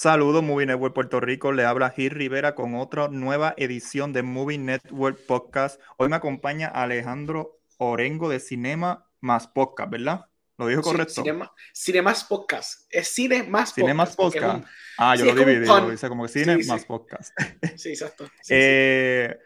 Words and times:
Saludos, 0.00 0.44
Movie 0.44 0.66
Network 0.66 0.94
Puerto 0.94 1.18
Rico. 1.18 1.50
Le 1.50 1.64
habla 1.64 1.90
Gil 1.90 2.10
Rivera 2.10 2.54
con 2.54 2.76
otra 2.76 3.08
nueva 3.08 3.54
edición 3.56 4.12
de 4.12 4.22
Movie 4.22 4.56
Network 4.56 5.18
Podcast. 5.26 5.80
Hoy 5.96 6.08
me 6.08 6.14
acompaña 6.14 6.68
Alejandro 6.68 7.58
Orengo 7.78 8.28
de 8.28 8.38
Cinema 8.38 9.10
Más 9.20 9.48
Podcast, 9.48 9.90
¿verdad? 9.90 10.26
¿Lo 10.56 10.68
dijo 10.68 10.82
correcto? 10.82 11.24
cine, 11.72 12.02
Más 12.02 12.22
Podcast. 12.22 12.86
Es 12.90 13.08
Cine 13.08 13.42
Más 13.42 13.74
Cine 13.74 13.92
Más 13.92 14.14
Podcast. 14.14 14.64
ah, 14.98 15.16
yo 15.16 15.24
lo 15.24 15.34
dividí. 15.34 15.66
Dice 15.90 16.08
como 16.08 16.26
que 16.26 16.28
Cine 16.28 16.58
Más 16.64 16.84
Podcast. 16.84 17.36
Sí, 17.76 17.88
exacto. 17.88 18.30
Eh, 18.50 19.36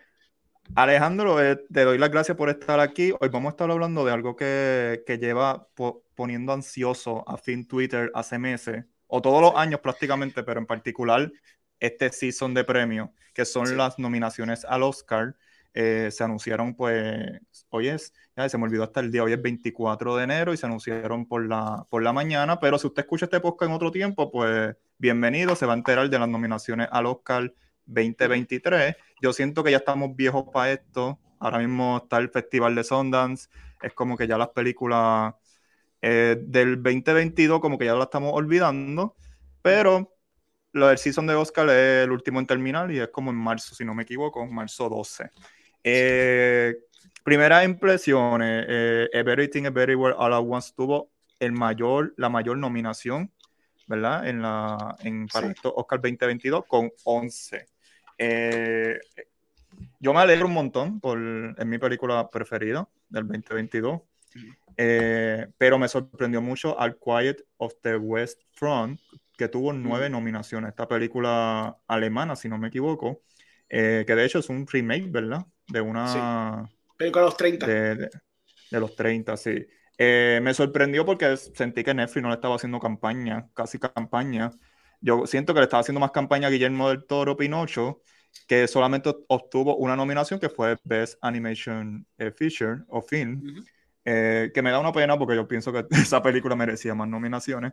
Alejandro, 0.75 1.43
eh, 1.43 1.65
te 1.73 1.85
doy 1.85 1.97
las 1.97 2.11
gracias 2.11 2.37
por 2.37 2.51
estar 2.51 2.79
aquí. 2.79 3.15
Hoy 3.19 3.31
vamos 3.31 3.49
a 3.49 3.53
estar 3.53 3.71
hablando 3.71 4.05
de 4.05 4.13
algo 4.13 4.37
que, 4.37 5.03
que 5.07 5.17
lleva 5.17 5.67
poniendo 6.15 6.53
ansioso 6.53 7.27
a 7.27 7.39
fin 7.39 7.67
Twitter 7.67 8.11
hace 8.15 8.39
meses 8.39 8.85
o 9.15 9.21
todos 9.21 9.43
los 9.43 9.53
años 9.57 9.81
prácticamente, 9.81 10.43
pero 10.43 10.59
en 10.59 10.65
particular 10.65 11.31
este 11.79 12.11
season 12.11 12.55
de 12.55 12.65
premios, 12.65 13.11
que 13.35 13.45
son 13.45 13.77
las 13.77 13.99
nominaciones 13.99 14.65
al 14.65 14.83
Oscar. 14.83 15.37
Eh, 15.75 16.09
se 16.11 16.25
anunciaron, 16.25 16.75
pues, 16.75 17.39
hoy 17.69 17.89
es, 17.89 18.15
ya 18.35 18.49
se 18.49 18.57
me 18.57 18.65
olvidó 18.65 18.85
hasta 18.85 19.01
el 19.01 19.13
día, 19.13 19.23
hoy 19.23 19.35
es 19.35 19.43
24 19.43 20.17
de 20.17 20.25
enero 20.25 20.55
y 20.55 20.57
se 20.57 20.65
anunciaron 20.65 21.27
por 21.27 21.47
la, 21.47 21.87
por 21.91 22.03
la 22.03 22.15
mañana, 22.15 22.59
pero 22.59 22.79
si 22.79 22.87
usted 22.87 23.03
escucha 23.03 23.27
este 23.27 23.41
podcast 23.41 23.69
en 23.69 23.77
otro 23.77 23.91
tiempo, 23.91 24.31
pues 24.31 24.75
bienvenido, 24.97 25.57
se 25.57 25.67
va 25.67 25.75
a 25.75 25.77
enterar 25.77 26.09
de 26.09 26.19
las 26.19 26.29
nominaciones 26.29 26.89
al 26.91 27.05
Oscar 27.05 27.53
2023. 27.85 28.97
Yo 29.21 29.35
siento 29.35 29.63
que 29.63 29.73
ya 29.73 29.79
estamos 29.79 30.17
viejos 30.17 30.47
para 30.51 30.73
esto, 30.73 31.19
ahora 31.39 31.59
mismo 31.59 31.99
está 32.03 32.17
el 32.17 32.31
Festival 32.31 32.75
de 32.75 32.85
Sundance, 32.85 33.51
es 33.83 33.93
como 33.93 34.17
que 34.17 34.27
ya 34.27 34.39
las 34.39 34.49
películas 34.49 35.35
eh, 36.03 36.37
del 36.41 36.83
2022 36.83 37.61
como 37.61 37.79
que 37.79 37.87
ya 37.87 37.95
lo 37.95 38.03
estamos 38.03 38.33
olvidando, 38.35 39.17
pero 39.63 40.13
lo 40.73 40.89
del 40.89 40.99
season 40.99 41.27
de 41.27 41.35
Oscar 41.35 41.69
es 41.69 42.05
el 42.05 42.11
último 42.11 42.41
en 42.41 42.47
terminar 42.47 42.91
y 42.91 42.99
es 42.99 43.09
como 43.09 43.31
en 43.31 43.37
marzo, 43.37 43.75
si 43.75 43.85
no 43.85 43.95
me 43.95 44.03
equivoco, 44.03 44.47
marzo 44.47 44.89
12. 44.89 45.31
Eh, 45.85 46.75
primeras 47.23 47.65
impresiones, 47.65 48.65
eh, 48.69 49.09
Everything 49.13 49.65
Everywhere 49.65 50.15
All 50.17 50.33
At 50.33 50.41
Once 50.41 50.73
tuvo 50.77 51.11
el 51.39 51.53
mayor, 51.53 52.15
la 52.17 52.29
mayor 52.29 52.57
nominación, 52.59 53.31
¿verdad? 53.87 54.27
En 54.29 54.43
la, 54.43 54.97
en, 55.01 55.27
para 55.27 55.53
Oscar 55.65 56.01
2022 56.01 56.65
con 56.67 56.91
11. 57.05 57.67
Eh, 58.19 58.99
yo 59.99 60.13
me 60.13 60.21
alegro 60.21 60.47
un 60.47 60.55
montón 60.55 61.01
por, 61.01 61.19
es 61.57 61.67
mi 61.67 61.79
película 61.79 62.29
preferida 62.31 62.89
del 63.09 63.27
2022. 63.27 64.01
Eh, 64.77 65.47
pero 65.59 65.79
me 65.79 65.89
sorprendió 65.89 66.41
mucho 66.41 66.79
Al 66.79 66.99
Quiet 66.99 67.45
of 67.59 67.75
the 67.83 67.97
West 67.97 68.41
Front, 68.53 69.01
que 69.37 69.49
tuvo 69.49 69.73
nueve 69.73 70.09
nominaciones. 70.09 70.71
Esta 70.71 70.89
película 70.89 71.77
alemana, 71.87 72.37
si 72.37 72.49
no 72.49 72.59
me 72.59 72.69
equivoco, 72.69 73.23
eh, 73.69 74.05
que 74.07 74.15
de 74.15 74.25
hecho 74.25 74.39
es 74.39 74.49
un 74.49 74.67
remake, 74.67 75.11
¿verdad? 75.11 75.47
De 75.69 75.81
una. 75.81 76.69
Película 76.97 77.23
de 77.23 77.27
los 77.27 77.37
30. 77.37 77.67
De, 77.67 78.11
los 78.71 78.95
30, 78.97 79.37
sí. 79.37 79.67
Eh, 79.99 80.41
me 80.43 80.55
sorprendió 80.55 81.05
porque 81.05 81.37
sentí 81.37 81.85
que 81.85 81.95
Netflix 81.95 82.23
no 82.23 82.29
le 82.29 82.37
estaba 82.37 82.57
haciendo 82.57 82.79
campaña, 82.81 83.49
casi 83.55 83.79
campaña. 83.79 84.51
Yo 85.01 85.27
siento 85.27 85.53
que 85.53 85.61
le 85.61 85.65
estaba 85.65 85.81
haciendo 85.81 86.01
más 86.01 86.13
campaña 86.13 86.49
a 86.49 86.51
Guillermo 86.51 86.89
del 86.89 87.05
Toro 87.05 87.37
Pinocho, 87.37 88.03
que 88.47 88.67
solamente 88.69 89.15
obtuvo 89.29 89.77
una 89.77 89.97
nominación 89.97 90.41
que 90.41 90.49
fue 90.49 90.77
Best 90.85 91.19
Animation 91.21 92.07
Feature 92.17 92.85
o 92.89 93.03
Film. 93.03 93.65
Eh, 94.05 94.51
que 94.53 94.63
me 94.63 94.71
da 94.71 94.81
una 94.81 94.93
pena 94.93 95.17
porque 95.17 95.37
yo 95.37 95.47
pienso 95.47 95.73
que 95.73 95.87
esa 95.91 96.23
película 96.23 96.57
merecía 96.57 96.95
más 96.95 97.09
nominaciones. 97.09 97.73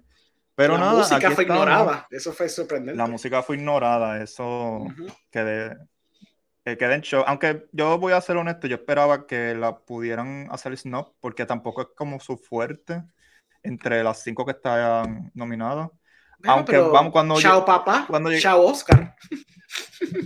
Pero 0.56 0.74
la 0.74 0.80
nada. 0.80 0.94
La 0.94 1.00
música 1.00 1.32
fue 1.32 1.44
ignorada, 1.46 2.08
eso 2.10 2.34
fue 2.34 2.50
sorprendente. 2.50 2.98
La 2.98 3.08
música 3.08 3.42
fue 3.42 3.56
ignorada, 3.56 4.22
eso 4.22 4.86
quedé, 5.32 5.78
eh, 6.66 6.78
quedé 6.78 6.96
en 6.96 7.02
shock. 7.02 7.24
Aunque 7.28 7.68
yo 7.72 7.98
voy 7.98 8.14
a 8.14 8.22
ser 8.22 8.36
honesto, 8.36 8.68
yo 8.68 8.76
esperaba 8.76 9.26
que 9.26 9.56
la 9.56 9.78
pudieran 9.78 10.48
hacer 10.52 10.78
snob, 10.78 11.14
porque 11.22 11.46
tampoco 11.46 11.84
es 11.84 11.88
como 11.96 12.20
su 12.20 12.38
fuerte 12.38 13.04
entre 13.64 14.04
las 14.04 14.22
cinco 14.22 14.46
que 14.46 14.52
están 14.52 15.32
nominadas. 15.34 15.90
Aunque 16.46 16.78
vamos 16.78 17.12
cuando. 17.12 17.40
Chao, 17.40 17.66
papá. 17.66 18.06
Cuando 18.08 18.38
chao, 18.38 18.62
Oscar. 18.62 19.16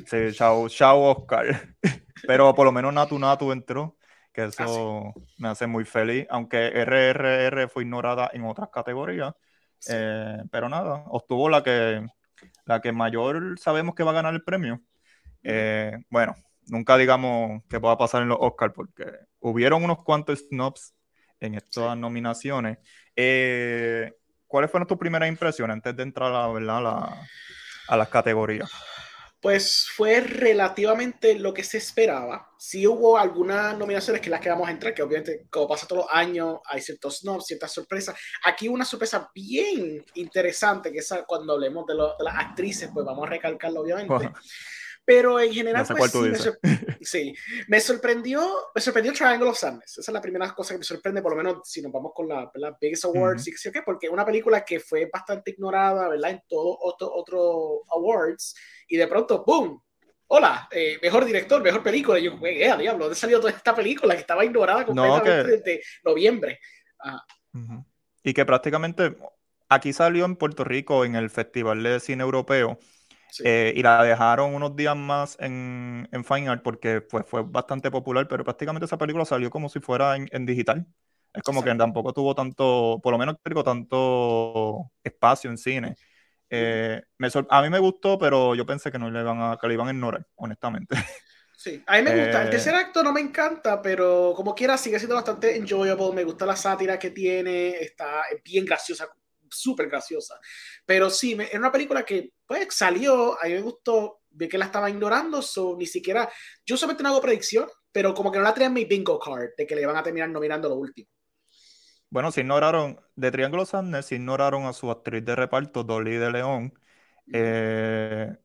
Sí, 0.07 0.31
chao, 0.33 0.67
chao, 0.67 1.01
Oscar. 1.01 1.75
Pero 2.27 2.56
por 2.56 2.66
lo 2.66 2.72
menos 2.72 2.94
Natu 2.94 3.19
Natu 3.19 3.51
entró 3.51 3.97
que 4.33 4.41
ah, 4.41 4.45
eso 4.45 5.13
me 5.38 5.47
hace 5.47 5.67
muy 5.67 5.85
feliz, 5.85 6.25
aunque 6.29 6.67
RRR 6.67 7.69
fue 7.69 7.83
ignorada 7.83 8.29
en 8.33 8.44
otras 8.45 8.69
categorías, 8.69 9.33
eh, 9.89 10.38
pero 10.51 10.67
nada, 10.69 11.03
obtuvo 11.07 11.49
la 11.49 11.63
que, 11.63 12.05
la 12.66 12.81
que 12.81 12.91
mayor 12.91 13.59
sabemos 13.59 13.95
que 13.95 14.03
va 14.03 14.11
a 14.11 14.16
ganar 14.16 14.33
el 14.33 14.44
premio. 14.44 14.81
Eh, 15.44 15.97
bueno, 16.09 16.35
nunca 16.67 16.97
digamos 16.97 17.63
que 17.69 17.77
va 17.77 17.91
a 17.91 17.97
pasar 17.97 18.23
en 18.23 18.29
los 18.29 18.38
Oscars, 18.41 18.73
porque 18.73 19.05
hubieron 19.39 19.83
unos 19.83 20.03
cuantos 20.03 20.39
snobs 20.39 20.95
en 21.39 21.55
estas 21.55 21.95
nominaciones. 21.97 22.79
Eh, 23.15 24.13
¿Cuáles 24.47 24.71
fueron 24.71 24.88
tus 24.88 24.97
primeras 24.97 25.29
impresiones 25.29 25.75
antes 25.75 25.95
de 25.95 26.03
entrar 26.03 26.33
a, 26.33 26.47
la, 26.59 27.27
a 27.88 27.97
las 27.97 28.09
categorías? 28.09 28.71
Pues 29.43 29.89
fue 29.93 30.21
relativamente 30.21 31.37
lo 31.37 31.53
que 31.53 31.65
se 31.65 31.77
esperaba. 31.77 32.49
Sí 32.57 32.87
hubo 32.87 33.17
algunas 33.17 33.77
nominaciones 33.77 34.21
que 34.21 34.29
las 34.29 34.39
que 34.39 34.47
vamos 34.47 34.69
entrar, 34.69 34.93
que 34.93 35.03
obviamente, 35.03 35.47
como 35.49 35.67
pasa 35.67 35.85
todos 35.85 36.05
los 36.05 36.13
años, 36.13 36.59
hay 36.65 36.79
ciertos 36.79 37.19
snobs, 37.19 37.47
ciertas 37.47 37.73
sorpresas. 37.73 38.15
Aquí 38.45 38.69
una 38.69 38.85
sorpresa 38.85 39.29
bien 39.35 40.05
interesante, 40.13 40.93
que 40.93 40.99
es 40.99 41.13
cuando 41.27 41.55
hablemos 41.55 41.85
de, 41.85 41.93
las 41.93 42.35
actrices, 42.37 42.89
pues 42.93 43.05
vamos 43.05 43.27
a 43.27 43.31
recalcarlo, 43.31 43.81
obviamente. 43.81 44.31
Pero 45.05 45.39
en 45.39 45.51
general, 45.51 45.85
pues, 45.85 46.13
sí, 47.01 47.33
me, 47.67 47.81
sorprendió, 47.81 48.41
me 48.73 48.81
sorprendió 48.81 49.11
Triangle 49.11 49.49
of 49.49 49.57
Sadness. 49.57 49.97
Esa 49.97 50.11
es 50.11 50.13
la 50.13 50.21
primera 50.21 50.53
cosa 50.53 50.73
que 50.73 50.77
me 50.77 50.85
sorprende, 50.85 51.21
por 51.21 51.33
lo 51.33 51.37
menos 51.37 51.69
si 51.69 51.81
nos 51.81 51.91
vamos 51.91 52.13
con 52.15 52.27
la, 52.29 52.49
la 52.55 52.77
Biggest 52.79 53.03
Awards, 53.05 53.45
uh 53.47 53.51
-huh. 53.51 53.83
porque 53.83 54.07
una 54.07 54.25
película 54.25 54.63
que 54.63 54.79
fue 54.79 55.09
bastante 55.11 55.51
ignorada, 55.51 56.07
¿verdad? 56.07 56.31
En 56.31 56.43
todos 56.47 56.77
otros 56.79 57.11
otro 57.13 57.83
awards, 57.89 58.55
y 58.87 58.95
de 58.95 59.07
pronto, 59.07 59.43
¡boom! 59.45 59.81
Hola, 60.27 60.67
eh, 60.71 60.97
mejor 61.01 61.25
director, 61.25 61.61
mejor 61.61 61.83
película. 61.83 62.17
Y 62.17 62.23
yo, 62.23 62.39
eh, 62.41 62.75
diablo, 62.79 63.05
¿dónde 63.05 63.15
salió 63.15 63.39
toda 63.39 63.51
esta 63.51 63.75
película 63.75 64.15
que 64.15 64.21
estaba 64.21 64.45
ignorada 64.45 64.85
completamente 64.85 65.57
desde 65.57 65.83
noviembre? 66.03 66.59
Y 68.23 68.33
que 68.33 68.45
prácticamente 68.45 69.15
aquí 69.69 69.91
salió 69.91 70.25
en 70.25 70.37
Puerto 70.37 70.63
Rico 70.63 71.05
en 71.05 71.15
el 71.15 71.29
Festival 71.29 71.83
de 71.83 71.99
Cine 71.99 72.23
Europeo 72.23 72.79
eh, 73.44 73.73
y 73.75 73.81
la 73.81 74.03
dejaron 74.03 74.53
unos 74.53 74.75
días 74.75 74.95
más 74.95 75.38
en, 75.39 76.07
en 76.11 76.23
Fine 76.23 76.49
Art 76.49 76.61
porque 76.63 77.01
pues, 77.01 77.25
fue 77.27 77.44
bastante 77.44 77.89
popular, 77.89 78.27
pero 78.27 78.44
prácticamente 78.44 78.85
esa 78.85 78.97
película 78.97 79.25
salió 79.25 79.49
como 79.49 79.69
si 79.69 79.79
fuera 79.79 80.16
en, 80.16 80.45
digital. 80.45 80.85
Es 81.33 81.41
como 81.41 81.63
que 81.63 81.73
tampoco 81.73 82.13
tuvo 82.13 82.35
tanto, 82.35 82.99
por 83.01 83.11
lo 83.11 83.17
menos 83.17 83.38
tanto 83.63 84.91
espacio 85.03 85.49
en 85.49 85.57
cine. 85.57 85.95
Eh, 86.49 87.01
a 87.49 87.61
mí 87.63 87.69
me 87.69 87.79
gustó, 87.79 88.19
pero 88.19 88.53
yo 88.53 88.66
pensé 88.66 88.91
que 88.91 88.99
no 88.99 89.09
le 89.09 89.21
iban 89.21 89.41
a, 89.41 89.57
que 89.59 89.67
le 89.67 89.73
iban 89.73 89.88
a 89.88 89.91
ignorar, 89.91 90.25
honestamente. 90.35 90.95
Sí, 91.55 91.81
a 91.88 91.95
mí 91.95 92.03
me 92.03 92.23
gusta. 92.25 92.41
El 92.41 92.47
eh, 92.47 92.51
tercer 92.51 92.75
acto 92.75 93.01
no 93.03 93.13
me 93.13 93.21
encanta, 93.21 93.81
pero 93.81 94.33
como 94.35 94.53
quiera 94.53 94.75
sigue 94.77 95.00
siendo 95.00 95.15
bastante 95.15 95.55
enjoyable. 95.55 96.11
Me 96.13 96.25
gusta 96.25 96.45
la 96.45 96.57
sátira 96.57 97.00
que 97.00 97.11
tiene, 97.11 97.69
está 97.79 98.21
bien 98.44 98.65
graciosa 98.65 99.07
súper 99.53 99.89
graciosa. 99.89 100.39
Pero 100.85 101.09
sí, 101.09 101.37
es 101.39 101.55
una 101.55 101.71
película 101.71 102.03
que 102.03 102.31
pues 102.45 102.67
salió, 102.71 103.33
a 103.41 103.47
mí 103.47 103.53
me 103.53 103.61
gustó, 103.61 104.21
vi 104.29 104.47
que 104.47 104.57
la 104.57 104.65
estaba 104.65 104.89
ignorando, 104.89 105.41
so, 105.41 105.75
ni 105.77 105.85
siquiera, 105.85 106.29
yo 106.65 106.77
solamente 106.77 107.03
no 107.03 107.09
hago 107.09 107.21
predicción, 107.21 107.67
pero 107.91 108.13
como 108.13 108.31
que 108.31 108.39
no 108.39 108.43
la 108.43 108.53
traía 108.53 108.67
en 108.67 108.73
mi 108.73 108.85
bingo 108.85 109.19
card 109.19 109.49
de 109.57 109.67
que 109.67 109.75
le 109.75 109.85
van 109.85 109.95
a 109.95 110.03
terminar 110.03 110.29
nominando 110.29 110.69
lo 110.69 110.75
último. 110.75 111.07
Bueno, 112.09 112.31
se 112.31 112.41
ignoraron, 112.41 112.99
de 113.15 113.31
Triángulo 113.31 113.65
Sanders, 113.65 114.05
se 114.05 114.15
ignoraron 114.15 114.65
a 114.65 114.73
su 114.73 114.91
actriz 114.91 115.25
de 115.25 115.35
reparto, 115.35 115.83
Dolly 115.83 116.15
de 116.17 116.31
León, 116.31 116.73
eh, 117.31 118.35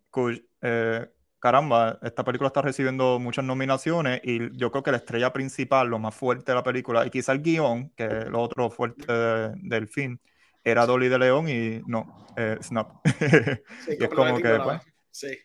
eh, 0.62 1.06
caramba, 1.38 1.98
esta 2.02 2.24
película 2.24 2.48
está 2.48 2.62
recibiendo 2.62 3.18
muchas 3.18 3.44
nominaciones 3.44 4.20
y 4.24 4.56
yo 4.56 4.70
creo 4.70 4.82
que 4.82 4.90
la 4.90 4.96
estrella 4.98 5.32
principal, 5.32 5.88
lo 5.88 5.98
más 5.98 6.14
fuerte 6.14 6.52
de 6.52 6.56
la 6.56 6.62
película, 6.62 7.06
y 7.06 7.10
quizá 7.10 7.32
el 7.32 7.42
guion, 7.42 7.90
que 7.90 8.04
es 8.04 8.26
lo 8.28 8.40
otro 8.40 8.70
fuerte 8.70 9.12
del 9.12 9.88
film, 9.88 10.18
era 10.70 10.86
Dolly 10.86 11.08
de 11.08 11.18
León 11.18 11.48
y 11.48 11.80
no, 11.86 12.26
eh, 12.36 12.58
Snap. 12.62 12.90
Sí, 13.04 13.96
y 14.00 14.04
es 14.04 14.10
como 14.10 14.36
que, 14.38 14.60
pues, 14.62 14.80
sí. 15.10 15.38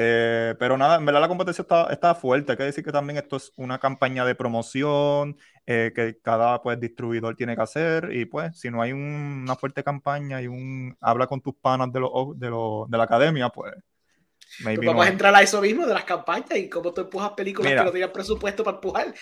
Eh, 0.00 0.54
pero 0.60 0.78
nada, 0.78 0.96
en 0.96 1.04
verdad 1.04 1.20
la 1.20 1.28
competencia 1.28 1.62
está, 1.62 1.88
está, 1.90 2.14
fuerte. 2.14 2.52
Hay 2.52 2.58
que 2.58 2.64
decir 2.64 2.84
que 2.84 2.92
también 2.92 3.16
esto 3.16 3.36
es 3.36 3.52
una 3.56 3.80
campaña 3.80 4.24
de 4.24 4.36
promoción 4.36 5.36
eh, 5.66 5.92
que 5.92 6.20
cada 6.22 6.62
pues, 6.62 6.78
distribuidor 6.78 7.34
tiene 7.34 7.56
que 7.56 7.62
hacer. 7.62 8.10
Y 8.12 8.24
pues, 8.24 8.58
si 8.60 8.70
no 8.70 8.80
hay 8.80 8.92
una 8.92 9.56
fuerte 9.56 9.82
campaña 9.82 10.40
y 10.40 10.46
un 10.46 10.96
habla 11.00 11.26
con 11.26 11.40
tus 11.40 11.56
panas 11.56 11.92
de, 11.92 11.98
lo, 11.98 12.32
de, 12.36 12.48
lo, 12.48 12.86
de 12.88 12.96
la 12.96 13.04
academia, 13.04 13.48
pues. 13.48 13.74
Pues 14.62 14.78
vamos 14.78 15.04
a 15.04 15.08
entrar 15.08 15.34
a 15.34 15.42
eso 15.42 15.60
mismo 15.60 15.84
de 15.86 15.94
las 15.94 16.04
campañas 16.04 16.56
y 16.56 16.68
cómo 16.68 16.92
tú 16.92 17.02
empujas 17.02 17.32
películas 17.32 17.72
que 17.72 17.84
no 17.84 17.90
tenían 17.90 18.12
presupuesto 18.12 18.64
para 18.64 18.76
empujar. 18.76 19.14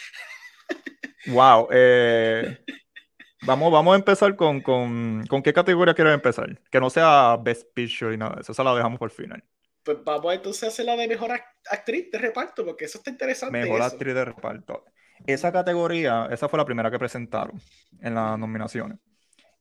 Wow. 1.26 1.68
Eh, 1.72 2.58
Vamos, 3.42 3.70
vamos 3.70 3.92
a 3.92 3.96
empezar 3.96 4.34
con, 4.34 4.60
con, 4.60 5.24
con 5.28 5.42
qué 5.42 5.52
categoría 5.52 5.94
quieres 5.94 6.14
empezar. 6.14 6.60
Que 6.70 6.80
no 6.80 6.90
sea 6.90 7.36
Best 7.36 7.72
Picture 7.74 8.14
y 8.14 8.16
nada 8.16 8.36
de 8.36 8.40
eso. 8.42 8.52
Esa 8.52 8.64
la 8.64 8.74
dejamos 8.74 8.98
por 8.98 9.10
final. 9.10 9.44
Pues 9.82 9.98
vamos 10.04 10.34
entonces 10.34 10.64
a 10.64 10.66
hacer 10.68 10.86
la 10.86 10.96
de 10.96 11.06
mejor 11.06 11.30
actriz 11.70 12.10
de 12.10 12.18
reparto, 12.18 12.64
porque 12.64 12.86
eso 12.86 12.98
está 12.98 13.10
interesante. 13.10 13.56
Mejor 13.56 13.82
actriz 13.82 14.14
de 14.14 14.24
reparto. 14.24 14.84
Esa 15.26 15.52
categoría, 15.52 16.28
esa 16.30 16.48
fue 16.48 16.58
la 16.58 16.64
primera 16.64 16.90
que 16.90 16.98
presentaron 16.98 17.60
en 18.00 18.14
las 18.14 18.38
nominaciones. 18.38 18.98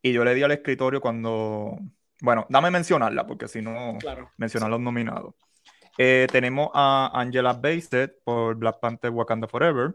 Y 0.02 0.14
yo 0.14 0.24
le 0.24 0.34
di 0.34 0.44
al 0.44 0.52
escritorio 0.52 1.00
cuando. 1.00 1.78
Bueno, 2.22 2.46
dame 2.50 2.72
mencionarla, 2.72 3.28
porque 3.28 3.48
si 3.48 3.62
no, 3.62 3.98
mencionar 4.38 4.70
los 4.70 4.80
nominados. 4.80 5.36
Eh, 5.98 6.28
tenemos 6.32 6.70
a 6.74 7.12
Angela 7.14 7.54
Bassett 7.54 8.16
por 8.24 8.56
Black 8.56 8.80
Panther 8.80 9.12
Wakanda 9.12 9.48
Forever. 9.48 9.94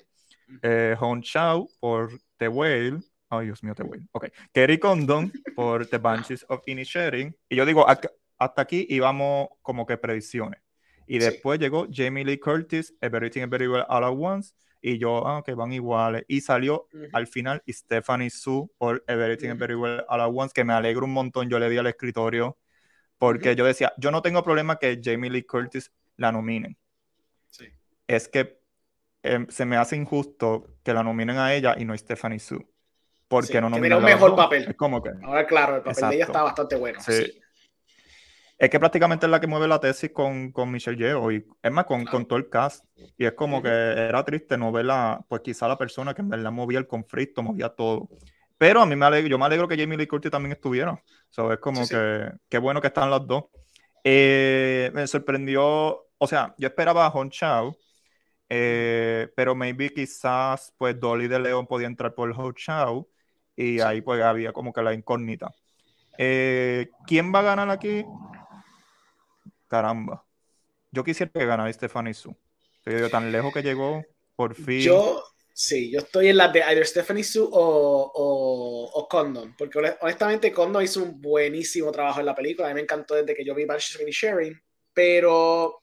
Eh, 0.63 0.97
Hong 0.99 1.23
Chao 1.23 1.69
por 1.81 2.11
The 2.37 2.49
Whale. 2.49 3.01
Ay, 3.31 3.47
Dios 3.47 3.63
mío, 3.63 3.75
The 3.75 3.85
Whale. 3.85 4.07
Ok. 4.13 4.27
Kerry 4.53 4.79
Condon 4.79 5.33
por 5.55 5.87
The 5.87 5.99
Banshees 5.99 6.45
of 6.49 6.63
Inisherin. 6.67 7.35
Y 7.49 7.57
yo 7.57 7.65
digo, 7.65 7.87
hasta 7.89 8.63
aquí 8.63 8.87
íbamos 8.91 9.49
como 9.63 9.87
que 9.87 9.97
predicciones. 9.97 10.61
Y 11.07 11.19
después 11.19 11.59
llegó 11.59 11.87
Jamie 11.91 12.25
Lee 12.25 12.39
Curtis, 12.39 12.95
Everything 13.01 13.43
Everywhere 13.43 13.85
All 13.89 14.05
at 14.05 14.15
Once. 14.17 14.55
Y 14.83 14.99
yo, 14.99 15.27
ah, 15.27 15.43
que 15.45 15.55
van 15.55 15.73
iguales. 15.73 16.25
Y 16.27 16.41
salió 16.41 16.89
al 17.13 17.27
final 17.27 17.63
Stephanie 17.69 18.31
Sue 18.31 18.69
por 18.79 19.05
Everything 19.07 19.51
Everywhere 19.51 20.05
All 20.09 20.21
at 20.21 20.31
Once, 20.33 20.53
que 20.53 20.65
me 20.65 20.73
alegro 20.73 21.05
un 21.05 21.13
montón. 21.13 21.49
Yo 21.49 21.59
le 21.59 21.69
di 21.69 21.79
al 21.79 21.87
escritorio 21.87 22.59
porque 23.21 23.55
yo 23.55 23.67
decía, 23.67 23.93
yo 23.99 24.11
no 24.11 24.23
tengo 24.23 24.43
problema 24.43 24.79
que 24.79 24.99
Jamie 25.03 25.31
Lee 25.31 25.43
Curtis 25.43 25.93
la 26.17 26.33
nominen. 26.33 26.77
Sí. 27.49 27.67
Es 28.07 28.29
que 28.29 28.59
em, 29.23 29.47
se 29.49 29.67
me 29.67 29.77
hace 29.77 29.95
injusto 29.95 30.75
que 30.83 30.95
la 30.95 31.03
nominen 31.03 31.37
a 31.37 31.55
ella 31.55 31.77
y 31.79 31.85
no 31.85 31.93
a 31.93 31.99
Stephanie 31.99 32.39
Sue. 32.39 32.67
Porque 33.31 33.61
no 33.61 33.71
nominan 33.71 33.99
un 33.99 34.05
mejor 34.05 34.35
papel. 34.35 34.67
Es 34.71 34.77
como 34.77 35.01
que. 35.01 35.11
Ahora, 35.23 35.47
claro, 35.47 35.77
el 35.77 35.83
papel 35.83 36.09
de 36.09 36.17
ella 36.17 36.25
está 36.25 36.43
bastante 36.43 36.75
bueno. 36.75 36.99
Sí. 37.01 37.41
Es 38.59 38.69
que 38.69 38.81
prácticamente 38.81 39.25
es 39.25 39.31
la 39.31 39.41
que 39.41 39.47
mueve 39.47 39.69
la 39.69 39.79
tesis 39.79 40.11
con, 40.11 40.51
con 40.51 40.69
Michelle 40.71 40.99
Yeoh 40.99 41.31
y 41.31 41.47
es 41.63 41.73
más 41.73 41.85
con, 41.85 42.05
con 42.07 42.27
todo 42.27 42.41
el 42.41 42.49
cast. 42.49 42.85
Y 43.17 43.25
es 43.25 43.33
como 43.35 43.63
que 43.63 43.69
era 43.69 44.25
triste 44.25 44.59
no 44.59 44.73
verla, 44.73 45.25
pues 45.29 45.43
quizá 45.43 45.69
la 45.69 45.79
persona 45.79 46.13
que 46.13 46.23
en 46.23 46.29
verdad 46.29 46.51
movía 46.51 46.81
el 46.81 46.89
conflicto, 46.89 47.41
movía 47.41 47.69
todo. 47.69 48.09
Pero 48.59 48.81
a 48.81 48.87
mí 48.87 48.97
me 48.97 49.07
alegro, 49.07 49.29
yo 49.29 49.39
me 49.39 49.45
alegro 49.45 49.69
que 49.69 49.79
Jamie 49.79 49.97
Lee 49.97 50.09
Curtis 50.09 50.33
también 50.33 50.53
estuviera. 50.53 51.01
So, 51.29 51.53
es 51.53 51.61
como 51.61 51.87
que 51.87 52.33
qué 52.49 52.59
bueno 52.59 52.81
que 52.81 52.89
están 52.89 53.11
las 53.11 53.25
dos. 53.25 53.45
Eh, 54.03 54.91
me 54.93 55.07
sorprendió, 55.07 56.09
o 56.19 56.27
sea, 56.27 56.53
yo 56.59 56.67
esperaba 56.67 57.07
a 57.07 57.11
Hon 57.11 57.31
Chao, 57.31 57.77
eh, 58.49 59.29
pero 59.37 59.55
maybe 59.55 59.91
quizás 59.91 60.75
pues 60.77 60.99
Dolly 60.99 61.29
de 61.29 61.39
León 61.39 61.69
podía 61.69 61.87
entrar 61.87 62.13
por 62.13 62.33
Hon 62.37 62.55
Chao 62.55 63.09
y 63.61 63.81
ahí 63.81 64.01
pues 64.01 64.23
había 64.23 64.53
como 64.53 64.73
que 64.73 64.83
la 64.83 64.95
incógnita. 64.95 65.55
Eh, 66.17 66.89
¿Quién 67.07 67.33
va 67.35 67.41
a 67.41 67.43
ganar 67.43 67.71
aquí? 67.71 68.05
Caramba. 69.69 70.25
Yo 70.91 71.05
quisiera 71.05 71.31
que 71.31 71.45
ganara 71.45 71.73
Stephanie 71.73 72.15
Su. 72.15 72.35
Pero 72.83 73.11
tan 73.11 73.31
lejos 73.31 73.53
que 73.53 73.63
llegó, 73.63 74.03
por 74.35 74.55
fin. 74.55 74.81
Yo, 74.81 75.23
Sí, 75.53 75.91
yo 75.91 75.99
estoy 75.99 76.29
en 76.29 76.39
la 76.39 76.49
de 76.49 76.61
either 76.61 76.87
Stephanie 76.87 77.23
Sue 77.23 77.43
o, 77.43 78.93
o, 78.95 79.09
Condon, 79.09 79.55
porque 79.59 79.79
honestamente 80.01 80.53
Condon 80.53 80.83
hizo 80.83 81.03
un 81.03 81.21
buenísimo 81.21 81.93
trabajo 81.93 82.21
en 82.21 82.27
la 82.27 82.35
película, 82.35 82.69
a 82.69 82.71
mí 82.71 82.77
me 82.77 82.81
encantó 82.81 83.15
desde 83.15 83.35
que 83.35 83.45
yo 83.45 83.55
vi 83.55 83.67
Banshees 83.67 84.03
Sharing, 84.09 84.59
pero 84.95 85.83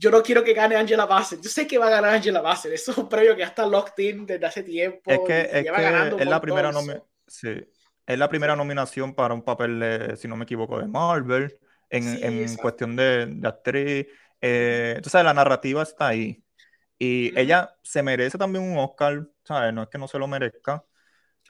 yo 0.00 0.10
no 0.10 0.22
quiero 0.22 0.42
que 0.42 0.54
gane 0.54 0.76
Angela 0.76 1.04
Bassett, 1.04 1.42
yo 1.42 1.50
sé 1.50 1.66
que 1.66 1.76
va 1.76 1.88
a 1.88 1.90
ganar 1.90 2.14
Angela 2.14 2.40
Bassett, 2.40 2.72
eso 2.72 2.92
es 2.92 2.98
un 2.98 3.08
premio 3.08 3.34
que 3.34 3.40
ya 3.40 3.48
está 3.48 3.66
locked 3.66 4.02
in 4.02 4.24
desde 4.24 4.46
hace 4.46 4.62
tiempo. 4.62 5.10
Es 5.10 5.20
que, 5.26 5.40
es, 5.42 5.64
que 5.64 6.22
es 6.22 6.26
la 6.26 6.40
primera 6.40 6.72
sí, 7.26 7.62
es 8.06 8.18
la 8.18 8.28
primera 8.28 8.56
nominación 8.56 9.14
para 9.14 9.34
un 9.34 9.42
papel, 9.42 10.16
si 10.16 10.26
no 10.26 10.36
me 10.36 10.44
equivoco, 10.44 10.78
de 10.78 10.86
Marvel, 10.86 11.54
en, 11.90 12.24
en 12.24 12.56
cuestión 12.56 12.96
de, 12.96 13.26
de 13.26 13.48
actriz, 13.48 14.06
eh, 14.40 14.94
entonces 14.96 15.22
la 15.22 15.34
narrativa 15.34 15.82
está 15.82 16.08
ahí. 16.08 16.42
Y 16.98 17.38
ella 17.38 17.76
se 17.82 18.02
merece 18.02 18.38
también 18.38 18.64
un 18.64 18.78
Oscar, 18.78 19.28
¿sabes? 19.44 19.72
No 19.72 19.82
es 19.82 19.88
que 19.88 19.98
no 19.98 20.08
se 20.08 20.18
lo 20.18 20.26
merezca. 20.26 20.84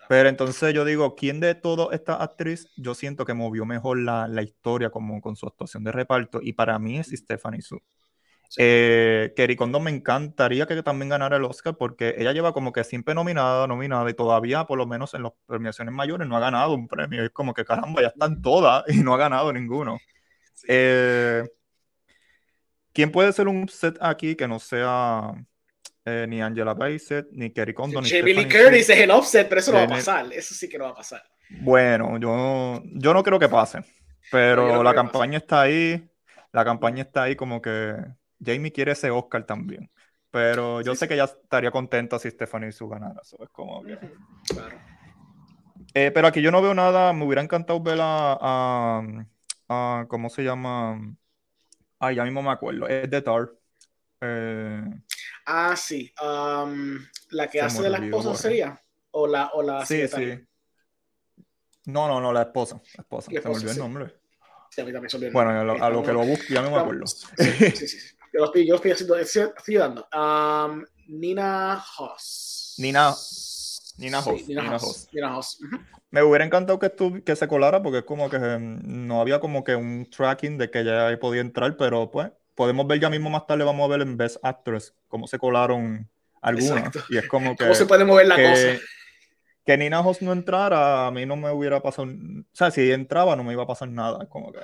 Pero 0.09 0.29
entonces 0.29 0.75
yo 0.75 0.85
digo, 0.85 1.15
¿quién 1.15 1.41
de 1.41 1.55
todas 1.55 1.89
esta 1.93 2.17
actriz 2.17 2.69
yo 2.77 2.95
siento 2.95 3.25
que 3.25 3.35
movió 3.35 3.65
mejor 3.65 3.99
la, 3.99 4.27
la, 4.29 4.43
historia 4.43 4.91
como 4.91 5.21
con 5.21 5.37
su 5.37 5.47
actuación 5.47 5.85
de 5.85 5.93
reparto? 5.93 6.41
Y 6.43 6.53
para 6.53 6.79
mí 6.79 6.99
es 6.99 7.09
Stephanie 7.09 7.63
Su. 7.63 7.81
Eh, 8.57 9.33
Kerry 9.37 9.55
Condon 9.55 9.85
me 9.85 9.91
encantaría 9.91 10.67
que 10.67 10.83
también 10.83 11.09
ganara 11.09 11.37
el 11.37 11.45
Oscar 11.45 11.77
porque 11.77 12.15
ella 12.19 12.33
lleva 12.33 12.53
como 12.53 12.73
que 12.73 12.83
siempre 12.83 13.15
nominada, 13.15 13.67
nominada 13.67 14.11
y 14.11 14.15
todavía 14.15 14.65
por 14.65 14.77
lo 14.77 14.87
menos 14.87 15.15
en 15.15 15.23
las 15.23 15.33
premiaciones 15.47 15.95
mayores 15.95 16.27
no 16.27 16.37
ha 16.37 16.41
ganado 16.41 16.75
un 16.75 16.89
premio. 16.89 17.25
Es 17.25 17.31
como 17.31 17.55
que 17.55 17.65
caramba, 17.65 18.03
ya 18.03 18.09
están 18.09 18.43
todas 18.43 18.85
y 18.89 19.03
no 19.03 19.15
ha 19.15 19.19
ganado 19.19 19.53
ninguno. 19.53 19.99
Eh, 20.67 21.45
¿Quién 22.93 23.13
puede 23.13 23.33
ser 23.33 23.47
un 23.47 23.69
set 23.69 23.97
aquí 24.01 24.35
que 24.35 24.49
no 24.49 24.59
sea 24.59 25.33
eh, 26.05 26.27
ni 26.29 26.43
Angela 26.43 26.75
Bassett, 26.75 27.29
ni 27.31 27.51
Kerry 27.51 27.73
Condon, 27.73 28.03
ni 28.03 28.11
Jamie 28.11 28.35
Lee 28.35 28.49
Curtis 28.49 28.91
es 28.91 28.99
el 28.99 29.11
offset, 29.11 29.49
pero 29.49 29.61
eso 29.61 29.71
no 29.71 29.79
va 29.79 29.85
a 29.85 29.89
pasar. 29.89 30.33
Eso 30.33 30.55
sí 30.55 30.69
que 30.69 30.77
no 30.77 30.85
va 30.85 30.91
a 30.91 30.95
pasar. 30.95 31.23
Bueno, 31.61 32.19
yo, 32.19 32.83
yo 32.85 33.15
no 33.15 33.23
creo 33.23 33.39
que 33.39 33.49
pase. 33.49 33.85
Pero 34.31 34.83
la 34.83 34.95
campaña 34.95 35.39
está 35.39 35.63
ahí. 35.63 36.09
La 36.53 36.65
campaña 36.65 37.03
está 37.03 37.25
ahí 37.25 37.37
como 37.37 37.63
que 37.63 37.95
Jamie 38.45 38.73
quiere 38.73 38.93
ese 38.93 39.11
Oscar 39.11 39.45
también. 39.45 39.91
Pero 40.31 40.81
yo 40.81 40.95
sé 40.95 41.09
que 41.09 41.15
ella 41.15 41.25
estaría 41.25 41.71
contenta 41.71 42.19
si 42.19 42.31
Stephanie 42.31 42.73
su 42.73 42.89
ganara. 42.89 43.21
Eso 43.21 43.37
es 43.43 43.49
como 43.51 43.83
que... 43.83 43.99
Claro. 44.49 44.79
Eh, 45.95 46.13
pero 46.13 46.29
aquí 46.29 46.41
yo 46.41 46.51
no 46.51 46.63
veo 46.63 46.75
nada. 46.75 47.13
Me 47.13 47.25
hubiera 47.25 47.43
encantado 47.43 47.81
ver 47.81 47.99
a, 48.01 49.03
a 49.69 50.07
¿cómo 50.09 50.31
se 50.31 50.43
llama? 50.43 51.01
Ay, 51.99 52.17
ya 52.17 52.25
mismo 52.25 52.43
me 52.43 52.51
acuerdo. 52.51 52.87
Es 52.87 53.11
de 53.11 53.23
Tar. 53.23 53.51
Eh, 54.21 54.85
ah, 55.47 55.75
sí. 55.77 56.13
Um, 56.23 56.99
la 57.31 57.49
que 57.49 57.61
hace 57.61 57.83
de 57.83 57.91
la 57.91 57.99
esposa 57.99 58.35
sería. 58.37 58.81
O 59.11 59.27
la, 59.27 59.51
o 59.55 59.63
la 59.63 59.85
Sí, 59.85 60.07
sí. 60.07 60.47
No, 61.87 62.07
no, 62.07 62.21
no, 62.21 62.33
la 62.33 62.43
esposa. 62.43 62.81
La 62.97 63.03
esposa. 63.03 63.31
Se 63.31 63.41
me 63.41 63.55
olvidó 63.55 63.73
el 63.73 63.79
nombre. 63.79 64.15
Sí, 64.71 64.81
a 64.81 64.85
mí 64.85 64.93
también 64.93 65.11
se 65.11 65.17
olvidó 65.17 65.33
Bueno, 65.33 65.51
a 65.51 65.91
lo, 65.91 66.03
que 66.05 66.13
lo 66.13 66.21
busco, 66.21 66.45
ya 66.49 66.63
no 66.63 66.71
me 66.71 66.77
acuerdo. 66.77 67.07
Sí, 67.07 67.27
sí, 67.75 67.89
sí. 67.89 68.17
Yo 68.33 68.41
lo 68.41 68.45
estoy, 68.47 68.67
yo 68.67 68.77
estoy 68.77 68.93
haciendo, 68.93 69.17
estoy, 69.17 69.75
dando. 69.75 70.07
Um, 70.15 70.85
Nina 71.09 71.83
Hoss. 71.99 72.75
Nina. 72.79 73.15
Nina 73.99 74.19
Hoss. 74.21 74.49
Nina, 74.49 74.77
Hoss. 74.77 75.09
Nina 75.13 75.37
Hoss. 75.37 75.59
Me 76.11 76.23
hubiera 76.23 76.45
encantado 76.45 76.79
que, 76.79 77.23
que 77.25 77.37
se 77.37 77.49
colara 77.49 77.83
porque 77.83 77.99
es 77.99 78.05
como 78.05 78.31
que 78.31 78.39
mm, 78.39 79.07
no 79.07 79.21
había 79.21 79.41
como 79.41 79.65
que 79.65 79.75
un 79.75 80.09
tracking 80.09 80.59
de 80.59 80.71
que 80.71 80.81
ella 80.81 81.19
podía 81.19 81.41
entrar, 81.41 81.77
pero 81.77 82.11
pues 82.11 82.31
podemos 82.55 82.87
ver 82.87 83.01
ya 83.01 83.11
mismo 83.11 83.31
más 83.31 83.47
tarde, 83.47 83.65
vamos 83.65 83.85
a 83.85 83.89
ver 83.89 84.03
en 84.03 84.17
Best 84.17 84.37
Actress 84.43 84.95
cómo 85.09 85.27
se 85.27 85.39
colaron 85.39 86.09
algunas. 86.41 86.95
Y 87.09 87.17
es 87.17 87.27
como 87.27 87.57
que... 87.57 87.65
¿Cómo 87.65 87.75
se 87.75 87.87
puede 87.87 88.05
mover 88.05 88.29
la 88.29 88.37
cosa? 88.37 88.79
Que 89.65 89.77
Nina 89.77 90.01
Hoss 90.01 90.23
no 90.23 90.33
entrara, 90.33 91.07
a 91.07 91.11
mí 91.11 91.27
no 91.27 91.37
me 91.37 91.51
hubiera 91.51 91.81
pasado... 91.81 92.09
O 92.09 92.45
sea, 92.53 92.71
si 92.71 92.91
entraba 92.93 93.37
no 93.37 93.45
me 93.45 93.53
iba 93.53 93.65
a 93.65 93.67
pasar 93.67 93.89
nada, 93.89 94.29
como 94.29 94.53
que 94.53 94.61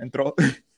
entró... 0.00 0.34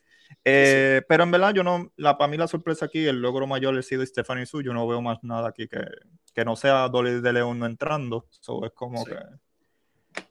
Eh, 0.43 1.01
pero 1.07 1.23
en 1.23 1.31
verdad, 1.31 1.53
yo 1.53 1.63
no, 1.63 1.91
la, 1.97 2.17
para 2.17 2.29
mí 2.29 2.37
la 2.37 2.47
sorpresa 2.47 2.85
aquí, 2.85 3.05
el 3.05 3.21
logro 3.21 3.47
mayor 3.47 3.77
ha 3.77 3.81
sido 3.81 4.05
Stephanie 4.05 4.45
Su. 4.45 4.61
Yo 4.61 4.73
no 4.73 4.87
veo 4.87 5.01
más 5.01 5.19
nada 5.23 5.49
aquí 5.49 5.67
que, 5.67 5.81
que 6.33 6.45
no 6.45 6.55
sea 6.55 6.87
Dolly 6.87 7.21
de 7.21 7.33
León 7.33 7.59
no 7.59 7.65
entrando. 7.65 8.27
Eso 8.31 8.65
es 8.65 8.71
como 8.71 9.05
que 9.05 9.15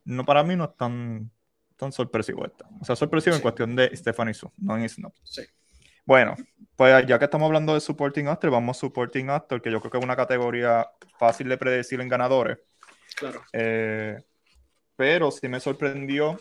no, 0.05 0.25
para 0.25 0.43
mí 0.43 0.57
no 0.57 0.65
es 0.65 0.77
tan, 0.77 1.31
tan 1.77 1.93
sorpresivo 1.93 2.45
esta. 2.45 2.69
O 2.81 2.85
sea, 2.85 2.97
sorpresivo 2.97 3.37
en 3.37 3.43
cuestión 3.43 3.77
de 3.77 3.95
Stephanie 3.97 4.35
Su, 4.35 4.51
no 4.59 4.77
en 4.77 4.89
Snob. 4.89 5.13
Sí. 5.23 5.43
Bueno, 6.05 6.35
pues 6.77 7.07
ya 7.07 7.19
que 7.19 7.27
estamos 7.27 7.47
hablando 7.47 7.75
de 7.75 7.81
Supporting 7.81 8.29
Actor, 8.29 8.51
vamos 8.51 8.77
a 8.77 8.81
Supporting 8.81 9.31
Actor, 9.31 9.63
que 9.63 9.71
yo 9.71 9.81
creo 9.81 9.91
que 9.91 9.99
es 9.99 10.05
una 10.05 10.17
categoría 10.17 10.89
fácil 11.19 11.49
de 11.49 11.57
predecir 11.57 12.01
en 12.01 12.09
ganadores. 12.09 12.59
Claro. 13.17 13.43
Eh, 13.53 14.19
pero 14.97 15.31
sí 15.31 15.49
me 15.49 15.61
sorprendió, 15.61 16.39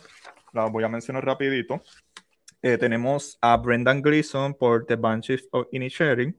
la 0.54 0.66
voy 0.66 0.84
a 0.84 0.90
mencionar 0.90 1.26
rapidito. 1.26 1.84
Eh, 2.62 2.78
tenemos 2.78 3.38
a 3.42 3.56
Brendan 3.58 4.02
Gleeson 4.02 4.54
por 4.54 4.86
The 4.86 4.96
Banshees 4.96 5.48
of 5.52 5.68
Inisherin. 5.72 6.36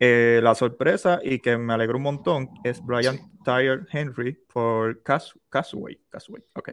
Eh, 0.00 0.40
la 0.42 0.54
sorpresa 0.54 1.20
y 1.22 1.38
que 1.38 1.56
me 1.56 1.72
alegró 1.72 1.96
un 1.96 2.02
montón 2.02 2.50
es 2.64 2.84
Brian 2.84 3.18
Tyler 3.44 3.86
Henry 3.92 4.32
por 4.52 5.02
Casway. 5.02 6.00
Casway, 6.08 6.42
ok. 6.54 6.70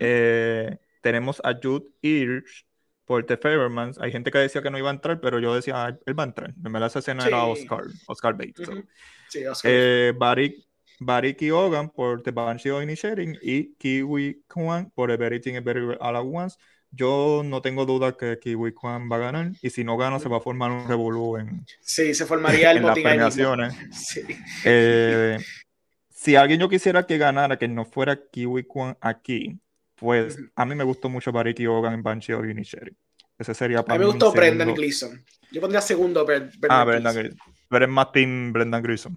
Eh, 0.00 0.76
tenemos 1.00 1.40
a 1.44 1.54
Jude 1.62 1.86
Hirsch 2.02 2.66
por 3.04 3.24
The 3.24 3.36
Favormans. 3.36 3.98
Hay 4.00 4.10
gente 4.10 4.30
que 4.32 4.38
decía 4.38 4.62
que 4.62 4.70
no 4.70 4.78
iba 4.78 4.90
a 4.90 4.94
entrar, 4.94 5.20
pero 5.20 5.38
yo 5.38 5.54
decía, 5.54 5.86
ah, 5.86 5.98
él 6.04 6.18
va 6.18 6.24
a 6.24 6.26
entrar. 6.26 6.52
En 6.64 6.72
verdad 6.72 6.88
esa 6.88 6.98
escena 6.98 7.24
era 7.24 7.44
Oscar, 7.44 7.84
Oscar 8.08 8.34
Bates. 8.34 8.68
Sí, 9.28 9.46
Oscar. 9.46 9.70
Eh, 9.72 10.12
Barry, 10.98 11.34
Keoghan 11.34 11.90
por 11.90 12.22
The 12.22 12.32
Banshee 12.32 12.70
of 12.70 12.82
Inisherin 12.82 13.38
y 13.40 13.74
Kiwi 13.74 14.42
Kwan 14.48 14.90
por 14.90 15.10
Everything 15.10 15.54
Everywhere 15.54 15.98
All 16.00 16.16
at 16.16 16.24
Once 16.24 16.58
yo 16.90 17.42
no 17.44 17.60
tengo 17.62 17.84
duda 17.86 18.16
que 18.16 18.38
Kiwi 18.38 18.72
Kwan 18.72 19.10
va 19.10 19.16
a 19.16 19.20
ganar 19.20 19.52
y 19.60 19.70
si 19.70 19.84
no 19.84 19.96
gana 19.96 20.18
se 20.18 20.28
va 20.28 20.38
a 20.38 20.40
formar 20.40 20.70
un 20.70 20.88
revolú 20.88 21.36
en, 21.36 21.64
sí, 21.80 22.14
se 22.14 22.26
formaría 22.26 22.70
el 22.70 22.78
en 22.78 22.86
las 22.86 22.98
premiaciones. 22.98 23.74
Sí. 23.92 24.22
Eh, 24.64 25.38
si 26.10 26.34
alguien 26.36 26.58
yo 26.60 26.68
quisiera 26.68 27.06
que 27.06 27.18
ganara, 27.18 27.58
que 27.58 27.68
no 27.68 27.84
fuera 27.84 28.18
Kiwi 28.30 28.64
Kwan 28.64 28.96
aquí, 29.00 29.58
pues 29.94 30.38
a 30.54 30.64
mí 30.64 30.74
me 30.74 30.84
gustó 30.84 31.08
mucho 31.08 31.32
Barry 31.32 31.54
Keoghan 31.54 31.94
en 31.94 32.02
Banshee 32.02 32.32
of 32.32 32.46
Inisherin. 32.46 32.96
Ese 33.38 33.54
sería 33.54 33.82
para 33.82 33.94
A 33.94 33.98
mí 33.98 34.04
me 34.04 34.10
gustó 34.10 34.32
Brendan 34.32 34.74
Gleeson. 34.74 35.22
Yo 35.52 35.60
pondría 35.60 35.80
segundo 35.80 36.24
Brendan 36.24 36.52
Ah, 36.68 36.84
Brendan 36.84 37.14
Gleeson. 37.14 37.38
Pero 37.68 37.84
es 37.84 37.90
más 37.90 38.12
Team 38.12 38.52
Brendan 38.52 38.82
Gleeson. 38.82 39.16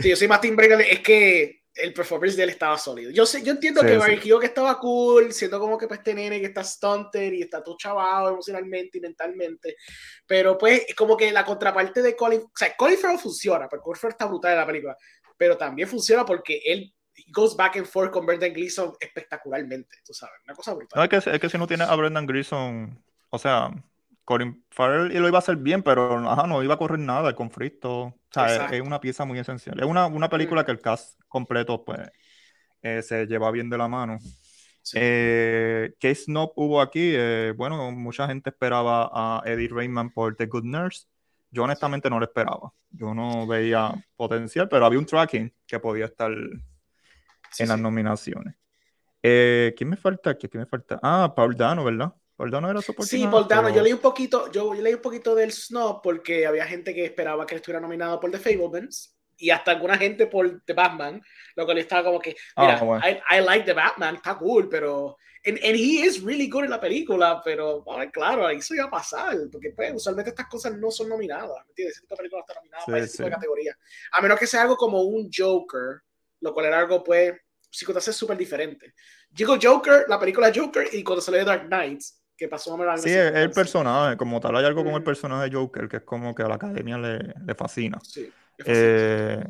sí, 0.00 0.08
yo 0.08 0.16
soy 0.16 0.28
más 0.28 0.40
Team 0.40 0.56
Brendan 0.56 0.80
Es 0.80 1.00
que 1.00 1.61
el 1.74 1.94
performance 1.94 2.36
de 2.36 2.42
él 2.44 2.50
estaba 2.50 2.76
sólido. 2.76 3.10
Yo 3.10 3.24
sé, 3.24 3.42
yo 3.42 3.52
entiendo 3.52 3.80
que 3.80 3.96
Barry 3.96 4.18
que 4.18 4.46
estaba 4.46 4.78
cool, 4.78 5.32
siendo 5.32 5.58
como 5.58 5.78
que 5.78 5.86
pues 5.86 6.00
este 6.00 6.14
nene 6.14 6.40
que 6.40 6.46
está 6.46 6.62
stunter 6.62 7.32
y 7.32 7.42
está 7.42 7.62
todo 7.62 7.76
chavado 7.76 8.30
emocionalmente 8.30 8.98
y 8.98 9.00
mentalmente, 9.00 9.76
pero 10.26 10.58
pues 10.58 10.86
como 10.96 11.16
que 11.16 11.32
la 11.32 11.44
contraparte 11.44 12.02
de 12.02 12.14
Colin, 12.14 12.40
o 12.40 12.50
sea, 12.54 12.76
Colin 12.76 12.98
Farrell 12.98 13.18
funciona, 13.18 13.68
porque 13.68 13.84
Colin 13.84 14.00
Farrell 14.00 14.14
está 14.14 14.26
brutal 14.26 14.52
en 14.52 14.58
la 14.58 14.66
película, 14.66 14.96
pero 15.36 15.56
también 15.56 15.88
funciona 15.88 16.24
porque 16.24 16.60
él 16.64 16.92
goes 17.28 17.56
back 17.56 17.76
and 17.76 17.86
forth 17.86 18.10
con 18.10 18.26
Brendan 18.26 18.52
Gleeson 18.52 18.92
espectacularmente, 19.00 19.98
tú 20.04 20.12
sabes, 20.12 20.36
una 20.44 20.54
cosa 20.54 20.74
brutal. 20.74 20.98
No, 20.98 21.04
es 21.04 21.24
que, 21.24 21.30
es 21.30 21.40
que 21.40 21.48
si 21.48 21.58
no 21.58 21.66
tiene 21.66 21.84
a 21.84 21.94
Brendan 21.94 22.26
Gleeson, 22.26 23.02
o 23.30 23.38
sea, 23.38 23.70
Colin 24.24 24.64
Farrell 24.70 25.12
lo 25.20 25.28
iba 25.28 25.38
a 25.38 25.40
hacer 25.40 25.56
bien, 25.56 25.82
pero 25.82 26.28
ajá, 26.30 26.46
no 26.46 26.62
iba 26.62 26.74
a 26.74 26.78
correr 26.78 26.98
nada, 26.98 27.28
el 27.28 27.34
conflicto. 27.34 27.92
O 28.02 28.14
sea, 28.30 28.66
es, 28.66 28.80
una 28.80 29.00
pieza 29.00 29.24
muy 29.24 29.38
esencial. 29.38 29.78
Es 29.78 29.86
una, 29.86 30.06
una 30.06 30.28
película 30.28 30.62
mm. 30.62 30.64
que 30.64 30.72
el 30.72 30.80
cast 30.80 31.20
completo 31.28 31.84
pues, 31.84 32.00
eh, 32.82 33.02
se 33.02 33.26
lleva 33.26 33.50
bien 33.50 33.68
de 33.68 33.78
la 33.78 33.88
mano. 33.88 34.18
Sí. 34.82 34.98
Eh, 35.00 35.94
¿Qué 35.98 36.14
snob 36.14 36.52
hubo 36.56 36.80
aquí? 36.80 37.12
Eh, 37.14 37.52
bueno, 37.56 37.90
mucha 37.92 38.26
gente 38.26 38.50
esperaba 38.50 39.10
a 39.12 39.42
Eddie 39.44 39.68
Raymond 39.68 40.12
por 40.12 40.36
The 40.36 40.46
Good 40.46 40.64
Nurse. 40.64 41.06
Yo 41.50 41.64
honestamente 41.64 42.08
no 42.08 42.18
lo 42.18 42.24
esperaba. 42.24 42.72
Yo 42.90 43.14
no 43.14 43.46
veía 43.46 43.92
potencial, 44.16 44.68
pero 44.68 44.86
había 44.86 44.98
un 44.98 45.06
tracking 45.06 45.52
que 45.66 45.78
podía 45.78 46.06
estar 46.06 46.32
en 46.32 47.68
las 47.68 47.78
nominaciones. 47.78 48.54
¿Quién 49.20 49.88
me 49.88 49.96
falta? 49.96 50.34
¿Quién 50.34 50.50
me 50.54 50.66
falta? 50.66 50.98
Ah, 51.02 51.32
Paul 51.36 51.56
Dano, 51.56 51.84
¿verdad? 51.84 52.12
Paul 52.36 52.54
era 52.54 52.80
Sí, 52.80 53.26
Paul 53.30 53.46
yo 53.74 53.82
leí 53.82 53.92
un 53.92 53.98
poquito, 53.98 54.50
yo, 54.50 54.74
leí 54.74 54.94
un 54.94 55.02
poquito 55.02 55.34
del 55.34 55.52
Snob 55.52 56.00
porque 56.02 56.46
había 56.46 56.66
gente 56.66 56.94
que 56.94 57.04
esperaba 57.04 57.46
que 57.46 57.56
estuviera 57.56 57.80
nominado 57.80 58.18
por 58.18 58.30
The 58.30 58.38
Fablemans 58.38 59.16
y 59.36 59.50
hasta 59.50 59.72
alguna 59.72 59.98
gente 59.98 60.26
por 60.26 60.62
The 60.64 60.72
Batman, 60.72 61.20
lo 61.56 61.66
que 61.66 61.74
le 61.74 61.80
estaba 61.80 62.04
como 62.04 62.20
que, 62.20 62.36
ah, 62.56 62.80
mira, 62.80 63.20
I, 63.30 63.44
like 63.44 63.64
The 63.64 63.72
Batman, 63.72 64.16
está 64.16 64.36
cool, 64.38 64.68
pero 64.68 65.16
and, 65.44 65.58
and, 65.64 65.76
he 65.76 66.04
is 66.04 66.22
really 66.22 66.48
good 66.48 66.64
en 66.64 66.70
la 66.70 66.80
película, 66.80 67.40
pero 67.44 67.84
claro, 68.12 68.48
eso 68.48 68.74
iba 68.74 68.84
a 68.84 68.90
pasar, 68.90 69.36
porque 69.50 69.70
pues, 69.70 69.94
usualmente 69.94 70.30
estas 70.30 70.46
cosas 70.46 70.76
no 70.76 70.90
son 70.90 71.08
nominadas, 71.08 71.64
¿me 71.64 71.70
entiendes? 71.70 71.98
Esta 71.98 72.16
película 72.16 72.42
está 72.42 72.54
nominada 72.54 72.84
para 72.86 72.98
ese 72.98 73.12
tipo 73.12 73.24
de 73.24 73.30
categoría. 73.30 73.76
A 74.12 74.22
menos 74.22 74.38
que 74.38 74.46
sea 74.46 74.62
algo 74.62 74.76
como 74.76 75.02
un 75.02 75.28
Joker, 75.36 76.02
lo 76.40 76.54
cual 76.54 76.66
era 76.66 76.78
algo, 76.78 77.02
pues, 77.02 77.34
psicotas 77.68 78.06
es 78.06 78.16
súper 78.16 78.36
diferente. 78.36 78.94
Digo 79.28 79.56
Joker, 79.60 80.04
la 80.06 80.20
película 80.20 80.52
Joker, 80.54 80.88
y 80.92 81.02
cuando 81.02 81.22
salió 81.22 81.44
Dark 81.44 81.66
Knights, 81.66 82.21
que 82.42 82.48
pasó 82.48 82.74
a 82.74 82.96
Sí, 82.98 83.10
es 83.10 83.34
el 83.34 83.50
personaje, 83.50 84.16
como 84.16 84.40
tal, 84.40 84.56
hay 84.56 84.64
algo 84.64 84.82
con 84.82 84.94
el 84.94 85.04
personaje 85.04 85.48
de 85.48 85.56
Joker 85.56 85.88
que 85.88 85.98
es 85.98 86.02
como 86.02 86.34
que 86.34 86.42
a 86.42 86.48
la 86.48 86.56
academia 86.56 86.98
le, 86.98 87.18
le 87.18 87.54
fascina. 87.54 88.00
Sí, 88.02 88.32
eh, 88.66 89.44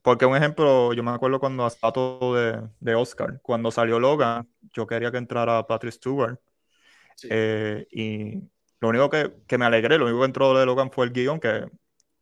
porque 0.00 0.26
un 0.26 0.36
ejemplo, 0.36 0.92
yo 0.92 1.02
me 1.02 1.10
acuerdo 1.10 1.40
cuando 1.40 1.66
hasta 1.66 1.90
todo 1.90 2.36
de, 2.36 2.62
de, 2.78 2.94
Oscar, 2.94 3.40
cuando 3.42 3.72
salió 3.72 3.98
Logan, 3.98 4.48
yo 4.72 4.86
quería 4.86 5.10
que 5.10 5.18
entrara 5.18 5.66
Patrick 5.66 5.94
Stewart. 5.94 6.38
Eh, 7.28 7.84
y 7.90 8.42
lo 8.80 8.90
único 8.90 9.10
que, 9.10 9.32
que, 9.48 9.58
me 9.58 9.64
alegré, 9.64 9.98
lo 9.98 10.04
único 10.04 10.20
que 10.20 10.26
entró 10.26 10.56
de 10.56 10.66
Logan 10.66 10.92
fue 10.92 11.06
el 11.06 11.12
guion, 11.12 11.40
que 11.40 11.66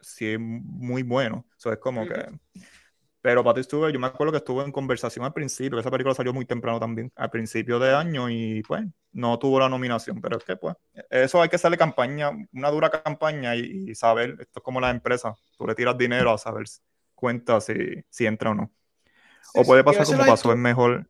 sí 0.01 0.33
es 0.33 0.41
muy 0.41 1.03
bueno. 1.03 1.45
Eso 1.59 1.71
es 1.71 1.79
como 1.79 2.07
que 2.07 2.27
pero 3.25 3.43
Patrick 3.43 3.65
Stewart, 3.65 3.91
yo 3.91 3.99
me 3.99 4.07
acuerdo 4.07 4.33
que 4.33 4.37
estuvo 4.37 4.63
en 4.63 4.71
conversación 4.71 5.25
al 5.25 5.33
principio, 5.33 5.79
esa 5.79 5.91
película 5.91 6.15
salió 6.15 6.35
muy 6.35 6.45
temprano 6.45 6.79
también, 6.79 7.11
al 7.17 7.31
principio 7.31 7.79
de 7.79 7.95
año, 7.95 8.29
y 8.29 8.63
pues 8.65 8.85
no 9.13 9.39
tuvo 9.39 9.59
la 9.61 9.71
nominación. 9.71 10.21
Pero 10.21 10.37
es 10.37 10.45
que 10.45 10.57
pues, 10.57 10.77
eso 11.09 11.41
hay 11.41 11.49
que 11.49 11.57
hacerle 11.57 11.79
campaña, 11.79 12.33
una 12.53 12.71
dura 12.71 12.91
campaña 12.91 13.57
y, 13.57 13.95
saber, 13.95 14.37
esto 14.39 14.59
es 14.59 14.63
como 14.63 14.79
la 14.79 14.91
empresa, 14.91 15.35
tú 15.57 15.67
le 15.67 15.75
tiras 15.75 15.97
dinero 15.97 16.33
a 16.33 16.37
saber 16.37 16.67
cuenta 17.15 17.63
si, 17.63 17.73
si 18.11 18.27
entra 18.27 18.51
o 18.51 18.55
no. 18.55 18.71
o 19.55 19.65
puede 19.65 19.83
pasar 19.83 20.05
como 20.05 20.27
pasó 20.27 20.53
en 20.53 20.61
mejor, 20.61 21.09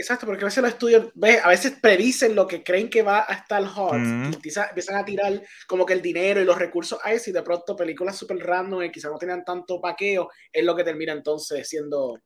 Exacto, 0.00 0.24
porque 0.24 0.44
a 0.44 0.46
veces 0.46 0.62
los 0.62 0.72
estudios, 0.72 1.12
a 1.44 1.48
veces 1.50 1.74
predicen 1.78 2.34
lo 2.34 2.46
que 2.46 2.64
creen 2.64 2.88
que 2.88 3.02
va 3.02 3.26
a 3.28 3.34
estar 3.34 3.62
hot, 3.66 3.98
mm. 3.98 4.32
empiezan, 4.32 4.96
a 4.96 5.04
tirar 5.04 5.42
como 5.66 5.84
que 5.84 5.92
el 5.92 6.00
dinero 6.00 6.40
y 6.40 6.46
los 6.46 6.56
recursos 6.56 6.98
a 7.04 7.12
eso 7.12 7.28
y 7.28 7.34
de 7.34 7.42
pronto 7.42 7.76
películas 7.76 8.16
super 8.16 8.38
random 8.38 8.82
y 8.82 8.90
quizás 8.90 9.10
no 9.10 9.18
tengan 9.18 9.44
tanto 9.44 9.78
paqueo, 9.78 10.30
es 10.50 10.64
lo 10.64 10.74
que 10.74 10.84
termina 10.84 11.12
entonces 11.12 11.68
siendo 11.68 12.18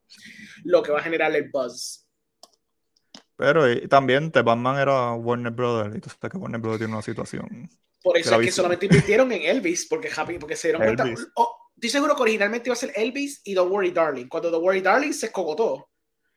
lo 0.62 0.83
que 0.85 0.93
va 0.93 1.00
a 1.00 1.02
generar 1.02 1.35
el 1.35 1.50
buzz. 1.50 2.07
Pero 3.35 3.64
también 3.88 4.31
The 4.31 4.43
Batman 4.43 4.78
era 4.78 5.14
Warner 5.14 5.52
Brothers 5.52 5.97
y 5.97 6.00
tú 6.00 6.11
sabes 6.11 6.31
que 6.31 6.38
Warner 6.38 6.61
Brothers 6.61 6.78
tiene 6.78 6.93
una 6.93 7.02
situación. 7.02 7.69
Por 8.04 8.16
eso 8.16 8.38
es 8.38 8.47
que 8.47 8.52
solamente 8.52 8.87
invirtieron 8.87 9.33
en 9.33 9.43
Elvis, 9.43 9.87
porque 9.87 10.11
Happy, 10.14 10.38
porque 10.38 10.54
se 10.54 10.69
dieron 10.69 10.83
cuenta. 10.83 11.12
Oh, 11.35 11.57
estoy 11.75 11.90
seguro 11.90 12.14
que 12.14 12.23
originalmente 12.23 12.69
iba 12.69 12.75
a 12.75 12.76
ser 12.76 12.93
Elvis 12.95 13.40
y 13.43 13.54
Don't 13.54 13.73
Worry 13.73 13.90
Darling. 13.90 14.28
Cuando 14.28 14.52
Don't 14.52 14.64
Worry 14.64 14.81
Darling 14.81 15.12
se 15.12 15.26
escogotó 15.26 15.88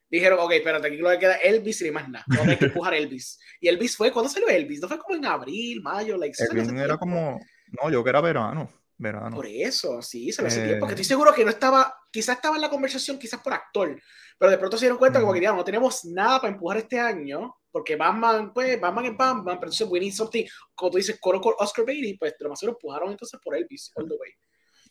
dijeron, 0.10 0.40
ok, 0.40 0.52
espérate, 0.54 0.88
aquí 0.88 0.98
lo 0.98 1.10
que 1.10 1.20
queda 1.20 1.36
Elvis 1.36 1.82
y 1.82 1.92
más 1.92 2.10
nada. 2.10 2.26
No 2.28 2.44
hay 2.44 2.58
que 2.58 2.66
empujar 2.66 2.94
Elvis. 2.94 3.40
Y 3.60 3.68
Elvis 3.68 3.96
fue, 3.96 4.12
¿cuándo 4.12 4.30
salió 4.30 4.48
Elvis? 4.48 4.82
¿No 4.82 4.88
fue 4.88 4.98
como 4.98 5.16
en 5.16 5.26
abril, 5.26 5.82
mayo? 5.82 6.18
Like, 6.18 6.38
Elvis 6.44 6.70
era 6.70 6.98
como, 6.98 7.40
no, 7.82 7.90
yo 7.90 8.04
que 8.04 8.10
era 8.10 8.22
verano. 8.22 8.70
Verano. 9.00 9.36
Por 9.36 9.46
eso, 9.46 10.02
sí, 10.02 10.32
se 10.32 10.42
lo 10.42 10.48
eh... 10.48 10.52
tiempo. 10.52 10.80
Porque 10.80 10.94
estoy 10.94 11.06
seguro 11.06 11.32
que 11.32 11.46
no 11.46 11.52
estaba, 11.52 11.96
quizás 12.12 12.38
estaba 12.38 12.56
en 12.56 12.64
la 12.64 12.70
conversación, 12.70 13.20
quizás 13.20 13.40
por 13.42 13.54
actor, 13.54 14.02
pero 14.40 14.52
de 14.52 14.58
pronto 14.58 14.76
se 14.76 14.86
dieron 14.86 14.98
cuenta 14.98 15.20
como 15.20 15.34
que 15.34 15.42
no 15.42 15.64
tenemos 15.64 16.04
nada 16.06 16.42
para 16.42 16.54
empujar 16.54 16.78
este 16.78 17.00
año, 17.00 17.56
porque 17.72 17.96
Batman, 17.96 18.52
pues, 18.54 18.82
Batman 18.82 19.06
es 19.06 19.18
Batman, 19.18 19.60
pero 19.60 19.72
entonces 19.72 19.88
we 19.88 20.00
need 20.00 20.14
something, 20.14 20.46
como 20.74 20.90
tú 20.90 20.98
dices, 20.98 21.20
con 21.20 21.40
Oscar 21.60 21.86
Beatty, 21.86 22.18
pues 22.18 22.34
lo 22.40 22.50
más 22.50 22.60
se 22.60 22.66
lo 22.66 22.72
empujaron 22.72 23.12
entonces 23.12 23.40
por 23.44 23.56
Elvis, 23.56 23.92
all 23.96 24.08
the 24.08 24.16
way. 24.16 24.32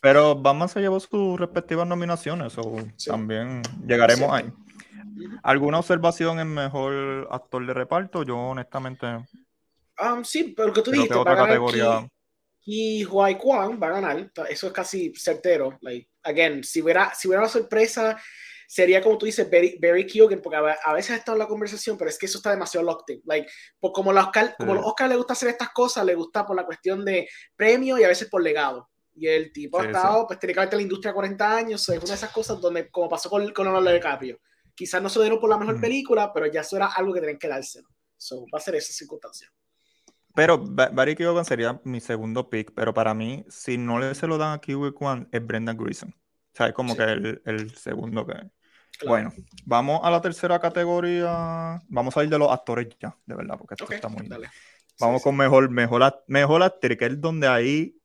Pero 0.01 0.37
Batman 0.37 0.69
se 0.69 0.81
llevó 0.81 1.01
sus 1.01 1.41
respectivas 1.41 1.87
nominaciones, 1.87 2.57
o 2.59 2.77
también 3.05 3.63
llegaremos 3.85 4.31
ahí. 4.31 4.53
¿Alguna 5.43 5.79
observación 5.79 6.41
en 6.41 6.55
mejor 6.55 7.29
actor 7.31 7.67
de 7.67 7.75
reparto? 7.75 8.23
Yo 8.23 8.37
honestamente... 8.37 9.07
Um, 9.99 10.25
sí, 10.25 10.55
pero 10.57 10.73
que 10.73 10.83
tú 10.83 10.91
dijiste, 10.91 11.15
otra 11.15 11.37
categoría... 11.37 12.07
y 12.65 13.05
Huay 13.05 13.39
Kwan 13.39 13.81
va 13.83 13.89
a 13.89 14.01
ganar, 14.01 14.31
eso 14.49 14.67
es 14.67 14.73
casi 14.73 15.13
certero. 15.15 15.79
Like, 15.81 16.11
again, 16.23 16.63
si 16.63 16.83
hubiera, 16.83 17.15
si 17.15 17.29
hubiera 17.29 17.43
una 17.43 17.51
sorpresa, 17.51 18.19
sería 18.67 19.01
como 19.01 19.17
tú 19.17 19.27
dices, 19.27 19.49
Barry, 19.51 19.79
Barry 19.81 20.07
porque 20.43 20.57
a, 20.57 20.93
veces 20.93 21.13
ha 21.13 21.17
estado 21.17 21.37
en 21.37 21.41
la 21.41 21.49
conversación, 21.49 21.97
pero 21.97 22.11
es 22.11 22.19
que 22.19 22.27
eso 22.27 22.39
está 22.39 22.51
demasiado 22.51 22.85
locked 22.85 23.15
in. 23.15 23.23
Like, 23.25 23.49
por, 23.79 23.93
como, 23.93 24.13
los 24.13 24.25
Oscar, 24.25 24.55
como 24.59 24.75
los 24.75 24.85
Oscar 24.85 25.09
le 25.09 25.17
gusta 25.17 25.33
hacer 25.33 25.49
estas 25.49 25.71
cosas, 25.71 26.05
le 26.05 26.15
gusta 26.15 26.45
por 26.45 26.57
la 26.57 26.67
cuestión 26.67 27.05
de 27.05 27.29
premio 27.55 27.99
y 27.99 28.05
a 28.05 28.09
veces 28.09 28.29
por 28.29 28.43
legado. 28.43 28.91
Y 29.15 29.29
el 29.29 29.51
tipo 29.51 29.81
ha 29.81 29.87
estado, 29.87 30.27
pues 30.27 30.39
tiene 30.39 30.53
que 30.53 30.61
en 30.61 30.71
la 30.71 30.83
industria 30.83 31.15
40 31.15 31.57
años, 31.57 31.89
es 31.89 31.97
una 31.97 32.09
de 32.09 32.15
esas 32.15 32.33
cosas 32.33 32.61
donde, 32.61 32.91
como 32.91 33.09
pasó 33.09 33.31
con, 33.31 33.51
con 33.53 33.65
Leonardo 33.65 33.91
DiCaprio, 33.91 34.39
Quizás 34.77 35.03
no 35.03 35.09
se 35.09 35.19
lo 35.19 35.23
dieron 35.23 35.41
por 35.41 35.51
la 35.51 35.59
mejor 35.59 35.81
película, 35.81 36.33
pero 36.33 36.47
ya 36.47 36.61
eso 36.61 36.77
era 36.77 36.87
algo 36.87 37.13
que 37.13 37.21
tenían 37.21 37.39
que 37.39 37.49
dárselo. 37.49 37.89
So, 38.17 38.45
va 38.55 38.59
a 38.59 38.61
ser 38.61 38.77
esa 38.77 38.93
circunstancia. 38.93 39.51
Pero 40.35 40.59
Barry 40.59 41.17
Keoghan 41.17 41.47
sería 41.47 41.81
mi 41.85 41.99
segundo 41.99 42.51
pick, 42.51 42.73
pero 42.75 42.93
para 42.93 43.15
mí, 43.15 43.45
si 43.49 43.79
no 43.79 43.99
le 43.99 44.15
se 44.15 44.27
lo 44.27 44.37
dan 44.37 44.53
a 44.53 44.61
Kiwi 44.61 44.93
Kwan, 44.93 45.29
es 45.33 45.45
Brendan 45.45 45.79
Gleeson. 45.79 46.11
O 46.11 46.57
sea, 46.57 46.67
es 46.69 46.75
como 46.75 46.95
que 46.95 47.05
el, 47.05 47.43
el, 47.47 47.75
segundo 47.75 48.27
que... 48.27 48.35
Bueno, 49.07 49.33
vamos 49.65 50.01
a 50.03 50.11
la 50.11 50.21
tercera 50.21 50.59
categoría. 50.59 51.83
Vamos 51.89 52.17
a 52.17 52.23
ir 52.23 52.29
de 52.29 52.39
los 52.39 52.51
actores 52.53 52.89
ya, 53.01 53.17
de 53.25 53.35
verdad, 53.35 53.57
porque 53.59 53.75
esto 53.75 53.91
está 53.91 54.09
muy... 54.09 54.29
Dale. 54.29 54.51
Vamos 55.01 55.23
con 55.23 55.37
mejor, 55.37 55.71
mejor, 55.71 56.23
mejor 56.27 56.63
actriz, 56.63 56.99
que 56.99 57.07
es 57.07 57.21
donde 57.21 57.49
ahí 57.49 57.99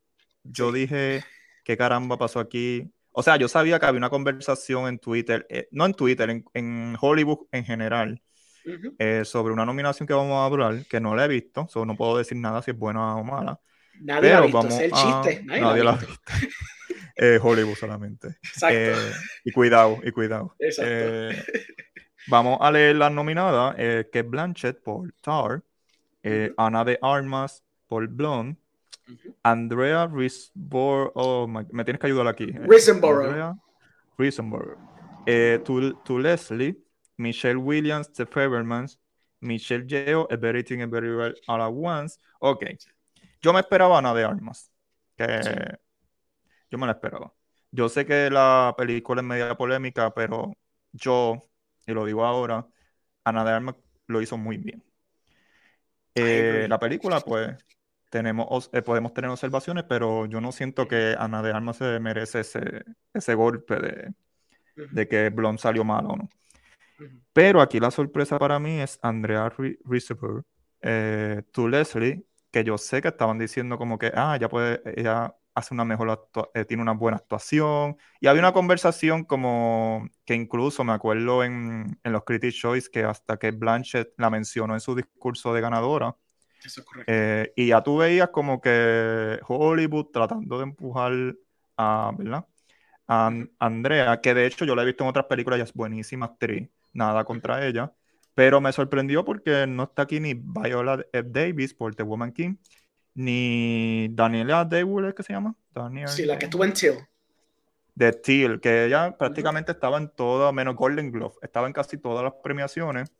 yo 0.43 0.71
dije, 0.71 1.23
¿qué 1.63 1.77
caramba 1.77 2.17
pasó 2.17 2.39
aquí? 2.39 2.93
O 3.11 3.23
sea, 3.23 3.35
yo 3.37 3.47
sabía 3.47 3.79
que 3.79 3.85
había 3.85 3.97
una 3.97 4.09
conversación 4.09 4.87
en 4.87 4.99
Twitter, 4.99 5.45
eh, 5.49 5.67
no 5.71 5.85
en 5.85 5.93
Twitter, 5.93 6.43
en, 6.53 6.97
Hollywood 6.99 7.47
en 7.51 7.65
general, 7.65 8.21
eh, 8.99 9.23
sobre 9.25 9.53
una 9.53 9.65
nominación 9.65 10.07
que 10.07 10.13
vamos 10.13 10.35
a 10.35 10.45
hablar, 10.45 10.85
que 10.87 10.99
no 10.99 11.15
la 11.15 11.25
he 11.25 11.27
visto, 11.27 11.67
so 11.67 11.85
no 11.85 11.95
puedo 11.95 12.17
decir 12.17 12.37
nada 12.37 12.61
si 12.61 12.71
es 12.71 12.77
buena 12.77 13.15
o 13.15 13.23
mala. 13.23 13.59
Nadie 13.99 14.29
la 14.29 14.37
ha 14.37 14.41
visto, 14.41 14.67
es 14.67 14.79
el 14.79 14.91
chiste. 14.91 15.43
Nadie, 15.43 15.83
la 15.83 15.91
ha 15.91 15.97
visto. 15.97 16.15
eh, 17.17 17.39
Hollywood 17.41 17.75
solamente. 17.75 18.27
Exacto. 18.43 18.99
Y 19.43 19.51
cuidado, 19.51 19.99
y 20.03 20.11
cuidado. 20.11 20.55
Exacto. 20.57 21.43
vamos 22.27 22.59
a 22.61 22.71
leer 22.71 22.95
las 22.95 23.11
nominadas, 23.11 23.75
que 23.75 24.19
es 24.19 24.29
Blanchett 24.29 24.81
por 24.81 25.11
Tar, 25.21 25.63
Ana 26.57 26.85
de 26.85 26.97
Armas 27.01 27.63
por 27.87 28.07
Blonde, 28.07 28.60
Andrea 29.43 30.07
Risborough. 30.07 31.11
Oh, 31.15 31.47
me 31.47 31.83
tienes 31.83 31.99
que 31.99 32.07
ayudar 32.07 32.27
aquí. 32.27 32.45
Eh, 32.45 32.65
Risenborough. 32.67 33.55
Risenborough. 34.17 34.77
Eh, 35.25 35.59
to, 35.63 36.19
Leslie, 36.19 36.77
Michelle 37.17 37.57
Williams, 37.57 38.11
The 38.11 38.25
Fabermans, 38.25 38.99
Michelle 39.39 39.85
Yeo, 39.87 40.27
Everything 40.29 40.89
Very 40.89 41.15
Well 41.15 41.35
All 41.47 41.61
at 41.61 41.71
Once. 41.71 42.19
Ok. 42.39 42.65
Yo 43.41 43.53
me 43.53 43.59
esperaba 43.59 44.01
nada 44.01 44.15
de 44.15 44.23
armas. 44.23 44.71
Que 45.17 45.77
Yo 46.69 46.77
me 46.77 46.85
la 46.85 46.93
esperaba. 46.93 47.33
Yo 47.71 47.89
sé 47.89 48.05
que 48.05 48.29
la 48.29 48.73
película 48.77 49.21
es 49.21 49.27
media 49.27 49.55
polémica, 49.55 50.13
pero 50.13 50.53
yo, 50.91 51.41
y 51.85 51.93
lo 51.93 52.05
digo 52.05 52.25
ahora, 52.25 52.67
Ana 53.23 53.45
de 53.45 53.51
Armas 53.51 53.75
lo 54.07 54.21
hizo 54.21 54.37
muy 54.37 54.57
bien. 54.57 54.83
Eh, 56.15 56.65
la 56.69 56.79
película, 56.79 57.21
pues, 57.21 57.55
tenemos, 58.11 58.69
eh, 58.73 58.81
podemos 58.81 59.13
tener 59.13 59.31
observaciones, 59.31 59.85
pero 59.85 60.25
yo 60.27 60.41
no 60.41 60.51
siento 60.51 60.87
que 60.87 61.15
Ana 61.17 61.41
de 61.41 61.51
Armas 61.51 61.77
se 61.77 61.99
merece 61.99 62.41
ese, 62.41 62.83
ese 63.13 63.33
golpe 63.35 63.75
de, 63.77 64.13
de 64.91 65.07
que 65.07 65.29
Blonde 65.29 65.61
salió 65.61 65.83
mal 65.83 66.05
o 66.05 66.17
no. 66.17 66.29
Pero 67.33 67.61
aquí 67.61 67.79
la 67.79 67.89
sorpresa 67.89 68.37
para 68.37 68.59
mí 68.59 68.79
es 68.81 68.99
Andrea 69.01 69.51
Riseborough, 69.85 70.43
eh, 70.81 71.41
to 71.51 71.67
Leslie, 71.69 72.25
que 72.51 72.63
yo 72.63 72.77
sé 72.77 73.01
que 73.01 73.07
estaban 73.07 73.39
diciendo 73.39 73.77
como 73.77 73.97
que, 73.97 74.11
ah, 74.13 74.37
ya 74.37 74.49
puede, 74.49 74.81
ella 74.99 75.33
hace 75.55 75.73
una 75.73 75.85
mejor, 75.85 76.29
eh, 76.53 76.65
tiene 76.65 76.83
una 76.83 76.93
buena 76.93 77.17
actuación. 77.17 77.97
Y 78.19 78.27
había 78.27 78.41
una 78.41 78.53
conversación 78.53 79.23
como 79.23 80.07
que 80.25 80.35
incluso 80.35 80.83
me 80.83 80.91
acuerdo 80.93 81.43
en, 81.45 81.97
en 82.03 82.11
los 82.11 82.23
Critics' 82.25 82.55
Choice 82.55 82.89
que 82.91 83.05
hasta 83.05 83.37
que 83.37 83.51
Blanchett 83.51 84.13
la 84.17 84.29
mencionó 84.29 84.73
en 84.73 84.81
su 84.81 84.95
discurso 84.95 85.53
de 85.53 85.61
ganadora. 85.61 86.15
Eso 86.63 86.81
es 86.81 86.85
correcto. 86.85 87.11
Eh, 87.13 87.53
y 87.55 87.67
ya 87.67 87.81
tú 87.81 87.97
veías 87.97 88.29
como 88.29 88.61
que 88.61 89.39
Hollywood 89.47 90.07
tratando 90.07 90.57
de 90.57 90.63
empujar 90.63 91.13
a, 91.77 92.11
¿verdad? 92.17 92.45
A 93.07 93.31
Andrea, 93.59 94.21
que 94.21 94.33
de 94.33 94.45
hecho 94.45 94.65
yo 94.65 94.75
la 94.75 94.83
he 94.83 94.85
visto 94.85 95.03
en 95.03 95.09
otras 95.09 95.25
películas, 95.25 95.57
ella 95.57 95.65
es 95.65 95.73
buenísima 95.73 96.27
actriz, 96.27 96.69
nada 96.93 97.23
contra 97.25 97.65
ella, 97.67 97.91
pero 98.35 98.61
me 98.61 98.71
sorprendió 98.71 99.25
porque 99.25 99.65
no 99.67 99.83
está 99.83 100.03
aquí 100.03 100.19
ni 100.19 100.33
Viola 100.33 101.03
Davis 101.25 101.73
por 101.73 101.93
The 101.95 102.03
Woman 102.03 102.31
King, 102.31 102.55
ni 103.13 104.07
Daniela 104.11 104.65
Daywood, 104.65 105.05
¿es 105.09 105.13
que 105.13 105.23
se 105.23 105.33
llama? 105.33 105.55
sí, 106.07 106.25
la 106.25 106.37
que 106.37 106.45
estuvo 106.45 106.63
en 106.63 106.73
Till. 106.73 106.93
De 107.95 108.13
Till, 108.13 108.59
que 108.59 108.85
ella 108.85 109.17
prácticamente 109.17 109.73
estaba 109.73 109.97
en 109.97 110.09
todo, 110.09 110.51
menos 110.53 110.75
Golden 110.75 111.11
Glove, 111.11 111.35
estaba 111.41 111.67
en 111.67 111.73
casi 111.73 111.97
todas 111.97 112.23
las 112.23 112.33
premiaciones. 112.41 113.11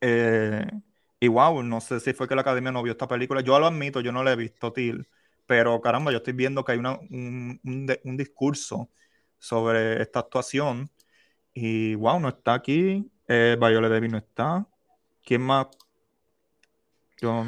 Eh, 0.00 0.66
y 1.24 1.28
wow, 1.28 1.62
no 1.62 1.80
sé 1.80 2.00
si 2.00 2.12
fue 2.12 2.28
que 2.28 2.34
la 2.34 2.42
academia 2.42 2.70
no 2.70 2.82
vio 2.82 2.92
esta 2.92 3.08
película. 3.08 3.40
Yo 3.40 3.58
lo 3.58 3.66
admito, 3.66 4.02
yo 4.02 4.12
no 4.12 4.22
la 4.22 4.32
he 4.32 4.36
visto, 4.36 4.72
Till, 4.72 5.08
pero 5.46 5.80
caramba, 5.80 6.12
yo 6.12 6.18
estoy 6.18 6.34
viendo 6.34 6.62
que 6.62 6.72
hay 6.72 6.78
una, 6.78 6.98
un, 6.98 7.58
un, 7.62 8.16
discurso 8.16 8.90
sobre 9.38 10.02
esta 10.02 10.20
actuación. 10.20 10.90
Y 11.54 11.94
wow, 11.94 12.20
no 12.20 12.28
está 12.28 12.52
aquí. 12.52 13.10
Eh, 13.26 13.56
Viola 13.58 13.88
Davis 13.88 14.12
no 14.12 14.18
está. 14.18 14.66
¿Quién 15.22 15.40
más 15.40 15.68
los, 17.20 17.46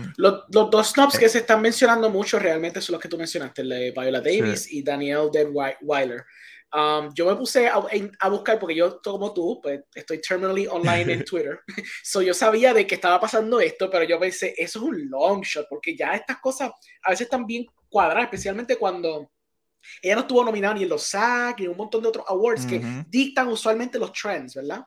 los, 0.48 0.70
dos 0.70 0.86
snobs 0.92 1.18
que 1.18 1.28
se 1.28 1.38
están 1.38 1.60
mencionando 1.60 2.08
mucho 2.08 2.38
realmente 2.38 2.80
son 2.80 2.94
los 2.94 3.02
que 3.02 3.08
tú 3.08 3.18
mencionaste, 3.18 3.62
Viola 3.62 4.20
Davis 4.22 4.72
y 4.72 4.82
Danielle 4.82 5.28
Weiler. 5.82 6.24
Um, 6.72 7.14
yo 7.14 7.26
me 7.26 7.36
puse 7.36 7.68
a, 7.68 7.80
a, 8.20 8.28
buscar 8.28 8.58
porque 8.58 8.74
yo, 8.74 9.00
como 9.00 9.32
tú, 9.32 9.60
pues 9.62 9.82
estoy 9.94 10.20
terminally 10.20 10.66
online 10.66 11.12
en 11.12 11.24
Twitter. 11.24 11.60
so 12.02 12.20
yo 12.20 12.34
sabía 12.34 12.74
de 12.74 12.86
que 12.86 12.96
estaba 12.96 13.20
pasando 13.20 13.60
esto, 13.60 13.88
pero 13.88 14.04
yo 14.04 14.18
pensé, 14.18 14.54
eso 14.58 14.80
es 14.80 14.84
un 14.84 15.08
long 15.08 15.42
shot, 15.42 15.66
porque 15.70 15.96
ya 15.96 16.14
estas 16.14 16.38
cosas 16.38 16.72
a 17.04 17.10
veces 17.10 17.26
están 17.26 17.46
bien 17.46 17.66
cuadradas, 17.88 18.24
especialmente 18.24 18.76
cuando 18.76 19.30
ella 20.02 20.16
no 20.16 20.20
estuvo 20.22 20.44
nominada 20.44 20.74
ni 20.74 20.82
en 20.82 20.88
los 20.88 21.02
SAG 21.04 21.60
ni 21.60 21.64
en 21.66 21.70
un 21.70 21.76
montón 21.76 22.02
de 22.02 22.08
otros 22.08 22.26
awards 22.28 22.66
que 22.66 22.82
dictan 23.08 23.48
usualmente 23.48 23.98
los 23.98 24.12
trends, 24.12 24.54
¿verdad? 24.54 24.84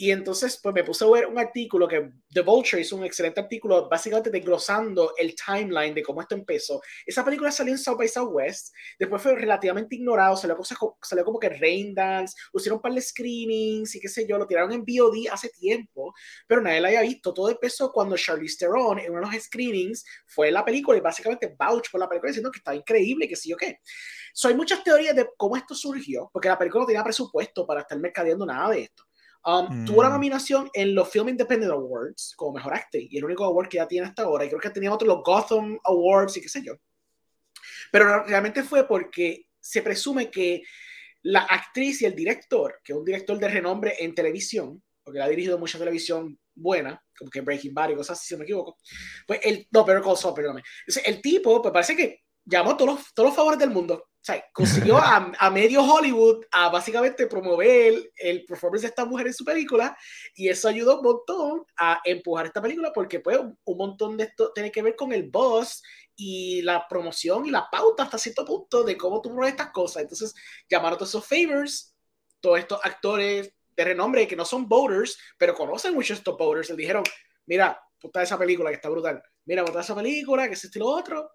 Y 0.00 0.12
entonces, 0.12 0.58
pues 0.62 0.74
me 0.74 0.82
puse 0.82 1.04
a 1.04 1.10
ver 1.10 1.26
un 1.26 1.38
artículo 1.38 1.86
que 1.86 2.10
The 2.32 2.40
Vulture 2.40 2.80
hizo 2.80 2.96
un 2.96 3.04
excelente 3.04 3.38
artículo, 3.38 3.86
básicamente 3.86 4.30
desglosando 4.30 5.12
el 5.18 5.34
timeline 5.34 5.92
de 5.92 6.02
cómo 6.02 6.22
esto 6.22 6.34
empezó. 6.34 6.80
Esa 7.04 7.22
película 7.22 7.52
salió 7.52 7.74
en 7.74 7.78
South 7.78 7.98
by 7.98 8.08
Southwest, 8.08 8.74
después 8.98 9.20
fue 9.20 9.34
relativamente 9.34 9.96
ignorado, 9.96 10.38
salió, 10.38 10.56
cosas, 10.56 10.78
salió 11.02 11.22
como 11.22 11.38
que 11.38 11.50
Rain 11.50 11.94
Dance, 11.94 12.34
hicieron 12.54 12.78
un 12.78 12.82
par 12.82 12.94
de 12.94 13.02
screenings 13.02 13.94
y 13.94 14.00
qué 14.00 14.08
sé 14.08 14.26
yo, 14.26 14.38
lo 14.38 14.46
tiraron 14.46 14.72
en 14.72 14.86
VOD 14.86 15.28
hace 15.30 15.50
tiempo, 15.50 16.14
pero 16.46 16.62
nadie 16.62 16.80
la 16.80 16.88
había 16.88 17.02
visto. 17.02 17.34
Todo 17.34 17.50
empezó 17.50 17.92
cuando 17.92 18.16
Charlize 18.16 18.56
Theron 18.56 19.00
en 19.00 19.10
uno 19.10 19.28
de 19.28 19.34
los 19.34 19.44
screenings 19.44 20.02
fue 20.26 20.50
la 20.50 20.64
película 20.64 20.96
y 20.96 21.02
básicamente 21.02 21.54
vouch 21.58 21.90
por 21.90 22.00
la 22.00 22.08
película 22.08 22.30
diciendo 22.30 22.50
que 22.50 22.60
estaba 22.60 22.74
increíble, 22.74 23.28
que 23.28 23.36
sí 23.36 23.52
o 23.52 23.56
qué. 23.58 23.80
So, 24.32 24.48
hay 24.48 24.54
muchas 24.54 24.82
teorías 24.82 25.14
de 25.14 25.28
cómo 25.36 25.58
esto 25.58 25.74
surgió, 25.74 26.30
porque 26.32 26.48
la 26.48 26.56
película 26.56 26.84
no 26.84 26.86
tenía 26.86 27.04
presupuesto 27.04 27.66
para 27.66 27.82
estar 27.82 27.98
mercadeando 27.98 28.46
nada 28.46 28.70
de 28.70 28.84
esto. 28.84 29.09
Um, 29.44 29.86
tuvo 29.86 30.02
la 30.02 30.10
mm. 30.10 30.12
nominación 30.12 30.70
en 30.74 30.94
los 30.94 31.08
Film 31.08 31.30
Independent 31.30 31.72
Awards 31.72 32.34
como 32.36 32.52
mejor 32.52 32.74
actriz 32.74 33.08
y 33.10 33.16
el 33.16 33.24
único 33.24 33.44
award 33.44 33.68
que 33.68 33.78
ya 33.78 33.88
tiene 33.88 34.06
hasta 34.06 34.22
ahora. 34.22 34.44
Y 34.44 34.48
creo 34.48 34.60
que 34.60 34.70
tenía 34.70 34.92
otros, 34.92 35.08
los 35.08 35.22
Gotham 35.24 35.78
Awards 35.84 36.36
y 36.36 36.42
qué 36.42 36.48
sé 36.48 36.62
yo. 36.62 36.74
Pero 37.90 38.24
realmente 38.24 38.62
fue 38.62 38.86
porque 38.86 39.46
se 39.58 39.82
presume 39.82 40.30
que 40.30 40.62
la 41.22 41.40
actriz 41.40 42.02
y 42.02 42.06
el 42.06 42.14
director, 42.14 42.80
que 42.84 42.92
es 42.92 42.98
un 42.98 43.04
director 43.04 43.38
de 43.38 43.48
renombre 43.48 43.94
en 43.98 44.14
televisión, 44.14 44.82
porque 45.02 45.20
ha 45.20 45.28
dirigido 45.28 45.58
mucha 45.58 45.78
televisión 45.78 46.38
buena, 46.54 47.02
como 47.18 47.30
que 47.30 47.40
Breaking 47.40 47.74
Bad 47.74 47.90
y 47.90 47.94
cosas 47.94 48.18
así, 48.18 48.28
si 48.28 48.34
no 48.34 48.38
me 48.38 48.44
equivoco, 48.44 48.76
pues 49.26 49.40
el, 49.42 49.66
no, 49.70 49.84
pero 49.84 50.02
Call 50.02 50.34
perdóname. 50.34 50.62
El 51.04 51.20
tipo, 51.20 51.60
pues 51.62 51.72
parece 51.72 51.96
que 51.96 52.20
llamó 52.44 52.76
todos 52.76 52.94
los, 52.94 53.14
todos 53.14 53.28
los 53.30 53.36
favores 53.36 53.58
del 53.58 53.70
mundo 53.70 54.09
o 54.20 54.22
sea, 54.22 54.44
consiguió 54.52 54.98
a, 54.98 55.32
a, 55.38 55.50
medio 55.50 55.82
Hollywood 55.82 56.44
a 56.50 56.68
básicamente 56.68 57.26
promover 57.26 58.12
el 58.16 58.44
performance 58.44 58.82
de 58.82 58.88
esta 58.88 59.06
mujer 59.06 59.28
en 59.28 59.32
su 59.32 59.46
película 59.46 59.96
y 60.34 60.50
eso 60.50 60.68
ayudó 60.68 60.98
un 60.98 61.04
montón 61.04 61.64
a 61.78 62.02
empujar 62.04 62.44
esta 62.44 62.60
película 62.60 62.92
porque 62.92 63.20
pues 63.20 63.38
un 63.38 63.76
montón 63.78 64.18
de 64.18 64.24
esto 64.24 64.52
tiene 64.52 64.70
que 64.70 64.82
ver 64.82 64.94
con 64.94 65.14
el 65.14 65.30
boss 65.30 65.82
y 66.16 66.60
la 66.60 66.86
promoción 66.86 67.46
y 67.46 67.50
la 67.50 67.70
pauta 67.70 68.02
hasta 68.02 68.18
cierto 68.18 68.44
punto 68.44 68.82
de 68.84 68.94
cómo 68.94 69.22
tú 69.22 69.30
promueves 69.30 69.54
estas 69.54 69.70
cosas. 69.70 70.02
Entonces 70.02 70.34
llamaron 70.68 70.96
a 70.96 70.98
todos 70.98 71.08
esos 71.14 71.26
favors, 71.26 71.94
todos 72.40 72.58
estos 72.58 72.78
actores 72.84 73.54
de 73.74 73.84
renombre 73.84 74.28
que 74.28 74.36
no 74.36 74.44
son 74.44 74.68
voters, 74.68 75.16
pero 75.38 75.54
conocen 75.54 75.94
mucho 75.94 76.12
estos 76.12 76.36
voters, 76.36 76.68
le 76.68 76.76
dijeron, 76.76 77.04
mira, 77.46 77.80
puta 77.98 78.22
esa 78.22 78.38
película 78.38 78.68
que 78.68 78.76
está 78.76 78.90
brutal, 78.90 79.22
mira, 79.46 79.64
puta 79.64 79.80
esa 79.80 79.94
película, 79.94 80.46
que 80.46 80.52
es 80.52 80.64
este 80.64 80.78
y 80.78 80.80
lo 80.80 80.88
otro, 80.88 81.30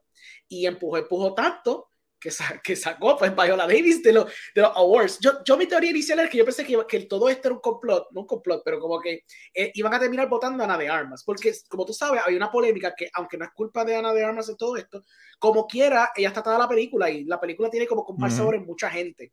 y 0.47 0.67
empujó, 0.67 0.97
empujó 0.97 1.33
tanto 1.33 1.89
que, 2.19 2.75
sacó 2.75 3.17
pues 3.17 3.35
Viola 3.35 3.67
Davis 3.67 4.01
de, 4.01 4.13
los 4.13 4.31
de 4.53 4.61
los 4.61 4.71
awards. 4.75 5.19
Yo, 5.19 5.43
yo 5.43 5.57
mi 5.57 5.67
teoría 5.67 5.91
inicial 5.91 6.19
es 6.19 6.29
que 6.29 6.37
yo 6.37 6.45
pensé 6.45 6.65
que, 6.65 6.77
que 6.87 7.01
todo 7.01 7.29
esto 7.29 7.47
era 7.47 7.55
un 7.55 7.61
complot, 7.61 8.07
no 8.11 8.21
un 8.21 8.27
complot, 8.27 8.61
pero 8.63 8.79
como 8.79 8.99
que 8.99 9.23
eh, 9.53 9.71
iban 9.75 9.93
a 9.93 9.99
terminar 9.99 10.27
votando 10.27 10.63
a 10.63 10.65
Ana 10.65 10.77
de 10.77 10.89
Armas, 10.89 11.23
porque 11.23 11.53
como 11.69 11.85
tú 11.85 11.93
sabes, 11.93 12.21
hay 12.25 12.35
una 12.35 12.51
polémica 12.51 12.93
que 12.95 13.09
aunque 13.13 13.37
no 13.37 13.45
es 13.45 13.51
culpa 13.51 13.85
de 13.85 13.95
Ana 13.95 14.13
de 14.13 14.23
Armas 14.23 14.49
en 14.49 14.57
todo 14.57 14.75
esto, 14.77 15.03
como 15.39 15.67
quiera, 15.67 16.11
ella 16.15 16.29
está 16.29 16.41
toda 16.41 16.57
la 16.57 16.67
película 16.67 17.09
y 17.09 17.25
la 17.25 17.39
película 17.39 17.69
tiene 17.69 17.87
como 17.87 18.03
comparsadores 18.03 18.61
uh 18.61 18.65
mucha 18.65 18.89
gente. 18.89 19.31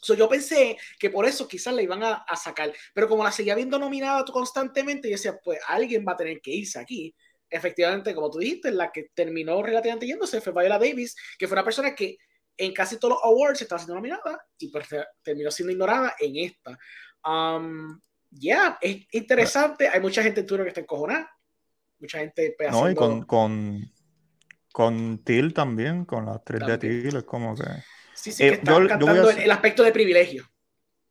So, 0.00 0.14
yo 0.14 0.28
pensé 0.28 0.76
que 0.98 1.10
por 1.10 1.26
eso 1.26 1.48
quizás 1.48 1.74
la 1.74 1.82
iban 1.82 2.02
a, 2.04 2.14
a, 2.14 2.36
sacar, 2.36 2.72
pero 2.94 3.08
como 3.08 3.24
la 3.24 3.32
seguía 3.32 3.56
viendo 3.56 3.78
nominada 3.78 4.24
constantemente, 4.24 5.08
yo 5.08 5.14
decía, 5.14 5.38
pues 5.42 5.58
alguien 5.66 6.04
va 6.06 6.12
a 6.12 6.16
tener 6.16 6.40
que 6.40 6.52
irse 6.52 6.78
aquí 6.78 7.14
efectivamente, 7.52 8.14
como 8.14 8.30
tú 8.30 8.38
dijiste, 8.38 8.70
la 8.70 8.90
que 8.90 9.10
terminó 9.14 9.62
relativamente 9.62 10.06
yéndose 10.06 10.40
fue 10.40 10.52
Viola 10.52 10.78
Davis, 10.78 11.14
que 11.38 11.46
fue 11.46 11.54
una 11.54 11.64
persona 11.64 11.94
que 11.94 12.16
en 12.56 12.72
casi 12.72 12.98
todos 12.98 13.14
los 13.14 13.24
awards 13.24 13.62
estaba 13.62 13.78
siendo 13.78 13.94
nominada 13.94 14.44
y 14.58 14.68
pues, 14.68 14.88
terminó 15.22 15.50
siendo 15.50 15.72
ignorada 15.72 16.14
en 16.18 16.36
esta. 16.36 16.78
Um, 17.24 18.00
ya, 18.30 18.40
yeah, 18.40 18.78
es 18.80 19.06
interesante. 19.12 19.88
Hay 19.88 20.00
mucha 20.00 20.22
gente 20.22 20.40
en 20.40 20.46
Twitter 20.46 20.64
que 20.64 20.68
está 20.70 20.80
encojonada. 20.80 21.30
Mucha 21.98 22.18
gente. 22.18 22.54
Pues, 22.56 22.70
no, 22.70 22.90
y 22.90 22.94
con, 22.94 23.24
con, 23.24 23.92
con 24.72 25.22
Till 25.24 25.52
también, 25.52 26.04
con 26.04 26.26
las 26.26 26.42
tres 26.44 26.66
de 26.66 26.78
Till, 26.78 27.16
es 27.16 27.24
como 27.24 27.54
que. 27.54 27.64
Sí, 28.14 28.32
sí, 28.32 28.42
que 28.42 28.48
eh, 28.48 28.52
está 28.54 28.86
cantando 28.86 29.30
el 29.30 29.50
aspecto 29.50 29.82
de 29.82 29.92
privilegio. 29.92 30.51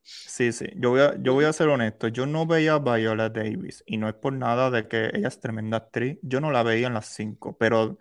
Sí, 0.03 0.51
sí, 0.53 0.65
yo 0.75 0.89
voy, 0.91 1.01
a, 1.01 1.15
yo 1.21 1.33
voy 1.33 1.45
a 1.45 1.53
ser 1.53 1.67
honesto, 1.69 2.07
yo 2.07 2.25
no 2.25 2.45
veía 2.47 2.73
a 2.75 2.79
Viola 2.79 3.29
Davis 3.29 3.83
y 3.85 3.97
no 3.97 4.07
es 4.07 4.13
por 4.15 4.33
nada 4.33 4.69
de 4.71 4.87
que 4.87 5.09
ella 5.13 5.27
es 5.27 5.39
tremenda 5.39 5.77
actriz, 5.77 6.17
yo 6.21 6.39
no 6.41 6.51
la 6.51 6.63
veía 6.63 6.87
en 6.87 6.93
las 6.93 7.07
cinco, 7.07 7.57
pero 7.57 7.97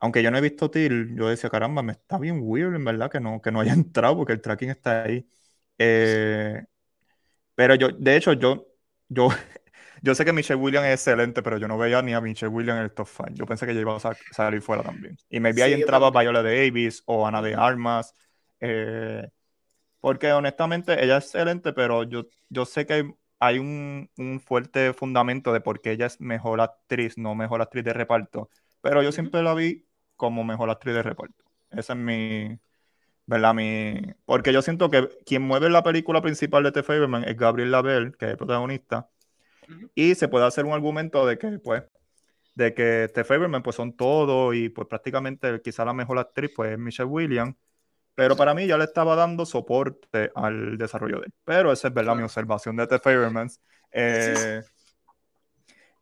aunque 0.00 0.22
yo 0.22 0.30
no 0.30 0.38
he 0.38 0.42
visto 0.42 0.70
Till, 0.70 1.16
yo 1.16 1.28
decía, 1.28 1.50
caramba, 1.50 1.82
me 1.82 1.92
está 1.92 2.18
bien 2.18 2.40
weird 2.42 2.74
en 2.76 2.84
verdad 2.84 3.10
que 3.10 3.20
no, 3.20 3.42
que 3.42 3.52
no 3.52 3.60
haya 3.60 3.72
entrado 3.74 4.16
porque 4.16 4.34
el 4.34 4.40
tracking 4.42 4.70
está 4.70 5.04
ahí. 5.04 5.28
Eh, 5.78 6.64
pero 7.54 7.74
yo, 7.74 7.88
de 7.90 8.16
hecho, 8.16 8.32
yo, 8.34 8.66
yo, 9.08 9.28
yo 10.02 10.14
sé 10.14 10.24
que 10.24 10.32
Michelle 10.32 10.60
Williams 10.60 10.86
es 10.88 10.94
excelente, 10.94 11.42
pero 11.42 11.58
yo 11.58 11.68
no 11.68 11.78
veía 11.78 12.02
ni 12.02 12.14
a 12.14 12.20
Michelle 12.20 12.50
Williams 12.52 12.78
en 12.78 12.84
el 12.84 12.92
top 12.92 13.08
5. 13.08 13.30
Yo 13.34 13.46
pensé 13.46 13.66
que 13.66 13.72
ella 13.72 13.80
iba 13.82 13.96
a 13.96 14.00
salir 14.32 14.62
fuera 14.62 14.82
también. 14.82 15.16
Y 15.28 15.40
me 15.40 15.52
vi 15.52 15.62
ahí 15.62 15.72
entraba 15.74 16.10
Viola 16.10 16.42
Davis 16.42 17.02
o 17.06 17.26
Ana 17.26 17.42
de 17.42 17.54
Armas. 17.54 18.14
Eh, 18.60 19.28
porque 20.00 20.32
honestamente 20.32 21.04
ella 21.04 21.18
es 21.18 21.24
excelente, 21.24 21.72
pero 21.72 22.04
yo, 22.04 22.26
yo 22.48 22.64
sé 22.64 22.86
que 22.86 23.14
hay, 23.38 23.58
un, 23.58 24.10
un, 24.16 24.40
fuerte 24.40 24.92
fundamento 24.92 25.52
de 25.52 25.60
por 25.60 25.80
qué 25.80 25.92
ella 25.92 26.06
es 26.06 26.20
mejor 26.20 26.60
actriz, 26.60 27.16
no 27.18 27.34
mejor 27.34 27.62
actriz 27.62 27.84
de 27.84 27.92
reparto. 27.92 28.50
Pero 28.80 29.02
yo 29.02 29.12
siempre 29.12 29.42
la 29.42 29.54
vi 29.54 29.86
como 30.16 30.44
mejor 30.44 30.70
actriz 30.70 30.94
de 30.94 31.02
reparto. 31.02 31.44
Esa 31.70 31.92
es 31.94 31.98
mi, 31.98 32.58
¿verdad? 33.26 33.54
Mi... 33.54 33.94
Porque 34.24 34.52
yo 34.52 34.62
siento 34.62 34.90
que 34.90 35.08
quien 35.26 35.42
mueve 35.42 35.70
la 35.70 35.82
película 35.82 36.20
principal 36.22 36.64
de 36.64 36.72
The 36.72 36.82
Favorman 36.82 37.24
es 37.24 37.36
Gabriel 37.36 37.70
Labelle, 37.70 38.12
que 38.12 38.26
es 38.26 38.30
el 38.32 38.36
protagonista. 38.36 39.10
Y 39.94 40.14
se 40.16 40.28
puede 40.28 40.46
hacer 40.46 40.64
un 40.64 40.72
argumento 40.72 41.26
de 41.26 41.38
que, 41.38 41.58
pues, 41.60 41.84
de 42.54 42.74
que 42.74 43.10
The 43.14 43.24
Favorman, 43.24 43.62
pues, 43.62 43.76
son 43.76 43.96
todo 43.96 44.52
y, 44.54 44.68
pues, 44.70 44.88
prácticamente 44.88 45.60
quizá 45.62 45.84
la 45.84 45.94
mejor 45.94 46.18
actriz, 46.18 46.50
pues, 46.54 46.72
es 46.72 46.78
Michelle 46.78 47.08
Williams 47.08 47.54
Pero 48.14 48.36
para 48.36 48.54
mí 48.54 48.66
ya 48.66 48.76
le 48.76 48.84
estaba 48.84 49.16
dando 49.16 49.46
soporte 49.46 50.30
al 50.34 50.76
desarrollo 50.76 51.20
de 51.20 51.26
él. 51.26 51.32
Pero 51.44 51.72
esa 51.72 51.88
es 51.88 51.94
verdad 51.94 52.16
mi 52.16 52.22
observación 52.22 52.76
de 52.76 52.86
The 52.86 52.98
Favormans. 52.98 53.60
Eh, 53.92 54.62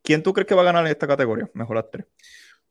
¿Quién 0.02 0.22
tú 0.22 0.32
crees 0.32 0.46
que 0.46 0.54
va 0.54 0.62
a 0.62 0.66
ganar 0.66 0.84
en 0.84 0.90
esta 0.90 1.06
categoría? 1.06 1.48
Mejor 1.54 1.78
actriz. 1.78 2.06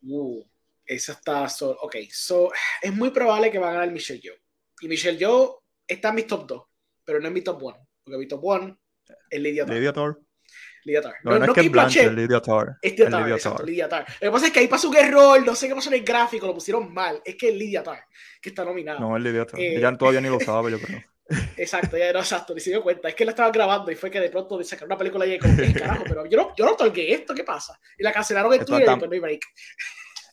Uh, 0.02 0.44
esa 0.86 1.14
está. 1.14 1.48
ok, 1.82 1.96
so, 2.12 2.52
es 2.82 2.94
muy 2.94 3.12
probable 3.12 3.52
que 3.52 3.60
va 3.60 3.70
a 3.70 3.74
ganar 3.74 3.92
Michelle 3.92 4.20
Yeoh. 4.20 4.36
Y 4.82 4.88
Michelle 4.88 5.18
Yeoh 5.18 5.62
está 5.88 6.10
en 6.10 6.16
mi 6.16 6.24
top 6.24 6.48
2, 6.48 6.64
pero 7.04 7.20
no 7.20 7.28
en 7.28 7.34
mi 7.34 7.42
top 7.42 7.62
1. 7.62 7.88
Porque 8.04 8.18
mi 8.18 8.28
top 8.28 8.44
1 8.44 8.80
es 9.30 9.40
Lydia 9.40 9.66
Tarr. 9.66 9.76
Lydia 9.76 9.94
Tarr. 9.94 10.18
Lydia 10.84 11.02
Tarr. 11.02 11.16
No, 11.24 11.40
no, 11.40 11.46
es 11.46 11.52
que 11.52 11.62
es 11.62 11.72
Blanche, 11.72 12.12
Lydia 12.12 12.42
Tarr. 12.42 12.78
Es 12.82 12.92
Lydia 12.92 13.10
Tarr, 13.10 13.32
exacto, 13.32 13.64
Lydia 13.64 13.90
Tarr. 13.90 14.06
Lo 14.22 14.28
que 14.28 14.32
pasa 14.32 14.48
es 14.48 14.54
que 14.54 14.60
ahí 14.60 14.68
pasó 14.68 14.90
un 14.90 14.98
error, 14.98 15.46
no 15.46 15.56
sé 15.56 15.68
qué 15.68 15.76
pasó 15.76 15.90
en 15.90 15.96
el 15.96 16.04
gráfico, 16.04 16.48
lo 16.48 16.54
pusieron 16.54 16.94
mal. 16.94 17.22
Es 17.24 17.36
que 17.36 17.50
es 17.50 17.56
Lydia 17.56 17.84
Tarr, 17.84 18.04
que 18.42 18.50
está 18.50 18.64
nominada. 18.64 19.00
No, 19.00 19.16
es 19.16 19.24
Lydia 19.24 19.46
Tarr. 19.46 19.60
Eh, 19.60 19.78
Ella 19.78 19.96
todavía 19.98 20.22
ni 20.22 20.30
lo 20.30 20.40
sabe, 20.40 20.72
yo 20.72 20.80
creo. 20.80 21.04
Exacto, 21.58 21.98
ya 21.98 22.14
no, 22.14 22.20
exacto, 22.20 22.54
ni 22.54 22.62
se 22.62 22.70
dio 22.70 22.82
cuenta. 22.82 23.10
Es 23.10 23.16
que 23.16 23.26
la 23.26 23.32
estaba 23.32 23.52
grabando 23.52 23.92
y 23.92 23.96
fue 23.96 24.10
que 24.10 24.20
de 24.20 24.30
pronto 24.30 24.64
sacaron 24.64 24.90
una 24.90 24.98
película 24.98 25.26
y 25.26 25.34
yo 25.34 25.40
como, 25.40 25.58
¿qué 25.58 25.74
carajo? 25.74 26.04
Pero 26.08 26.26
yo 26.26 26.38
no, 26.38 26.56
yo 26.56 26.66
no 26.66 26.76
toqué 26.76 27.14
esto, 27.14 27.34
¿qué 27.34 27.44
pasa? 27.44 27.78
Y 27.98 28.04
la 28.04 28.14
cancelaron 28.14 28.54
en 28.54 28.64
Twitter 28.64 28.88
y 28.88 28.90
después 28.90 29.10
no 29.10 29.14
hay 29.14 29.20
break. 29.20 29.42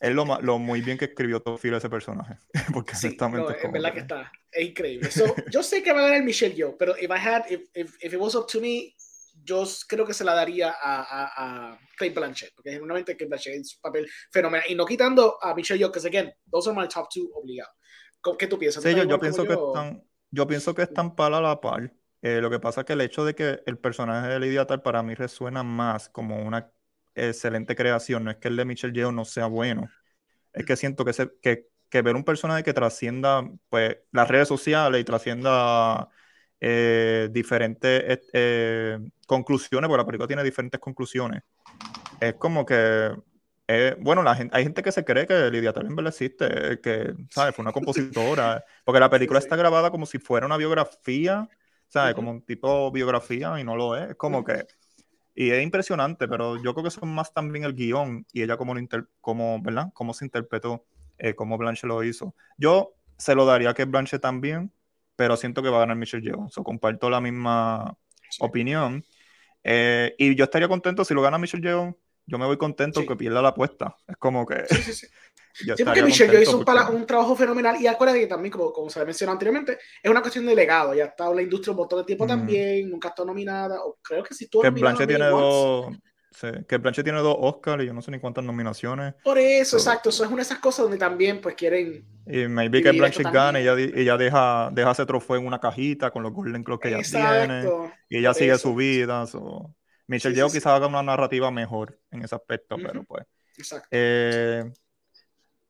Es 0.00 0.14
lo, 0.14 0.24
lo, 0.42 0.58
muy 0.58 0.82
bien 0.82 0.98
que 0.98 1.06
escribió 1.06 1.40
Tofilo 1.40 1.78
ese 1.78 1.88
personaje. 1.88 2.34
Porque 2.74 2.94
sí, 2.94 3.16
no, 3.18 3.50
es 3.50 3.72
verdad 3.72 3.92
que 3.92 4.00
está. 4.00 4.32
Es 4.52 4.68
increíble. 4.68 5.10
So, 5.10 5.34
yo 5.50 5.62
sé 5.62 5.82
que 5.82 5.92
va 5.92 6.00
a 6.00 6.02
ganar 6.02 6.22
Michelle 6.22 6.54
Yeoh, 6.54 6.76
pero 6.76 6.94
if 6.98 7.10
I 7.10 7.18
had, 7.18 7.44
if, 7.50 7.62
if, 7.74 7.96
if, 8.00 8.12
it 8.12 8.20
was 8.20 8.34
up 8.34 8.46
to 8.48 8.60
me, 8.60 8.94
yo 9.44 9.64
creo 9.86 10.06
que 10.06 10.14
se 10.14 10.24
la 10.24 10.34
daría 10.34 10.70
a, 10.70 11.02
a, 11.02 11.72
a 11.72 11.78
Clay 11.96 12.10
Blanchett, 12.10 12.54
porque 12.54 12.70
genuinamente 12.72 13.16
Clay 13.16 13.28
Blanchett 13.28 13.60
es 13.60 13.74
un 13.76 13.80
papel 13.82 14.08
fenomenal. 14.32 14.64
Y 14.68 14.74
no 14.74 14.86
quitando 14.86 15.38
a 15.42 15.54
Michelle 15.54 15.78
Yeoh, 15.78 15.92
que 15.92 16.00
again, 16.00 16.32
those 16.50 16.68
are 16.68 16.78
my 16.78 16.88
top 16.88 17.08
two 17.12 17.30
obligados. 17.34 17.74
¿Qué 18.38 18.46
tú 18.46 18.58
piensas? 18.58 18.82
Sí, 18.82 18.94
yo, 18.94 19.04
yo 19.04 19.20
pienso 19.20 19.44
que 19.44 19.52
están, 19.52 20.02
yo 20.30 20.46
pienso 20.46 20.74
que 20.74 20.82
están 20.82 21.14
para 21.14 21.40
la 21.40 21.60
par. 21.60 21.92
Eh, 22.22 22.40
lo 22.40 22.48
que 22.48 22.58
pasa 22.58 22.80
es 22.80 22.86
que 22.86 22.94
el 22.94 23.02
hecho 23.02 23.22
de 23.26 23.34
que 23.34 23.60
el 23.66 23.76
personaje 23.76 24.28
de 24.28 24.40
Lydia 24.40 24.66
Tal 24.66 24.80
para 24.80 25.02
mí 25.02 25.14
resuena 25.14 25.62
más 25.62 26.08
como 26.08 26.42
una 26.42 26.72
excelente 27.14 27.76
creación. 27.76 28.24
No 28.24 28.30
es 28.30 28.38
que 28.38 28.48
el 28.48 28.56
de 28.56 28.64
Michelle 28.64 28.94
Yeoh 28.94 29.12
no 29.12 29.26
sea 29.26 29.46
bueno. 29.46 29.90
Es 30.54 30.64
que 30.64 30.74
siento 30.76 31.04
que, 31.04 31.12
se, 31.12 31.30
que, 31.42 31.68
que 31.90 32.00
ver 32.00 32.16
un 32.16 32.24
personaje 32.24 32.62
que 32.62 32.72
trascienda 32.72 33.46
pues, 33.68 33.98
las 34.10 34.26
redes 34.26 34.48
sociales 34.48 35.00
y 35.02 35.04
trascienda 35.04 36.08
eh, 36.60 37.28
diferentes 37.30 38.20
eh, 38.32 38.98
conclusiones, 39.26 39.88
porque 39.88 40.02
la 40.02 40.06
película 40.06 40.26
tiene 40.26 40.42
diferentes 40.42 40.80
conclusiones. 40.80 41.42
Es 42.20 42.34
como 42.34 42.64
que 42.64 43.12
eh, 43.66 43.96
bueno, 43.98 44.22
la 44.22 44.34
gente, 44.34 44.54
hay 44.56 44.64
gente 44.64 44.82
que 44.82 44.92
se 44.92 45.04
cree 45.04 45.26
que 45.26 45.50
Lidia 45.50 45.72
Tal 45.72 45.86
en 45.86 45.96
verdad 45.96 46.12
existe, 46.12 46.80
que, 46.82 47.14
¿sabes? 47.30 47.54
Fue 47.54 47.62
una 47.62 47.72
compositora, 47.72 48.64
porque 48.84 49.00
la 49.00 49.08
película 49.08 49.38
está 49.38 49.56
grabada 49.56 49.90
como 49.90 50.06
si 50.06 50.18
fuera 50.18 50.46
una 50.46 50.56
biografía, 50.56 51.48
¿sabes? 51.88 52.14
Como 52.14 52.30
un 52.30 52.42
tipo 52.42 52.90
biografía 52.90 53.58
y 53.58 53.64
no 53.64 53.76
lo 53.76 53.96
es, 53.96 54.10
es 54.10 54.16
como 54.16 54.44
que, 54.44 54.66
y 55.34 55.50
es 55.50 55.62
impresionante, 55.62 56.28
pero 56.28 56.62
yo 56.62 56.74
creo 56.74 56.84
que 56.84 56.90
son 56.90 57.14
más 57.14 57.32
también 57.32 57.64
el 57.64 57.74
guion 57.74 58.26
y 58.32 58.42
ella 58.42 58.56
como, 58.56 58.74
como 59.20 59.62
¿verdad? 59.62 59.90
Cómo 59.94 60.12
se 60.12 60.26
interpretó, 60.26 60.84
eh, 61.16 61.34
cómo 61.34 61.56
Blanche 61.56 61.86
lo 61.86 62.04
hizo. 62.04 62.34
Yo 62.58 62.94
se 63.16 63.34
lo 63.34 63.46
daría 63.46 63.72
que 63.72 63.86
Blanche 63.86 64.18
también, 64.18 64.72
pero 65.16 65.36
siento 65.36 65.62
que 65.62 65.68
va 65.68 65.78
a 65.78 65.80
ganar 65.80 65.96
Michelle 65.96 66.32
o 66.32 66.64
comparto 66.64 67.10
la 67.10 67.20
misma 67.20 67.96
opinión. 68.40 69.04
Eh, 69.62 70.14
y 70.18 70.34
yo 70.34 70.44
estaría 70.44 70.68
contento 70.68 71.04
si 71.04 71.14
lo 71.14 71.22
gana 71.22 71.38
Michelle 71.38 71.62
Yeoh 71.62 71.96
yo 72.26 72.38
me 72.38 72.46
voy 72.46 72.56
contento 72.56 73.04
que 73.06 73.16
pierda 73.16 73.42
la 73.42 73.50
apuesta. 73.50 73.96
Es 74.06 74.16
como 74.16 74.46
que. 74.46 74.64
Sí, 74.66 74.82
sí, 74.82 74.92
sí. 74.92 75.06
sí 75.76 75.84
porque 75.84 76.02
Michelle 76.02 76.32
yo 76.32 76.40
hizo 76.40 76.58
un, 76.58 77.06
trabajo 77.06 77.36
fenomenal 77.36 77.80
y 77.80 77.86
acuérdate 77.86 78.20
que 78.20 78.26
también, 78.26 78.52
como, 78.52 78.72
como 78.72 78.90
se 78.90 79.04
mencionó 79.04 79.32
anteriormente, 79.32 79.78
es 80.02 80.10
una 80.10 80.20
cuestión 80.20 80.46
de 80.46 80.54
legado. 80.54 80.94
Ya 80.94 81.04
ha 81.04 81.08
estado 81.08 81.30
en 81.30 81.36
la 81.36 81.42
industria 81.42 81.72
un 81.72 81.78
montón 81.78 82.00
de 82.00 82.04
tiempo 82.04 82.26
también, 82.26 82.90
nunca 82.90 83.08
ha 83.08 83.10
estado 83.10 83.26
nominada. 83.26 83.84
O 83.84 83.98
creo 84.02 84.22
que 84.22 84.34
sí 84.34 84.44
estuvo 84.44 84.62
que 84.62 84.70
Blanche 84.70 85.06
tiene 85.06 85.26
dos. 85.26 85.94
Sí, 86.34 86.48
que 86.68 86.78
Blanche 86.78 87.04
tiene 87.04 87.20
dos 87.20 87.36
Oscars 87.38 87.84
y 87.84 87.86
yo 87.86 87.92
no 87.92 88.02
sé 88.02 88.10
ni 88.10 88.18
cuántas 88.18 88.44
nominaciones. 88.44 89.14
Por 89.22 89.38
eso, 89.38 89.76
exacto. 89.76 90.08
Eso 90.08 90.24
es 90.24 90.28
una 90.28 90.38
de 90.38 90.42
esas 90.42 90.58
cosas 90.58 90.82
donde 90.82 90.98
también 90.98 91.40
pues 91.40 91.54
quieren. 91.54 92.04
Y 92.26 92.48
maybe 92.48 92.82
que 92.82 92.90
Blanche 92.90 93.22
gane 93.22 93.62
y 93.62 93.68
ella, 93.68 93.92
ella, 93.94 94.16
deja, 94.16 94.70
deja 94.72 94.90
ese 94.90 95.06
trofeo 95.06 95.36
en 95.36 95.46
una 95.46 95.60
cajita 95.60 96.10
con 96.10 96.24
los 96.24 96.32
Golden 96.32 96.64
Globes 96.64 96.82
que 96.82 96.88
ella 96.88 97.02
tiene. 97.02 97.70
Y 98.08 98.18
ella 98.18 98.34
sigue 98.34 98.58
su 98.58 98.74
vida. 98.74 99.26
So. 99.26 99.74
Michelle 100.08 100.34
Yeoh 100.34 100.48
quizás 100.48 100.66
haga 100.66 100.88
una 100.88 101.02
narrativa 101.02 101.50
mejor 101.50 101.98
en 102.10 102.24
ese 102.24 102.34
aspecto, 102.34 102.76
pero 102.76 103.04
pues. 103.04 103.24
Exacto. 103.56 103.88
Eh, 103.92 104.64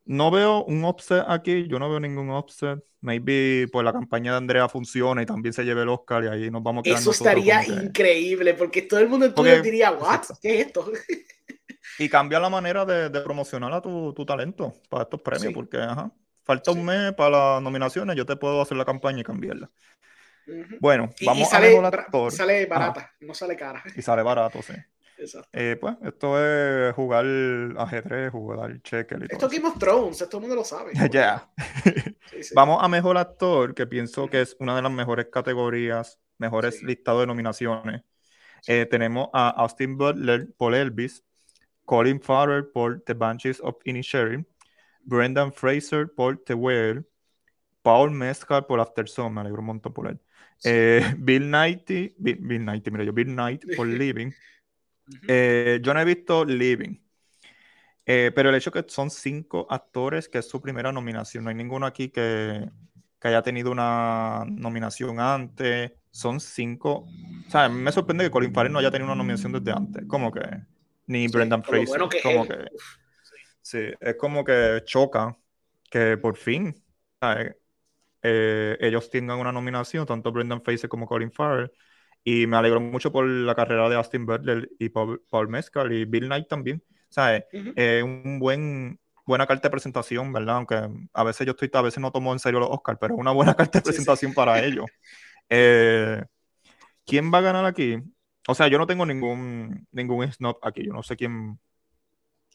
no 0.05 0.31
veo 0.31 0.65
un 0.65 0.85
offset 0.85 1.25
aquí, 1.27 1.67
yo 1.67 1.79
no 1.79 1.89
veo 1.89 2.01
ningún 2.01 2.31
offset. 2.31 2.83
Maybe 3.01 3.69
pues 3.71 3.85
la 3.85 3.93
campaña 3.93 4.33
de 4.33 4.39
Andrea 4.39 4.67
funciona 4.67 5.23
y 5.23 5.27
también 5.27 5.53
se 5.53 5.63
lleve 5.63 5.83
el 5.83 5.91
Oscar 5.91 6.25
y 6.25 6.29
ahí 6.29 6.51
nos 6.51 6.63
vamos 6.63 6.87
a 6.87 6.91
Eso 6.91 7.11
estaría 7.11 7.63
increíble, 7.63 8.55
porque 8.55 8.81
todo 8.83 9.01
el 9.01 9.09
mundo 9.09 9.27
en 9.27 9.63
diría, 9.63 9.93
¿what? 9.93 10.23
¿Qué 10.41 10.61
es 10.61 10.67
esto? 10.67 10.91
y 11.99 12.09
cambia 12.09 12.41
la 12.41 12.49
manera 12.49 12.87
de, 12.87 13.11
promocionar 13.21 13.73
a 13.75 13.83
tu, 13.83 14.25
talento 14.27 14.75
para 14.89 15.03
estos 15.05 15.21
premios, 15.21 15.53
porque 15.53 15.77
ajá, 15.77 16.11
falta 16.45 16.71
un 16.71 16.85
mes 16.85 17.13
para 17.13 17.31
las 17.31 17.63
nominaciones, 17.63 18.17
yo 18.17 18.25
te 18.25 18.37
puedo 18.37 18.63
hacer 18.63 18.79
la 18.79 18.87
campaña 18.87 19.21
y 19.21 19.25
cambiarla. 19.25 19.71
Bueno, 20.81 21.11
vamos 21.25 21.53
a 21.53 21.61
ver. 21.61 21.81
Sale 22.31 22.67
barata, 22.67 23.13
no 23.21 23.35
sale 23.35 23.57
cara. 23.57 23.83
Y 23.95 24.03
sale 24.03 24.23
barato, 24.23 24.63
sí. 24.63 24.75
Exacto. 25.25 25.49
Eh, 25.53 25.77
pues 25.81 25.97
esto 26.03 26.39
es 26.43 26.95
jugar 26.95 27.25
ajedrez, 27.79 28.31
jugar 28.31 28.81
checker 28.83 29.23
y 29.23 29.33
Esto 29.33 29.47
es 29.47 29.53
Game 29.53 29.69
of 29.69 29.79
Thrones, 29.79 30.19
todo 30.19 30.39
el 30.39 30.41
mundo 30.43 30.57
lo 30.57 30.65
sabe. 30.65 30.93
Ya. 31.11 31.51
Vamos 32.55 32.79
a 32.83 32.89
mejor 32.89 33.17
actor, 33.19 33.75
que 33.75 33.87
pienso 33.87 34.29
que 34.29 34.41
es 34.41 34.57
una 34.59 34.77
de 34.77 34.83
las 34.83 34.93
mejores 34.93 35.27
categorías, 35.33 36.19
mejores 36.39 36.83
listados 36.83 37.23
de 37.23 37.27
nominaciones. 37.27 38.03
Eh, 38.67 38.87
tenemos 38.87 39.29
a 39.33 39.51
Austin 39.51 39.97
Butler 39.97 40.49
por 40.57 40.75
Elvis, 40.75 41.25
Colin 41.85 42.21
Farrell 42.21 42.67
por 42.67 43.03
The 43.03 43.15
Banshees 43.15 43.61
of 43.61 43.77
Inisherin, 43.85 44.47
Brendan 45.03 45.53
Fraser 45.53 46.11
por 46.15 46.43
The 46.45 46.55
Whale, 46.55 47.05
Paul 47.83 48.11
Mescal 48.13 48.65
por 48.67 48.81
After 48.81 49.07
Sun, 49.09 49.35
me 49.35 49.43
alegro 49.43 49.61
un 49.61 49.67
montón 49.67 49.93
por 49.93 50.09
él. 50.09 50.19
Eh, 50.65 51.15
Bill 51.19 51.43
Knight, 51.43 51.87
Bill, 52.17 52.39
Knight, 52.63 52.89
mira 52.91 53.05
yo, 53.05 53.13
Bill 53.13 53.35
Knight 53.35 53.65
por 53.77 53.87
Living. 53.87 54.33
Eh, 55.29 55.81
yo 55.83 55.95
no 55.95 56.01
he 56.01 56.05
visto 56.05 56.45
Living. 56.45 56.99
Eh, 58.07 58.33
pero 58.35 58.51
el 58.51 58.55
hecho 58.55 58.71
que 58.71 58.85
son 58.87 59.11
cinco 59.11 59.67
actores, 59.71 60.29
que 60.29 60.39
es 60.39 60.49
su 60.49 60.61
primera 60.61 60.93
nominación, 60.93 61.45
no 61.45 61.51
hay 61.51 61.57
ninguno 61.57 61.87
aquí 61.87 62.11
que, 62.11 62.69
que 63.19 63.29
haya 63.29 63.43
tenido 63.43 63.71
una 63.71 64.45
nominación 64.47 65.21
antes. 65.21 65.93
Son 66.11 66.39
cinco. 66.41 67.07
O 67.47 67.51
sea, 67.51 67.69
me 67.69 67.91
sorprende 67.91 68.25
que 68.25 68.31
Colin 68.31 68.53
Farrell 68.53 68.73
no 68.73 68.79
haya 68.79 68.91
tenido 68.91 69.07
una 69.07 69.17
nominación 69.17 69.53
desde 69.53 69.73
antes. 69.73 70.05
Como 70.07 70.31
que. 70.31 70.43
Ni 71.07 71.29
Brendan 71.29 71.63
Fraser. 71.65 72.01
como 72.23 72.47
que. 72.47 72.67
Sí, 73.61 73.79
es 73.99 74.15
como 74.17 74.45
que 74.45 74.83
choca 74.85 75.37
que 75.91 76.17
por 76.19 76.37
fin. 76.37 76.75
Eh, 78.27 78.77
ellos 78.81 79.11
tengan 79.11 79.39
una 79.39 79.53
nominación, 79.53 80.07
tanto 80.07 80.33
Brendan 80.33 80.63
Fraser 80.63 80.89
como 80.89 81.07
Colin 81.07 81.33
Farrell. 81.33 81.73
Y 82.25 82.47
me 82.47 82.57
alegro 82.57 82.81
mucho 82.81 83.13
por 83.13 83.27
la 83.27 83.55
carrera 83.55 83.89
de 83.89 83.97
Austin 83.97 84.25
Butler 84.25 84.71
y 84.79 84.89
Paul, 84.89 85.21
Mescal 85.49 85.93
y 85.93 86.07
Bill 86.07 86.27
Knight 86.27 86.49
también. 86.49 86.83
¿Sabes? 87.11 87.45
Es 87.77 88.03
un 88.03 88.39
buen, 88.41 88.99
buena 89.27 89.47
carta 89.47 89.69
de 89.69 89.73
presentación, 89.73 90.33
¿verdad? 90.33 90.57
Aunque 90.57 90.89
a 91.13 91.25
veces 91.25 91.47
yo 91.47 91.53
estoy, 91.53 91.71
a 91.73 91.83
veces 91.83 92.01
no 92.01 92.11
tomo 92.11 92.33
en 92.33 92.39
serio 92.39 92.61
los 92.61 92.71
Oscars, 92.71 92.99
pero 93.01 93.15
es 93.15 93.21
una 93.21 93.33
buena 93.33 93.55
carta 93.57 93.79
de 93.79 93.83
presentación 93.83 94.33
para 94.33 94.63
ellos. 94.65 94.87
Eh, 95.49 96.23
¿Quién 97.07 97.33
va 97.33 97.39
a 97.39 97.43
ganar 97.43 97.67
aquí? 97.67 97.99
O 98.49 98.55
sea, 98.55 98.69
yo 98.69 98.79
no 98.79 98.87
tengo 98.87 99.07
ningún, 99.07 99.87
ningún 99.93 100.31
snob 100.33 100.59
aquí. 100.63 100.85
Yo 100.85 100.93
no 100.93 101.03
sé 101.03 101.17
quién, 101.17 101.59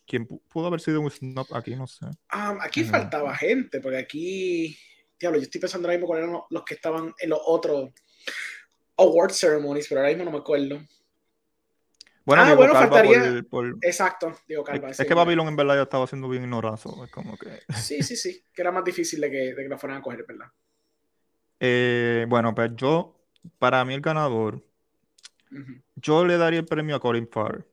quién 0.05 0.25
pudo 0.25 0.67
haber 0.67 0.81
sido 0.81 1.01
un 1.01 1.11
snob 1.11 1.47
aquí, 1.53 1.75
no 1.75 1.87
sé. 1.87 2.05
Um, 2.05 2.59
aquí 2.61 2.83
faltaba 2.83 3.35
gente, 3.35 3.79
porque 3.79 3.97
aquí 3.97 4.77
diablo, 5.19 5.39
yo 5.39 5.43
estoy 5.43 5.61
pensando 5.61 5.87
ahora 5.87 5.97
mismo 5.97 6.07
cuáles 6.07 6.29
eran 6.29 6.41
los 6.49 6.63
que 6.63 6.75
estaban 6.75 7.13
en 7.19 7.29
los 7.29 7.39
otros 7.45 7.91
award 8.99 9.31
ceremonies, 9.31 9.87
pero 9.87 10.01
ahora 10.01 10.09
mismo 10.09 10.25
no 10.25 10.31
me 10.31 10.37
acuerdo. 10.37 10.81
Bueno, 12.25 12.43
ah, 12.43 12.53
bueno, 12.53 12.73
faltaría. 12.73 13.43
Exacto, 13.81 14.37
digo 14.47 14.63
Calva. 14.63 14.91
Es, 14.91 14.97
que 14.97 15.13
Babylon 15.15 15.47
en 15.47 15.55
verdad 15.55 15.75
ya 15.77 15.81
estaba 15.81 16.05
siendo 16.05 16.29
bien 16.29 16.43
ignorado. 16.43 16.75
Es 17.03 17.11
como 17.11 17.35
que. 17.37 17.59
Sí, 17.73 18.03
sí, 18.03 18.15
sí. 18.15 18.43
Que 18.53 18.61
era 18.61 18.71
más 18.71 18.83
difícil 18.83 19.19
de 19.21 19.31
que, 19.31 19.37
de 19.55 19.63
que 19.63 19.67
lo 19.67 19.79
fueran 19.79 19.97
a 19.97 20.01
coger, 20.01 20.25
¿verdad? 20.27 20.45
Eh, 21.59 22.25
bueno, 22.29 22.53
pues 22.53 22.71
yo, 22.75 23.19
para 23.57 23.83
mí 23.83 23.95
el 23.95 24.01
ganador, 24.01 24.63
yo 25.95 26.23
le 26.23 26.37
daría 26.37 26.59
el 26.59 26.65
premio 26.65 26.95
a 26.95 26.99
Corin 26.99 27.27
Farr. 27.27 27.65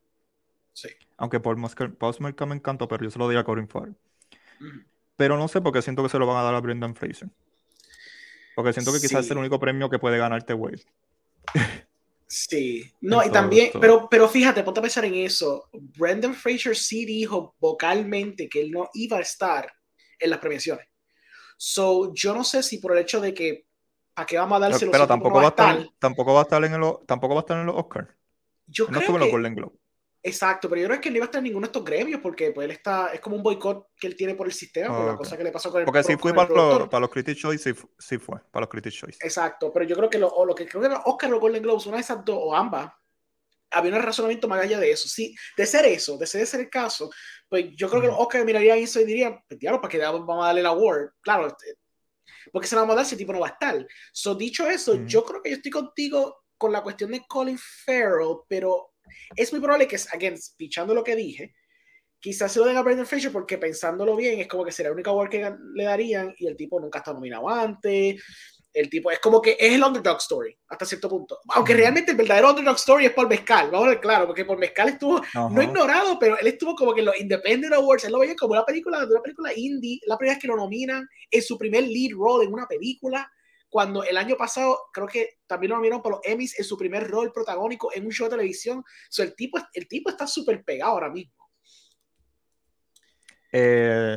Sí. 0.73 0.89
Aunque 1.19 1.39
Paul 1.39 1.59
Mescal 1.59 1.95
me 2.49 2.55
encantó, 2.55 2.89
pero 2.89 3.05
yo 3.05 3.11
se 3.11 3.19
lo 3.19 3.27
daría 3.27 3.41
a 3.41 3.45
Corin 3.45 3.69
Farr. 3.69 3.95
Pero 5.17 5.37
no 5.37 5.49
sé 5.49 5.61
porque 5.61 5.83
siento 5.83 6.03
que 6.03 6.09
se 6.09 6.19
lo 6.19 6.27
van 6.27 6.39
a 6.39 6.43
dar 6.43 6.55
a 6.55 6.61
Brendan 6.61 6.95
Fraser. 6.95 7.29
Porque 8.55 8.73
siento 8.73 8.93
que 8.93 9.01
quizás 9.01 9.27
es 9.27 9.31
el 9.31 9.37
único 9.39 9.61
premio 9.61 9.91
que 9.91 9.99
puede 9.99 10.17
ganarte 10.17 10.55
Wade. 10.55 10.83
Sí, 12.29 12.93
no, 13.01 13.25
y 13.25 13.31
también, 13.31 13.71
pero, 13.81 14.09
pero 14.11 14.29
fíjate, 14.29 14.65
ponte 14.65 14.81
a 14.81 14.83
pensar 14.83 15.05
en 15.05 15.15
eso. 15.15 15.69
Brendan 15.73 16.35
Fraser 16.35 16.77
sí 16.77 17.05
dijo 17.05 17.55
vocalmente 17.61 18.49
que 18.49 18.61
él 18.61 18.73
no 18.73 18.91
iba 18.95 19.19
a 19.19 19.21
estar 19.21 19.73
en 20.19 20.31
las 20.31 20.41
premiaciones. 20.41 20.87
So, 21.57 22.13
yo 22.15 22.35
no 22.35 22.43
sé 22.43 22.63
si 22.63 22.79
por 22.79 22.93
el 22.93 22.99
hecho 22.99 23.21
de 23.21 23.33
que 23.33 23.67
¿para 24.17 24.27
qué 24.27 24.39
vamos 24.39 24.57
a 24.57 24.61
dárselo? 24.61 24.91
Pero, 24.91 25.05
pero 25.05 25.09
tampoco, 25.09 25.37
va 25.37 25.45
a 25.45 25.49
estar, 25.49 25.89
tampoco 25.99 26.33
va 26.33 26.41
a 26.41 26.43
estar 26.43 26.65
en 26.65 26.73
el, 26.73 26.83
tampoco 27.07 27.35
va 27.35 27.41
a 27.41 27.43
estar 27.43 27.59
en 27.59 27.67
los 27.67 27.77
Oscars. 27.77 28.09
Yo 28.67 28.85
no 28.85 28.89
creo 28.89 29.01
estuvo 29.01 29.17
en 29.17 29.21
los 29.21 29.31
Golden 29.31 29.55
Globe. 29.55 29.77
Exacto, 30.27 30.69
pero 30.69 30.83
yo 30.83 30.89
creo 30.89 31.01
que 31.01 31.09
no 31.09 31.17
iba 31.17 31.25
a 31.25 31.27
estar 31.27 31.39
en 31.39 31.45
ninguno 31.45 31.67
de 31.67 31.69
estos 31.69 31.85
gremios 31.85 32.21
porque 32.21 32.51
pues, 32.51 32.65
él 32.65 32.73
está, 32.73 33.13
es 33.13 33.21
como 33.21 33.37
un 33.37 33.45
boicot 33.45 33.91
que 33.97 34.09
él 34.09 34.17
tiene 34.17 34.35
por 34.35 34.49
el 34.49 34.53
sistema, 34.53 34.89
por 34.89 35.07
la 35.07 35.13
Ok. 35.13 35.19
cosa 35.19 35.37
que 35.37 35.45
le 35.45 35.53
pasó 35.53 35.71
con 35.71 35.81
el 35.81 35.85
Porque 35.85 36.03
sí 36.03 36.17
fue 36.17 36.35
para 36.35 36.49
los, 36.49 36.53
productor. 36.53 36.91
para 36.91 37.01
los 37.03 37.11
Critics' 37.11 37.39
Choice, 37.41 37.73
sí, 37.75 37.81
sí 37.97 38.19
fue, 38.19 38.41
para 38.51 38.63
los 38.65 38.69
Critics' 38.69 38.97
Choice. 38.97 39.19
Exacto, 39.23 39.73
pero 39.73 39.85
yo 39.85 39.95
creo 39.97 40.11
que 40.11 40.19
lo, 40.19 40.29
o 40.29 40.45
lo 40.45 40.53
que 40.53 40.67
creo 40.67 40.83
que 40.83 40.89
los 40.89 40.99
Oscar 41.05 41.33
o 41.33 41.39
Golden 41.39 41.63
Globes, 41.63 41.87
una 41.87 41.99
de 41.99 42.03
esas 42.03 42.25
dos, 42.25 42.37
o 42.41 42.57
ambas, 42.57 42.91
había 43.71 43.95
un 43.95 44.03
razonamiento 44.03 44.49
más 44.49 44.61
allá 44.61 44.81
de 44.81 44.91
eso. 44.91 45.09
Sí, 45.09 45.33
de 45.57 45.65
ser 45.65 45.85
eso, 45.87 46.19
de 46.19 46.27
ser 46.27 46.43
ese 46.43 46.59
el 46.61 46.69
caso, 46.71 47.09
pues 47.49 47.67
yo 47.77 47.89
creo 47.89 48.01
que 48.01 48.09
los. 48.09 48.17
Oscar 48.19 48.45
mirarían 48.45 48.79
eso 48.79 49.01
y 49.01 49.05
dirían, 49.05 49.39
pues 49.49 49.61
diablo, 49.61 49.81
¿para 49.81 49.93
qué 49.93 49.99
vamos 49.99 50.43
a 50.43 50.47
darle 50.47 50.61
el 50.61 50.67
award? 50.67 51.11
Claro, 51.21 51.47
este, 51.47 51.77
porque 52.53 52.67
se 52.67 52.75
la 52.75 52.81
vamos 52.83 52.95
a 52.95 52.97
dar 52.97 53.07
si 53.07 53.15
el 53.15 53.19
tipo 53.19 53.33
no 53.33 53.41
va 53.41 53.47
a 53.47 53.51
estar. 53.51 53.87
So, 54.13 54.35
dicho 54.35 54.67
eso, 54.69 55.05
yo 55.07 55.25
creo 55.25 55.41
que 55.41 55.51
yo 55.51 55.57
estoy 55.57 55.71
contigo 55.71 56.43
con 56.59 56.73
la 56.73 56.83
cuestión 56.83 57.13
de 57.13 57.25
Colin 57.29 57.59
Farrell, 57.59 58.39
pero 58.49 58.95
es 59.35 59.53
muy 59.53 59.61
probable 59.61 59.87
que, 59.87 59.97
again, 60.13 60.37
pichando 60.57 60.95
lo 60.95 61.05
que 61.05 61.17
dije, 61.17 61.55
quizás 62.21 62.53
se 62.53 62.59
lo 62.59 62.67
den 62.67 62.77
a 62.77 62.83
Brendan 62.83 63.07
Fraser 63.07 63.31
porque 63.31 63.59
pensándolo 63.59 64.17
bien 64.17 64.41
es 64.41 64.49
como 64.49 64.65
que 64.65 64.73
será 64.73 64.89
el 64.89 64.95
único 64.95 65.11
award 65.11 65.31
que 65.31 65.55
le 65.75 65.85
darían 65.85 66.35
y 66.39 66.47
el 66.47 66.57
tipo 66.57 66.81
nunca 66.81 66.99
estado 66.99 67.15
nominado 67.17 67.49
antes. 67.49 68.23
El 68.73 68.91
tipo 68.91 69.11
es 69.11 69.21
como 69.21 69.41
que 69.41 69.57
es 69.59 69.73
el 69.73 69.83
underdog 69.83 70.19
story 70.19 70.55
hasta 70.69 70.85
cierto 70.85 71.09
punto. 71.09 71.39
Aunque 71.55 71.73
realmente 71.73 72.11
el 72.11 72.17
verdadero 72.17 72.51
underdog 72.51 72.77
story 72.77 73.07
es 73.07 73.13
Paul 73.13 73.29
Mezcal, 73.29 73.71
vamos 73.71 73.87
a 73.87 73.91
ver 73.91 74.01
claro, 74.01 74.27
porque 74.27 74.45
Paul 74.45 74.59
Mezcal 74.59 74.89
estuvo 74.91 75.23
no 75.35 75.63
ignorado, 75.63 76.19
pero 76.19 76.39
él 76.39 76.47
estuvo 76.47 76.75
como 76.75 76.93
que 76.93 77.01
en 77.01 77.07
los 77.07 77.19
Independent 77.19 77.73
Awards, 77.73 78.05
él 78.05 78.13
lo 78.13 78.19
veía 78.19 78.35
como 78.35 78.53
una 78.53 78.65
película, 78.65 78.99
una 78.99 79.23
película 79.23 79.53
indie, 79.55 80.01
la 80.07 80.19
primera 80.19 80.35
vez 80.35 80.43
que 80.43 80.49
lo 80.49 80.57
nominan, 80.57 81.09
en 81.31 81.43
su 81.43 81.57
primer 81.57 81.85
lead 81.85 82.11
role 82.15 82.45
en 82.45 82.53
una 82.53 82.67
película, 82.67 83.31
cuando 83.69 84.05
el 84.05 84.17
año 84.17 84.37
pasado 84.37 84.79
creo 84.93 85.07
que 85.07 85.39
también 85.47 85.71
lo 85.71 85.77
nominaron 85.77 86.03
por 86.03 86.13
los 86.13 86.21
Emmys 86.25 86.59
en 86.59 86.65
su 86.65 86.77
primer 86.77 87.09
rol 87.09 87.33
protagónico 87.33 87.91
en 87.95 88.07
un 88.07 88.13
show 88.13 88.27
de 88.27 88.37
televisión. 88.37 88.85
So, 89.11 89.23
el, 89.23 89.35
tipo, 89.35 89.59
el 89.73 89.89
tipo 89.89 90.11
está 90.11 90.27
súper 90.27 90.65
pegado 90.65 90.93
ahora 90.93 91.11
mismo. 91.11 91.35
Eh, 93.53 94.17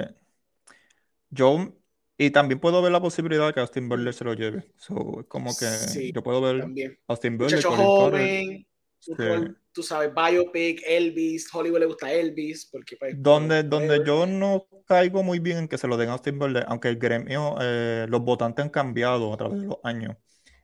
yo, 1.29 1.73
y 2.17 2.31
también 2.31 2.59
puedo 2.59 2.81
ver 2.81 2.91
la 2.91 3.01
posibilidad 3.01 3.47
de 3.47 3.53
que 3.53 3.59
Austin 3.59 3.87
Butler 3.87 4.13
se 4.13 4.25
lo 4.25 4.33
lleve. 4.33 4.73
So, 4.77 5.25
como 5.27 5.55
que 5.57 5.65
Sí, 5.65 6.11
yo 6.11 6.21
puedo 6.21 6.41
ver 6.41 6.61
También. 6.61 6.99
Austin 7.07 7.37
Butler, 7.37 7.57
Muchacho 7.57 7.75
joven, 7.75 8.67
un 9.07 9.17
Sí. 9.47 9.53
tú 9.71 9.83
sabes, 9.83 10.11
biopic, 10.13 10.81
Elvis, 10.85 11.47
Hollywood 11.53 11.79
le 11.79 11.85
gusta 11.85 12.11
Elvis, 12.11 12.65
porque 12.71 12.97
pues, 12.97 13.15
Donde, 13.17 13.63
pues, 13.63 13.69
donde 13.69 14.03
yo 14.05 14.25
no 14.25 14.67
caigo 14.85 15.23
muy 15.23 15.39
bien 15.39 15.57
en 15.59 15.67
que 15.67 15.77
se 15.77 15.87
lo 15.87 15.95
den 15.97 16.09
a 16.09 16.13
Austin 16.13 16.37
Butler, 16.39 16.65
aunque 16.67 16.89
el 16.89 16.97
gremio, 16.97 17.55
eh, 17.61 18.05
los 18.09 18.21
votantes 18.21 18.63
han 18.63 18.69
cambiado 18.69 19.33
a 19.33 19.37
través 19.37 19.61
de 19.61 19.67
los 19.67 19.77
años. 19.83 20.15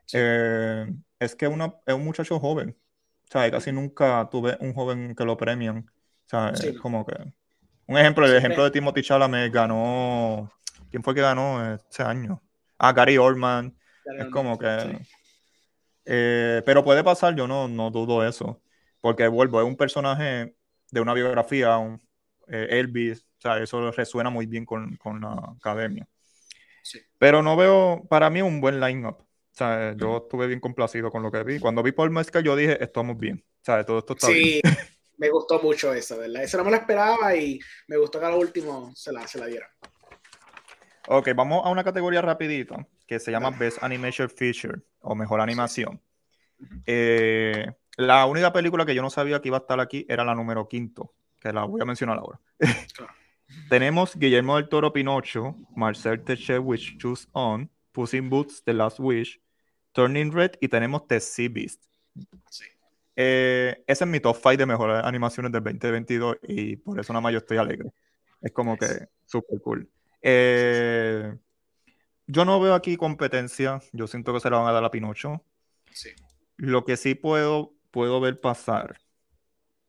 Sí. 0.06 0.18
Eh, 0.20 0.86
es 1.20 1.36
que 1.36 1.48
una, 1.48 1.74
es 1.86 1.94
un 1.94 2.04
muchacho 2.04 2.40
joven. 2.40 2.78
O 3.28 3.32
sea, 3.32 3.50
casi 3.50 3.72
nunca 3.72 4.28
tuve 4.32 4.58
un 4.60 4.74
joven 4.74 5.16
que 5.16 5.24
lo 5.26 5.36
premian. 5.38 5.80
O 6.26 6.30
sea, 6.30 6.56
Sí, 6.56 6.68
es 6.70 6.76
no. 6.76 6.82
como 6.82 7.06
que. 7.06 7.16
Un 7.88 7.98
ejemplo, 7.98 8.26
el 8.26 8.32
Sí, 8.32 8.38
ejemplo 8.38 8.64
me- 8.64 8.66
de 8.66 8.72
Timothy 8.72 9.02
Chalamet 9.02 9.54
ganó. 9.54 10.52
¿Quién 10.90 11.04
fue 11.04 11.14
que 11.16 11.22
ganó 11.22 11.74
ese 11.76 12.04
año? 12.04 12.42
Ah, 12.78 12.92
Gary 12.94 13.18
Oldman. 13.18 13.76
Es 14.20 14.26
como 14.28 14.58
que. 14.58 15.00
Eh, 16.06 16.62
pero 16.66 16.84
puede 16.84 17.04
pasar, 17.04 17.36
yo 17.36 17.48
no, 17.48 17.68
no 17.68 17.92
dudo 17.92 18.28
eso. 18.28 18.62
Porque 19.02 19.28
vuelvo, 19.28 19.60
es 19.60 19.68
un 19.68 19.76
personaje 19.76 20.56
de 20.92 21.02
una 21.02 21.14
biografía, 21.14 21.78
un, 21.78 22.02
eh, 22.48 22.68
Elvis, 22.72 23.26
o 23.38 23.42
sea, 23.42 23.58
eso 23.60 23.92
resuena 23.92 24.30
muy 24.30 24.46
bien 24.46 24.66
con, 24.66 24.96
con 24.98 25.22
la 25.22 25.54
academia. 25.58 26.08
Sí. 26.84 27.00
Pero 27.18 27.42
no 27.42 27.56
veo, 27.56 28.04
para 28.10 28.30
mí, 28.30 28.42
un 28.42 28.62
buen 28.62 28.80
line-up. 28.80 29.18
O 29.20 29.58
sea, 29.58 29.96
yo 29.96 30.18
estuve 30.18 30.48
bien 30.48 30.60
complacido 30.60 31.10
con 31.10 31.24
lo 31.24 31.32
que 31.32 31.44
vi. 31.44 31.60
Cuando 31.60 31.82
vi 31.82 31.92
Paul 31.92 32.12
Mescal, 32.12 32.44
yo 32.44 32.56
dije, 32.56 32.84
estamos 32.84 33.18
bien. 33.18 33.44
O 33.62 33.66
sea, 33.66 33.86
todo 33.86 34.00
esto 34.00 34.14
está 34.14 34.28
bien. 34.28 34.62
Sí, 34.62 34.62
me 35.18 35.30
gustó 35.30 35.62
mucho 35.62 35.94
esa, 35.94 36.18
¿verdad? 36.18 36.44
Esa 36.44 36.58
no 36.58 36.66
me 36.66 36.72
la 36.72 36.78
esperaba 36.78 37.36
y 37.36 37.60
me 37.88 37.98
gustó 37.98 38.20
que 38.20 38.26
a 38.26 38.32
lo 38.32 38.40
último 38.40 38.92
se 38.96 39.12
la, 39.14 39.26
se 39.28 39.40
la 39.40 39.46
diera. 39.46 39.70
Ok, 41.08 41.30
vamos 41.36 41.66
a 41.66 41.70
una 41.70 41.84
categoría 41.84 42.22
rapidita 42.22 42.88
que 43.08 43.20
se 43.20 43.32
llama. 43.32 43.52
Best 43.52 43.82
Animation 43.82 44.30
Feature 44.30 44.82
o 45.06 45.16
Mejor 45.16 45.42
Animación. 45.42 46.02
Eh, 46.86 47.72
la 47.98 48.26
única 48.26 48.52
película 48.52 48.86
que 48.86 48.96
yo 48.96 49.02
no 49.02 49.10
sabía 49.10 49.42
que 49.42 49.50
iba 49.50 49.58
a 49.58 49.62
estar 49.62 49.80
aquí 49.80 50.06
era 50.10 50.24
la 50.24 50.36
número 50.36 50.68
quinto, 50.68 51.14
que 51.40 51.54
la 51.54 51.64
voy 51.64 51.82
a 51.82 51.86
mencionar 51.86 52.18
ahora. 52.18 52.40
Claro. 52.96 53.14
Tenemos 53.70 54.16
Guillermo 54.16 54.58
del 54.58 54.70
Toro 54.70 54.92
Pinocho, 54.92 55.56
Marcel 55.76 56.24
Techet 56.24 56.60
Wish 56.60 56.98
Choose 56.98 57.28
On, 57.34 57.70
Puss 57.92 58.14
in 58.14 58.30
Boots 58.30 58.64
The 58.64 58.74
Last 58.74 59.00
Wish, 59.00 59.40
Turning 59.92 60.32
Red 60.32 60.54
y 60.60 60.68
tenemos 60.68 61.08
The 61.08 61.20
Sea 61.20 61.50
Beast. 61.50 61.84
Sí. 62.50 62.66
Eh, 63.16 63.84
ese 63.88 64.04
es 64.04 64.10
mi 64.10 64.20
top 64.20 64.36
5 64.36 64.58
de 64.58 64.66
mejores 64.66 65.04
animaciones 65.04 65.52
del 65.52 65.64
2022 65.64 66.38
y 66.44 66.76
por 66.78 67.00
eso 67.00 67.14
nada 67.14 67.22
más 67.22 67.32
yo 67.32 67.38
estoy 67.38 67.58
alegre. 67.58 67.92
Es 68.42 68.52
como 68.52 68.78
que 68.78 69.08
súper 69.26 69.62
cool. 69.62 69.90
Eh, 70.22 71.34
yo 72.28 72.46
no 72.46 72.60
veo 72.60 72.74
aquí 72.74 72.98
competencia. 72.98 73.82
Yo 73.92 74.08
siento 74.08 74.34
que 74.34 74.40
se 74.40 74.50
la 74.50 74.58
van 74.58 74.68
a 74.68 74.72
dar 74.72 74.84
a 74.84 74.92
Pinocho. 74.92 75.44
Sí. 75.92 76.10
Lo 76.58 76.86
que 76.86 76.98
sí 76.98 77.16
puedo, 77.16 77.74
puedo 77.92 78.20
ver 78.20 78.40
pasar. 78.40 78.98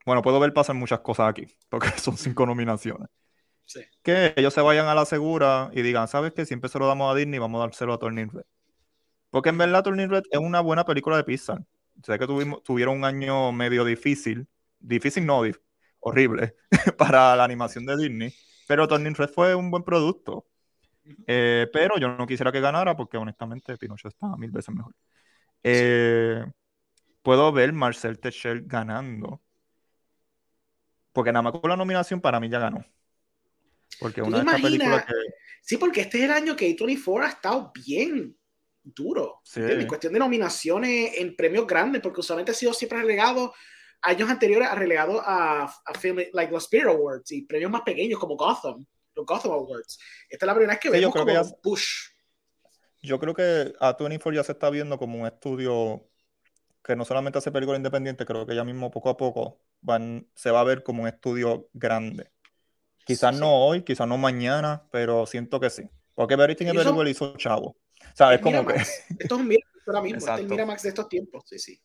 Bueno, 0.04 0.22
puedo 0.22 0.38
ver 0.38 0.52
pasar 0.52 0.76
muchas 0.76 1.00
cosas 1.00 1.28
aquí, 1.28 1.46
porque 1.68 1.90
son 1.98 2.16
cinco 2.16 2.46
nominaciones. 2.46 3.08
Sí. 3.64 3.80
Que 4.02 4.32
ellos 4.36 4.54
se 4.54 4.60
vayan 4.60 4.86
a 4.86 4.94
la 4.94 5.04
segura 5.04 5.70
y 5.72 5.82
digan, 5.82 6.06
¿sabes 6.06 6.32
qué? 6.32 6.46
Siempre 6.46 6.70
se 6.70 6.78
lo 6.78 6.86
damos 6.86 7.12
a 7.12 7.16
Disney, 7.16 7.40
vamos 7.40 7.58
a 7.58 7.66
dárselo 7.66 7.94
a 7.94 7.98
Turning 7.98 8.30
Red. 8.30 8.44
Porque 9.30 9.48
en 9.48 9.58
verdad 9.58 9.82
Turning 9.82 10.08
Red 10.08 10.22
es 10.30 10.38
una 10.38 10.60
buena 10.60 10.84
película 10.84 11.16
de 11.16 11.24
Pixar. 11.24 11.64
Sé 12.02 12.18
que 12.18 12.26
tuvimos, 12.26 12.62
tuvieron 12.62 12.98
un 12.98 13.04
año 13.04 13.50
medio 13.50 13.84
difícil, 13.84 14.46
difícil 14.78 15.26
no, 15.26 15.42
horrible, 15.98 16.54
para 16.98 17.34
la 17.34 17.42
animación 17.42 17.86
de 17.86 17.96
Disney, 17.96 18.34
pero 18.68 18.86
Turning 18.86 19.14
Red 19.14 19.30
fue 19.30 19.54
un 19.54 19.70
buen 19.70 19.82
producto. 19.82 20.46
Eh, 21.26 21.68
pero 21.72 21.98
yo 21.98 22.08
no 22.08 22.26
quisiera 22.26 22.52
que 22.52 22.60
ganara 22.60 22.96
porque 22.96 23.16
honestamente 23.16 23.76
Pinocho 23.76 24.08
está 24.08 24.36
mil 24.36 24.50
veces 24.50 24.74
mejor. 24.74 24.94
Eh, 25.62 26.44
puedo 27.22 27.52
ver 27.52 27.72
Marcel 27.72 28.18
Techel 28.18 28.62
ganando. 28.66 29.40
Porque 31.12 31.32
nada 31.32 31.42
más 31.42 31.52
con 31.52 31.70
la 31.70 31.76
nominación 31.76 32.20
para 32.20 32.40
mí 32.40 32.48
ya 32.48 32.58
ganó. 32.58 32.84
Porque 33.98 34.20
¿Tú 34.20 34.28
una 34.28 34.38
de 34.38 34.44
estas 34.44 34.60
películas 34.60 35.04
que... 35.06 35.12
Sí, 35.62 35.76
porque 35.78 36.02
este 36.02 36.18
es 36.18 36.24
el 36.24 36.30
año 36.30 36.54
que 36.54 36.76
A24 36.76 37.24
ha 37.24 37.28
estado 37.28 37.72
bien 37.74 38.36
duro. 38.84 39.40
Sí. 39.42 39.60
En 39.62 39.86
cuestión 39.86 40.12
de 40.12 40.18
nominaciones 40.18 41.12
en 41.16 41.34
premios 41.34 41.66
grandes, 41.66 42.02
porque 42.02 42.20
usualmente 42.20 42.52
ha 42.52 42.54
sido 42.54 42.72
siempre 42.72 43.00
relegado, 43.00 43.52
años 44.02 44.30
anteriores 44.30 44.68
ha 44.68 44.74
relegado 44.74 45.20
a, 45.20 45.64
a 45.64 45.94
film, 45.98 46.18
like 46.32 46.52
los 46.52 46.64
Spirit 46.64 46.86
Awards 46.86 47.32
y 47.32 47.42
premios 47.42 47.70
más 47.70 47.82
pequeños 47.82 48.20
como 48.20 48.36
Gotham, 48.36 48.86
los 49.16 49.26
Gotham 49.26 49.52
Awards. 49.52 49.98
Esta 50.28 50.44
es 50.44 50.46
la 50.46 50.54
primera 50.54 50.72
vez 50.74 50.80
que 50.80 50.88
Sí, 50.88 50.94
yo 50.94 51.00
vemos 51.00 51.12
creo 51.14 51.24
como 51.24 51.34
que 51.42 51.48
ya- 51.48 51.54
un 51.54 51.60
push. 51.62 51.86
Yo 53.02 53.18
creo 53.18 53.34
que 53.34 53.72
A24 53.80 54.34
ya 54.34 54.44
se 54.44 54.52
está 54.52 54.70
viendo 54.70 54.98
como 54.98 55.20
un 55.20 55.26
estudio 55.26 56.08
que 56.82 56.96
no 56.96 57.04
solamente 57.04 57.38
hace 57.38 57.50
películas 57.52 57.78
independientes, 57.78 58.26
creo 58.26 58.46
que 58.46 58.54
ya 58.54 58.64
mismo 58.64 58.90
poco 58.90 59.10
a 59.10 59.16
poco 59.16 59.60
van, 59.80 60.28
se 60.34 60.50
va 60.50 60.60
a 60.60 60.64
ver 60.64 60.82
como 60.82 61.02
un 61.02 61.08
estudio 61.08 61.68
grande. 61.72 62.30
Quizás 63.04 63.34
Sí, 63.34 63.40
no 63.40 63.52
hoy, 63.66 63.82
quizás 63.82 64.06
no 64.08 64.16
mañana, 64.18 64.86
pero 64.90 65.26
siento 65.26 65.60
que 65.60 65.70
sí. 65.70 65.88
Porque 66.14 66.34
Everything 66.34 66.66
Everywhere 66.66 67.10
hizo 67.10 67.36
chavo. 67.36 67.68
O 67.68 67.76
sea, 68.14 68.30
es 68.32 68.36
Es 68.36 68.42
como 68.42 68.66
que... 68.66 68.74
Esto 68.74 68.96
es 69.18 69.32
un 69.32 69.48
Miramax 69.48 69.88
ahora 69.88 70.02
mismo, 70.02 70.18
este 70.18 70.32
es 70.32 70.38
el. 70.40 70.48
Miramax 70.48 70.82
de 70.82 70.88
estos 70.88 71.08
tiempos. 71.08 71.44
Sí, 71.46 71.58
sí. 71.58 71.80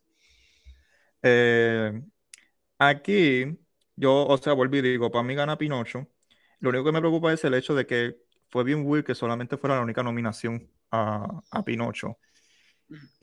Eh, 1.23 2.01
aquí, 2.79 3.45
yo, 3.95 4.25
o 4.27 4.37
sea, 4.37 4.53
volví 4.53 4.79
y 4.79 4.81
digo, 4.81 5.11
para 5.11 5.23
mí 5.23 5.35
gana 5.35 5.57
Pinocho. 5.57 6.07
Lo 6.61 6.69
único 6.69 6.85
que 6.85 6.91
me 6.93 6.99
preocupa 7.01 7.33
es 7.33 7.43
el 7.45 7.53
hecho 7.55 7.75
de 7.75 7.85
que 7.87 8.17
fue 8.49 8.63
bien 8.63 8.85
weird 8.85 9.05
que 9.05 9.15
solamente 9.15 9.57
fuera 9.57 9.75
la 9.77 9.81
única 9.83 10.03
nominación 10.03 10.69
a, 10.91 11.41
a 11.51 11.63
Pinocho. 11.65 12.17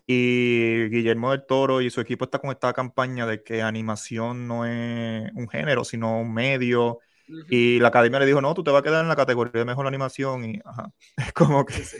Y 0.07 0.88
Guillermo 0.88 1.33
del 1.33 1.44
Toro 1.46 1.81
y 1.83 1.90
su 1.90 2.01
equipo 2.01 2.24
está 2.24 2.38
con 2.38 2.51
esta 2.51 2.72
campaña 2.72 3.27
de 3.27 3.42
que 3.42 3.61
animación 3.62 4.46
no 4.48 4.64
es 4.64 5.31
un 5.35 5.48
género, 5.48 5.85
sino 5.85 6.20
un 6.20 6.33
medio. 6.33 7.01
Ujú. 7.29 7.44
Y 7.48 7.79
la 7.81 7.88
academia 7.88 8.18
le 8.18 8.24
dijo, 8.27 8.40
no, 8.40 8.55
tú 8.55 8.64
te 8.64 8.70
vas 8.70 8.81
a 8.81 8.83
quedar 8.85 9.03
en 9.03 9.09
la 9.09 9.16
categoría 9.16 9.53
de 9.61 9.64
mejor 9.66 9.87
animación. 9.87 10.44
Y 10.46 10.61
ajá, 10.64 10.92
es 11.16 11.33
como 11.35 11.64
que, 11.66 11.74
Sí, 11.74 11.85
sí. 11.85 11.98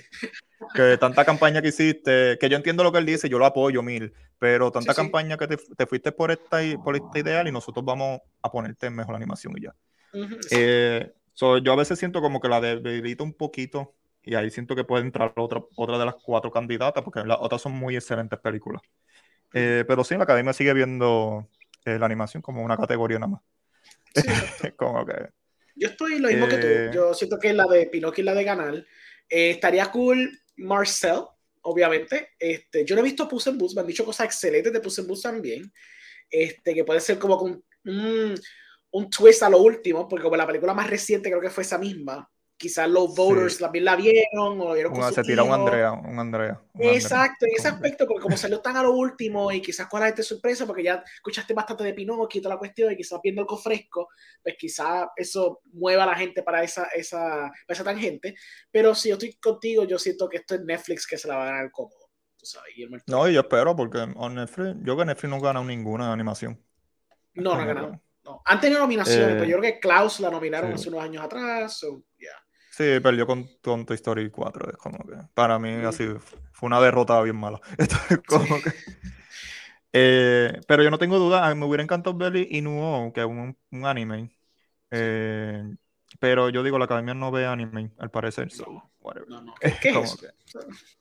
que 0.75 0.99
tanta 0.99 1.25
campaña 1.25 1.63
que 1.63 1.69
hiciste, 1.69 2.39
que 2.39 2.49
yo 2.49 2.57
entiendo 2.57 2.85
lo 2.85 2.93
que 2.93 2.99
él 2.99 3.07
dice, 3.07 3.29
yo 3.29 3.39
lo 3.39 3.47
apoyo 3.47 3.83
mil, 3.83 4.13
pero 4.39 4.71
tanta 4.73 4.95
Sí, 4.95 4.95
campaña 4.95 5.37
que 5.37 5.49
te, 5.49 5.57
te 5.57 5.87
fuiste 5.87 6.13
por 6.13 6.31
esta, 6.31 6.59
por 6.83 6.97
esta 6.97 7.19
ideal 7.19 7.49
y 7.49 7.53
nosotros 7.53 7.85
vamos 7.85 8.21
a 8.43 8.51
ponerte 8.51 8.87
en 8.87 8.97
mejor 8.97 9.17
animación 9.17 9.55
y 9.59 9.63
ya. 9.63 9.77
Ujú. 10.13 10.37
Eh, 10.51 11.13
so, 11.39 11.59
yo 11.59 11.73
a 11.73 11.77
veces 11.77 11.99
siento 11.99 12.21
como 12.21 12.41
que 12.41 12.49
la 12.49 12.61
debilita 12.61 13.23
un 13.23 13.33
poquito 13.33 13.95
y 14.23 14.35
ahí 14.35 14.51
siento 14.51 14.75
que 14.75 14.83
puede 14.85 15.05
entrar 15.05 15.33
otra, 15.37 15.63
otra 15.77 15.99
de 15.99 16.05
las 16.05 16.17
cuatro 16.17 16.51
candidatas 16.51 17.05
porque 17.05 17.21
las 17.25 17.39
otras 17.41 17.63
son 17.63 17.73
muy 17.73 17.95
excelentes 17.95 18.39
películas. 18.41 18.83
Eh, 19.55 19.85
pero 19.87 20.03
sí, 20.03 20.17
la 20.17 20.25
academia 20.25 20.53
sigue 20.53 20.75
viendo 20.75 21.49
eh, 21.85 21.99
la 21.99 22.07
animación 22.07 22.43
como 22.43 22.63
una 22.63 22.77
categoría 22.77 23.19
nada 23.21 23.33
más. 23.33 23.43
Sí, 24.15 24.23
como 24.77 25.07
que... 25.07 25.29
Yo 25.77 25.89
estoy 25.89 26.19
lo 26.19 26.29
mismo 26.29 26.49
que 26.49 26.57
Eh, 26.57 26.89
tú. 26.89 26.95
Yo 26.97 27.15
siento 27.15 27.39
que 27.39 27.53
la 27.53 27.67
de 27.67 27.87
Pinocchio 27.87 28.23
y 28.23 28.25
la 28.25 28.35
de 28.35 28.45
ganar. 28.45 28.75
Eh, 29.29 29.51
estaría 29.51 29.87
cool 29.93 30.31
Marcel, 30.57 31.21
obviamente. 31.63 32.31
Este, 32.39 32.85
yo 32.85 32.97
no 32.97 33.01
he 33.01 33.05
visto 33.05 33.29
Puss 33.29 33.47
in 33.47 33.57
Boots, 33.57 33.75
me 33.77 33.83
han 33.83 33.87
dicho 33.87 34.05
cosas 34.05 34.27
excelentes 34.27 34.73
de 34.73 34.81
Puss 34.81 34.99
in 34.99 35.07
Boots 35.07 35.23
también. 35.23 35.73
Este, 36.29 36.75
que 36.75 36.85
puede 36.85 37.01
ser 37.01 37.19
como 37.19 37.41
un, 37.85 38.35
un, 38.91 39.11
twist 39.11 39.43
a 39.43 39.51
lo 39.51 39.59
último, 39.59 40.09
porque 40.09 40.25
como 40.25 40.37
la 40.37 40.47
película 40.47 40.75
más 40.75 40.89
reciente 40.89 41.29
creo 41.31 41.41
que 41.41 41.51
fue 41.51 41.63
esa 41.63 41.79
misma, 41.79 42.29
quizás 42.59 42.89
los 42.89 43.15
voters 43.15 43.59
también 43.59 43.85
la 43.85 43.95
vieron 43.95 44.61
o 44.61 44.75
vieron 44.75 44.93
con 44.93 45.15
se 45.15 45.23
tira 45.23 45.45
un 45.45 45.53
Andrea, 45.53 45.93
un 45.93 46.19
Andrea. 46.19 46.61
Exacto, 46.75 47.47
en 47.47 47.53
ese 47.57 47.69
aspecto, 47.69 48.05
porque 48.05 48.23
como 48.23 48.37
salió 48.37 48.61
tan 48.61 48.77
a 48.77 48.83
lo 48.83 48.93
último 48.93 49.51
y 49.53 49.63
quizás 49.63 49.87
con 49.87 50.01
la 50.01 50.07
gente 50.07 50.25
sorpresa, 50.25 50.67
porque 50.67 50.83
ya 50.83 51.03
escuchaste 51.15 51.55
bastante 51.55 51.85
de 51.85 51.95
Pinocchio 51.95 52.41
y 52.41 52.43
toda 52.43 52.57
la 52.57 52.59
cuestión 52.59 52.93
y 52.93 52.97
quizás 52.97 53.21
viendo 53.23 53.43
algo 53.43 53.57
fresco, 53.57 54.09
pues 54.43 54.57
quizás 54.59 55.07
eso 55.17 55.61
mueva 55.73 56.03
a 56.03 56.07
la 56.07 56.17
gente 56.17 56.43
para 56.43 56.65
esa, 56.65 56.87
esa, 56.95 57.21
para 57.21 57.53
esa 57.69 57.85
tangente. 57.85 58.35
Pero 58.73 58.95
si 58.95 59.09
yo 59.11 59.15
estoy 59.15 59.35
contigo, 59.35 59.85
yo 59.85 59.99
siento 59.99 60.29
que 60.29 60.39
esto 60.39 60.57
es 60.57 60.63
Netflix 60.63 61.07
que 61.07 61.17
se 61.17 61.29
la 61.29 61.37
va 61.37 61.45
a 61.45 61.53
ganar 61.53 61.71
cómodo. 61.71 62.11
no, 63.07 63.29
y 63.29 63.35
yo 63.35 63.41
espero, 63.41 63.77
porque 63.77 64.01
en 64.01 64.35
Netflix, 64.35 64.77
yo 64.83 64.97
que 64.97 65.05
Netflix 65.05 65.31
no 65.31 65.37
ha 65.37 65.41
ganado 65.41 65.65
ninguna 65.65 66.13
animación. 66.13 66.61
No, 67.35 67.55
no 67.55 67.61
ha 67.61 67.65
ganado. 67.65 68.03
No. 68.29 68.43
Han 68.45 68.61
tenido 68.61 68.81
nominaciones, 68.81 69.35
pero 69.35 69.45
yo 69.45 69.59
creo 69.59 69.73
que 69.73 69.81
Klaus 69.81 70.21
la 70.21 70.31
nominaron 70.31 70.73
hace 70.73 70.89
unos 70.89 71.03
años 71.03 71.25
atrás. 71.25 71.79
So, 71.79 72.03
yeah. 72.19 72.31
Sí, 72.71 73.01
perdió 73.01 73.27
con, 73.27 73.49
con 73.63 73.87
Toy 73.87 73.97
Story 73.97 74.31
4. 74.31 74.71
Es 74.71 74.77
como 74.77 74.99
que 74.99 75.17
para 75.35 75.59
mí 75.59 75.71
así 75.85 76.07
fue 76.53 76.67
una 76.67 76.81
derrota 76.81 77.21
bien 77.23 77.37
mala. 77.37 77.61
como 78.27 78.61
que, 78.61 78.73
eh, 79.93 80.61
pero 80.67 80.83
yo 80.83 80.91
no 80.91 80.99
tengo 80.99 81.19
duda, 81.19 81.55
me 81.55 81.65
hubiera 81.65 81.83
encantado 81.83 82.17
ver 82.17 82.37
Inuo, 82.37 83.13
que 83.13 83.21
es 83.21 83.27
un, 83.27 83.57
un 83.71 83.87
anime. 83.87 84.37
Eh, 84.91 85.63
pero 86.21 86.51
yo 86.51 86.63
digo, 86.63 86.79
la 86.79 86.85
academia 86.85 87.15
no 87.15 87.31
ve 87.31 87.47
anime, 87.47 87.93
al 87.99 88.11
parecer. 88.11 88.51
So, 88.51 88.91
no, 89.29 89.43
no. 89.43 89.55
¿Qué, 89.81 89.91
es 89.91 89.97
eso? 89.97 90.19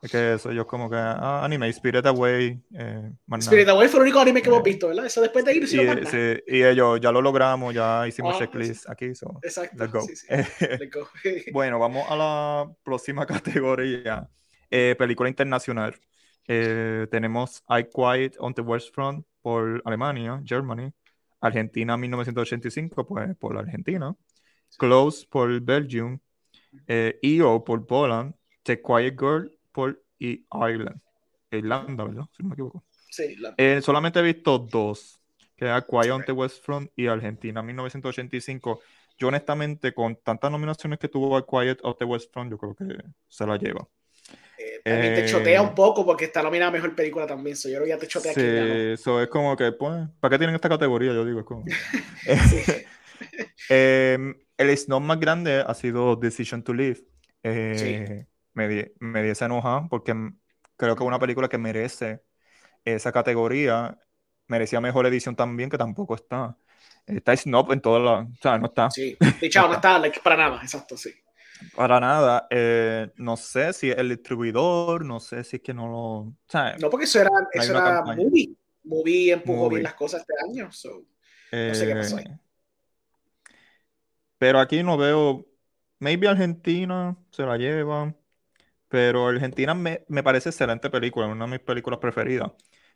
Es 0.00 0.12
que 0.12 0.34
eso, 0.34 0.52
yo 0.52 0.66
como 0.66 0.88
que, 0.88 0.96
ah, 0.96 1.44
anime, 1.44 1.68
Spirit 1.68 2.06
Away. 2.06 2.62
Eh, 2.72 3.12
Spirit 3.38 3.68
Away 3.68 3.88
fue 3.88 3.98
el 3.98 4.02
único 4.04 4.20
anime 4.20 4.40
que 4.40 4.48
hemos 4.48 4.62
visto, 4.62 4.88
¿verdad? 4.88 5.06
Eso 5.06 5.20
después 5.20 5.44
de 5.44 5.56
ir, 5.56 5.66
sí, 5.66 5.78
sí, 6.10 6.42
y 6.46 6.62
ellos 6.62 7.00
ya 7.00 7.10
lo 7.10 7.20
logramos, 7.20 7.74
ya 7.74 8.06
hicimos 8.06 8.36
ah, 8.36 8.38
checklist 8.38 8.88
aquí. 8.88 9.14
So, 9.14 9.40
Exacto. 9.42 9.76
Let's 9.76 9.92
go. 9.92 10.06
let's 10.28 10.90
go. 10.92 11.08
bueno, 11.52 11.78
vamos 11.80 12.08
a 12.08 12.16
la 12.16 12.72
próxima 12.84 13.26
categoría. 13.26 14.28
Eh, 14.70 14.94
película 14.96 15.28
internacional. 15.28 15.94
Eh, 16.46 17.06
tenemos 17.10 17.62
I 17.68 17.84
Quiet 17.84 18.36
on 18.38 18.54
the 18.54 18.62
West 18.62 18.94
Front 18.94 19.26
por 19.42 19.82
Alemania, 19.84 20.40
Germany. 20.44 20.92
Argentina 21.40 21.96
1985, 21.96 23.06
pues 23.06 23.36
por 23.36 23.56
Argentina. 23.56 24.14
Close 24.76 25.26
por 25.28 25.60
Belgium. 25.60 26.18
Eh, 26.86 27.18
EO 27.22 27.64
por 27.64 27.84
Poland. 27.86 28.34
The 28.62 28.80
Quiet 28.80 29.18
Girl 29.18 29.57
y 30.18 30.44
Ireland. 30.52 31.00
Irlanda, 31.50 32.04
¿verdad? 32.04 32.24
Si 32.36 32.42
no 32.42 32.50
me 32.50 32.54
equivoco. 32.54 32.84
Sí, 33.10 33.36
eh, 33.56 33.80
solamente 33.82 34.18
he 34.18 34.22
visto 34.22 34.58
dos, 34.58 35.20
que 35.56 35.64
es 35.74 35.84
Quiet 35.84 36.10
on 36.10 36.24
the 36.24 36.32
West 36.32 36.62
Front 36.62 36.90
y 36.94 37.06
Argentina 37.06 37.62
1985. 37.62 38.80
Yo 39.16 39.28
honestamente, 39.28 39.92
con 39.92 40.16
tantas 40.16 40.50
nominaciones 40.50 40.98
que 40.98 41.08
tuvo 41.08 41.36
A 41.36 41.46
Quiet 41.46 41.78
on 41.82 41.96
the 41.98 42.04
West 42.04 42.32
Front, 42.32 42.50
yo 42.50 42.58
creo 42.58 42.74
que 42.74 42.84
se 43.28 43.46
la 43.46 43.56
lleva. 43.56 43.88
Eh, 44.58 44.80
también 44.84 45.14
te 45.14 45.26
chotea 45.26 45.62
un 45.62 45.74
poco 45.74 46.04
porque 46.04 46.26
está 46.26 46.42
nominada 46.42 46.70
mejor 46.70 46.94
película 46.94 47.26
también. 47.26 47.56
So, 47.56 47.68
yo 47.68 47.76
creo 47.76 47.84
que 47.84 47.90
ya 47.90 47.98
te 47.98 48.06
chotea 48.06 48.34
sí, 48.34 48.40
eso 48.42 49.22
es 49.22 49.28
como 49.28 49.56
que, 49.56 49.72
pues, 49.72 50.08
¿para 50.20 50.32
qué 50.32 50.38
tienen 50.38 50.54
esta 50.54 50.68
categoría? 50.68 51.12
Yo 51.12 51.24
digo, 51.24 51.40
es 51.40 51.46
como. 51.46 51.64
Em, 53.68 54.34
el 54.56 54.76
snob 54.76 55.02
más 55.02 55.18
grande 55.18 55.62
ha 55.66 55.74
sido 55.74 56.16
Decision 56.16 56.62
to 56.62 56.72
Live. 56.72 57.00
Eh, 57.42 58.26
me, 58.58 58.68
di, 58.68 58.92
me 58.98 59.22
diese 59.22 59.44
enoja 59.44 59.86
porque 59.88 60.12
creo 60.76 60.96
que 60.96 61.04
es 61.04 61.06
una 61.06 61.20
película 61.20 61.48
que 61.48 61.58
merece 61.58 62.22
esa 62.84 63.12
categoría. 63.12 63.98
Merecía 64.48 64.80
mejor 64.80 65.06
edición 65.06 65.36
también, 65.36 65.70
que 65.70 65.78
tampoco 65.78 66.14
está. 66.14 66.56
Está 67.06 67.36
Snob 67.36 67.72
en 67.72 67.80
todas 67.80 68.02
las. 68.02 68.26
O 68.26 68.42
sea, 68.42 68.58
no 68.58 68.66
está. 68.66 68.90
Sí, 68.90 69.16
dicho, 69.40 69.66
no 69.66 69.74
está 69.74 70.02
para 70.22 70.36
nada, 70.36 70.62
exacto, 70.62 70.96
sí. 70.96 71.10
Para 71.74 72.00
nada. 72.00 72.46
Eh, 72.50 73.10
no 73.16 73.36
sé 73.36 73.72
si 73.72 73.90
el 73.90 74.08
distribuidor, 74.08 75.04
no 75.04 75.20
sé 75.20 75.44
si 75.44 75.56
es 75.56 75.62
que 75.62 75.74
no 75.74 75.86
lo. 75.86 76.34
no, 76.80 76.90
porque 76.90 77.04
eso 77.04 77.20
era, 77.20 77.30
eso 77.52 77.72
era 77.72 78.02
movie. 78.02 78.54
Movie 78.84 79.32
empujó 79.32 79.68
bien 79.68 79.82
las 79.82 79.94
cosas 79.94 80.20
este 80.22 80.34
año. 80.48 80.64
no 80.66 81.74
sé 81.74 81.86
qué 81.86 81.94
pasó 81.94 82.16
ahí. 82.16 82.24
Eh, 82.26 82.38
pero 84.38 84.58
aquí 84.60 84.82
no 84.82 84.96
veo. 84.96 85.46
Maybe 85.98 86.28
Argentina 86.28 87.16
se 87.30 87.42
la 87.42 87.56
lleva. 87.58 88.14
Pero 88.88 89.28
Argentina 89.28 89.74
me, 89.74 90.04
me 90.08 90.22
parece 90.22 90.48
excelente 90.48 90.90
película, 90.90 91.26
una 91.26 91.44
de 91.44 91.50
mis 91.52 91.60
películas 91.60 91.98
preferidas 92.00 92.52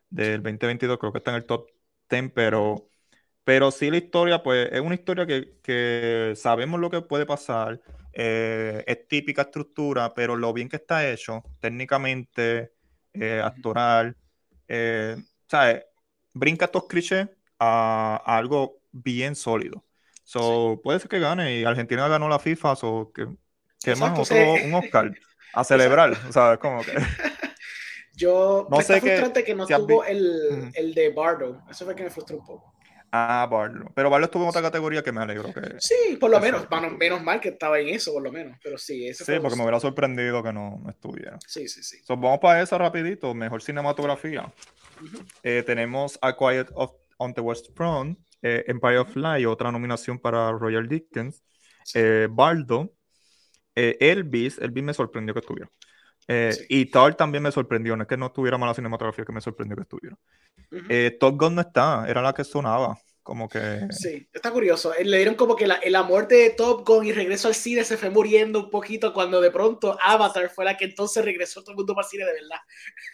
del 0.09 0.43
2022, 0.43 0.99
creo 0.99 1.13
que 1.13 1.19
está 1.19 1.31
en 1.33 1.39
el 1.39 1.45
top 1.45 1.69
10, 2.09 2.33
pero, 2.35 2.89
pero 3.45 3.71
sí 3.71 3.91
la 3.91 3.99
historia, 3.99 4.43
pues 4.43 4.69
es 4.73 4.81
una 4.81 4.95
historia 4.95 5.27
que, 5.27 5.59
que 5.63 6.35
sabemos 6.37 6.81
lo 6.81 6.91
que 6.91 7.03
puede 7.03 7.27
pasar, 7.27 7.81
eh, 8.13 8.85
es 8.87 9.09
típica 9.09 9.43
estructura, 9.43 10.13
pero 10.15 10.37
lo 10.37 10.53
bien 10.53 10.69
que 10.69 10.77
está 10.77 11.09
hecho, 11.11 11.43
técnicamente, 11.61 12.73
eh, 13.15 13.41
actoral, 13.43 14.17
eh, 14.69 15.17
¿sabes? 15.49 15.85
Brinca 16.35 16.67
estos 16.67 16.87
clichés 16.87 17.29
a, 17.59 18.23
algo 18.25 18.81
bien 18.91 19.35
sólido. 19.35 19.85
So, 20.25 20.81
Puede 20.83 21.01
ser 21.01 21.09
que 21.09 21.19
gane 21.19 21.59
y 21.59 21.65
Argentina 21.65 22.09
ganó 22.09 22.29
la 22.29 22.39
FIFA, 22.39 22.77
so, 22.77 23.13
que, 23.15 23.27
que 23.83 23.97
más 23.97 24.19
otro, 24.19 24.55
un 24.65 24.75
Oscar 24.75 25.13
a 25.53 25.65
celebrar, 25.65 26.13
o 26.29 26.33
sea, 26.33 26.57
como 26.57 26.83
que... 26.83 26.93
Yo, 28.15 28.69
no 28.71 28.81
sé 28.83 29.01
frustrante 29.01 29.43
que 29.43 29.55
no 29.55 29.67
tuvo 29.67 30.05
el, 30.05 30.71
el, 30.75 30.95
de 30.95 31.11
Bardo, 31.11 31.63
eso 31.71 31.85
fue 31.85 31.97
que 31.97 32.05
me 32.05 32.11
frustró 32.11 32.37
un 32.37 32.45
poco. 32.45 32.75
Ah, 33.15 33.47
Bardo. 33.51 33.91
Pero 33.95 34.09
Bardo 34.09 34.25
estuvo 34.25 34.45
en 34.45 34.49
otra 34.49 34.63
categoría 34.63 35.03
que 35.03 35.13
me 35.13 35.21
alegro 35.21 35.53
que... 35.53 35.77
Sí, 35.79 36.17
por 36.19 36.31
lo 36.31 36.41
menos, 36.41 36.67
menos 36.99 37.23
mal 37.23 37.41
que 37.41 37.51
estaba 37.51 37.79
en 37.79 37.91
eso, 37.91 38.13
por 38.13 38.23
lo 38.23 38.33
menos, 38.33 38.59
pero 38.63 38.79
sí. 38.79 39.07
Eso 39.07 39.25
sí, 39.25 39.33
porque 39.41 39.57
me 39.57 39.63
hubiera 39.63 39.81
sorprendido 39.81 40.43
que 40.43 40.53
no, 40.53 40.83
estuviera. 40.89 41.39
Sí, 41.47 41.69
sí, 41.69 41.83
sí. 41.83 41.99
vamos 42.09 42.39
para 42.39 42.63
esa 42.63 42.79
rapidito, 42.79 43.35
mejor 43.35 43.63
cinematografía. 43.63 44.51
Eh, 45.43 45.63
tenemos 45.67 46.19
A 46.23 46.35
Quiet 46.35 46.69
of, 46.75 46.93
on 47.19 47.35
the 47.35 47.43
West 47.43 47.75
Front, 47.75 48.19
eh, 48.41 48.65
Empire 48.67 48.99
of 48.99 49.15
Light, 49.15 49.47
otra 49.47 49.71
nominación 49.71 50.19
para 50.19 50.51
Royal 50.53 50.89
Dickens, 50.89 51.43
eh, 51.95 52.29
Bardo, 52.31 52.95
eh, 53.75 53.97
Elvis, 54.01 54.59
Elvis 54.59 54.85
me 54.85 54.95
sorprendió 54.95 55.35
que 55.35 55.41
estuviera. 55.41 55.71
Eh, 56.29 56.53
y 56.69 56.87
Thor 56.87 57.15
también 57.15 57.43
me 57.43 57.51
sorprendió, 57.53 57.97
no 57.97 58.03
es 58.03 58.09
que 58.09 58.17
no 58.17 58.27
estuviera 58.27 58.59
mala 58.59 58.75
cinematografía, 58.75 59.25
que 59.25 59.33
me 59.33 59.41
sorprendió 59.41 59.77
que 59.77 59.83
estuviera. 59.83 60.17
Uh 60.71 61.19
Top 61.19 61.39
Gun 61.39 61.55
no 61.57 61.61
está, 61.61 62.07
era 62.09 62.23
la 62.23 62.33
que 62.33 62.45
sonaba, 62.45 62.97
como 63.23 63.49
que... 63.49 63.87
Sí, 63.91 64.29
está 64.33 64.51
curioso. 64.51 64.93
Le 65.03 65.17
dieron 65.17 65.35
como 65.35 65.55
que 65.55 65.67
la, 65.67 65.81
la 65.87 66.03
muerte 66.03 66.35
de 66.35 66.51
Top 66.51 66.87
Gun 66.87 67.07
y 67.07 67.13
regreso 67.13 67.49
al 67.49 67.55
cine 67.55 67.85
se 67.85 67.97
fue 67.97 68.11
muriendo 68.11 68.65
un 68.65 68.71
poquito 68.71 69.13
cuando 69.13 69.41
de 69.41 69.51
pronto 69.51 69.97
Avatar 70.03 70.51
fue 70.51 70.65
la 70.65 70.77
que 70.77 70.87
entonces 70.87 71.25
regresó 71.25 71.63
todo 71.63 71.73
el 71.73 71.77
mundo 71.77 71.95
para 71.95 72.07
el 72.07 72.11
cine 72.11 72.25
de 72.25 72.33
verdad. 72.33 72.61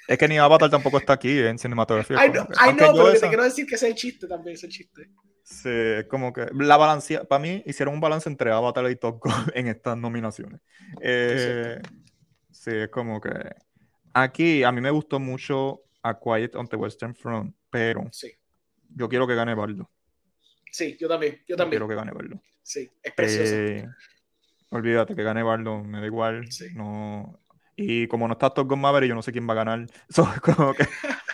Es 0.07 0.19
que 0.19 0.29
ni 0.29 0.39
Avatar 0.39 0.71
tampoco 0.71 0.99
está 0.99 1.15
aquí 1.15 1.39
en 1.39 1.59
cinematografía. 1.59 2.19
Ay, 2.19 2.31
no, 2.31 2.47
pero 2.49 3.13
te 3.13 3.29
quiero 3.29 3.45
decir 3.45 3.67
que 3.67 3.75
es 3.75 3.83
el 3.83 3.95
chiste 3.95 4.27
también, 4.27 4.55
es 4.55 4.65
el 4.65 4.71
chiste. 4.71 5.11
Sí, 5.43 5.71
como 6.11 6.33
que 6.33 6.47
la 6.53 6.77
balancea, 6.77 7.25
para 7.25 7.41
mí 7.41 7.63
hicieron 7.65 7.95
un 7.95 8.01
balance 8.01 8.29
entre 8.29 8.51
Avatar 8.51 8.91
y 8.91 8.97
Top 8.97 9.19
Gun 9.23 9.33
en 9.55 9.69
estas 9.69 9.97
nominaciones. 9.97 10.61
Eh, 11.01 11.81
sí, 12.51 12.71
es 12.71 12.89
como 12.89 13.21
que 13.21 13.31
aquí 14.13 14.63
a 14.63 14.73
mí 14.73 14.81
me 14.81 14.91
gustó 14.91 15.19
mucho 15.19 15.83
A 16.03 16.19
Quiet 16.19 16.55
on 16.55 16.69
the 16.69 16.77
Western 16.77 17.15
Front, 17.15 17.55
pero 17.71 18.05
sí. 18.13 18.33
yo 18.91 19.09
quiero 19.09 19.27
que 19.27 19.35
gane 19.35 19.55
Baldo. 19.55 19.91
Sí, 20.79 20.97
yo 20.97 21.09
también, 21.09 21.43
yo 21.45 21.57
también. 21.57 21.81
quiero 21.81 21.89
que 21.89 21.97
gane 21.97 22.13
Baldo. 22.13 22.41
Sí, 22.63 22.89
es 23.03 23.13
precioso. 23.13 23.53
Eh, 23.53 23.85
olvídate 24.71 25.17
que 25.17 25.25
gane 25.25 25.43
Baldo, 25.43 25.83
me 25.83 25.99
da 25.99 26.07
igual. 26.07 26.49
No, 26.77 27.41
y 27.75 28.07
como 28.07 28.29
no 28.29 28.35
está 28.35 28.51
Top 28.51 28.69
Gun 28.69 28.81
Maverick, 28.81 29.09
yo 29.09 29.17
no 29.17 29.23
sé 29.23 29.33
quién 29.33 29.49
va 29.49 29.55
a 29.55 29.57
ganar. 29.57 29.87
So, 30.09 30.29
como 30.41 30.75
que... 30.75 30.85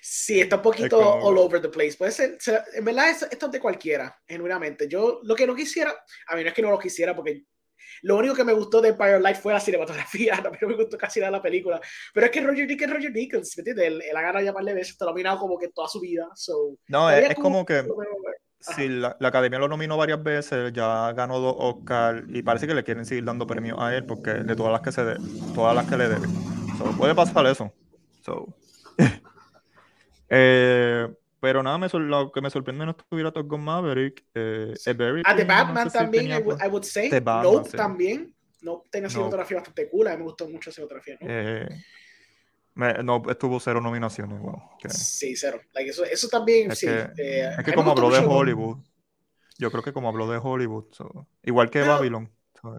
Sí, 0.00 0.40
está 0.40 0.56
un 0.56 0.62
poquito 0.62 0.98
all 0.98 1.36
over 1.36 1.60
the 1.60 1.68
place. 1.68 1.94
Puede 1.98 2.12
ser, 2.12 2.38
en 2.72 2.84
verdad, 2.84 3.10
esto 3.10 3.46
es 3.46 3.52
de 3.52 3.60
cualquiera, 3.60 4.18
genuinamente. 4.26 4.88
Yo 4.88 5.20
lo 5.22 5.34
que 5.34 5.46
no 5.46 5.54
quisiera, 5.54 5.94
a 6.28 6.34
mí 6.34 6.42
no 6.42 6.48
es 6.48 6.54
que 6.54 6.62
no 6.62 6.70
lo 6.70 6.78
quisiera, 6.78 7.14
porque 7.14 7.44
lo 8.02 8.16
único 8.16 8.34
que 8.34 8.44
me 8.44 8.52
gustó 8.52 8.80
de 8.80 8.90
Empire 8.90 9.20
Life 9.20 9.40
fue 9.42 9.52
la 9.52 9.60
cinematografía, 9.60 10.40
no 10.62 10.68
me 10.68 10.76
gustó 10.76 10.96
casi 10.96 11.20
nada 11.20 11.32
la 11.32 11.42
película. 11.42 11.80
Pero 12.14 12.26
es 12.26 12.32
que 12.32 12.40
Roger 12.40 12.66
Dickens, 12.66 12.92
Roger 12.92 13.12
Dickens, 13.12 13.56
¿me 13.56 13.60
entiendes? 13.60 13.86
Él, 13.86 14.02
él 14.02 14.16
ha 14.16 14.22
ganado 14.22 14.64
de 14.64 14.74
veces, 14.74 14.92
está 14.92 15.04
nominado 15.04 15.38
como 15.38 15.58
que 15.58 15.68
toda 15.68 15.88
su 15.88 16.00
vida. 16.00 16.28
no, 16.86 17.10
es, 17.10 17.34
como 17.34 17.64
que. 17.64 17.84
Sí, 18.60 18.88
la, 18.88 19.16
la, 19.20 19.28
academia 19.28 19.58
lo 19.58 19.68
nominó 19.68 19.96
varias 19.96 20.22
veces, 20.22 20.72
ya 20.72 21.12
ganó 21.12 21.38
dos 21.38 21.54
Oscar 21.58 22.24
y 22.28 22.42
parece 22.42 22.66
que 22.66 22.74
le 22.74 22.82
quieren 22.82 23.06
seguir 23.06 23.24
dando 23.24 23.46
premios 23.46 23.78
a 23.80 23.94
él 23.94 24.04
porque 24.04 24.32
de 24.34 24.56
todas 24.56 24.72
las 24.72 24.80
que 24.80 24.90
se 24.90 25.04
de, 25.04 25.16
todas 25.54 25.76
las 25.76 25.86
que 25.86 25.96
le 25.96 26.08
debe. 26.08 26.26
puede 26.96 27.14
pasar 27.14 27.46
eso. 27.46 27.72
So. 28.22 28.46
Eh, 30.30 31.08
pero 31.40 31.62
nada, 31.62 31.78
me, 31.78 31.88
lo 31.88 32.30
que 32.30 32.42
me 32.42 32.50
sorprende 32.50 32.84
no 32.84 32.90
estuviera 32.90 33.32
Top 33.32 33.46
Gun 33.46 33.64
Maverick. 33.64 34.26
Eh, 34.34 34.74
ah, 35.24 35.34
The 35.34 35.44
Batman 35.44 35.90
también, 35.90 36.32
I 36.32 36.68
would, 36.68 36.82
say. 36.82 37.08
Nope 37.08 37.70
también. 37.70 38.34
no 38.60 38.84
tenga 38.90 39.08
cinematografía 39.08 39.56
bastante 39.56 39.88
cool. 39.88 40.08
A 40.08 40.10
mí 40.10 40.18
me 40.18 40.24
gustó 40.24 40.46
mucho 40.48 40.70
cinematografía. 40.70 41.16
¿no? 41.18 41.26
Eh, 41.30 41.66
no, 42.78 43.22
estuvo 43.28 43.60
cero 43.60 43.80
nominaciones. 43.80 44.40
Wow, 44.40 44.62
Sí, 44.88 45.36
cero. 45.36 45.60
eso, 45.74 46.04
eso, 46.04 46.28
también, 46.28 46.70
es 46.70 46.78
sí. 46.78 46.86
Que, 46.86 47.08
eh, 47.18 47.54
es 47.58 47.64
que 47.64 47.74
como 47.74 47.90
habló 47.90 48.10
de 48.10 48.24
Hollywood, 48.24 48.78
yo 49.58 49.70
creo 49.70 49.82
que 49.82 49.92
como 49.92 50.08
habló 50.08 50.30
de 50.30 50.38
Hollywood, 50.42 50.86
igual 51.42 51.70
que 51.70 51.82
Babylon. 51.82 52.30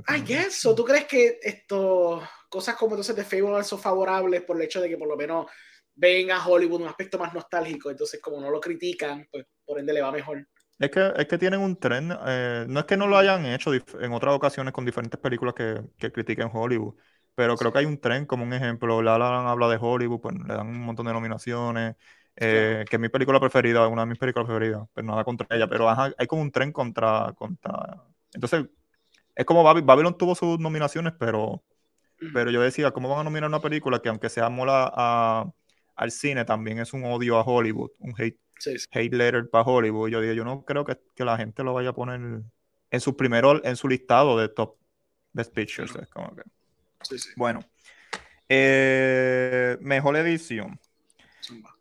I 0.09 0.21
guess, 0.21 0.61
¿tú 0.61 0.83
crees 0.83 1.05
que 1.05 1.39
esto, 1.41 2.21
cosas 2.49 2.75
como 2.75 2.93
entonces 2.93 3.15
de 3.15 3.23
Fable 3.23 3.63
son 3.63 3.79
favorables 3.79 4.41
por 4.43 4.55
el 4.57 4.63
hecho 4.63 4.81
de 4.81 4.89
que 4.89 4.97
por 4.97 5.07
lo 5.07 5.15
menos 5.15 5.47
ven 5.95 6.31
a 6.31 6.45
Hollywood 6.45 6.81
un 6.81 6.87
aspecto 6.87 7.17
más 7.17 7.33
nostálgico, 7.33 7.89
entonces 7.89 8.21
como 8.21 8.39
no 8.39 8.49
lo 8.49 8.59
critican, 8.59 9.27
pues 9.31 9.45
por 9.65 9.79
ende 9.79 9.93
le 9.93 10.01
va 10.01 10.11
mejor? 10.11 10.47
Es 10.79 10.91
que, 10.91 11.11
es 11.17 11.27
que 11.27 11.37
tienen 11.37 11.59
un 11.59 11.77
tren, 11.77 12.09
eh, 12.25 12.65
no 12.69 12.79
es 12.79 12.85
que 12.85 12.95
no 12.95 13.05
lo 13.07 13.17
hayan 13.17 13.45
hecho 13.45 13.73
en 13.73 14.13
otras 14.13 14.33
ocasiones 14.33 14.73
con 14.73 14.85
diferentes 14.85 15.19
películas 15.19 15.53
que, 15.53 15.81
que 15.97 16.11
critiquen 16.11 16.49
Hollywood, 16.53 16.95
pero 17.39 17.55
creo 17.55 17.71
que 17.71 17.79
hay 17.79 17.85
un 17.85 18.01
tren, 18.01 18.25
como 18.25 18.43
un 18.43 18.51
ejemplo, 18.51 19.01
La 19.01 19.17
La 19.17 19.49
habla 19.49 19.69
de 19.69 19.77
Hollywood, 19.79 20.19
pues 20.19 20.35
le 20.35 20.53
dan 20.53 20.67
un 20.67 20.81
montón 20.81 21.05
de 21.05 21.13
nominaciones, 21.13 21.95
eh, 22.35 22.83
que 22.89 22.97
es 22.97 22.99
mi 22.99 23.07
película 23.07 23.39
preferida, 23.39 23.87
una 23.87 24.01
de 24.01 24.07
mis 24.07 24.17
películas 24.17 24.45
preferidas, 24.45 24.89
pero 24.93 25.07
nada 25.07 25.23
contra 25.23 25.47
ella, 25.55 25.65
pero 25.65 25.89
hay 25.89 26.27
como 26.27 26.41
un 26.41 26.51
tren 26.51 26.73
contra, 26.73 27.31
contra... 27.37 28.03
Entonces, 28.33 28.65
es 29.33 29.45
como 29.45 29.63
Babylon 29.63 30.17
tuvo 30.17 30.35
sus 30.35 30.59
nominaciones, 30.59 31.13
pero, 31.17 31.63
pero 32.33 32.51
yo 32.51 32.59
decía, 32.61 32.91
¿cómo 32.91 33.07
van 33.07 33.19
a 33.19 33.23
nominar 33.23 33.47
una 33.47 33.61
película 33.61 34.01
que 34.01 34.09
aunque 34.09 34.27
sea 34.27 34.49
mola 34.49 34.91
a, 34.93 35.49
al 35.95 36.11
cine, 36.11 36.43
también 36.43 36.79
es 36.79 36.91
un 36.91 37.05
odio 37.05 37.37
a 37.37 37.43
Hollywood, 37.43 37.91
un 37.99 38.13
hate 38.17 38.37
hate 38.91 39.13
letter 39.13 39.49
para 39.49 39.63
Hollywood. 39.63 40.09
Yo 40.09 40.19
digo, 40.19 40.33
yo 40.33 40.43
no 40.43 40.65
creo 40.65 40.83
que, 40.83 40.99
que, 41.15 41.23
la 41.23 41.37
gente 41.37 41.63
lo 41.63 41.73
vaya 41.73 41.91
a 41.91 41.93
poner 41.93 42.19
en 42.91 42.99
su 42.99 43.15
primero, 43.15 43.63
en 43.63 43.77
su 43.77 43.87
listado 43.87 44.37
de 44.37 44.49
top 44.49 44.75
best 45.31 45.53
pictures. 45.53 45.93
como 46.11 46.35
que... 46.35 46.41
Bueno, 47.35 47.61
eh, 48.47 49.77
mejor 49.81 50.17
edición. 50.17 50.79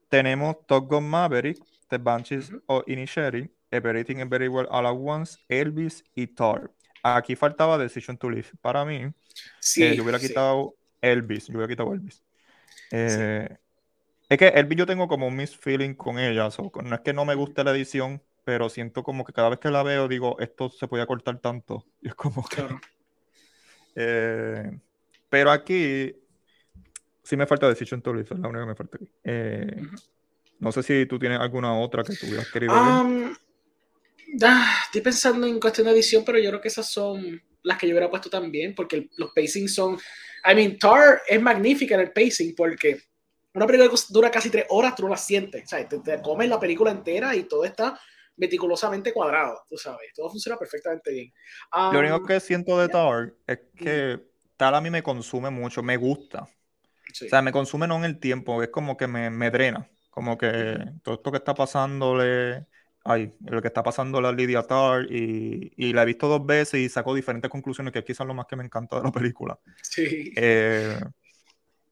Tenemos 0.09 0.67
Top 0.67 0.89
Gun 0.89 1.09
Maverick, 1.09 1.59
The 1.89 1.99
Banshees 1.99 2.53
of 2.67 2.85
Inisherin, 2.87 3.51
Everything 3.71 4.21
and 4.21 4.31
Very 4.31 4.49
Well 4.49 4.67
All 4.71 4.87
at 4.87 4.95
Once, 4.97 5.39
Elvis 5.49 6.05
y 6.15 6.27
Tar. 6.29 6.71
Aquí 7.03 7.37
faltaba 7.37 7.79
Decision 7.79 8.17
to 8.17 8.31
Live. 8.31 8.49
Para 8.61 8.85
mí, 8.85 9.13
sí, 9.61 9.85
eh, 9.85 9.95
yo 9.95 10.03
hubiera 10.03 10.19
quitado 10.19 10.77
Elvis. 11.01 11.47
Yo 11.47 11.55
hubiera 11.55 11.69
quitado 11.69 11.93
Elvis. 11.93 12.23
Eh, 12.91 13.49
es 14.29 14.39
que 14.39 14.49
Elvis 14.49 14.79
yo 14.79 14.87
tengo 14.87 15.09
como 15.09 15.27
un 15.27 15.37
misfeeling 15.37 15.95
con 15.95 16.19
ella. 16.19 16.49
no 16.85 16.95
es 16.95 17.01
que 17.01 17.13
no 17.13 17.25
me 17.25 17.35
guste 17.35 17.65
la 17.65 17.71
edición, 17.71 18.23
pero 18.45 18.69
siento 18.69 19.03
como 19.03 19.25
que 19.25 19.33
cada 19.33 19.51
vez 19.51 19.59
que 19.59 19.71
la 19.71 19.83
veo 19.83 20.09
digo, 20.09 20.39
esto 20.41 20.69
se 20.71 20.89
podía 20.89 21.07
cortar 21.07 21.39
tanto. 21.39 21.85
Y 22.03 22.09
es 22.09 22.15
como 22.15 22.45
que... 22.45 22.67
Eh, 23.95 24.79
pero 25.29 25.51
aquí 25.51 26.15
sí 27.23 27.37
me 27.37 27.47
falta 27.47 27.69
Decision 27.69 28.01
to 28.03 28.13
Live, 28.15 28.29
es 28.31 28.39
la 28.39 28.49
única 28.49 28.63
que 28.63 28.69
me 28.69 28.75
falta 28.75 28.97
aquí. 28.97 29.09
Eh, 29.25 29.83
no 30.59 30.73
sé 30.73 30.83
si 30.83 31.07
tú 31.07 31.19
tienes 31.19 31.39
alguna 31.39 31.79
otra 31.79 32.03
que 32.03 32.17
tuvieras 32.17 32.51
querido 32.51 32.73
um, 32.75 33.35
ah, 34.43 34.83
estoy 34.87 35.01
pensando 35.01 35.47
en 35.47 35.61
cuestión 35.61 35.87
de 35.87 35.93
edición, 35.93 36.25
pero 36.25 36.39
yo 36.39 36.51
creo 36.51 36.61
que 36.61 36.69
esas 36.69 36.91
son 36.91 37.41
las 37.63 37.79
que 37.79 37.87
yo 37.87 37.93
hubiera 37.93 38.11
puesto 38.11 38.31
también, 38.31 38.75
porque 38.75 39.09
los 39.17 39.33
pacing 39.33 39.69
son... 39.69 39.99
I 40.51 40.55
mean, 40.55 40.79
Tar 40.79 41.23
es 41.29 41.41
magnífica 41.41 41.97
en 41.97 42.01
el 42.03 42.13
pacing 42.13 42.55
porque 42.57 43.01
una 43.55 43.67
película 43.67 43.91
que 43.91 43.97
dura 44.11 44.31
casi 44.31 44.51
tres 44.51 44.67
horas, 44.69 44.95
tú 44.95 45.03
no 45.03 45.09
la 45.09 45.17
sientes. 45.17 45.65
O 45.65 45.67
sea, 45.67 45.89
te, 45.89 46.23
comes 46.23 46.49
la 46.49 46.61
película 46.61 46.91
entera 46.91 47.35
y 47.35 47.43
todo 47.45 47.65
está 47.65 47.99
meticulosamente 48.37 49.13
cuadrado, 49.13 49.65
tú 49.69 49.77
sabes. 49.77 50.13
Todo 50.15 50.31
funciona 50.31 50.57
perfectamente 50.57 51.11
bien. 51.13 51.33
Lo 51.93 51.99
único 51.99 52.25
que 52.25 52.41
siento 52.41 52.79
de 52.79 52.89
Tar 52.89 53.35
es 53.47 53.59
que 53.77 54.21
Tal 54.59 54.75
a 54.75 54.81
mí 54.81 54.91
me 54.91 55.05
consume 55.05 55.51
mucho, 55.51 55.83
me 55.83 55.97
gusta. 55.97 56.43
O 56.43 57.29
sea, 57.29 57.41
me 57.43 57.53
consume 57.53 57.87
no 57.87 57.97
en 57.97 58.05
el 58.05 58.19
tiempo, 58.19 58.63
es 58.63 58.69
como 58.69 58.97
que 58.97 59.07
me, 59.07 59.31
me 59.31 59.51
drena. 59.51 59.89
Como 60.11 60.37
que 60.37 60.77
todo 61.03 61.15
esto 61.15 61.31
que 61.31 61.39
está 61.39 61.55
pasándole, 61.55 62.67
ay, 63.05 63.33
lo 63.47 63.63
que 63.63 63.69
está 63.69 63.85
pasando 63.85 64.19
a 64.19 64.33
Lydia 64.33 64.65
Tar 64.65 65.07
y, 65.11 65.73
y, 65.77 65.93
la 65.93 66.03
he 66.03 66.07
visto 66.07 66.27
dos 66.27 66.45
veces 66.45 66.81
y 66.81 66.89
saco 66.89 67.15
diferentes 67.15 67.49
conclusiones, 67.49 67.93
que 67.93 68.01
es 68.01 68.05
quizás 68.05 68.27
lo 68.27 68.35
más 68.35 68.47
que 68.47 68.57
me 68.57 68.65
encanta 68.65 68.97
de 68.97 69.05
la 69.05 69.13
película. 69.13 69.59
Sí. 69.81 70.33
Eh, 70.37 70.99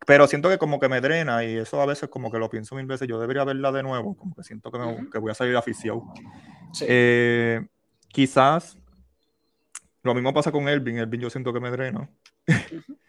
pero 0.04 0.26
siento 0.26 0.48
que 0.48 0.58
como 0.58 0.80
que 0.80 0.88
me 0.88 1.00
drena 1.00 1.44
y 1.44 1.56
eso 1.56 1.80
a 1.80 1.86
veces 1.86 2.08
como 2.08 2.32
que 2.32 2.38
lo 2.38 2.50
pienso 2.50 2.74
mil 2.74 2.86
veces. 2.86 3.06
Yo 3.06 3.20
debería 3.20 3.44
verla 3.44 3.70
de 3.70 3.84
nuevo, 3.84 4.16
como 4.16 4.34
que 4.34 4.42
siento 4.42 4.72
que, 4.72 4.78
me, 4.78 5.08
que 5.08 5.18
voy 5.18 5.30
a 5.30 5.34
salir 5.34 5.56
aficionado. 5.56 6.12
Eh, 6.80 7.64
quizás 8.08 8.76
lo 10.06 10.14
mismo 10.14 10.32
pasa 10.32 10.52
con 10.52 10.68
Elvin. 10.68 10.98
Elvin 10.98 11.20
yo 11.20 11.30
siento 11.30 11.52
que 11.52 11.60
me 11.60 11.70
drena. 11.70 12.10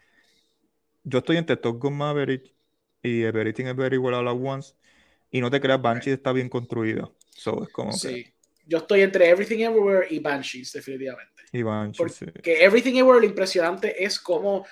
yo 1.04 1.18
estoy 1.18 1.36
entre 1.36 1.56
Top 1.56 1.80
Gun 1.80 1.96
Maverick 1.96 2.54
y 3.02 3.22
Everything 3.22 3.66
is 3.66 3.76
Very 3.76 3.96
Well 3.96 4.14
All 4.14 4.28
at 4.28 4.36
Once. 4.38 4.74
Y 5.30 5.40
no 5.40 5.50
te 5.50 5.60
creas, 5.60 5.80
Banshee 5.80 6.12
está 6.12 6.32
bien 6.32 6.48
construida. 6.48 7.10
So, 7.30 7.62
es 7.62 7.68
como 7.70 7.92
sí. 7.92 8.26
Yo 8.66 8.78
estoy 8.78 9.00
entre 9.00 9.28
Everything 9.28 9.60
Everywhere 9.60 10.06
y 10.10 10.18
Banshees, 10.18 10.72
definitivamente. 10.72 11.44
Y 11.52 11.62
Banshees, 11.62 12.18
Porque 12.18 12.62
Everything 12.62 12.92
Everywhere, 12.92 13.20
lo 13.20 13.26
impresionante 13.26 14.04
es 14.04 14.20
como 14.20 14.66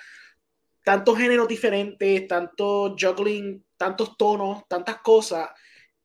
tantos 0.83 1.17
géneros 1.17 1.47
diferentes, 1.47 2.27
tanto 2.27 2.95
juggling, 2.97 3.65
tantos 3.75 4.15
tonos, 4.15 4.67
tantas 4.69 4.97
cosas, 5.01 5.49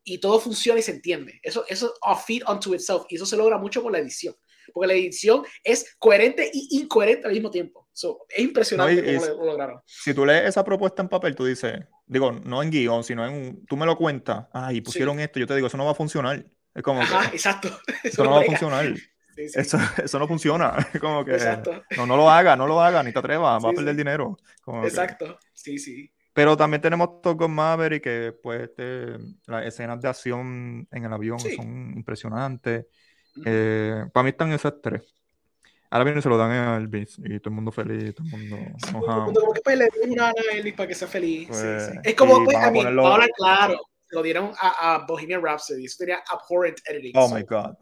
y 0.03 0.19
todo 0.19 0.41
funciona 0.41 0.81
y 0.81 0.83
se 0.83 0.93
entiende. 0.93 1.39
Eso, 1.43 1.65
eso 1.69 1.95
es 1.95 2.25
feed 2.25 2.43
unto 2.49 2.75
itself, 2.75 3.05
y 3.09 3.17
eso 3.17 3.27
se 3.27 3.37
logra 3.37 3.59
mucho 3.59 3.83
por 3.83 3.93
la 3.93 3.99
edición, 3.99 4.35
porque 4.73 4.89
la 4.89 4.95
edición 4.95 5.45
es 5.63 5.95
coherente 5.99 6.51
y 6.53 6.81
incoherente 6.81 7.27
al 7.27 7.33
mismo 7.33 7.51
tiempo. 7.51 7.89
es 8.29 8.39
impresionante 8.39 9.17
cómo 9.17 9.27
lo 9.27 9.45
lograron. 9.47 9.81
Si 9.85 10.15
tú 10.15 10.25
lees 10.25 10.49
esa 10.49 10.65
propuesta 10.65 11.03
en 11.03 11.09
papel, 11.09 11.35
tú 11.35 11.45
dices, 11.45 11.81
digo, 12.07 12.33
no 12.33 12.63
en 12.63 12.71
guion, 12.71 13.05
sino 13.05 13.27
en 13.27 13.65
tú 13.67 13.77
me 13.77 13.87
lo 13.87 13.97
cuentas, 13.97 14.47
ah, 14.53 14.73
y 14.73 14.81
pusieron 14.81 15.21
esto, 15.21 15.39
yo 15.39 15.47
te 15.47 15.55
digo, 15.55 15.67
eso 15.67 15.77
no 15.77 15.85
va 15.85 15.93
a 15.93 15.95
funcionar. 15.95 16.45
Es 16.75 16.83
como 16.83 17.03
Ajá, 17.03 17.27
exacto. 17.33 17.69
Eso, 18.03 18.25
no 18.25 18.31
va 18.31 18.41
a 18.41 18.45
funcionar. 18.45 18.95
Eso, 19.37 19.79
eso, 20.03 20.19
no 20.19 20.29
funciona. 20.29 20.75
Como 21.01 21.25
que 21.25 21.39
no, 21.97 22.07
no 22.07 22.17
lo 22.17 22.31
haga, 22.31 22.57
no 22.57 22.67
lo 22.67 22.81
haga, 22.81 23.03
ni 23.03 23.13
te 23.13 23.19
atrevas, 23.19 23.65
va 23.65 23.71
a 23.71 23.73
perder 23.73 23.97
dinero. 23.97 24.39
Exacto, 24.85 25.39
sí, 25.53 25.79
sí. 25.79 26.13
Pero 26.33 26.57
también 26.57 26.81
tenemos 26.81 27.21
Top 27.21 27.47
Maverick, 27.47 28.03
que 28.03 28.35
pues 28.43 28.63
este, 28.63 29.19
las 29.47 29.67
escenas 29.67 30.01
de 30.01 30.09
acción 30.09 30.89
en 30.91 31.05
el 31.05 31.13
avión 31.13 31.39
son 31.39 31.93
impresionantes. 31.95 32.87
Eh, 33.45 34.05
para 34.13 34.25
mí 34.25 34.31
están 34.31 34.53
esas 34.53 34.75
tres. 34.83 35.15
Ahora 35.91 36.05
viene 36.05 36.23
se 36.23 36.29
lo 36.29 36.39
dan 36.39 36.51
a 36.53 36.77
Elvis 36.79 37.19
y 37.19 37.39
todo 37.39 37.51
el 37.51 37.57
mundo 37.57 37.71
feliz, 37.71 38.15
todo 38.15 38.27
el 38.27 38.31
mundo 38.31 38.57
enojado. 38.89 39.33
Como 39.33 39.53
que 39.53 39.61
pues 39.61 39.77
le 39.77 39.91
una 40.09 40.29
a 40.29 40.33
Elvis 40.53 40.75
para 40.75 40.89
que 40.89 40.95
sea 40.95 41.07
feliz. 41.07 41.49
Pues, 41.49 41.91
es 42.03 42.15
como, 42.15 42.45
pues, 42.45 42.57
a 42.57 42.71
mí, 42.71 42.83
ahora 42.83 43.27
claro, 43.37 43.79
lo 44.09 44.23
dieron 44.23 44.53
a, 44.59 44.95
a 44.95 45.07
Bohemian 45.07 45.43
Rhapsody. 45.43 45.85
Eso 45.85 45.97
tenía 45.99 46.23
abhorrent 46.31 46.79
editing. 46.87 47.13
Oh 47.15 47.29
my 47.29 47.43
God. 47.43 47.75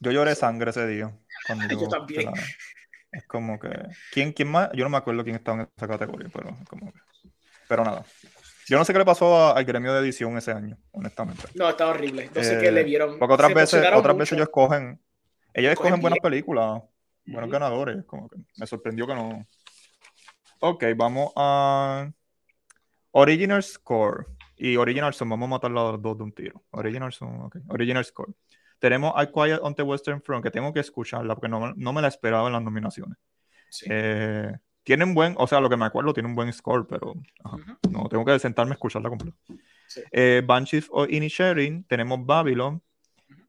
Yo 0.00 0.10
lloré 0.12 0.34
sangre 0.34 0.70
ese 0.70 0.86
día. 0.86 1.14
yo, 1.78 1.88
también. 1.88 2.32
es 3.12 3.26
como 3.26 3.58
que. 3.58 3.70
¿quién, 4.12 4.32
¿Quién 4.32 4.50
más? 4.50 4.70
Yo 4.72 4.84
no 4.84 4.90
me 4.90 4.96
acuerdo 4.96 5.22
quién 5.22 5.36
estaba 5.36 5.62
en 5.62 5.68
esa 5.76 5.88
categoría, 5.88 6.28
pero 6.32 6.56
como 6.68 6.92
que. 6.92 7.00
Pero 7.68 7.84
nada. 7.84 8.04
Yo 8.70 8.78
no 8.78 8.84
sé 8.84 8.92
qué 8.92 9.00
le 9.00 9.04
pasó 9.04 9.52
al 9.52 9.64
gremio 9.64 9.92
de 9.92 9.98
edición 9.98 10.38
ese 10.38 10.52
año, 10.52 10.78
honestamente. 10.92 11.42
No, 11.56 11.68
está 11.68 11.88
horrible. 11.88 12.30
No 12.32 12.44
sé 12.44 12.56
qué 12.60 12.70
le 12.70 12.84
vieron. 12.84 13.18
Porque 13.18 13.34
otras 13.34 13.52
veces, 13.52 13.84
otras 13.92 14.16
veces 14.16 14.34
ellos 14.34 14.44
escogen. 14.46 15.02
Ellos 15.52 15.72
escogen 15.72 16.00
buenas 16.00 16.20
películas, 16.20 16.80
buenos 17.26 17.50
ganadores. 17.50 18.04
Como 18.04 18.28
que 18.28 18.36
me 18.56 18.66
sorprendió 18.68 19.08
que 19.08 19.14
no. 19.16 19.44
Ok, 20.60 20.84
vamos 20.96 21.32
a. 21.34 22.12
Original 23.10 23.60
Score. 23.60 24.28
Y 24.56 24.76
Original 24.76 25.14
Son, 25.14 25.28
vamos 25.28 25.48
a 25.48 25.50
matar 25.50 25.72
los 25.72 26.00
dos 26.00 26.16
de 26.18 26.22
un 26.22 26.32
tiro. 26.32 26.62
Original 26.70 27.12
Son, 27.12 27.40
ok. 27.40 27.56
Original 27.70 28.04
Score. 28.04 28.32
Tenemos 28.78 29.12
I 29.20 29.32
Quiet 29.32 29.58
on 29.62 29.74
the 29.74 29.82
Western 29.82 30.22
Front, 30.22 30.44
que 30.44 30.50
tengo 30.52 30.72
que 30.72 30.78
escucharla 30.78 31.34
porque 31.34 31.48
no, 31.48 31.74
no 31.74 31.92
me 31.92 32.02
la 32.02 32.06
esperaba 32.06 32.46
en 32.46 32.52
las 32.52 32.62
nominaciones. 32.62 33.18
Eh, 33.86 34.52
tienen 34.82 35.14
buen, 35.14 35.34
o 35.38 35.46
sea, 35.46 35.60
lo 35.60 35.68
que 35.68 35.76
me 35.76 35.84
acuerdo, 35.84 36.12
tiene 36.12 36.28
un 36.28 36.34
buen 36.34 36.52
score, 36.52 36.86
pero 36.86 37.14
no, 37.90 38.08
tengo 38.08 38.24
que 38.24 38.38
sentarme 38.38 38.72
a 38.72 38.74
escucharla 38.74 39.08
completa. 39.08 39.36
Eh, 40.12 40.42
Banshees 40.44 40.88
Inisherin, 41.08 41.84
tenemos 41.84 42.24
Babylon, 42.24 42.82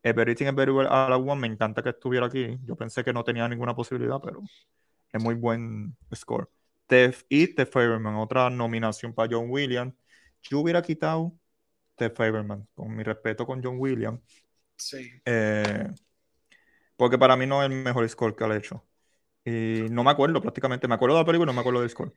Everything 0.04 0.48
is 0.48 0.56
Very 0.56 0.72
Well 0.72 0.88
All 0.88 1.14
at 1.14 1.20
One, 1.20 1.42
me 1.42 1.48
encanta 1.48 1.84
que 1.84 1.90
estuviera 1.90 2.26
aquí. 2.26 2.58
Yo 2.66 2.76
pensé 2.76 3.04
que 3.04 3.14
no 3.14 3.24
tenía 3.24 3.48
ninguna 3.48 3.76
posibilidad, 3.76 4.20
pero 4.22 4.42
es 5.12 5.24
muy 5.24 5.36
buen 5.36 5.96
score. 6.14 6.50
The 6.88 7.16
y 7.30 7.48
The 7.48 7.66
Favorman, 7.66 8.16
otra 8.16 8.50
nominación 8.50 9.14
para 9.14 9.30
John 9.32 9.46
Williams. 9.50 9.94
Yo 10.42 10.60
hubiera 10.60 10.82
quitado 10.82 11.34
The 11.96 12.10
Favorman, 12.10 12.68
con 12.74 12.96
mi 12.96 13.04
respeto 13.04 13.46
con 13.46 13.64
John 13.64 13.76
Williams. 13.80 14.22
Sí. 14.76 15.12
Eh, 15.24 15.88
porque 16.96 17.18
para 17.18 17.36
mí 17.36 17.46
no 17.46 17.64
es 17.64 17.70
el 17.70 17.78
mejor 17.84 18.08
score 18.10 18.36
que 18.36 18.44
ha 18.44 18.56
hecho. 18.56 18.84
Y 19.46 19.90
no 19.90 20.04
me 20.04 20.12
acuerdo 20.12 20.42
prácticamente. 20.42 20.88
Me 20.88 20.96
acuerdo 20.96 21.16
de 21.16 21.22
la 21.22 21.26
película 21.26 21.48
no 21.48 21.54
me 21.54 21.62
acuerdo 21.62 21.82
del 21.82 21.90
score. 21.90 22.14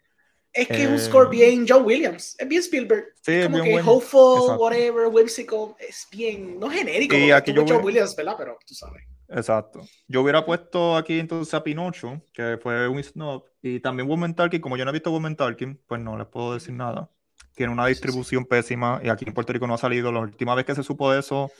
Es 0.52 0.68
que 0.68 0.84
es 0.84 0.88
un 0.88 0.98
score 1.00 1.26
eh, 1.26 1.30
bien 1.30 1.66
John 1.68 1.84
Williams. 1.84 2.36
Es 2.38 2.46
bien 2.46 2.60
Spielberg. 2.60 3.06
Sí, 3.22 3.42
como 3.42 3.60
bien 3.60 3.82
que 3.82 3.90
hopeful, 3.90 4.56
whatever, 4.56 5.08
whimsical. 5.08 5.74
Es 5.80 6.06
bien, 6.12 6.60
no 6.60 6.70
genérico. 6.70 7.16
Y 7.16 7.32
aquí 7.32 7.52
John 7.54 7.84
Williams, 7.84 8.14
¿verdad? 8.14 8.36
Pero 8.38 8.58
tú 8.64 8.74
sabes. 8.74 9.02
Exacto. 9.28 9.80
Yo 10.06 10.22
hubiera 10.22 10.44
puesto 10.44 10.96
aquí 10.96 11.18
entonces 11.18 11.52
a 11.54 11.64
Pinocho, 11.64 12.22
que 12.32 12.58
fue 12.62 12.86
un 12.86 13.02
snob, 13.02 13.44
y 13.62 13.80
también 13.80 14.08
Woman 14.08 14.34
Talking, 14.34 14.60
como 14.60 14.76
yo 14.76 14.84
no 14.84 14.90
he 14.90 14.92
visto 14.92 15.10
Woman 15.10 15.34
Talking, 15.34 15.80
pues 15.88 16.00
no 16.00 16.16
les 16.16 16.26
puedo 16.28 16.54
decir 16.54 16.74
nada. 16.74 17.10
Tiene 17.54 17.72
una 17.72 17.86
distribución 17.86 18.44
pésima 18.44 19.00
y 19.02 19.08
aquí 19.08 19.24
en 19.26 19.34
Puerto 19.34 19.52
Rico 19.52 19.66
no 19.66 19.74
ha 19.74 19.78
salido. 19.78 20.12
La 20.12 20.20
última 20.20 20.54
vez 20.54 20.64
que 20.64 20.74
se 20.74 20.82
supo 20.82 21.10
de 21.10 21.20
eso 21.20 21.50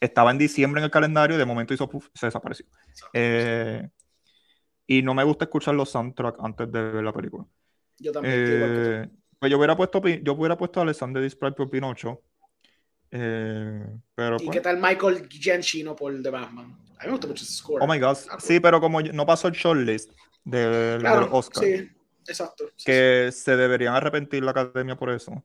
estaba 0.00 0.30
en 0.30 0.38
diciembre 0.38 0.80
en 0.80 0.84
el 0.84 0.90
calendario 0.90 1.36
y 1.36 1.38
de 1.38 1.44
momento 1.44 1.74
hizo 1.74 1.88
se 2.14 2.26
desapareció. 2.26 2.66
Eh, 3.12 3.88
y 4.98 5.02
no 5.02 5.14
me 5.14 5.24
gusta 5.24 5.44
escuchar 5.44 5.74
los 5.74 5.90
soundtracks 5.90 6.38
antes 6.40 6.70
de 6.70 6.82
ver 6.82 7.04
la 7.04 7.12
película. 7.12 7.46
Yo 7.98 8.12
también. 8.12 8.34
Eh, 8.36 9.08
pues 9.38 9.50
yo 9.50 9.56
hubiera 9.56 9.76
puesto 9.76 10.02
yo 10.06 10.34
hubiera 10.34 10.56
puesto 10.56 10.80
a 10.80 10.82
Alexander 10.82 11.22
Desplat 11.22 11.56
por 11.56 11.70
Pinocho. 11.70 12.22
Eh, 13.10 13.86
pero 14.14 14.36
¿Y 14.36 14.44
pues 14.44 14.50
qué 14.50 14.60
tal 14.60 14.80
Michael 14.80 15.28
Giacchino 15.28 15.96
por 15.96 16.22
The 16.22 16.30
Batman? 16.30 16.76
A 16.98 17.04
mí 17.04 17.06
me 17.06 17.10
gusta 17.10 17.26
mucho 17.26 17.44
ese 17.44 17.54
score. 17.54 17.82
Oh 17.82 17.86
my 17.86 17.98
god. 17.98 18.16
Sí, 18.38 18.60
pero 18.60 18.80
como 18.80 19.00
no 19.00 19.24
pasó 19.24 19.48
el 19.48 19.54
shortlist 19.54 20.12
del 20.44 21.00
Claro, 21.00 21.20
del 21.20 21.28
Oscar, 21.32 21.64
sí, 21.64 21.90
exacto. 22.26 22.64
sí, 22.76 22.84
que 22.84 23.30
se 23.32 23.56
deberían 23.56 23.94
arrepentir 23.94 24.42
la 24.42 24.50
academia 24.50 24.96
por 24.96 25.10
eso. 25.10 25.42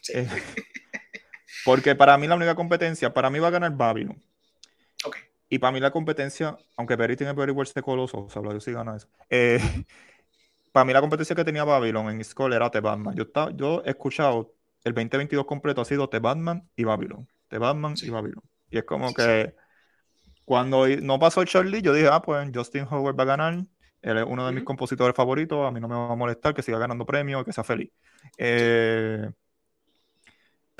sí. 0.00 0.12
Eh, 0.16 0.28
porque 1.64 1.94
para 1.94 2.16
mí 2.18 2.26
la 2.26 2.36
única 2.36 2.54
competencia, 2.54 3.12
para 3.12 3.30
mí 3.30 3.38
va 3.38 3.48
a 3.48 3.52
ganar 3.52 3.76
Babylon. 3.76 4.22
Ok. 5.04 5.16
Y 5.50 5.58
para 5.58 5.72
mí 5.72 5.80
la 5.80 5.90
competencia, 5.90 6.56
aunque 6.76 6.96
Perry 6.96 7.16
tiene 7.16 7.34
Very 7.34 7.52
Words 7.52 7.74
de 7.74 7.82
Coloso, 7.82 8.24
o 8.26 8.30
sea, 8.30 8.42
yo 8.42 8.60
sí 8.60 8.72
gana 8.72 8.96
eso. 8.96 9.08
Eh, 9.28 9.58
para 10.72 10.84
mí 10.84 10.92
la 10.92 11.00
competencia 11.00 11.36
que 11.36 11.44
tenía 11.44 11.64
Babylon 11.64 12.10
en 12.10 12.24
Skull 12.24 12.52
era 12.54 12.70
The 12.70 12.80
Batman. 12.80 13.14
Yo, 13.16 13.24
estaba- 13.24 13.52
yo 13.52 13.82
he 13.84 13.90
escuchado 13.90 14.54
el 14.84 14.94
2022 14.94 15.46
completo 15.46 15.82
ha 15.82 15.84
sido 15.84 16.08
The 16.08 16.20
Batman 16.20 16.68
y 16.76 16.84
Babylon. 16.84 17.28
The 17.48 17.58
Batman 17.58 17.96
Sí. 17.96 18.06
y 18.06 18.10
Babylon. 18.10 18.42
Y 18.70 18.78
es 18.78 18.84
como 18.84 19.08
Sí, 19.08 19.14
que 19.16 19.54
cuando 20.44 20.88
i- 20.88 21.00
no 21.00 21.18
pasó 21.18 21.44
Charlie, 21.44 21.82
yo 21.82 21.92
dije, 21.92 22.08
ah, 22.10 22.22
pues 22.22 22.50
Justin 22.54 22.86
Howard 22.90 23.18
va 23.18 23.24
a 23.24 23.26
ganar. 23.26 23.54
Él 24.02 24.18
es 24.18 24.24
uno 24.26 24.46
de 24.46 24.52
mis 24.52 24.60
Ujú. 24.62 24.66
compositores 24.66 25.14
favoritos. 25.14 25.66
A 25.66 25.70
mí 25.70 25.80
no 25.80 25.88
me 25.88 25.94
va 25.96 26.12
a 26.12 26.16
molestar 26.16 26.54
que 26.54 26.62
siga 26.62 26.78
ganando 26.78 27.04
premios, 27.06 27.44
que 27.44 27.52
sea 27.52 27.64
feliz. 27.64 27.90
Eh, 28.38 29.30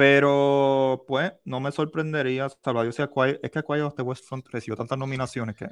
pero, 0.01 1.05
pues, 1.07 1.30
no 1.44 1.61
me 1.61 1.70
sorprendería. 1.72 2.48
Salva, 2.64 2.84
yo 2.86 2.90
sé, 2.92 3.07
Quiet- 3.09 3.38
es 3.42 3.51
que 3.51 3.62
Quiet 3.62 3.82
of 3.82 3.94
the 3.96 4.03
West 4.03 4.24
Front 4.24 4.46
recibió 4.51 4.74
tantas 4.74 4.96
nominaciones 4.96 5.55
que, 5.55 5.66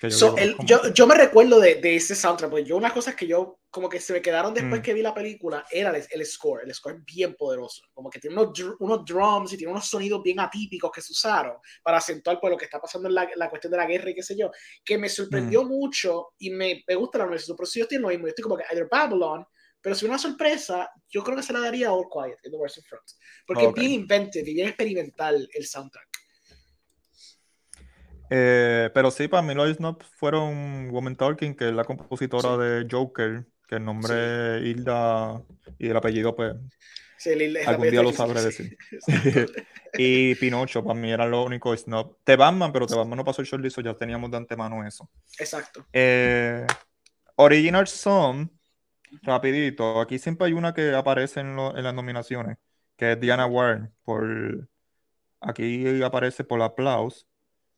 que 0.00 0.08
yo 0.08 0.16
So, 0.16 0.36
el- 0.36 0.54
como- 0.54 0.68
yo, 0.68 0.92
yo 0.94 1.04
me 1.08 1.16
recuerdo 1.16 1.58
de, 1.58 1.74
de 1.76 1.96
ese 1.96 2.14
soundtrack, 2.14 2.48
porque 2.50 2.64
yo 2.64 2.76
unas 2.76 2.92
cosas 2.92 3.16
que 3.16 3.26
yo 3.26 3.58
como 3.70 3.88
que 3.88 3.98
se 4.00 4.12
me 4.12 4.22
quedaron 4.22 4.54
después 4.54 4.80
Mm. 4.80 4.84
que 4.84 4.94
vi 4.94 5.02
la 5.02 5.12
película 5.14 5.64
era 5.70 5.90
el, 5.96 6.04
el 6.10 6.26
score. 6.26 6.62
El 6.64 6.72
score 6.74 6.94
es 6.96 7.04
bien 7.06 7.34
poderoso. 7.34 7.82
Como 7.92 8.08
que 8.10 8.20
tiene 8.20 8.36
unos, 8.36 8.52
unos 8.78 9.04
drums 9.04 9.52
y 9.52 9.56
tiene 9.56 9.72
unos 9.72 9.88
sonidos 9.88 10.22
bien 10.22 10.38
atípicos 10.40 10.90
que 10.92 11.00
se 11.00 11.12
usaron 11.12 11.56
para 11.82 11.96
acentuar 11.98 12.38
por 12.38 12.50
lo 12.52 12.56
que 12.56 12.66
está 12.66 12.78
pasando 12.80 13.08
en 13.08 13.14
la, 13.16 13.28
la 13.34 13.48
cuestión 13.50 13.70
de 13.72 13.78
la 13.78 13.86
guerra 13.86 14.10
y 14.10 14.14
qué 14.14 14.22
sé 14.22 14.36
yo, 14.38 14.50
que 14.84 14.96
me 14.96 15.08
Mm. 15.08 15.10
sorprendió 15.10 15.64
mucho 15.64 16.34
y 16.38 16.50
me, 16.50 16.84
me 16.86 16.94
gusta 16.94 17.18
la 17.18 17.24
organización. 17.24 17.56
Pero 17.56 17.66
si 17.66 17.78
yo 17.80 17.84
estoy 17.84 17.96
en 17.96 18.02
lo 18.02 18.08
mismo, 18.08 18.26
yo 18.26 18.28
estoy 18.30 18.42
como 18.44 18.56
que 18.58 18.64
either 18.70 18.86
Babylon, 18.90 19.44
pero 19.82 19.94
si 19.94 20.06
una 20.06 20.18
sorpresa, 20.18 20.90
yo 21.10 21.22
creo 21.24 21.36
que 21.36 21.42
se 21.42 21.52
la 21.52 21.60
daría 21.60 21.88
a 21.88 21.92
All 21.92 22.06
Quiet 22.10 22.38
in 22.44 22.52
the 22.52 22.56
Western 22.56 22.86
Front. 22.86 23.04
Porque 23.46 23.66
Ok. 23.66 23.76
es 23.76 23.80
bien 23.84 23.92
inventive 24.00 24.50
y 24.50 24.54
bien 24.54 24.68
experimental 24.68 25.48
el 25.52 25.66
soundtrack. 25.66 26.08
Eh, 28.30 28.90
pero 28.94 29.10
sí, 29.10 29.28
para 29.28 29.42
mí 29.42 29.54
los 29.54 29.76
Snobs 29.76 30.06
fueron 30.16 30.90
Woman 30.90 31.16
Talking, 31.16 31.54
que 31.54 31.68
es 31.68 31.74
la 31.74 31.84
compositora 31.84 32.56
de 32.56 32.86
Joker, 32.90 33.44
que 33.68 33.74
el 33.76 33.84
nombre 33.84 34.60
Hilda 34.62 35.42
y 35.78 35.88
el 35.88 35.96
apellido, 35.96 36.34
pues, 36.34 36.54
Sí, 37.18 37.30
el- 37.30 37.42
el- 37.56 37.68
algún 37.68 37.88
día 37.90 38.02
lo 38.02 38.12
sabré 38.12 38.42
decir. 38.42 38.76
Y 39.98 40.34
Pinocho, 40.36 40.82
para 40.82 40.98
mí 40.98 41.12
era 41.12 41.26
lo 41.26 41.44
único 41.44 41.76
Snob. 41.76 42.16
The 42.24 42.36
Batman, 42.36 42.72
pero 42.72 42.86
The 42.86 42.94
Batman 42.96 43.18
no 43.18 43.24
pasó 43.24 43.42
el 43.42 43.48
shortlist, 43.48 43.78
ya 43.80 43.92
teníamos 43.94 44.30
de 44.30 44.38
antemano 44.38 44.86
eso. 44.86 45.10
Exacto. 45.38 45.86
Eh, 45.92 46.66
Original 47.36 47.86
Song, 47.86 48.48
rapidito, 49.22 50.00
aquí 50.00 50.18
siempre 50.18 50.46
hay 50.46 50.52
una 50.52 50.72
que 50.74 50.94
aparece 50.94 51.40
en, 51.40 51.56
lo- 51.56 51.76
en 51.76 51.84
las 51.84 51.94
nominaciones, 51.94 52.58
que 52.96 53.12
es 53.12 53.20
Diana 53.20 53.46
Warren, 53.46 53.92
por... 54.04 54.68
Aquí 55.40 56.02
aparece 56.02 56.44
por 56.44 56.62
Applause, 56.62 57.26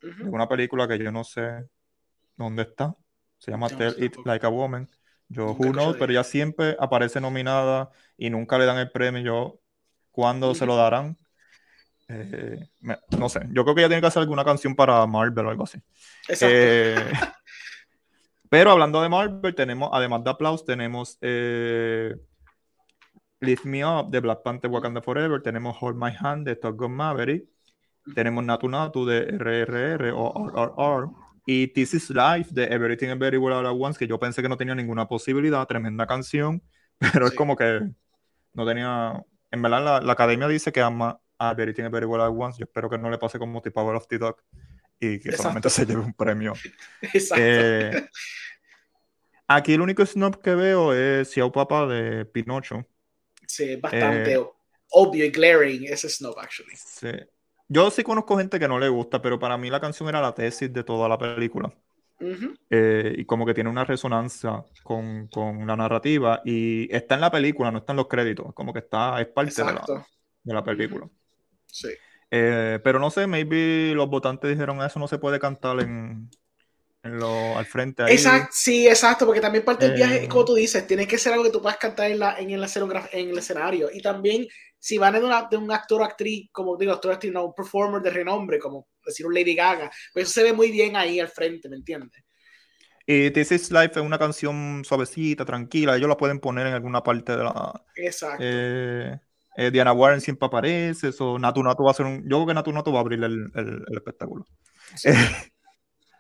de 0.01 0.09
Ujú. 0.09 0.37
una 0.37 0.49
película 0.49 0.89
que 0.89 0.99
yo 0.99 1.13
no 1.13 1.25
sé 1.25 1.69
dónde 2.37 2.63
está. 2.63 2.97
Se 3.39 3.51
llama 3.53 3.69
No, 3.71 3.77
Tell 3.77 3.95
It. 4.03 4.17
Like 4.25 4.47
a 4.47 4.51
Woman. 4.51 4.89
Yo, 5.29 5.47
Nunca 5.47 5.59
who 5.59 5.73
knows, 5.73 5.97
de 5.97 5.99
pero 5.99 6.13
ella. 6.13 6.25
siempre 6.25 6.77
aparece 6.81 7.21
nominada 7.21 7.91
y 8.17 8.31
nunca 8.31 8.59
le 8.59 8.67
dan 8.67 8.79
el 8.79 8.91
premio. 8.93 9.23
Yo, 9.23 9.61
¿cuándo 10.13 10.55
se 10.55 10.67
lo 10.67 10.77
darán? 10.77 11.19
Eh, 12.09 12.69
me- 12.81 12.99
no 13.19 13.29
sé. 13.29 13.41
Yo 13.53 13.65
creo 13.65 13.75
que 13.75 13.81
ella 13.83 13.89
tiene 13.89 14.01
que 14.03 14.09
hacer 14.09 14.23
alguna 14.23 14.45
canción 14.45 14.75
para 14.77 15.07
Marvel 15.07 15.47
o 15.47 15.51
algo 15.51 15.65
así. 15.65 15.79
Exacto. 16.29 16.67
Eh, 16.67 17.11
pero 18.55 18.71
hablando 18.71 19.03
de 19.03 19.09
Marvel, 19.09 19.53
tenemos, 19.57 19.91
además 19.93 20.23
de 20.23 20.31
Applause, 20.31 20.65
tenemos 20.65 21.19
eh, 21.23 22.15
Lift 23.41 23.65
Me 23.65 23.85
Up 23.85 24.13
de 24.13 24.21
Black 24.21 24.45
Panther 24.45 24.71
Wakanda 24.71 25.03
Forever, 25.03 25.43
tenemos 25.43 25.77
Hold 25.81 25.97
My 25.97 26.13
Hand 26.17 26.47
de 26.47 26.55
Top 26.55 26.77
Gun 26.77 26.93
Maverick, 26.93 27.49
tenemos 28.15 28.45
Natu 28.45 28.69
Natu 28.69 29.05
de 29.07 29.23
RRR 29.23 30.13
o 30.15 30.47
RRR, 30.51 31.11
y 31.45 31.67
This 31.67 31.95
Is 31.95 32.11
Life 32.11 32.51
de 32.53 32.73
Everything 32.73 33.09
Everywhere 33.09 33.57
All 33.57 33.67
At 33.67 33.75
Once, 33.77 33.99
que 33.99 34.07
yo 34.07 34.21
pensé 34.21 34.41
que 34.41 34.49
no 34.49 34.57
tenía 34.57 34.77
ninguna 34.77 35.09
posibilidad, 35.09 35.67
tremenda 35.67 36.07
canción, 36.07 36.63
pero 37.13 37.27
es 37.27 37.35
como 37.35 37.57
que 37.57 37.81
no 38.53 38.65
tenía. 38.65 39.21
En 39.51 39.63
verdad, 39.63 39.85
la, 39.85 40.01
la 40.01 40.13
academia 40.13 40.47
dice 40.47 40.71
que 40.71 40.81
ama 40.81 41.19
a 41.41 41.51
Everything 41.51 41.87
Everywhere 41.87 42.23
All 42.23 42.31
At 42.31 42.41
Once. 42.41 42.59
Yo 42.61 42.67
espero 42.67 42.89
que 42.89 42.99
no 42.99 43.11
le 43.11 43.19
pase 43.19 43.37
como 43.37 43.61
The 43.61 43.73
Power 43.73 43.97
of 43.97 44.07
the 44.07 44.19
Dog 44.19 44.37
y 45.05 45.19
que 45.21 45.29
Exacto. 45.29 45.43
solamente 45.43 45.71
se 45.71 45.87
lleve 45.87 46.01
un 46.01 46.15
premio. 46.15 46.53
Exacto. 47.03 47.45
Eh, 47.45 48.09
aquí 49.47 49.75
el 49.75 49.81
único 49.81 50.05
snob 50.05 50.41
que 50.41 50.55
veo 50.55 50.93
es 50.93 51.31
Xiao 51.31 51.53
Papa 51.53 51.87
de 51.87 52.25
Pinocho. 52.25 52.87
sí, 53.47 53.73
es 53.73 53.81
bastante 53.81 54.35
eh, 54.35 54.45
obvio 54.91 55.25
y 55.25 55.31
glaring 55.31 55.85
ese 55.85 56.09
snob, 56.09 56.39
actually. 56.39 56.75
Sí. 56.77 57.11
Yo 57.69 57.91
sí 57.91 58.03
conozco 58.03 58.37
gente 58.37 58.59
que 58.59 58.69
no 58.69 58.79
le 58.79 58.89
gusta, 58.89 59.21
pero 59.21 59.39
para 59.39 59.57
mí 59.57 59.71
la 59.71 59.81
canción 59.81 60.09
era 60.09 60.21
la 60.21 60.35
tesis 60.35 60.73
de 60.73 60.85
toda 60.85 61.09
la 61.09 61.19
película. 61.19 61.73
Eh, 62.71 63.15
y 63.19 63.25
como 63.25 63.45
que 63.45 63.53
tiene 63.53 63.69
una 63.69 63.85
resonancia 63.85 64.65
con, 64.83 65.29
con 65.29 65.67
la 65.67 65.77
narrativa 65.77 66.41
y 66.45 66.89
está 66.95 67.17
en 67.17 67.21
la 67.21 67.31
película, 67.31 67.71
no 67.71 67.79
está 67.79 67.93
en 67.93 67.99
los 67.99 68.09
créditos, 68.09 68.55
como 68.55 68.73
que 68.73 68.79
está, 68.79 69.21
es 69.21 69.27
parte 69.27 69.63
de 69.63 69.73
la, 69.73 70.07
de 70.43 70.55
la 70.55 70.65
película. 70.65 71.09
Sí. 71.67 71.89
Eh, 72.31 72.81
pero 72.85 72.99
no 72.99 73.11
sé, 73.11 73.27
maybe 73.27 73.95
los 73.95 74.09
votantes 74.11 74.51
dijeron 74.51 74.83
eso 74.83 74.99
no 74.99 75.09
se 75.09 75.19
puede 75.19 75.39
cantar 75.39 75.81
en, 75.81 76.31
en 77.05 77.21
lo, 77.21 77.59
al 77.59 77.67
frente 77.67 78.03
ahí. 78.05 78.17
Exacto, 78.17 78.51
sí, 78.53 78.87
exacto, 78.87 79.25
porque 79.25 79.41
también 79.41 79.65
parte 79.65 79.87
del 79.87 79.95
viaje, 79.95 80.29
Eh, 80.29 80.29
como 80.29 80.45
tú 80.45 80.55
dices, 80.55 80.87
tiene 80.87 81.07
que 81.07 81.17
ser 81.17 81.33
algo 81.33 81.45
que 81.45 81.51
tú 81.51 81.63
puedas 81.63 81.79
cantar 81.79 82.11
en, 82.11 82.19
la, 82.19 82.39
en, 82.39 82.51
el, 82.51 82.63
en 83.13 83.29
el 83.31 83.39
escenario. 83.39 83.89
Y 83.93 84.03
también, 84.03 84.47
si 84.79 84.99
van 84.99 85.15
de, 85.15 85.25
una- 85.25 85.49
de 85.51 85.57
un 85.57 85.73
actor 85.73 86.03
o 86.03 86.05
actriz, 86.05 86.51
como 86.53 86.77
digo, 86.77 86.93
actor 86.93 87.13
actriz, 87.13 87.33
no, 87.33 87.47
un 87.47 87.55
performer 87.55 88.03
de 88.03 88.11
renombre, 88.11 88.59
como 88.59 88.89
decir 89.05 89.27
un 89.27 89.33
Lady 89.35 89.55
Gaga, 89.55 89.91
pues 90.13 90.25
eso 90.27 90.35
se 90.35 90.43
ve 90.43 90.53
muy 90.53 90.71
bien 90.71 90.97
ahí 90.97 91.19
al 91.19 91.29
frente, 91.29 91.69
¿me 91.71 91.77
entiendes? 91.77 92.23
Y 93.07 93.31
This 93.31 93.53
Is 93.53 93.71
Life 93.71 93.93
es 94.01 94.07
una 94.07 94.19
canción 94.19 94.83
suavecita, 94.85 95.45
tranquila, 95.45 95.97
ellos 95.97 96.09
la 96.09 96.17
pueden 96.17 96.41
poner 96.41 96.67
en 96.67 96.75
alguna 96.75 97.03
parte 97.03 97.37
de 97.37 97.45
la... 97.45 97.85
Exacto. 97.97 98.59
eh, 98.71 99.19
eh, 99.57 99.71
Diana 99.71 99.93
Warren 99.93 100.21
siempre 100.21 100.47
aparece, 100.47 101.09
eso, 101.09 101.39
Natu 101.39 101.63
Natu 101.63 101.85
va 101.85 101.91
a 101.93 101.95
ser 101.95 102.07
un... 102.07 102.23
Yo 102.25 102.39
creo 102.39 102.47
que 102.49 102.55
Natu 102.55 102.73
Natu 102.73 102.93
va 102.93 102.99
a 102.99 103.01
abrir 103.03 103.23
el, 103.25 103.51
el- 103.55 103.85
el 103.89 103.97
espectáculo. 103.97 104.47
Sí, 104.95 105.11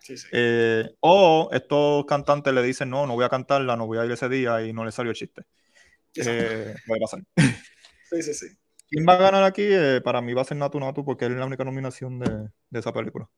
sí, 0.00 0.16
sí. 0.18 0.28
eh, 0.32 0.90
o 1.00 1.48
estos 1.52 2.04
cantantes 2.06 2.52
le 2.54 2.62
dicen, 2.62 2.90
no, 2.90 3.06
no 3.06 3.14
voy 3.14 3.24
a 3.24 3.28
cantarla, 3.28 3.76
no 3.76 3.86
voy 3.86 3.98
a 3.98 4.04
ir 4.04 4.12
ese 4.12 4.28
día 4.28 4.62
y 4.62 4.72
no 4.72 4.84
le 4.84 4.92
salió 4.92 5.10
el 5.10 5.16
chiste. 5.16 5.42
Eh, 6.16 6.74
puede 6.86 7.00
pasar. 7.00 7.20
Sí, 8.10 8.22
sí, 8.22 8.34
sí. 8.34 8.46
¿Quién 8.88 9.06
va 9.08 9.14
a 9.14 9.16
ganar 9.16 9.42
aquí? 9.44 9.62
Eh, 9.64 10.00
para 10.04 10.20
mí 10.22 10.32
va 10.34 10.42
a 10.42 10.44
ser 10.44 10.56
Natu 10.56 10.78
Natu 10.80 11.04
porque 11.04 11.26
es 11.26 11.32
la 11.32 11.46
única 11.46 11.64
nominación 11.64 12.18
de, 12.18 12.48
de 12.70 12.78
esa 12.80 12.92
película. 12.92 13.28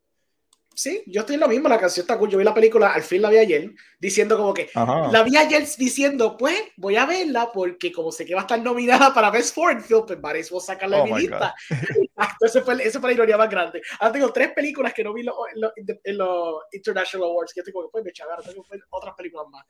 Sí, 0.78 1.02
yo 1.06 1.20
estoy 1.22 1.36
en 1.36 1.40
lo 1.40 1.48
mismo, 1.48 1.70
la 1.70 1.80
canción 1.80 2.04
está 2.04 2.18
cool. 2.18 2.28
Yo 2.28 2.36
vi 2.36 2.44
la 2.44 2.52
película, 2.52 2.92
al 2.92 3.02
fin 3.02 3.22
la 3.22 3.30
vi 3.30 3.38
ayer, 3.38 3.72
diciendo 3.98 4.36
como 4.36 4.52
que, 4.52 4.68
Ajá. 4.74 5.10
la 5.10 5.22
vi 5.22 5.34
ayer 5.34 5.66
diciendo, 5.78 6.36
pues 6.36 6.54
voy 6.76 6.96
a 6.96 7.06
verla 7.06 7.50
porque 7.50 7.90
como 7.90 8.12
sé 8.12 8.26
que 8.26 8.34
va 8.34 8.42
a 8.42 8.44
estar 8.44 8.60
nominada 8.60 9.14
para 9.14 9.30
Best 9.30 9.54
Foreign 9.54 9.80
Film, 9.82 10.04
pues 10.06 10.18
para 10.18 10.38
eso 10.38 10.54
voy 10.54 10.62
a 10.62 10.66
sacarla 10.66 10.96
de 10.98 11.02
Oh 11.02 11.06
mi 11.06 11.12
my 11.14 11.20
lista. 11.20 11.54
Esa 12.40 12.62
fue, 12.62 12.82
esa 12.82 13.00
fue 13.00 13.10
la 13.10 13.14
ironía 13.14 13.36
más 13.38 13.48
grande. 13.50 13.80
Ahora 14.00 14.12
tengo 14.12 14.32
tres 14.32 14.52
películas 14.52 14.92
que 14.92 15.02
no 15.04 15.14
vi 15.14 15.22
los 15.22 15.34
en 16.04 16.16
los- 16.18 16.62
International 16.72 17.28
Awards, 17.28 17.52
que 17.54 17.60
yo 17.60 17.64
tengo 17.64 17.82
que 17.82 17.88
pues, 17.92 18.04
me 18.04 18.12
chavaron, 18.12 18.44
tengo 18.44 18.62
que 18.62 18.76
ver 18.76 18.80
otras 18.90 19.14
películas 19.14 19.46
más. 19.50 19.64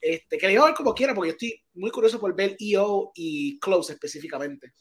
Este, 0.00 0.38
que 0.38 0.46
le 0.46 0.52
digo 0.52 0.64
a 0.64 0.66
ver 0.66 0.74
como 0.74 0.94
quiera, 0.94 1.14
porque 1.14 1.28
yo 1.30 1.32
estoy 1.32 1.60
muy 1.74 1.90
curioso 1.90 2.18
por 2.20 2.34
ver 2.34 2.56
EO 2.58 3.12
y 3.14 3.58
Close 3.60 3.92
específicamente. 3.92 4.72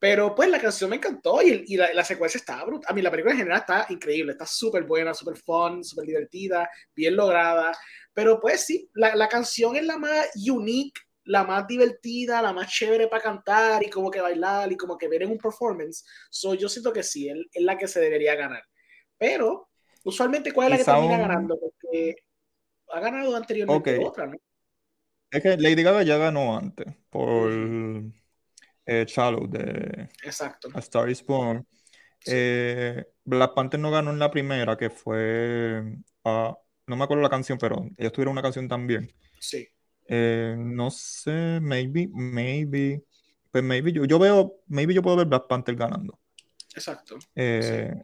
Pero 0.00 0.34
pues 0.34 0.48
la 0.48 0.60
canción 0.60 0.90
me 0.90 0.96
encantó 0.96 1.40
y, 1.42 1.64
y 1.68 1.76
la, 1.76 1.94
la 1.94 2.02
secuencia 2.02 2.38
está 2.38 2.64
brutal. 2.64 2.90
A 2.90 2.94
mí 2.94 3.02
la 3.02 3.10
película 3.10 3.32
en 3.32 3.38
general 3.38 3.60
está 3.60 3.86
increíble, 3.90 4.32
está 4.32 4.46
súper 4.46 4.82
buena, 4.82 5.14
súper 5.14 5.36
fun, 5.36 5.84
súper 5.84 6.06
divertida, 6.06 6.68
bien 6.96 7.14
lograda. 7.14 7.72
Pero 8.12 8.40
pues 8.40 8.64
sí, 8.64 8.90
la, 8.94 9.14
la 9.14 9.28
canción 9.28 9.76
es 9.76 9.84
la 9.84 9.98
más 9.98 10.30
unique, 10.50 11.00
la 11.24 11.44
más 11.44 11.66
divertida, 11.68 12.42
la 12.42 12.52
más 12.52 12.68
chévere 12.68 13.06
para 13.06 13.22
cantar 13.22 13.84
y 13.84 13.90
como 13.90 14.10
que 14.10 14.20
bailar 14.20 14.72
y 14.72 14.76
como 14.76 14.98
que 14.98 15.06
ver 15.06 15.22
en 15.22 15.30
un 15.30 15.38
performance. 15.38 16.04
So, 16.30 16.54
yo 16.54 16.68
siento 16.68 16.92
que 16.92 17.04
sí, 17.04 17.28
es, 17.28 17.36
es 17.52 17.62
la 17.62 17.78
que 17.78 17.86
se 17.86 18.00
debería 18.00 18.34
ganar. 18.34 18.64
Pero 19.16 19.70
Usualmente, 20.02 20.52
¿cuál 20.52 20.66
es 20.66 20.70
la 20.70 20.78
que 20.78 20.84
termina 20.84 21.18
ganando? 21.18 21.58
Porque 21.58 22.16
ha 22.92 23.00
ganado 23.00 23.36
anteriormente 23.36 23.98
otra, 23.98 24.26
¿no? 24.26 24.36
Es 25.30 25.42
que 25.42 25.56
Lady 25.56 25.82
Gaga 25.82 26.02
ya 26.02 26.16
ganó 26.16 26.56
antes 26.56 26.86
por 27.08 27.52
eh, 28.86 29.04
Shallow 29.06 29.46
de 29.48 30.08
Exacto. 30.22 30.68
A 30.74 30.78
Star 30.80 31.08
is 31.10 31.24
Born. 31.24 31.66
Eh, 32.26 33.04
Black 33.24 33.54
Panther 33.54 33.80
no 33.80 33.90
ganó 33.90 34.10
en 34.10 34.18
la 34.18 34.30
primera, 34.30 34.76
que 34.76 34.90
fue. 34.90 35.82
Uh, 36.24 36.52
no 36.86 36.96
me 36.96 37.04
acuerdo 37.04 37.22
la 37.22 37.30
canción, 37.30 37.58
pero 37.58 37.88
ellos 37.96 38.12
tuvieron 38.12 38.32
una 38.32 38.42
canción 38.42 38.68
también. 38.68 39.10
Sí. 39.38 39.68
Eh, 40.06 40.56
no 40.58 40.90
sé, 40.90 41.60
maybe, 41.62 42.08
maybe. 42.12 43.04
Pues 43.50 43.62
maybe 43.62 43.92
yo, 43.92 44.04
yo 44.04 44.18
veo, 44.18 44.56
maybe 44.66 44.92
yo 44.92 45.02
puedo 45.02 45.16
ver 45.16 45.26
Black 45.26 45.46
Panther 45.48 45.76
ganando. 45.76 46.18
Exacto. 46.74 47.18
Eh, 47.34 47.94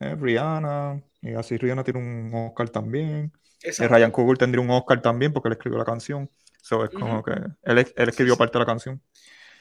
eh, 0.00 0.14
Rihanna, 0.16 1.02
y 1.20 1.34
así 1.34 1.56
Rihanna 1.56 1.84
tiene 1.84 2.00
un 2.00 2.34
Oscar 2.34 2.68
también. 2.68 3.32
Ryan 3.78 4.10
Coogler 4.10 4.38
tendría 4.38 4.60
un 4.60 4.70
Oscar 4.70 5.00
también 5.00 5.32
porque 5.32 5.48
él 5.48 5.52
escribió 5.52 5.78
la 5.78 5.84
canción. 5.84 6.28
So, 6.60 6.84
es 6.84 6.90
como 6.90 7.22
que 7.22 7.32
él, 7.32 7.78
él 7.78 8.08
escribió 8.08 8.36
parte 8.36 8.58
de 8.58 8.60
la 8.60 8.66
canción. 8.66 9.00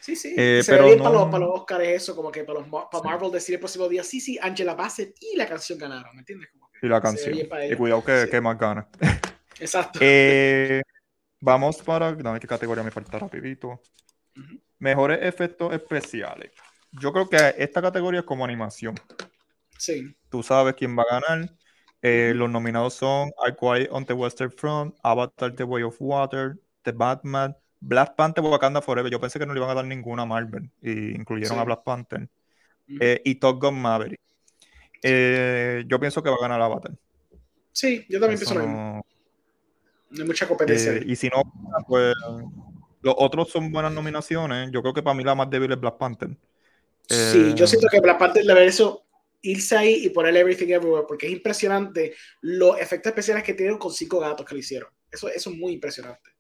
Sí, 0.02 0.16
sí. 0.16 0.34
Eh, 0.36 0.64
pero 0.66 0.86
bien 0.86 0.98
para, 0.98 1.12
los, 1.12 1.26
para 1.26 1.46
los 1.46 1.60
Oscars 1.60 1.88
eso, 1.88 2.16
como 2.16 2.32
que 2.32 2.44
para, 2.44 2.60
los, 2.60 2.68
para 2.68 3.04
Marvel 3.04 3.32
decir 3.32 3.56
el 3.56 3.60
próximo 3.60 3.88
día, 3.88 4.04
sí, 4.04 4.20
sí, 4.20 4.38
Angela 4.42 4.74
Bassett 4.74 5.16
y 5.22 5.38
la 5.38 5.48
canción 5.48 5.78
ganaron, 5.78 6.14
¿me 6.16 6.20
entiendes? 6.20 6.50
Como 6.52 6.72
y 6.82 6.88
la 6.88 7.02
canción. 7.02 7.38
Y 7.38 7.76
cuidado 7.76 8.04
que, 8.04 8.28
que 8.30 8.42
más 8.42 8.58
gana. 8.58 8.88
Exacto. 9.60 10.00
Eh, 10.02 10.82
vamos 11.40 11.78
para, 11.78 12.14
dame 12.14 12.40
qué 12.40 12.48
categoría 12.48 12.84
me 12.84 12.92
falta 12.92 13.20
rapidito. 13.20 13.80
Mejores 14.80 15.20
efectos 15.22 15.74
especiales. 15.74 16.52
Yo 16.92 17.14
creo 17.14 17.30
que 17.30 17.56
esta 17.58 17.82
categoría 17.82 18.22
es 18.22 18.26
como 18.26 18.44
animación. 18.44 18.96
Sí. 19.78 20.16
Tú 20.30 20.42
sabes 20.42 20.74
quién 20.76 20.98
va 20.98 21.04
a 21.04 21.20
ganar. 21.20 21.54
Eh, 22.02 22.34
los 22.36 22.50
nominados 22.50 22.96
son 22.96 23.30
I 23.48 23.54
Quiet 23.60 23.90
on 23.92 24.06
the 24.06 24.14
Western 24.14 24.52
Front, 24.52 24.96
Avatar 25.04 25.56
The 25.56 25.64
Way 25.64 25.84
of 25.84 25.96
Water, 26.00 26.60
The 26.82 26.92
Batman, 26.92 27.56
Black 27.82 28.16
Panther, 28.16 28.44
Wakanda 28.44 28.82
Forever. 28.82 29.12
Yo 29.12 29.20
pensé 29.20 29.40
que 29.40 29.46
no 29.46 29.54
le 29.54 29.60
iban 29.60 29.72
a 29.72 29.74
dar 29.74 29.86
ninguna 29.86 30.24
a 30.24 30.26
Marvel, 30.26 30.70
y 30.82 31.16
incluyeron 31.16 31.60
a 31.60 31.64
Black 31.64 31.84
Panther. 31.84 32.30
Eh, 33.00 33.22
y 33.26 33.36
Top 33.36 33.62
Gun 33.62 33.82
Maverick. 33.82 34.20
Eh, 35.02 35.84
yo 35.88 36.00
pienso 36.00 36.22
que 36.22 36.30
va 36.30 36.36
a 36.36 36.42
ganar 36.42 36.62
Avatar. 36.62 36.92
Sí, 37.72 38.06
yo 38.08 38.20
también 38.20 38.38
pienso 38.38 38.54
lo 38.54 38.62
mismo. 38.62 39.06
No 40.12 40.22
hay 40.22 40.28
mucha 40.28 40.48
competencia. 40.48 41.02
y 41.06 41.16
si 41.16 41.30
no, 41.30 41.42
pues 41.88 42.14
los 43.02 43.16
otros 43.18 43.50
son 43.50 43.72
buenas 43.72 43.92
nominaciones. 43.92 44.70
Yo 44.72 44.82
creo 44.82 44.94
que 44.94 45.02
para 45.02 45.16
mí 45.16 45.24
la 45.24 45.36
más 45.36 45.50
débil 45.50 45.72
es 45.72 45.80
Black 45.80 45.98
Panther. 45.98 46.30
Sí, 47.10 47.54
yo 47.56 47.66
siento 47.66 47.88
que 47.92 48.00
Black 48.00 48.20
Panther 48.20 48.46
le 48.46 48.66
eso 48.66 49.04
irse 49.42 49.76
ahí 49.76 50.06
y 50.06 50.10
poner 50.10 50.36
Everything 50.36 50.68
Everywhere, 50.68 51.06
porque 51.08 51.26
es 51.26 51.34
impresionante 51.34 52.14
los 52.42 52.80
efectos 52.80 53.10
especiales 53.10 53.44
que 53.44 53.54
tienen 53.54 53.78
con 53.78 53.92
cinco 53.92 54.20
gatos 54.20 54.46
que 54.46 54.54
lo 54.54 54.60
hicieron. 54.60 54.90
Eso, 55.10 55.30
eso 55.30 55.50
es 55.50 55.58
muy 55.58 55.74
impresionante. 55.74 56.31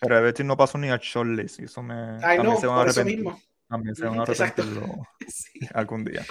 Pero 0.00 0.18
Everything 0.18 0.44
no 0.44 0.56
pasó 0.56 0.78
ni 0.78 0.88
a 0.90 0.98
shortlist, 1.00 1.60
y 1.60 1.64
eso 1.64 1.82
me. 1.82 2.18
Ay, 2.22 2.38
no, 2.38 2.56
se 2.56 2.66
van 2.66 2.78
a 2.78 2.82
arrepentir. 2.82 3.16
Mismo. 3.16 3.40
También 3.68 3.96
se 3.96 4.04
van 4.04 4.20
a 4.20 4.22
arrepentirlo 4.22 4.86
algún 5.74 6.04
día. 6.04 6.24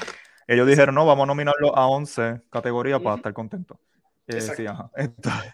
Ellos 0.48 0.68
dijeron, 0.68 0.96
no, 0.96 1.06
vamos 1.06 1.24
a 1.24 1.28
nominarlo 1.28 1.76
a 1.76 1.88
11 1.88 2.42
categorías 2.52 3.02
para 3.02 3.16
estar 3.16 3.34
contentos. 3.34 3.78
Eh, 4.28 4.42
sí, 4.42 4.66
ajá. 4.68 4.92
Entonces, 4.96 5.54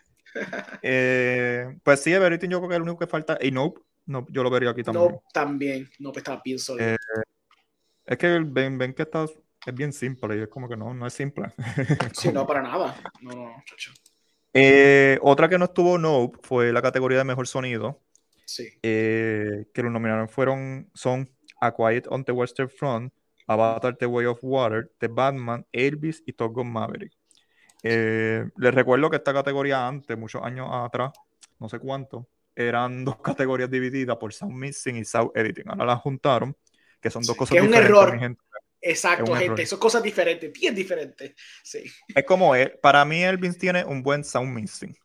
eh, 0.82 1.78
pues 1.84 2.02
sí, 2.02 2.14
Everything 2.14 2.50
yo 2.50 2.60
creo 2.60 2.70
que 2.70 2.76
es 2.76 2.78
el 2.78 2.84
único 2.84 3.00
que 3.00 3.08
falta. 3.08 3.38
Y 3.42 3.52
Nope, 3.52 3.82
no, 4.06 4.28
yo 4.30 4.44
lo 4.44 4.50
vería 4.50 4.72
aquí 4.72 4.84
también. 4.84 5.06
Nope 5.06 5.24
también. 5.34 5.90
Nope 6.00 6.20
está 6.20 6.42
bien 6.44 6.60
sólido. 6.60 6.90
Eh, 6.90 6.98
es 8.06 8.18
que 8.18 8.40
ven, 8.40 8.78
ven 8.78 8.94
que 8.94 9.04
está 9.04 9.26
es 9.66 9.76
bien 9.76 9.94
simple 9.94 10.38
y 10.38 10.42
es 10.42 10.48
como 10.48 10.68
que 10.68 10.76
no, 10.76 10.94
no 10.94 11.06
es 11.06 11.14
simple. 11.14 11.52
sí, 12.14 12.32
no, 12.32 12.48
para 12.48 12.62
nada. 12.62 12.96
No, 13.22 13.32
no, 13.32 13.64
chacho. 13.66 13.94
Eh, 14.54 15.18
otra 15.22 15.48
que 15.48 15.58
no 15.58 15.66
estuvo 15.66 15.98
Nope 15.98 16.40
fue 16.44 16.72
la 16.74 16.82
categoría 16.82 17.20
de 17.20 17.24
mejor 17.24 17.48
sonido. 17.48 18.02
Sí. 18.46 18.68
Eh, 18.84 19.68
que 19.74 19.84
los 19.84 19.92
nominaron 19.92 20.28
fueron 20.28 20.90
son 20.94 21.30
A 21.62 21.74
Quiet 21.74 22.08
on 22.10 22.24
the 22.26 22.32
Western 22.32 22.70
Front, 22.70 23.14
Avatar 23.48 23.96
The 23.96 24.06
Way 24.06 24.26
of 24.26 24.40
Water, 24.42 24.92
The 24.98 25.08
Batman, 25.08 25.66
Elvis 25.72 26.22
y 26.26 26.34
Top 26.34 26.54
Gun 26.54 26.72
Maverick. 26.72 27.14
Eh, 27.84 28.46
les 28.58 28.74
recuerdo 28.74 29.10
que 29.10 29.16
esta 29.18 29.34
categoría 29.34 29.88
antes, 29.88 30.18
muchos 30.18 30.44
años 30.44 30.68
atrás, 30.72 31.12
no 31.60 31.70
sé 31.70 31.80
cuánto, 31.80 32.28
eran 32.56 33.06
dos 33.06 33.18
categorías 33.22 33.70
divididas 33.70 34.18
por 34.18 34.34
Sound 34.34 34.56
Mixing 34.56 34.98
y 34.98 35.06
Sound 35.06 35.32
Editing. 35.34 35.70
Ahora 35.70 35.86
las 35.86 36.02
juntaron, 36.02 36.56
que 37.00 37.10
son 37.10 37.24
dos 37.24 37.36
cosas 37.36 37.54
que 37.54 37.60
es 37.60 37.68
un 37.68 37.74
error. 37.74 38.20
Exacto, 38.82 39.36
gente. 39.36 39.66
Son 39.66 39.80
cosas 39.80 40.02
diferentes, 40.02 40.52
bien 40.52 40.74
diferentes. 40.74 41.34
Sí. 41.64 41.84
Es 42.14 42.24
como, 42.26 42.56
él, 42.56 42.78
para 42.82 43.06
mí 43.06 43.24
Elvis 43.24 43.58
tiene 43.58 43.86
un 43.86 44.02
buen 44.02 44.24
sound 44.24 44.54
mixing. 44.54 44.96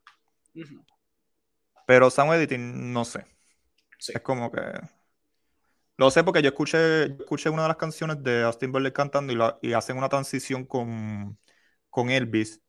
Pero 1.87 2.11
sound 2.11 2.33
editing, 2.35 2.93
no 2.93 3.05
sé. 3.05 3.25
Es 4.09 4.21
como 4.21 4.51
que... 4.51 4.61
Lo 5.99 6.11
sé 6.11 6.25
porque 6.25 6.43
yo 6.43 6.49
escuché, 6.49 7.05
escuché 7.05 7.49
una 7.49 7.63
de 7.63 7.69
las 7.69 7.77
canciones 7.77 8.23
de 8.23 8.43
Austin 8.43 8.71
Butler 8.71 8.93
cantando 8.93 9.57
y, 9.63 9.69
y 9.69 9.73
hacen 9.73 9.97
una 9.97 10.09
transición 10.11 10.67
con, 10.67 11.39
con 11.89 12.11
Elvis 12.11 12.61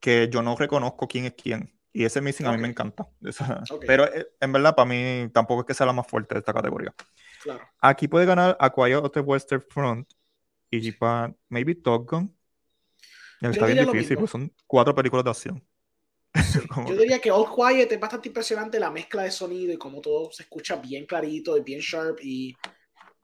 que 0.00 0.28
yo 0.28 0.42
no 0.42 0.56
reconozco 0.56 1.08
quién 1.08 1.24
es 1.26 1.34
quién. 1.34 1.72
Y 1.92 2.04
ese 2.04 2.20
mixing 2.20 2.46
a 2.46 2.52
mí 2.52 2.58
me 2.58 2.68
encanta. 2.68 3.06
Pero 3.86 4.04
eh, 4.12 4.28
en 4.40 4.52
verdad, 4.52 4.74
para 4.74 4.88
mí 4.88 5.28
tampoco 5.32 5.60
es 5.60 5.66
que 5.66 5.74
sea 5.74 5.86
la 5.86 5.92
más 5.92 6.06
fuerte 6.06 6.34
de 6.34 6.40
esta 6.40 6.52
categoría. 6.52 6.94
Claro. 7.42 7.68
Aquí 7.80 8.08
puede 8.08 8.26
ganar 8.26 8.56
A 8.58 8.70
Quiet 8.72 8.96
of 8.96 9.12
the 9.12 9.20
Western 9.20 9.62
Front, 9.62 10.08
y 10.72 10.92
para 10.92 11.34
maybe 11.48 11.74
Top 11.74 12.10
Gun. 12.10 12.34
Está 13.40 13.66
bien 13.66 13.84
difícil, 13.84 14.16
pues 14.16 14.30
son 14.30 14.52
cuatro 14.66 14.94
películas 14.94 15.24
de 15.24 15.30
acción. 15.30 15.68
Yo 16.88 16.96
diría 16.96 17.18
que 17.18 17.30
All 17.30 17.46
Quiet 17.54 17.92
es 17.92 18.00
bastante 18.00 18.28
impresionante 18.28 18.80
la 18.80 18.90
mezcla 18.90 19.24
de 19.24 19.30
sonido 19.30 19.72
y 19.72 19.76
como 19.76 20.00
todo 20.00 20.30
se 20.32 20.44
escucha 20.44 20.76
bien 20.76 21.04
clarito 21.04 21.56
y 21.56 21.60
bien 21.60 21.80
sharp 21.80 22.18
y 22.22 22.56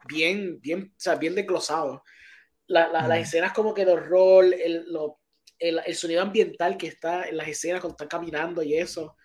bien, 0.07 0.61
bien, 0.61 0.93
o 0.93 1.01
sea, 1.01 1.15
bien 1.15 1.35
desglosado. 1.35 2.03
La, 2.67 2.89
la, 2.89 3.09
Las 3.09 3.21
escenas 3.21 3.53
como 3.53 3.73
que 3.73 3.87
los 3.87 4.05
rol, 4.07 4.53
el, 4.53 4.87
el, 5.59 5.81
el, 5.87 5.95
sonido 5.95 6.21
ambiental 6.21 6.77
que 6.77 6.89
está 6.89 7.27
en 7.27 7.39
las 7.39 7.49
escenas 7.49 7.81
cuando 7.81 7.95
están 7.95 8.09
caminando 8.09 8.63
y 8.63 8.77
eso. 8.77 9.17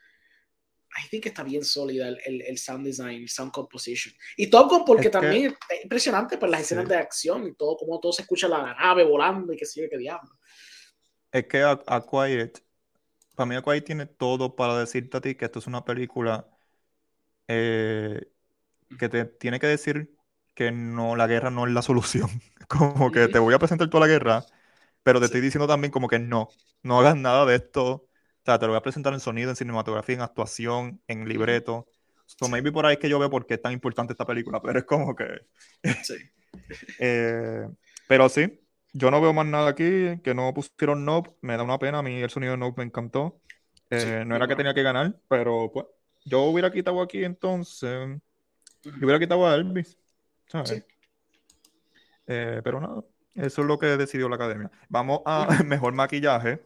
I 0.95 1.07
think 1.09 1.25
está 1.25 1.43
bien 1.43 1.63
sólida 1.63 2.07
el, 2.07 2.41
el, 2.41 2.57
sound 2.57 2.85
design, 2.85 3.23
el 3.23 3.29
sound 3.29 3.51
composition. 3.51 4.13
Y 4.37 4.47
todo 4.47 4.85
porque 4.85 5.09
también 5.09 5.55
es 5.69 5.83
impresionante 5.83 6.37
por 6.37 6.49
las 6.49 6.61
escenas 6.61 6.87
de 6.87 6.95
acción 6.95 7.47
y 7.47 7.53
todo, 7.53 7.77
como 7.77 7.99
todo 7.99 8.13
se 8.13 8.21
escucha 8.21 8.47
la 8.47 8.73
nave 8.75 9.03
volando 9.03 9.53
y 9.53 9.57
que 9.57 9.65
sigue 9.65 9.89
que 9.89 9.97
diablo. 9.97 10.29
Es 11.31 11.47
que 11.47 11.63
a, 11.63 12.05
Quiet, 12.09 12.63
para 13.35 13.47
mí 13.47 13.55
A 13.55 13.61
Quiet 13.63 13.83
tiene 13.83 14.05
todo 14.05 14.55
para 14.55 14.77
decirte 14.77 15.17
a 15.17 15.21
ti 15.21 15.35
que 15.35 15.45
esto 15.45 15.59
es 15.59 15.67
una 15.67 15.83
película 15.83 16.47
eh, 17.47 18.21
que 18.99 19.09
te 19.09 19.25
tiene 19.25 19.59
que 19.59 19.67
decir 19.67 20.15
que 20.53 20.71
no, 20.71 21.15
la 21.15 21.25
guerra 21.25 21.49
no 21.49 21.65
es 21.65 21.73
la 21.73 21.81
solución. 21.81 22.29
Como 22.67 23.11
que 23.11 23.27
te 23.27 23.39
voy 23.39 23.53
a 23.55 23.59
presentar 23.59 23.89
toda 23.89 24.05
la 24.05 24.13
guerra, 24.13 24.45
pero 25.01 25.19
te 25.19 25.25
estoy 25.25 25.41
diciendo 25.41 25.67
también 25.67 25.91
como 25.91 26.07
que 26.07 26.17
no, 26.17 26.49
no 26.81 26.99
hagas 26.99 27.15
nada 27.15 27.45
de 27.45 27.55
esto 27.55 28.07
o 28.43 28.45
sea, 28.45 28.59
te 28.59 28.65
lo 28.65 28.73
voy 28.73 28.77
a 28.77 28.81
presentar 28.81 29.13
en 29.13 29.21
sonido, 29.21 29.49
en 29.49 29.55
cinematografía, 29.55 30.15
en 30.15 30.21
actuación, 30.21 31.01
en 31.07 31.29
libreto. 31.29 31.87
So 32.25 32.49
maybe 32.49 32.73
por 32.73 32.85
ahí 32.85 32.95
es 32.95 32.99
que 32.99 33.07
yo 33.07 33.17
veo 33.17 33.29
por 33.29 33.45
qué 33.45 33.53
es 33.53 33.61
tan 33.61 33.71
importante 33.71 34.11
esta 34.11 34.25
película, 34.25 34.61
pero 34.61 34.79
es 34.79 34.85
como 34.85 35.15
que. 35.15 35.45
Sí. 36.03 36.15
eh, 36.99 37.65
pero 38.05 38.27
sí, 38.27 38.59
yo 38.91 39.11
no 39.11 39.21
veo 39.21 39.31
más 39.31 39.45
nada 39.45 39.69
aquí, 39.69 40.19
que 40.21 40.33
no 40.35 40.53
pusieron 40.53 41.05
Nope, 41.05 41.31
me 41.39 41.55
da 41.55 41.63
una 41.63 41.79
pena, 41.79 41.99
a 41.99 42.03
mí 42.03 42.21
el 42.21 42.29
sonido 42.29 42.51
de 42.51 42.57
Nope 42.57 42.81
me 42.81 42.85
encantó. 42.85 43.39
Eh, 43.89 44.25
no 44.27 44.35
era 44.35 44.45
que 44.45 44.57
tenía 44.57 44.73
que 44.73 44.83
ganar, 44.83 45.15
pero 45.29 45.71
pues 45.71 45.85
yo 46.25 46.41
hubiera 46.41 46.69
quitado 46.69 47.01
aquí 47.01 47.23
entonces, 47.23 48.19
yo 48.83 48.91
hubiera 49.01 49.19
quitado 49.19 49.47
a 49.47 49.55
Elvis, 49.55 49.97
¿sabes? 50.47 50.85
Eh, 52.27 52.59
pero 52.61 52.81
nada, 52.81 53.05
eso 53.35 53.61
es 53.61 53.67
lo 53.67 53.79
que 53.79 53.85
decidió 53.85 54.27
la 54.27 54.35
academia. 54.35 54.69
Vamos 54.89 55.21
a 55.25 55.47
mejor 55.63 55.93
maquillaje. 55.93 56.61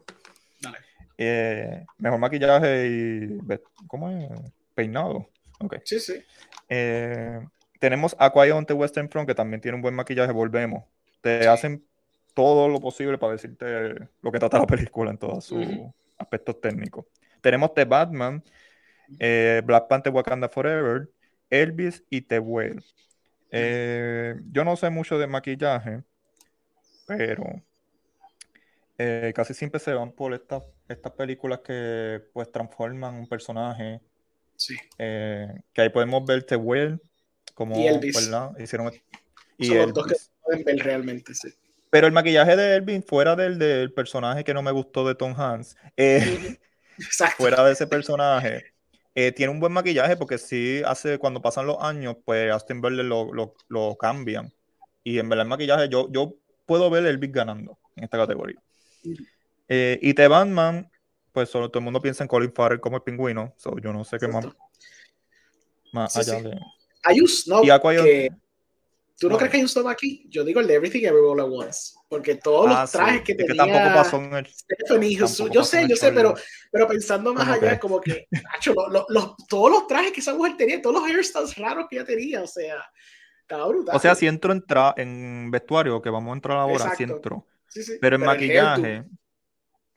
Dale. 0.60 0.87
Eh, 1.20 1.84
mejor 1.98 2.20
maquillaje 2.20 2.86
y. 2.86 3.38
¿Cómo 3.88 4.08
es? 4.08 4.30
Peinado. 4.74 5.28
Okay. 5.58 5.80
Sí, 5.84 5.98
sí. 5.98 6.24
Eh, 6.68 7.40
tenemos 7.80 8.14
Aqua 8.20 8.46
the 8.64 8.72
Western 8.72 9.10
Front, 9.10 9.28
que 9.28 9.34
también 9.34 9.60
tiene 9.60 9.74
un 9.74 9.82
buen 9.82 9.94
maquillaje. 9.94 10.32
Volvemos. 10.32 10.84
Te 11.20 11.48
hacen 11.48 11.84
todo 12.34 12.68
lo 12.68 12.80
posible 12.80 13.18
para 13.18 13.32
decirte 13.32 13.94
lo 14.22 14.30
que 14.30 14.38
trata 14.38 14.60
la 14.60 14.66
película 14.66 15.10
en 15.10 15.18
todos 15.18 15.44
sus 15.44 15.66
aspectos 16.16 16.60
técnicos. 16.60 17.04
Tenemos 17.40 17.74
The 17.74 17.84
Batman, 17.84 18.44
eh, 19.18 19.60
Black 19.64 19.88
Panther 19.88 20.12
Wakanda 20.12 20.48
Forever, 20.48 21.10
Elvis 21.50 22.04
y 22.10 22.20
The 22.20 22.38
Whale. 22.38 22.82
yo 24.52 24.64
no 24.64 24.76
sé 24.76 24.90
mucho 24.90 25.18
de 25.18 25.26
maquillaje, 25.26 26.04
pero 27.08 27.60
casi 29.34 29.54
siempre 29.54 29.80
se 29.80 29.92
van 29.92 30.12
por 30.12 30.32
estas 30.32 30.62
estas 30.88 31.12
películas 31.12 31.60
que 31.60 32.22
pues 32.32 32.50
transforman 32.50 33.14
un 33.14 33.28
personaje. 33.28 34.00
Sí. 34.56 34.76
Eh, 34.98 35.48
que 35.72 35.82
ahí 35.82 35.88
podemos 35.90 36.24
ver 36.24 36.42
The 36.44 36.56
Well 36.56 37.00
como 37.54 37.78
y 37.78 37.86
Elvis. 37.86 38.14
¿verdad? 38.14 38.58
Hicieron 38.58 38.92
y 39.58 39.66
Son 39.66 39.76
los 39.78 39.92
dos 39.92 40.06
que 40.06 40.14
pueden 40.42 40.64
ver 40.64 40.78
realmente, 40.78 41.34
sí. 41.34 41.48
Pero 41.90 42.06
el 42.06 42.12
maquillaje 42.12 42.54
de 42.54 42.76
Elvin, 42.76 43.02
fuera 43.02 43.34
del, 43.34 43.58
del 43.58 43.92
personaje 43.92 44.44
que 44.44 44.54
no 44.54 44.62
me 44.62 44.70
gustó 44.70 45.06
de 45.06 45.14
Tom 45.14 45.34
Hanks, 45.36 45.76
eh, 45.96 46.58
fuera 47.38 47.64
de 47.64 47.72
ese 47.72 47.86
personaje, 47.86 48.72
eh, 49.14 49.32
tiene 49.32 49.50
un 49.50 49.58
buen 49.58 49.72
maquillaje 49.72 50.16
porque 50.16 50.38
sí 50.38 50.82
hace, 50.84 51.18
cuando 51.18 51.40
pasan 51.40 51.66
los 51.66 51.78
años, 51.80 52.16
pues 52.24 52.52
Austin 52.52 52.80
Butler 52.80 53.06
lo, 53.06 53.32
lo, 53.32 53.54
lo, 53.68 53.96
cambian. 53.96 54.52
Y 55.02 55.18
en 55.18 55.28
verdad 55.28 55.44
el 55.44 55.48
maquillaje, 55.48 55.88
yo, 55.88 56.08
yo 56.12 56.36
puedo 56.66 56.90
ver 56.90 57.06
Elvis 57.06 57.32
ganando 57.32 57.78
en 57.96 58.04
esta 58.04 58.18
categoría. 58.18 58.60
Eh, 59.68 59.98
y 60.00 60.14
The 60.14 60.28
Batman, 60.28 60.90
pues 61.32 61.50
solo 61.50 61.68
todo 61.68 61.80
el 61.80 61.84
mundo 61.84 62.00
piensa 62.00 62.24
en 62.24 62.28
Colin 62.28 62.52
Farrell 62.52 62.80
como 62.80 62.96
el 62.96 63.02
pingüino. 63.02 63.54
yo 63.82 63.92
no 63.92 64.04
sé 64.04 64.18
qué 64.18 64.28
más, 64.28 64.46
más 65.92 66.16
allá 66.16 66.42
de. 66.42 66.58
Hay 67.04 67.20
un 67.20 67.28
snob 67.28 67.62
que... 67.62 68.30
¿Tú 69.20 69.28
no, 69.28 69.36
crees 69.36 69.50
que 69.50 69.56
hay 69.56 69.62
un 69.64 69.68
snob 69.68 69.88
aquí? 69.88 70.26
Yo 70.28 70.44
digo 70.44 70.60
el 70.60 70.68
de 70.68 70.74
Everything 70.74 71.00
Everywhere 71.00 71.32
All 71.32 71.40
At 71.40 71.66
Once. 71.66 71.94
Porque 72.08 72.36
todos 72.36 72.68
los 72.68 72.76
ah, 72.76 72.86
trajes 72.90 73.22
que 73.22 73.34
tenía... 73.34 73.52
Que 73.52 73.56
tampoco 73.56 73.94
pasó 73.94 74.16
en 74.16 74.34
el... 74.34 74.46
yo 75.52 75.64
sé, 75.64 75.86
yo 75.88 75.96
sé, 75.96 76.12
pero, 76.12 76.34
pero 76.70 76.86
pensando 76.86 77.34
más 77.34 77.48
allá, 77.48 77.80
como 77.80 78.00
que... 78.00 78.28
todos 79.48 79.70
los 79.72 79.86
trajes 79.88 80.12
que 80.12 80.20
esa 80.20 80.34
mujer 80.34 80.56
tenía, 80.56 80.80
todos 80.80 81.00
los 81.00 81.10
hairstyles 81.10 81.56
raros 81.56 81.86
que 81.90 81.96
ella 81.96 82.04
tenía, 82.04 82.42
o 82.42 82.46
sea... 82.46 82.84
Estaba 83.42 83.66
brutal. 83.66 83.96
O 83.96 83.98
sea, 83.98 84.14
si 84.14 84.26
entro 84.26 84.52
en, 84.52 84.64
en 84.96 85.50
vestuario, 85.50 86.00
que 86.00 86.10
vamos 86.10 86.30
a 86.30 86.34
entrar 86.34 86.58
ahora, 86.58 86.94
si 86.94 87.02
entro. 87.02 87.46
Sí, 87.66 87.82
sí. 87.82 87.94
Pero 88.00 88.16
en 88.16 88.22
maquillaje... 88.22 89.04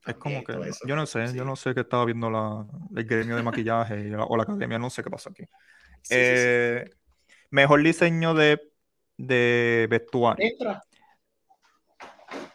Es 0.05 0.15
como 0.15 0.43
que, 0.43 0.53
yo 0.87 0.95
no 0.95 1.05
sé, 1.05 1.33
yo 1.33 1.45
no 1.45 1.55
sé 1.55 1.75
qué 1.75 1.81
estaba 1.81 2.05
viendo 2.05 2.29
la, 2.29 2.65
el 2.95 3.05
gremio 3.05 3.35
de 3.35 3.43
maquillaje 3.43 4.15
o 4.15 4.35
la 4.35 4.43
academia, 4.43 4.79
no 4.79 4.89
sé 4.89 5.03
qué 5.03 5.09
pasa 5.09 5.29
aquí. 5.29 5.43
Eh, 6.09 6.89
mejor 7.51 7.83
diseño 7.83 8.33
de, 8.33 8.59
de 9.15 9.85
vestuario. 9.87 10.43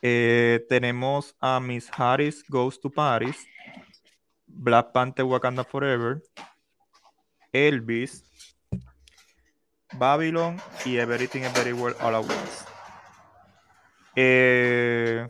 Eh, 0.02 0.66
tenemos 0.68 1.36
a 1.38 1.60
Miss 1.60 1.88
Harris 1.96 2.44
Goes 2.48 2.80
to 2.80 2.90
Paris, 2.90 3.46
Black 4.48 4.90
Panther 4.90 5.24
Wakanda 5.24 5.62
Forever, 5.62 6.20
Elvis, 7.52 8.24
Babylon 9.92 10.60
y 10.84 10.96
Everything 10.96 11.42
Everywhere 11.42 11.94
All 12.00 12.16
at 12.16 12.24
Once. 12.24 12.64
Eh, 14.16 15.28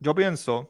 yo 0.00 0.14
pienso 0.14 0.68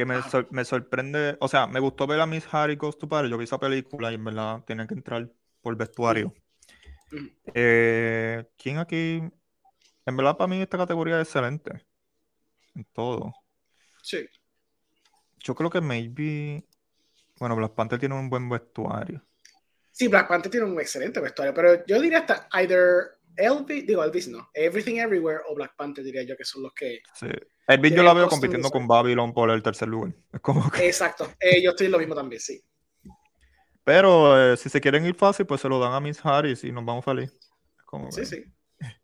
que 0.00 0.06
me, 0.06 0.18
me, 0.50 0.64
sorprende, 0.64 1.36
o 1.40 1.48
sea, 1.48 1.66
me 1.66 1.78
gustó 1.78 2.06
ver 2.06 2.20
a 2.20 2.26
Miss 2.26 2.48
Harry 2.52 2.76
Goes 2.76 2.96
to 2.96 3.06
Paris, 3.06 3.30
yo 3.30 3.36
vi 3.36 3.44
esa 3.44 3.60
película 3.60 4.10
y 4.10 4.14
en 4.14 4.24
verdad 4.24 4.64
tenía 4.64 4.86
que 4.86 4.94
entrar 4.94 5.30
por 5.60 5.76
vestuario. 5.76 6.32
Eh, 7.52 8.46
¿Quién 8.56 8.78
aquí? 8.78 9.22
En 10.06 10.16
verdad 10.16 10.38
para 10.38 10.48
mí 10.48 10.62
esta 10.62 10.78
categoría 10.78 11.20
es 11.20 11.28
excelente. 11.28 11.84
En 12.74 12.86
todo. 12.94 13.34
Sí. 14.02 14.26
Yo 15.40 15.54
creo 15.54 15.68
que 15.68 15.82
maybe... 15.82 16.64
Bueno, 17.38 17.56
Black 17.56 17.74
Panther 17.74 17.98
tiene 17.98 18.14
un 18.14 18.30
buen 18.30 18.48
vestuario. 18.48 19.22
Sí, 19.90 20.08
Black 20.08 20.28
Panther 20.28 20.50
tiene 20.50 20.64
un 20.64 20.80
excelente 20.80 21.20
vestuario, 21.20 21.52
pero 21.52 21.84
yo 21.84 22.00
diría 22.00 22.20
hasta 22.20 22.48
either 22.52 23.18
Elvis, 23.40 23.86
digo 23.86 24.04
Elvis 24.04 24.28
no, 24.28 24.50
Everything 24.54 24.96
Everywhere 24.96 25.40
o 25.48 25.54
Black 25.54 25.74
Panther 25.76 26.04
diría 26.04 26.22
yo 26.22 26.36
que 26.36 26.44
son 26.44 26.62
los 26.62 26.72
que... 26.74 27.00
Sí. 27.14 27.26
Elvis 27.66 27.94
yo 27.94 28.02
la 28.02 28.12
veo 28.12 28.28
compitiendo 28.28 28.70
con 28.70 28.86
Babylon 28.86 29.32
por 29.32 29.50
el 29.50 29.62
tercer 29.62 29.88
lugar. 29.88 30.12
Es 30.32 30.40
como 30.40 30.70
que... 30.70 30.86
Exacto, 30.86 31.32
eh, 31.40 31.62
yo 31.62 31.70
estoy 31.70 31.88
lo 31.88 31.98
mismo 31.98 32.14
también, 32.14 32.40
sí. 32.40 32.62
Pero 33.84 34.52
eh, 34.52 34.56
si 34.56 34.68
se 34.68 34.80
quieren 34.80 35.06
ir 35.06 35.14
fácil, 35.14 35.46
pues 35.46 35.60
se 35.60 35.68
lo 35.68 35.78
dan 35.78 35.92
a 35.92 36.00
Miss 36.00 36.20
Harris 36.22 36.64
y 36.64 36.72
nos 36.72 36.84
vamos 36.84 37.04
feliz. 37.04 37.32
Como 37.86 38.10
sí, 38.12 38.24
sí. 38.24 38.44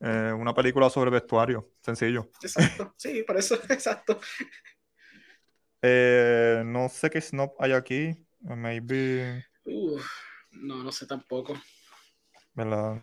Eh, 0.00 0.32
una 0.32 0.54
película 0.54 0.88
sobre 0.88 1.10
vestuario, 1.10 1.72
sencillo. 1.80 2.30
Exacto, 2.40 2.94
sí, 2.96 3.24
por 3.24 3.36
eso, 3.36 3.56
exacto. 3.68 4.20
no 5.82 6.88
sé 6.88 7.10
qué 7.10 7.20
snob 7.20 7.56
hay 7.58 7.72
aquí. 7.72 8.14
Maybe. 8.40 9.44
no, 10.52 10.84
no 10.84 10.92
sé 10.92 11.04
tampoco. 11.04 11.60
¿Verdad? 12.54 13.00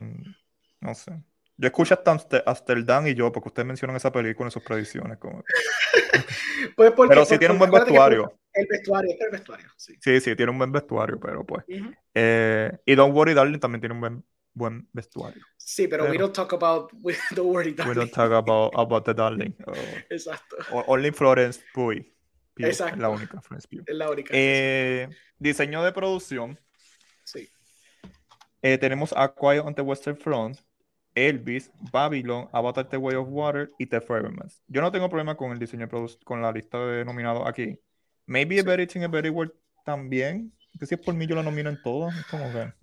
No 0.86 0.94
sé. 0.94 1.12
Yo 1.58 1.68
escucho 1.68 1.94
hasta 1.94 2.44
Amsterdam 2.46 3.08
y 3.08 3.16
yo, 3.16 3.32
porque 3.32 3.50
ustedes 3.50 3.66
mencionan 3.66 3.96
esa 3.96 4.12
película 4.12 4.48
en 4.48 4.52
sus 4.52 4.62
predicciones. 4.62 5.18
Como... 5.18 5.44
pues 6.76 6.94
pero 7.10 7.26
sí 7.26 7.38
tiene 7.40 7.54
un 7.54 7.60
buen 7.60 7.72
vestuario. 7.72 8.38
El 8.54 8.68
vestuario, 8.70 9.16
el 9.20 9.32
vestuario, 9.32 9.68
sí. 9.76 9.96
Sí, 10.00 10.20
sí, 10.20 10.36
tiene 10.36 10.52
un 10.52 10.58
buen 10.58 10.72
vestuario, 10.72 11.20
pero 11.20 11.46
pues. 11.46 11.66
eh, 12.14 12.72
y 12.86 12.96
Don't 12.96 13.16
Worry 13.16 13.34
Darling 13.34 13.60
también 13.60 13.82
tiene 13.82 13.96
un 13.96 14.02
buen, 14.02 14.26
buen 14.54 14.88
vestuario. 14.94 15.42
Sí, 15.58 15.88
pero, 15.88 16.06
we 16.06 16.18
don't 16.18 16.36
talk 16.36 16.54
about 16.54 16.92
Don't 17.32 17.54
Worry 17.54 17.74
Darling. 17.74 17.98
We 17.98 18.00
don't 18.00 18.14
talk 18.14 18.32
about, 18.32 18.74
about 18.78 19.06
the 19.06 19.14
Darling. 19.14 19.56
Exacto. 20.10 20.58
only 20.88 21.12
Florence 21.12 21.62
Pugh. 21.74 22.06
Exacto. 22.58 22.96
Es 22.96 23.02
la 23.02 23.10
única, 23.10 23.42
Florence 23.42 23.68
Pugh. 23.68 23.84
Es 23.88 23.96
la 23.96 24.10
única. 24.12 24.30
Eh, 24.34 25.10
diseño 25.40 25.84
de 25.84 25.92
producción. 25.92 26.60
Sí. 27.24 27.50
Eh, 28.62 28.78
tenemos 28.78 29.14
A 29.16 29.34
Quiet 29.34 29.64
on 29.64 29.76
the 29.76 29.82
Western 29.82 30.18
Front, 30.18 30.60
Elvis, 31.16 31.72
Babylon, 31.92 32.50
Avatar 32.52 32.88
The 32.90 32.98
Way 32.98 33.16
of 33.16 33.28
Water 33.30 33.72
y 33.80 33.88
The 33.88 34.02
Fablemans. 34.02 34.62
Yo 34.68 34.82
no 34.82 34.92
tengo 34.92 35.10
problema 35.10 35.36
con 35.36 35.52
el 35.52 35.60
diseño 35.60 35.90
con 36.24 36.42
la 36.42 36.52
lista 36.52 36.86
de 36.86 37.06
nominados 37.06 37.48
aquí. 37.48 37.80
Maybe 38.26 38.56
sí. 38.56 38.60
Everything 38.60 39.02
Everywhere 39.02 39.52
también. 39.86 40.52
Que 40.78 40.86
si 40.86 40.96
es 40.96 41.02
por 41.02 41.14
mí 41.16 41.26
yo 41.26 41.36
lo 41.36 41.44
nomino 41.44 41.70
en 41.70 41.82
todo. 41.82 42.10
como 42.30 42.52
que... 42.52 42.74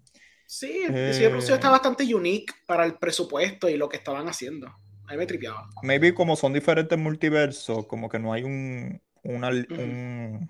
Sí, 0.46 0.82
el 0.82 1.30
producción 1.30 1.54
está 1.54 1.70
bastante 1.70 2.14
unique 2.14 2.52
para 2.66 2.84
el 2.84 2.94
presupuesto 2.94 3.68
y 3.68 3.76
lo 3.76 3.88
que 3.88 3.96
estaban 3.96 4.28
haciendo. 4.28 4.66
A 4.66 5.12
mí 5.12 5.16
me 5.16 5.26
tripeaba. 5.26 5.68
Maybe 5.82 6.14
como 6.14 6.36
son 6.36 6.52
diferentes 6.52 6.98
multiversos, 6.98 7.86
como 7.86 8.08
que 8.08 8.18
no 8.18 8.32
hay 8.32 8.44
un, 8.44 9.00
una, 9.22 9.48
un, 9.48 10.48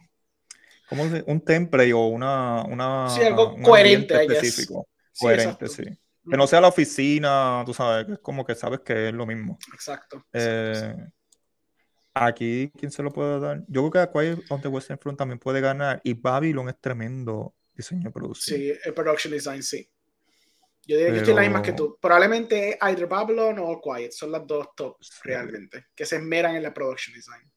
¿cómo 0.88 1.08
se, 1.08 1.22
un 1.26 1.40
template 1.40 1.92
o 1.92 2.06
una, 2.06 2.64
una 2.64 3.08
sí, 3.10 3.22
algo 3.22 3.56
coherente 3.62 4.14
específico. 4.22 4.88
coherente, 5.18 5.68
sí. 5.68 5.84
Que 6.28 6.36
no 6.36 6.46
sea 6.46 6.60
la 6.60 6.68
oficina, 6.68 7.62
tú 7.66 7.74
sabes, 7.74 8.06
que 8.06 8.12
es 8.12 8.18
como 8.20 8.44
que 8.44 8.54
sabes 8.54 8.80
que 8.80 9.08
es 9.08 9.14
lo 9.14 9.26
mismo. 9.26 9.58
Exacto. 9.72 10.24
Eh, 10.32 10.94
aquí, 12.14 12.70
¿quién 12.78 12.92
se 12.92 13.02
lo 13.02 13.10
puede 13.10 13.40
dar? 13.40 13.64
Yo 13.66 13.82
creo 13.82 13.90
que 13.90 13.98
Aquarius 13.98 14.40
on 14.50 14.60
the 14.60 14.68
Western 14.68 14.98
Front 15.00 15.18
también 15.18 15.38
puede 15.38 15.60
ganar. 15.60 16.00
Y 16.04 16.14
Babylon 16.14 16.68
es 16.68 16.80
tremendo 16.80 17.54
diseño 17.74 18.04
de 18.04 18.10
producción. 18.10 18.56
Sí, 18.56 18.72
el 18.84 18.94
production 18.94 19.32
design, 19.32 19.62
sí. 19.62 19.88
Yo 20.86 20.96
diría 20.96 21.12
que 21.12 21.18
estoy 21.18 21.34
la 21.34 21.42
misma 21.42 21.62
que 21.62 21.72
tú. 21.72 21.96
Probablemente 22.00 22.78
either 22.80 23.06
Babylon 23.06 23.56
o 23.60 23.80
Quiet 23.80 24.12
son 24.12 24.32
las 24.32 24.46
dos 24.46 24.68
top 24.76 24.96
realmente, 25.22 25.86
que 25.94 26.04
se 26.04 26.16
esmeran 26.16 26.56
en 26.56 26.62
la 26.62 26.74
production 26.74 27.14
design. 27.14 27.50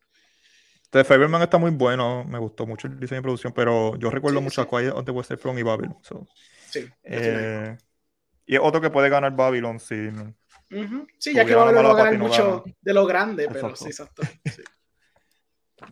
The 0.92 1.04
Faberman 1.04 1.42
está 1.42 1.58
muy 1.58 1.72
bueno, 1.72 2.24
me 2.24 2.38
gustó 2.38 2.66
mucho 2.66 2.88
el 2.88 3.00
diseño 3.00 3.20
de 3.20 3.24
producción, 3.24 3.52
pero 3.54 3.98
yo 3.98 4.10
recuerdo 4.10 4.42
mucho 4.42 4.62
a 4.62 4.70
Quiet 4.70 4.94
on 4.94 5.04
the 5.04 5.12
Western 5.12 5.40
Front 5.40 5.60
y 5.60 5.64
Babylon. 5.64 5.98
Sí. 6.70 6.88
Eh, 7.04 7.76
y 8.46 8.56
es 8.56 8.62
otro 8.62 8.82
que 8.82 8.90
puede 8.90 9.10
ganar 9.10 9.36
Babylon 9.36 9.80
si. 9.80 10.10
Sí, 11.20 11.34
ya 11.34 11.46
que 11.46 11.56
Babylon 11.56 11.86
va 11.86 11.92
a 11.92 11.96
ganar 11.96 12.18
mucho 12.18 12.64
de 12.82 12.94
lo 12.94 13.06
grande, 13.06 13.48
pero 13.52 13.76
sí, 13.76 13.88
exacto. 13.88 14.24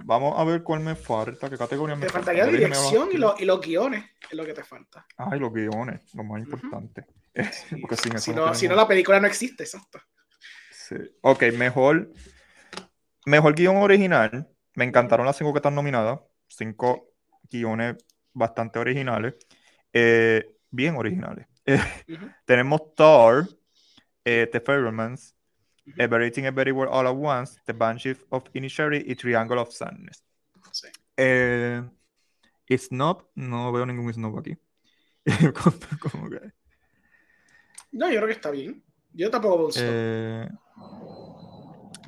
Vamos 0.06 0.40
a 0.40 0.44
ver 0.44 0.64
cuál 0.64 0.80
me 0.80 0.96
falta, 0.96 1.50
qué 1.50 1.58
categoría 1.58 1.96
me 1.96 2.08
falta. 2.08 2.20
Te 2.20 2.26
faltaría 2.26 2.46
dirección 2.46 3.10
y, 3.12 3.16
y, 3.16 3.46
los 3.46 3.62
guiones, 3.62 4.04
es 4.30 4.34
lo 4.34 4.46
que 4.46 4.54
te 4.54 4.64
falta. 4.64 5.06
Ay, 5.18 5.40
los 5.40 5.54
guiones, 5.54 6.02
lo 6.16 6.24
más 6.24 6.40
importante. 6.40 7.06
Porque 7.82 7.98
si, 7.98 8.10
no, 8.34 8.54
si 8.54 8.68
no, 8.68 8.76
la 8.76 8.88
película 8.88 9.20
no 9.20 9.28
existe, 9.28 9.64
exacto. 9.64 10.00
Sí. 10.72 10.96
Ok, 11.22 11.44
mejor, 11.58 12.12
mejor 13.26 13.56
guion 13.56 13.78
original. 13.78 14.48
Me 14.76 14.86
encantaron 14.86 15.26
las 15.26 15.38
cinco 15.38 15.54
que 15.54 15.60
están 15.60 15.76
nominadas. 15.76 16.20
Cinco 16.48 17.10
guiones 17.50 17.96
bastante 18.34 18.80
originales. 18.80 19.36
Eh, 19.92 20.58
bien 20.72 20.96
originales. 20.96 21.48
Tenemos 22.46 22.94
Thor, 22.96 23.48
eh, 24.26 24.48
The 24.52 24.62
Fablemans, 24.62 25.36
Everything 25.98 26.44
Everywhere 26.46 26.90
All 26.92 27.08
at 27.08 27.16
Once, 27.16 27.62
The 27.66 27.74
Banshee 27.74 28.18
of 28.30 28.44
Inisherin 28.54 29.04
y 29.06 29.16
Triangle 29.16 29.60
of 29.60 29.72
Sadness. 29.72 30.24
Sí. 30.72 30.88
Eh, 31.18 31.84
Snob, 32.78 33.30
no 33.36 33.72
veo 33.72 33.86
ningún 33.86 34.14
Snob 34.14 34.40
aquí. 34.40 34.58
No, 37.92 38.10
yo 38.10 38.16
creo 38.16 38.28
que 38.28 38.34
está 38.34 38.50
bien. 38.50 38.84
Yo 39.14 39.30
tampoco 39.30 39.70
eh, 39.76 40.50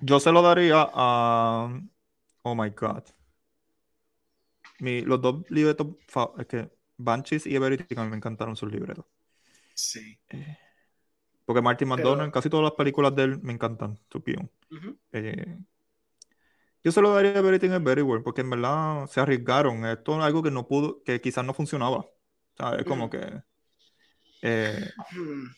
Yo 0.01 0.19
se 0.19 0.31
lo 0.31 0.41
daría 0.41 0.89
a. 0.91 1.79
Oh 2.41 2.55
my 2.55 2.71
god. 2.71 3.03
Mi, 4.79 5.01
los 5.01 5.21
dos 5.21 5.45
libretos. 5.49 5.87
Es 6.39 6.47
que 6.47 6.71
Banshees 6.97 7.45
y 7.45 7.55
Everything 7.55 8.09
me 8.09 8.15
encantaron 8.15 8.55
sus 8.55 8.71
libretos. 8.71 9.05
Sí. 9.75 10.17
Eh, 10.29 10.57
porque 11.45 11.61
Martin 11.61 11.89
McDonald, 11.89 12.31
casi 12.31 12.49
todas 12.49 12.63
las 12.63 12.73
películas 12.73 13.15
de 13.15 13.23
él 13.23 13.39
me 13.43 13.53
encantan, 13.53 13.99
su 14.11 14.23
guion. 14.23 14.49
Eh, 15.11 15.57
yo 16.83 16.91
se 16.91 17.01
lo 17.01 17.13
daría 17.13 17.31
a 17.31 17.39
Everything 17.39 17.71
Everywhere, 17.71 18.23
porque 18.23 18.41
en 18.41 18.49
verdad 18.49 19.05
se 19.07 19.19
arriesgaron. 19.19 19.85
Esto 19.85 20.17
es 20.17 20.23
algo 20.23 20.41
que 20.41 20.51
no 20.51 20.67
pudo, 20.67 21.03
que 21.03 21.21
quizás 21.21 21.45
no 21.45 21.53
funcionaba. 21.53 22.07
es 22.79 22.85
como 22.85 23.09
que. 23.09 23.43
Eh, 24.41 24.89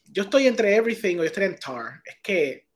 yo 0.06 0.24
estoy 0.24 0.48
entre 0.48 0.76
Everything 0.76 1.16
o 1.16 1.20
yo 1.20 1.24
estoy 1.26 1.46
en 1.46 1.60
Tar. 1.60 2.02
Es 2.06 2.18
que 2.22 2.67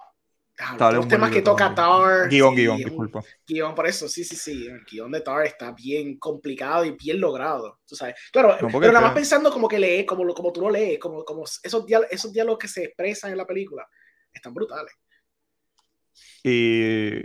los 0.94 1.08
temas 1.08 1.32
que 1.32 1.42
toca 1.42 1.74
Tar. 1.74 2.30
Guión, 2.30 2.56
guion, 2.56 2.78
disculpa. 2.78 3.24
Guión, 3.48 3.76
por 3.76 3.88
eso, 3.88 4.08
sí, 4.08 4.24
sí, 4.24 4.36
sí. 4.36 4.68
El 4.68 4.84
guion 4.86 5.12
de 5.12 5.22
Tar 5.22 5.46
está 5.46 5.72
bien 5.72 6.18
complicado 6.18 6.86
y 6.86 6.92
bien 6.92 7.20
logrado. 7.20 7.80
Tú 7.86 7.96
sabes. 7.96 8.16
Claro, 8.32 8.58
pero 8.60 8.92
nada 8.92 9.02
más 9.02 9.14
pensando 9.14 9.52
como 9.52 9.68
que 9.68 9.80
lee, 9.80 10.06
como, 10.06 10.34
como 10.34 10.52
tú 10.52 10.62
lo 10.62 10.70
lees, 10.70 11.00
como, 11.00 11.24
como 11.24 11.44
esos, 11.44 11.86
esos 12.10 12.32
diálogos 12.34 12.60
que 12.60 12.68
se 12.68 12.84
expresan 12.86 13.32
en 13.32 13.38
la 13.38 13.48
película, 13.48 13.88
están 14.32 14.54
brutales. 14.54 14.94
Y 16.44 17.22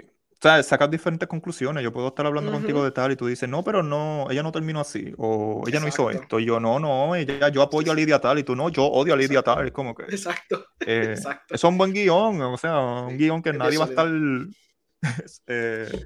sea, 0.46 0.62
sacas 0.62 0.90
diferentes 0.90 1.28
conclusiones. 1.28 1.82
Yo 1.82 1.92
puedo 1.92 2.08
estar 2.08 2.26
hablando 2.26 2.52
contigo 2.52 2.84
de 2.84 2.90
tal 2.90 3.12
y 3.12 3.16
tú 3.16 3.26
dices, 3.26 3.48
no, 3.48 3.64
pero 3.64 3.82
no, 3.82 4.26
ella 4.30 4.42
no 4.42 4.52
terminó 4.52 4.80
así, 4.80 5.12
o 5.18 5.64
ella 5.66 5.80
no 5.80 5.88
hizo 5.88 6.10
esto. 6.10 6.38
Y 6.40 6.46
yo, 6.46 6.60
no, 6.60 6.78
no, 6.78 7.14
ella, 7.14 7.48
yo 7.48 7.62
apoyo 7.62 7.92
a 7.92 7.94
Lidia 7.94 8.20
tal, 8.20 8.38
y 8.38 8.44
tú, 8.44 8.54
no, 8.54 8.68
yo 8.68 8.84
odio 8.84 9.14
a 9.14 9.16
Lidia 9.16 9.42
tal. 9.42 9.66
Es 9.66 9.72
como 9.72 9.94
que. 9.94 10.04
Exacto. 10.04 10.66
Eh, 10.80 11.14
Exacto. 11.16 11.54
Eso 11.54 11.66
es 11.66 11.70
un 11.70 11.78
buen 11.78 11.92
guion, 11.92 12.40
o 12.42 12.56
sea, 12.56 12.78
un 12.78 13.16
guion 13.16 13.42
que 13.42 13.52
nadie 13.52 13.78
va 13.78 13.84
a 13.84 13.88
estar 13.88 14.08
eh, 15.46 16.04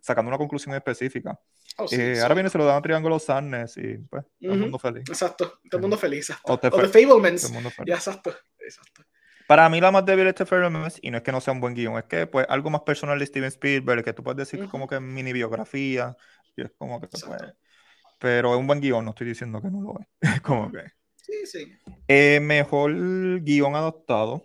sacando 0.00 0.28
una 0.28 0.38
conclusión 0.38 0.74
específica. 0.74 1.38
Oh, 1.78 1.86
eh, 1.90 2.20
ahora 2.20 2.34
viene, 2.34 2.50
se 2.50 2.58
lo 2.58 2.66
dan 2.66 2.76
a 2.76 2.82
Triángulo 2.82 3.18
Sadness 3.18 3.78
y 3.78 3.96
pues, 3.96 4.24
todo 4.40 4.52
el 4.52 4.58
mundo 4.58 4.78
feliz. 4.78 5.04
Exacto, 5.08 5.60
todo 5.70 5.78
el 5.78 5.80
mundo 5.80 5.96
feliz. 5.96 6.30
O, 6.42 6.58
The 6.58 6.70
Fablemans. 6.70 7.50
Ya, 7.86 7.94
exacto, 7.94 8.34
exacto. 8.58 9.02
Para 9.52 9.68
mí 9.68 9.82
la 9.82 9.90
más 9.90 10.06
débil 10.06 10.26
es 10.28 10.34
The 10.34 10.46
y 11.02 11.10
no 11.10 11.18
es 11.18 11.22
que 11.22 11.30
no 11.30 11.38
sea 11.42 11.52
un 11.52 11.60
buen 11.60 11.74
guion, 11.74 11.98
es 11.98 12.04
que 12.04 12.26
pues 12.26 12.46
algo 12.48 12.70
más 12.70 12.80
personal 12.80 13.18
de 13.18 13.26
Steven 13.26 13.48
Spielberg, 13.48 14.02
que 14.02 14.14
tú 14.14 14.22
puedes 14.22 14.38
decir 14.38 14.66
como 14.70 14.88
que 14.88 14.98
mini 14.98 15.30
biografía, 15.30 16.16
y 16.56 16.62
es 16.62 16.70
como 16.78 16.98
que 16.98 17.06
pues, 17.08 17.22
pero 18.18 18.54
es 18.54 18.58
un 18.58 18.66
buen 18.66 18.80
guion, 18.80 19.04
no 19.04 19.10
estoy 19.10 19.26
diciendo 19.26 19.60
que 19.60 19.68
no 19.70 19.82
lo 19.82 20.00
es, 20.22 20.40
como 20.40 20.72
que... 20.72 20.84
Sí, 21.16 21.44
sí. 21.44 21.70
Eh, 22.08 22.40
mejor 22.40 22.94
guion 23.42 23.76
adaptado, 23.76 24.42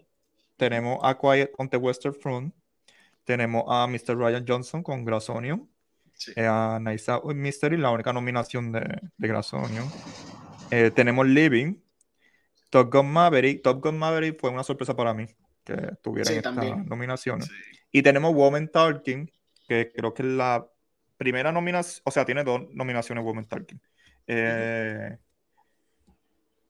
tenemos 0.58 1.00
a 1.02 1.18
Quiet 1.18 1.54
on 1.58 1.70
the 1.70 1.78
Western 1.78 2.14
Front, 2.14 2.54
tenemos 3.24 3.64
a 3.70 3.88
Mr. 3.88 4.14
Ryan 4.18 4.44
Johnson 4.46 4.84
con 4.84 5.06
Glass 5.06 5.30
Onion, 5.30 5.70
eh, 6.36 6.46
a 6.46 6.80
Nice 6.82 7.10
Mystery, 7.34 7.78
la 7.78 7.92
única 7.92 8.12
nominación 8.12 8.74
de, 8.74 9.00
de 9.16 9.28
Glass 9.30 9.54
Onion. 9.54 9.90
Eh, 10.70 10.92
tenemos 10.94 11.26
Living, 11.26 11.76
Top 12.70 12.92
Gun 12.94 13.12
Maverick. 13.12 13.62
Top 13.62 13.82
Gun 13.82 13.98
Maverick 13.98 14.40
fue 14.40 14.50
una 14.50 14.64
sorpresa 14.64 14.96
para 14.96 15.14
mí 15.14 15.28
que 15.64 15.76
tuviera 16.02 16.32
esta 16.32 16.52
nominación. 16.52 17.42
Y 17.92 18.02
tenemos 18.02 18.34
Woman 18.34 18.70
Talking, 18.70 19.32
que 19.68 19.92
creo 19.94 20.14
que 20.14 20.24
es 20.24 20.30
la 20.30 20.68
primera 21.18 21.52
nominación, 21.52 22.04
o 22.06 22.12
sea, 22.12 22.26
tiene 22.26 22.44
dos 22.44 22.62
nominaciones 22.74 23.24
Woman 23.24 23.46
Talking. 23.46 23.82
Eh, 24.28 25.18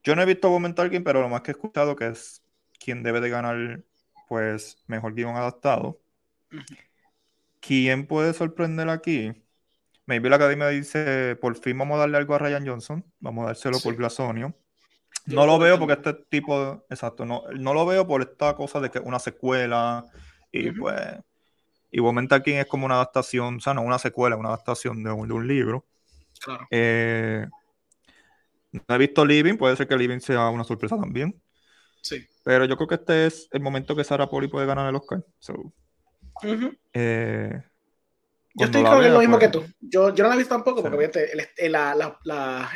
yo 0.03 0.15
no 0.15 0.21
he 0.21 0.25
visto 0.25 0.49
Woman 0.49 0.73
Talking, 0.73 1.03
pero 1.03 1.21
lo 1.21 1.29
más 1.29 1.41
que 1.41 1.51
he 1.51 1.53
escuchado 1.53 1.95
que 1.95 2.07
es 2.07 2.41
quien 2.79 3.03
debe 3.03 3.19
de 3.19 3.29
ganar, 3.29 3.83
pues, 4.27 4.83
mejor 4.87 5.13
guion 5.13 5.35
adaptado. 5.35 5.99
¿Quién 7.59 8.07
puede 8.07 8.33
sorprender 8.33 8.89
aquí? 8.89 9.43
Maybe 10.05 10.29
la 10.29 10.37
academia 10.37 10.69
dice, 10.69 11.35
por 11.35 11.55
fin 11.57 11.77
vamos 11.77 11.95
a 11.97 11.99
darle 11.99 12.17
algo 12.17 12.33
a 12.33 12.39
Ryan 12.39 12.65
Johnson, 12.65 13.05
vamos 13.19 13.43
a 13.43 13.47
dárselo 13.47 13.79
por 13.79 13.95
Glasonio. 13.95 14.55
No 15.27 15.45
lo 15.45 15.59
veo 15.59 15.77
porque 15.77 15.93
este 15.93 16.13
tipo, 16.29 16.85
exacto, 16.89 17.25
no, 17.25 17.43
no 17.53 17.73
lo 17.73 17.85
veo 17.85 18.07
por 18.07 18.21
esta 18.21 18.55
cosa 18.55 18.79
de 18.79 18.89
que 18.89 18.99
una 18.99 19.19
secuela 19.19 20.05
y 20.51 20.71
pues, 20.71 20.95
y 21.91 21.99
Woman 21.99 22.27
King 22.27 22.55
es 22.55 22.65
como 22.65 22.85
una 22.85 22.95
adaptación, 22.95 23.57
o 23.57 23.59
sea, 23.59 23.73
no 23.73 23.81
una 23.81 23.99
secuela, 23.99 24.35
una 24.35 24.49
adaptación 24.49 25.03
de 25.03 25.11
un, 25.11 25.27
de 25.27 25.33
un 25.33 25.47
libro. 25.47 25.85
Claro. 26.39 26.67
Eh, 26.71 27.45
no 28.71 28.95
he 28.95 28.97
visto 28.97 29.25
Living, 29.25 29.57
puede 29.57 29.75
ser 29.75 29.87
que 29.87 29.97
Living 29.97 30.19
sea 30.19 30.49
una 30.49 30.63
sorpresa 30.63 30.97
también. 30.97 31.41
Sí. 32.01 32.25
Pero 32.43 32.65
yo 32.65 32.77
creo 32.77 32.87
que 32.87 32.95
este 32.95 33.25
es 33.25 33.49
el 33.51 33.61
momento 33.61 33.95
que 33.95 34.03
Sarah 34.03 34.29
Poli 34.29 34.47
puede 34.47 34.65
ganar 34.65 34.87
el 34.87 34.95
Oscar. 34.95 35.23
Eh, 36.93 37.63
yo 38.53 38.65
estoy 38.65 38.83
con 38.83 39.13
lo 39.13 39.19
mismo 39.19 39.39
que 39.39 39.49
pues 39.49 39.65
tú. 39.65 39.73
Yo, 39.81 40.13
yo 40.13 40.23
no 40.23 40.29
la 40.29 40.35
he 40.35 40.37
visto 40.37 40.55
tampoco, 40.55 40.81
porque 40.81 40.97
obviamente 40.97 41.69
la, 41.69 41.95
la, 41.95 42.17
la 42.23 42.69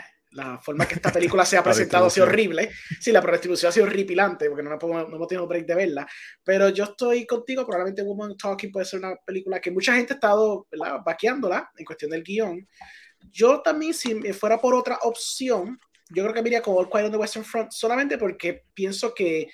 forma 0.59 0.87
que 0.87 0.95
esta 0.95 1.11
película 1.11 1.45
se 1.45 1.57
ha 1.57 1.63
presentado 1.63 2.05
ha 2.05 2.09
sido 2.09 2.25
horrible. 2.25 2.71
Sí, 2.99 3.11
la 3.11 3.21
redistribución 3.21 3.69
ha 3.69 3.71
sido 3.71 3.85
horripilante 3.85 4.49
porque 4.49 4.63
no, 4.63 4.69
no, 4.69 4.99
hemos 4.99 5.27
tenido 5.27 5.47
break 5.47 5.65
de 5.65 5.75
verla. 5.75 6.07
Pero 6.43 6.69
yo 6.69 6.85
estoy 6.85 7.25
contigo, 7.25 7.65
probablemente 7.65 8.03
Woman 8.03 8.37
Talking 8.37 8.71
puede 8.71 8.85
ser 8.85 8.99
una 8.99 9.15
película 9.15 9.59
que 9.59 9.71
mucha 9.71 9.93
gente 9.95 10.13
ha 10.13 10.15
estado 10.15 10.67
vaqueándola 11.05 11.71
en 11.77 11.85
cuestión 11.85 12.11
del 12.11 12.23
guion. 12.23 12.67
Yo 13.31 13.61
también, 13.61 13.93
si 13.93 14.15
me 14.15 14.33
fuera 14.33 14.59
por 14.59 14.73
otra 14.73 14.97
opción, 15.03 15.79
yo 16.09 16.23
creo 16.23 16.33
que 16.33 16.41
me 16.41 16.49
iría 16.49 16.61
con 16.61 16.75
All 16.75 16.89
Quiet 16.89 17.05
on 17.05 17.11
the 17.11 17.17
Western 17.17 17.45
Front 17.45 17.71
solamente 17.71 18.17
porque 18.17 18.63
pienso 18.73 19.13
que 19.13 19.49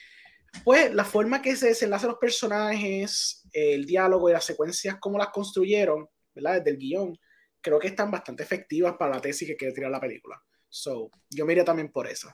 pues 0.63 0.93
la 0.93 1.05
forma 1.05 1.41
que 1.41 1.55
se 1.55 1.67
desenlazan 1.67 2.09
los 2.09 2.19
personajes, 2.19 3.43
el 3.51 3.85
diálogo 3.85 4.29
y 4.29 4.33
las 4.33 4.45
secuencias, 4.45 4.97
cómo 4.99 5.17
las 5.17 5.29
construyeron, 5.29 6.07
¿verdad? 6.33 6.55
Desde 6.55 6.71
el 6.71 6.77
guion, 6.77 7.17
creo 7.61 7.79
que 7.79 7.87
están 7.87 8.09
bastante 8.09 8.43
efectivas 8.43 8.95
para 8.97 9.15
la 9.15 9.21
tesis 9.21 9.47
que 9.47 9.57
quiere 9.57 9.73
tirar 9.73 9.91
la 9.91 9.99
película. 9.99 10.41
So, 10.69 11.09
yo 11.29 11.45
me 11.45 11.53
iría 11.53 11.65
también 11.65 11.91
por 11.91 12.07
eso. 12.07 12.29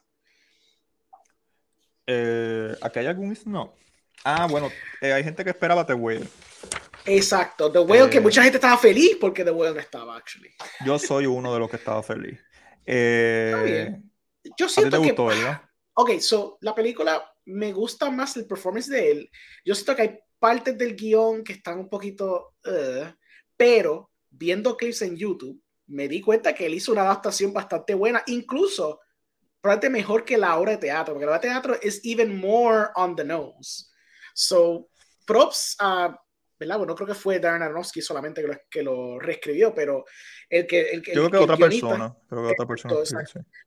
Eh, 2.05 2.75
¿Aquí 2.81 2.99
hay 2.99 3.07
algún 3.07 3.37
no? 3.45 3.73
Ah, 4.23 4.47
bueno, 4.49 4.71
eh, 5.01 5.11
hay 5.11 5.23
gente 5.23 5.43
que 5.43 5.49
esperaba 5.49 5.85
The 5.85 5.93
Whale. 5.93 6.27
Exacto, 7.05 7.71
The 7.71 7.79
Whale, 7.79 8.09
que 8.09 8.17
eh, 8.17 8.21
mucha 8.21 8.41
gente 8.43 8.57
estaba 8.57 8.77
feliz 8.77 9.17
porque 9.19 9.43
The 9.43 9.51
Whale 9.51 9.73
no 9.73 9.79
estaba, 9.79 10.15
actually. 10.15 10.49
Yo 10.85 10.97
soy 10.97 11.25
uno 11.25 11.53
de 11.53 11.59
los 11.59 11.69
que 11.69 11.75
estaba 11.75 12.01
feliz. 12.01 12.39
Eh, 12.85 13.95
yo 14.57 14.69
siento 14.69 15.01
que. 15.01 15.15
Ok, 15.95 16.19
so, 16.19 16.57
la 16.61 16.73
película 16.73 17.23
me 17.45 17.71
gusta 17.71 18.09
más 18.09 18.35
el 18.37 18.47
performance 18.47 18.89
de 18.89 19.11
él. 19.11 19.31
Yo 19.63 19.75
siento 19.75 19.95
que 19.95 20.01
hay 20.01 20.19
partes 20.39 20.77
del 20.77 20.95
guion 20.95 21.43
que 21.43 21.53
están 21.53 21.79
un 21.79 21.89
poquito. 21.89 22.55
pero 23.55 24.09
viendo 24.29 24.75
clips 24.75 25.03
en 25.03 25.15
YouTube, 25.15 25.62
me 25.87 26.07
di 26.07 26.21
cuenta 26.21 26.53
que 26.53 26.65
él 26.65 26.73
hizo 26.73 26.91
una 26.91 27.01
adaptación 27.03 27.53
bastante 27.53 27.93
buena, 27.93 28.23
incluso 28.27 29.01
probablemente 29.61 30.01
mejor 30.01 30.25
que 30.25 30.37
la 30.37 30.57
obra 30.57 30.73
de 30.73 30.77
teatro, 30.77 31.13
porque 31.13 31.25
la 31.25 31.31
obra 31.31 31.41
de 31.41 31.47
teatro 31.47 31.77
es 31.81 32.01
even 32.03 32.37
more 32.39 32.87
on 32.95 33.15
the 33.15 33.23
nose. 33.23 33.89
So, 34.33 34.89
props 35.25 35.75
a, 35.79 36.19
¿verdad? 36.59 36.77
Bueno, 36.77 36.95
creo 36.95 37.07
que 37.07 37.13
fue 37.13 37.39
Darren 37.39 37.61
Aronofsky 37.61 38.01
solamente 38.01 38.41
que 38.41 38.47
lo, 38.47 38.57
que 38.69 38.83
lo 38.83 39.19
reescribió, 39.19 39.73
pero 39.73 40.05
el 40.49 40.67
que... 40.67 40.91
El, 40.91 41.01
Yo 41.01 41.29
creo 41.29 41.29
que, 41.29 41.37
otra 41.37 41.57
persona, 41.57 42.17
creo 42.27 42.43
que 42.43 42.51
otra 42.51 42.67
persona. 42.67 42.95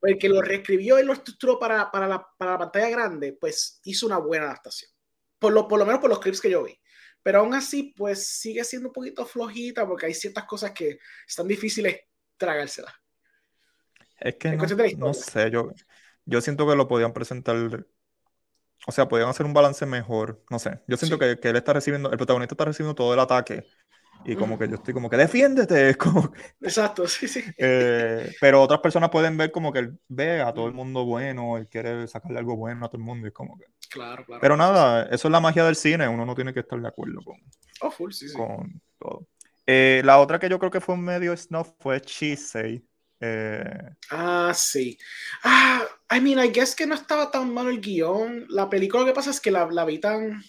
el 0.03 0.19
que 0.19 0.29
lo 0.29 0.43
reescribió 0.43 0.99
y 0.99 1.05
lo 1.05 1.13
estructuró 1.13 1.59
para, 1.59 1.91
para, 1.91 2.07
la, 2.07 2.27
para 2.37 2.53
la 2.53 2.59
pantalla 2.59 2.91
grande, 2.91 3.37
pues 3.41 3.81
hizo 3.85 4.07
una 4.07 4.19
buena 4.19 4.47
adaptación. 4.47 4.91
Por 5.39 5.53
lo, 5.53 5.69
por 5.69 5.79
lo 5.79 5.87
menos 5.87 6.01
por 6.01 6.11
los 6.11 6.19
clips 6.19 6.41
que 6.41 6.51
yo 6.51 6.65
vi 6.65 6.79
pero 7.27 7.41
aún 7.41 7.55
así, 7.55 7.93
pues 7.97 8.25
sigue 8.25 8.63
siendo 8.63 8.91
un 8.91 8.93
poquito 8.93 9.27
flojita 9.27 9.85
porque 9.85 10.07
hay 10.07 10.15
ciertas 10.15 10.45
cosas 10.45 10.71
que 10.71 11.01
están 11.27 11.49
difíciles 11.49 12.03
tragárselas. 12.37 12.95
Es 14.21 14.37
que 14.37 14.57
no, 14.97 15.13
sé, 15.13 15.51
yo, 15.51 15.73
yo 16.25 16.41
siento 16.41 16.69
que 16.69 16.77
lo 16.77 16.87
podían 16.87 17.13
presentar, 17.13 17.57
o 18.87 18.93
sea, 18.93 19.09
podían 19.09 19.29
hacer 19.29 19.45
un 19.45 19.55
balance 19.55 19.85
mejor, 19.87 20.41
no 20.51 20.61
sé, 20.61 20.79
yo 20.87 20.97
siento 20.97 21.19
que, 21.19 21.41
que, 21.41 21.49
él 21.49 21.57
está 21.57 21.73
recibiendo, 21.73 22.13
el 22.13 22.17
protagonista 22.17 22.55
está 22.55 22.67
recibiendo 22.67 22.95
todo 22.95 23.13
el 23.13 23.19
ataque 23.19 23.67
y 24.25 24.37
como 24.37 24.59
que 24.59 24.69
yo 24.69 24.77
estoy 24.77 24.95
como 24.95 25.09
que 25.09 25.17
defiéndete, 25.17 25.95
como 25.99 26.33
Exacto, 26.61 27.07
sí, 27.07 27.29
sí. 27.29 27.43
Eh, 27.59 28.33
pero 28.41 28.63
otras 28.63 28.81
personas 28.81 29.11
pueden 29.11 29.37
ver 29.37 29.51
como 29.51 29.73
que 29.73 29.81
él 29.81 29.99
ve 30.09 30.41
a 30.41 30.53
todo 30.53 30.67
el 30.67 30.75
mundo 30.75 31.05
bueno, 31.05 31.57
él 31.57 31.69
quiere 31.69 32.07
sacarle 32.09 32.39
algo 32.39 32.57
bueno 32.57 32.87
a 32.87 32.89
todo 32.89 32.99
el 32.99 33.05
mundo 33.05 33.27
y 33.29 33.33
como 33.33 33.57
que... 33.57 33.67
Claro, 33.89 34.25
claro. 34.25 34.41
Pero 34.41 34.57
nada, 34.57 35.05
eso 35.11 35.29
es 35.29 35.33
la 35.33 35.41
magia 35.41 35.65
del 35.65 35.77
cine, 35.77 36.09
uno 36.09 36.27
no 36.27 36.35
tiene 36.35 36.53
que 36.53 36.61
estar 36.61 36.81
de 36.81 36.89
acuerdo 36.89 37.21
con, 37.23 37.37
oh, 37.83 37.91
full, 37.91 38.11
sí, 38.13 38.29
sí. 38.29 38.37
con 38.37 38.81
todo. 38.99 39.29
Eh, 39.67 40.03
la 40.05 40.19
otra 40.19 40.39
que 40.39 40.49
yo 40.49 40.59
creo 40.59 40.71
que 40.71 40.81
fue 40.81 40.95
un 40.95 41.05
medio 41.05 41.37
snuff 41.37 41.71
fue 41.81 42.01
Chisei. 42.01 42.85
Eh... 43.21 43.91
Ah, 44.11 44.53
sí. 44.55 44.99
Ah, 45.43 45.85
I 46.11 46.21
mean, 46.21 46.39
I 46.45 46.51
guess 46.51 46.75
que 46.75 46.87
no 46.87 46.95
estaba 46.95 47.31
tan 47.31 47.53
malo 47.53 47.71
el 47.71 47.81
guion. 47.81 48.47
La 48.49 48.69
película 48.69 49.03
lo 49.03 49.07
que 49.07 49.15
pasa 49.15 49.31
es 49.31 49.41
que 49.41 49.51
la, 49.51 49.67
la 49.67 49.85
vi 49.85 49.99
tan 49.99 50.43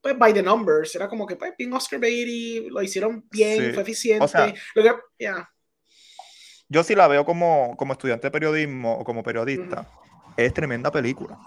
pues 0.00 0.18
by 0.18 0.32
the 0.32 0.42
numbers, 0.42 0.94
era 0.94 1.08
como 1.08 1.26
que 1.26 1.36
pues 1.36 1.52
bien 1.56 1.72
Oscar 1.72 2.00
Beatty, 2.00 2.68
lo 2.70 2.82
hicieron 2.82 3.26
bien, 3.30 3.74
fue 3.74 3.82
eficiente. 3.82 4.24
O 4.24 4.28
sea, 4.28 4.52
Yo 6.68 6.82
sí 6.82 6.94
la 6.94 7.08
veo 7.08 7.24
como, 7.24 7.76
como 7.76 7.92
estudiante 7.92 8.28
de 8.28 8.30
periodismo 8.30 8.98
o 8.98 9.04
como 9.04 9.22
periodista, 9.22 9.86
es 10.36 10.54
tremenda 10.54 10.90
película. 10.90 11.38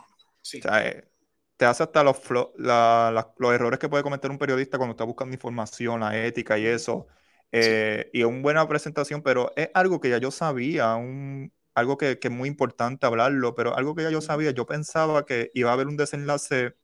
Sí. 0.41 0.59
O 0.59 0.61
sea, 0.61 0.87
eh, 0.87 1.09
te 1.57 1.65
hace 1.65 1.83
hasta 1.83 2.03
los, 2.03 2.17
los 2.27 3.53
errores 3.53 3.79
que 3.79 3.89
puede 3.89 4.03
cometer 4.03 4.29
un 4.29 4.37
periodista 4.37 4.77
cuando 4.77 4.91
está 4.91 5.03
buscando 5.03 5.33
información, 5.33 6.01
la 6.01 6.17
ética 6.17 6.57
y 6.57 6.65
eso. 6.65 7.07
Eh, 7.51 8.09
y 8.13 8.21
es 8.21 8.25
una 8.25 8.41
buena 8.41 8.67
presentación, 8.67 9.21
pero 9.21 9.51
es 9.55 9.69
algo 9.73 9.99
que 9.99 10.09
ya 10.09 10.17
yo 10.17 10.31
sabía, 10.31 10.95
un, 10.95 11.53
algo 11.75 11.97
que, 11.97 12.19
que, 12.19 12.27
es 12.27 12.33
muy 12.33 12.49
importante 12.49 13.05
hablarlo, 13.05 13.55
pero 13.55 13.75
algo 13.75 13.95
que 13.95 14.03
ya 14.03 14.09
yo 14.09 14.21
sabía, 14.21 14.51
yo 14.51 14.65
pensaba 14.65 15.25
que 15.25 15.51
iba 15.53 15.69
a 15.69 15.73
haber 15.73 15.87
un 15.87 15.97
desenlace 15.97 16.75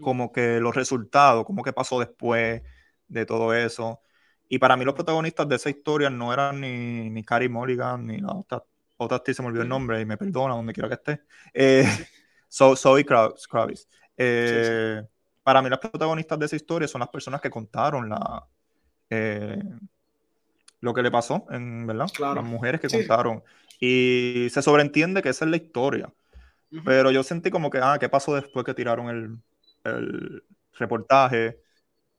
como 0.00 0.32
que 0.32 0.60
los 0.60 0.74
resultados, 0.74 1.44
como 1.44 1.62
que 1.62 1.72
pasó 1.72 2.00
después 2.00 2.62
de 3.08 3.26
todo 3.26 3.54
eso. 3.54 4.00
Y 4.48 4.58
para 4.58 4.76
mí 4.76 4.84
los 4.84 4.94
protagonistas 4.94 5.48
de 5.48 5.56
esa 5.56 5.70
historia 5.70 6.10
no 6.10 6.32
eran 6.32 6.60
ni, 6.60 7.10
ni 7.10 7.22
Carrie 7.24 7.48
Mulligan, 7.48 8.06
ni 8.06 8.18
la 8.18 8.32
otra, 8.32 8.62
otra 8.96 9.22
se 9.24 9.42
me 9.42 9.48
olvidó 9.48 9.62
el 9.62 9.68
nombre 9.68 10.00
y 10.00 10.06
me 10.06 10.16
perdona 10.16 10.54
donde 10.54 10.72
quiera 10.72 10.88
que 10.88 10.94
esté. 10.94 11.22
Eh, 11.52 11.84
Zoe 12.48 13.04
Kravitz. 13.04 13.88
Eh, 14.16 15.02
para 15.42 15.62
mí 15.62 15.68
las 15.68 15.78
protagonistas 15.78 16.38
de 16.38 16.46
esa 16.46 16.56
historia 16.56 16.88
son 16.88 17.00
las 17.00 17.08
personas 17.08 17.40
que 17.40 17.50
contaron 17.50 18.08
la, 18.08 18.46
eh, 19.10 19.62
lo 20.80 20.94
que 20.94 21.02
le 21.02 21.10
pasó, 21.10 21.46
en, 21.50 21.86
¿verdad? 21.86 22.08
Las 22.18 22.44
mujeres 22.44 22.80
que 22.80 22.88
contaron. 22.88 23.42
Y 23.80 24.48
se 24.50 24.62
sobreentiende 24.62 25.22
que 25.22 25.28
esa 25.28 25.44
es 25.44 25.50
la 25.50 25.56
historia. 25.56 26.12
Pero 26.84 27.10
yo 27.10 27.22
sentí 27.22 27.50
como 27.50 27.70
que, 27.70 27.78
ah, 27.78 27.96
¿qué 27.98 28.08
pasó 28.08 28.34
después 28.34 28.64
que 28.64 28.74
tiraron 28.74 29.08
el, 29.08 29.38
el 29.88 30.44
reportaje? 30.74 31.60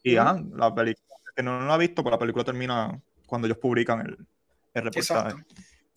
Y, 0.04 0.16
la 0.16 0.74
película, 0.76 1.18
que 1.36 1.44
no, 1.44 1.60
lo 1.62 1.74
ha 1.74 1.78
visto, 1.78 2.04
pero 2.04 2.16
la 2.16 2.20
película 2.20 2.44
termina 2.44 3.00
cuando 3.28 3.48
ellos 3.48 3.58
publican 3.58 4.02
el, 4.02 4.18
el 4.74 4.84
reportaje. 4.84 5.36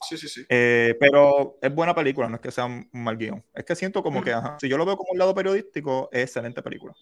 Sí, 0.09 0.17
sí, 0.17 0.29
sí. 0.29 0.45
Eh, 0.49 0.97
pero 0.99 1.59
es 1.63 1.73
buena 1.75 1.95
película, 1.95 2.29
no 2.29 2.37
es 2.37 2.41
que 2.41 2.51
sea 2.51 2.65
un 2.65 2.89
mal 2.93 3.17
guion. 3.17 3.45
Es 3.55 3.65
que 3.65 3.77
siento 3.77 4.03
como 4.03 4.23
que, 4.23 4.33
ajá, 4.33 4.57
si 4.61 4.69
yo 4.69 4.77
lo 4.77 4.85
veo 4.85 4.97
como 4.97 5.13
un 5.13 5.19
lado 5.19 5.35
periodístico, 5.35 6.09
es 6.13 6.23
excelente 6.23 6.63
película. 6.63 6.95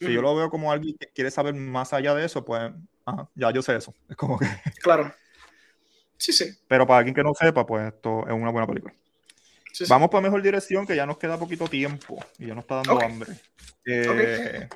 Si 0.00 0.12
yo 0.12 0.20
lo 0.20 0.34
veo 0.36 0.50
como 0.50 0.70
alguien 0.70 0.96
que 0.98 1.06
quiere 1.06 1.30
saber 1.30 1.54
más 1.54 1.94
allá 1.94 2.14
de 2.14 2.26
eso, 2.26 2.44
pues, 2.44 2.70
ajá, 3.06 3.28
ya 3.34 3.50
yo 3.50 3.62
sé 3.62 3.76
eso. 3.76 3.94
Es 4.08 4.16
como 4.16 4.38
que. 4.38 4.46
Claro. 4.82 5.14
Sí, 6.18 6.32
sí. 6.32 6.46
Pero 6.68 6.86
para 6.86 6.98
alguien 6.98 7.14
que 7.14 7.22
no 7.22 7.32
sepa, 7.34 7.64
pues 7.64 7.92
esto 7.92 8.26
es 8.26 8.32
una 8.32 8.50
buena 8.50 8.66
película. 8.66 8.94
Vamos 9.88 10.08
para 10.08 10.22
mejor 10.22 10.42
dirección, 10.42 10.86
que 10.86 10.96
ya 10.96 11.06
nos 11.06 11.18
queda 11.18 11.38
poquito 11.38 11.66
tiempo 11.68 12.24
y 12.38 12.46
ya 12.46 12.54
nos 12.54 12.64
está 12.64 12.76
dando 12.76 13.00
hambre. 13.00 13.32
Eh, 13.86 14.68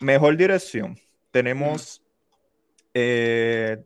mejor 0.00 0.36
dirección. 0.36 0.98
Tenemos 1.30 2.02
eh, 2.94 3.84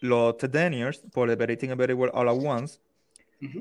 los 0.00 0.36
The 0.38 0.48
Daniels 0.48 1.04
por 1.12 1.30
Everything 1.30 1.68
Everywhere 1.68 2.12
All 2.14 2.28
at 2.28 2.36
Once. 2.36 2.80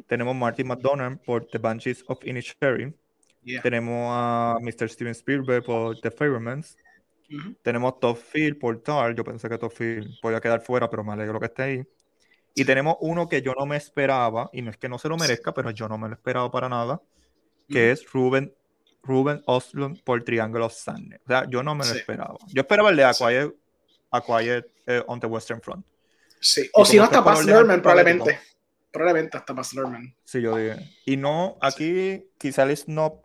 Tenemos 0.07 0.35
Martin 0.35 0.67
McDonald 0.67 1.19
por 1.21 1.45
The 1.45 1.57
Banshees 1.57 2.03
of 2.07 2.19
Inisherin. 2.25 2.95
Tenemos 3.61 4.07
a 4.11 4.57
Mr. 4.61 4.89
Steven 4.89 5.13
Spielberg 5.13 5.63
por 5.63 5.99
The 5.99 6.11
Fablemans. 6.11 6.77
Tenemos 7.61 7.99
Top 7.99 8.17
Field 8.17 8.57
por 8.57 8.81
Tar. 8.81 9.15
Yo 9.15 9.23
pensé 9.23 9.47
que 9.49 9.57
Top 9.57 9.71
Field 9.71 10.19
podía 10.21 10.41
quedar 10.41 10.61
fuera, 10.61 10.89
pero 10.89 11.03
me 11.03 11.13
alegro 11.13 11.39
que 11.39 11.45
esté 11.45 11.63
ahí. 11.63 11.83
Y 12.55 12.65
tenemos 12.65 12.97
uno 12.99 13.29
que 13.29 13.41
yo 13.41 13.53
no 13.57 13.65
me 13.65 13.77
esperaba, 13.77 14.49
y 14.51 14.61
no 14.61 14.71
es 14.71 14.77
que 14.77 14.89
no 14.89 14.97
se 14.97 15.07
lo 15.07 15.17
merezca, 15.17 15.53
pero 15.53 15.71
yo 15.71 15.87
no 15.87 15.97
me 15.97 16.07
lo 16.07 16.15
esperaba 16.15 16.51
para 16.51 16.67
nada, 16.67 17.01
que 17.69 17.91
es 17.91 18.11
Ruben, 18.11 18.53
Ruben 19.03 19.41
Oslund 19.45 20.03
por 20.03 20.23
Triangle 20.23 20.63
of 20.63 20.73
Sadness. 20.73 21.21
O 21.25 21.27
sea, 21.27 21.45
yo 21.49 21.63
no 21.63 21.75
me 21.75 21.85
lo 21.85 21.93
esperaba. 21.93 22.37
Yo 22.47 22.61
esperaba 22.61 22.89
el 22.89 22.97
de 22.97 23.03
A 23.05 24.21
Quiet, 24.21 24.65
eh, 24.87 25.03
on 25.07 25.19
the 25.19 25.27
Western 25.27 25.61
Front. 25.61 25.85
Sí, 26.39 26.69
o 26.73 26.85
si 26.85 26.97
no, 26.97 27.03
hasta 27.03 27.41
Luhrmann, 27.41 27.81
probablemente. 27.81 28.39
Probablemente 28.91 29.37
hasta 29.37 29.53
Luhrmann. 29.73 30.15
Sí, 30.23 30.41
yo 30.41 30.57
dije. 30.57 30.89
Y 31.05 31.17
no, 31.17 31.57
aquí 31.61 32.31
quizá 32.37 32.63
el 32.63 32.77
no 32.87 33.21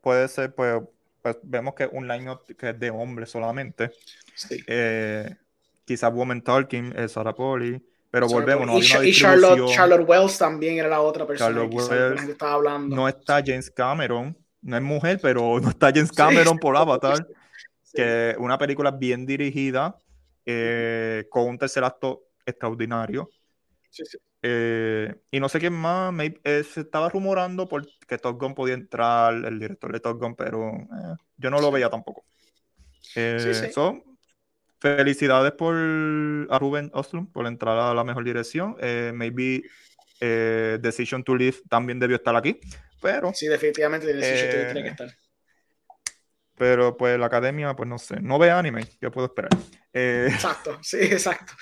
puede 0.00 0.26
ser, 0.28 0.54
pues, 0.54 0.82
pues 1.20 1.38
vemos 1.42 1.74
que 1.74 1.86
un 1.86 2.08
line 2.08 2.36
que 2.58 2.70
es 2.70 2.78
de 2.78 2.90
hombres 2.90 3.30
solamente. 3.30 3.90
Sí. 4.34 4.62
Eh, 4.66 5.36
quizás 5.84 6.12
Woman 6.12 6.42
Talking, 6.42 6.94
es 6.96 7.12
Sarah 7.12 7.34
Poli, 7.34 7.84
pero 8.12 8.28
volvemos. 8.28 8.66
No, 8.66 8.78
y, 8.78 9.08
y 9.08 9.12
Charlotte, 9.14 9.70
Charlotte, 9.70 10.06
Wells 10.06 10.36
también 10.36 10.78
era 10.78 10.88
la 10.90 11.00
otra 11.00 11.26
persona 11.26 11.48
Charlotte 11.50 11.74
Wells, 11.74 12.28
estaba 12.28 12.52
hablando. 12.52 12.94
No 12.94 13.08
está 13.08 13.42
James 13.44 13.70
Cameron, 13.70 14.36
no 14.60 14.76
es 14.76 14.82
mujer, 14.82 15.18
pero 15.22 15.58
no 15.60 15.70
está 15.70 15.86
James 15.86 16.12
Cameron 16.12 16.58
por 16.58 16.76
Avatar. 16.76 17.26
Que 17.94 18.34
una 18.38 18.56
película 18.56 18.90
bien 18.90 19.26
dirigida, 19.26 19.94
eh, 20.46 21.26
con 21.28 21.46
un 21.46 21.58
tercer 21.58 21.84
acto 21.84 22.22
extraordinario. 22.46 23.28
Eh, 24.40 25.14
y 25.30 25.40
no 25.40 25.50
sé 25.50 25.60
quién 25.60 25.74
más, 25.74 26.10
eh, 26.42 26.64
se 26.64 26.80
estaba 26.80 27.10
rumorando 27.10 27.68
porque 27.68 28.16
Top 28.16 28.40
Gun 28.40 28.54
podía 28.54 28.72
entrar, 28.72 29.34
el 29.34 29.60
director 29.60 29.92
de 29.92 30.00
Top 30.00 30.18
Gun, 30.18 30.34
pero 30.34 30.70
eh, 30.70 31.16
yo 31.36 31.50
no 31.50 31.60
lo 31.60 31.70
veía 31.70 31.90
tampoco. 31.90 32.24
Felicidades 34.82 35.52
por 35.52 35.74
a 35.74 36.58
Ruben 36.58 36.90
Oslund 36.92 37.30
por 37.32 37.46
entrar 37.46 37.78
a 37.78 37.94
la 37.94 38.02
mejor 38.02 38.24
dirección. 38.24 38.76
maybe 39.14 39.62
Decision 40.20 41.22
to 41.22 41.36
Live 41.36 41.58
también 41.68 42.00
debió 42.00 42.16
estar 42.16 42.34
aquí, 42.34 42.60
pero... 43.00 43.32
Sí, 43.32 43.46
definitivamente 43.46 44.12
Decision 44.12 44.50
to 44.50 44.56
Live 44.56 44.72
tiene 44.72 44.82
que 44.82 44.88
estar. 44.88 45.08
Pero 46.56 46.96
pues 46.96 47.18
la 47.18 47.26
academia, 47.26 47.74
pues 47.74 47.88
no 47.88 47.98
sé, 47.98 48.20
no 48.20 48.38
ve 48.38 48.50
anime, 48.50 48.84
yo 49.00 49.10
puedo 49.10 49.26
esperar. 49.26 49.50
Exacto, 49.92 50.78
sí, 50.82 50.98
exacto. 50.98 51.52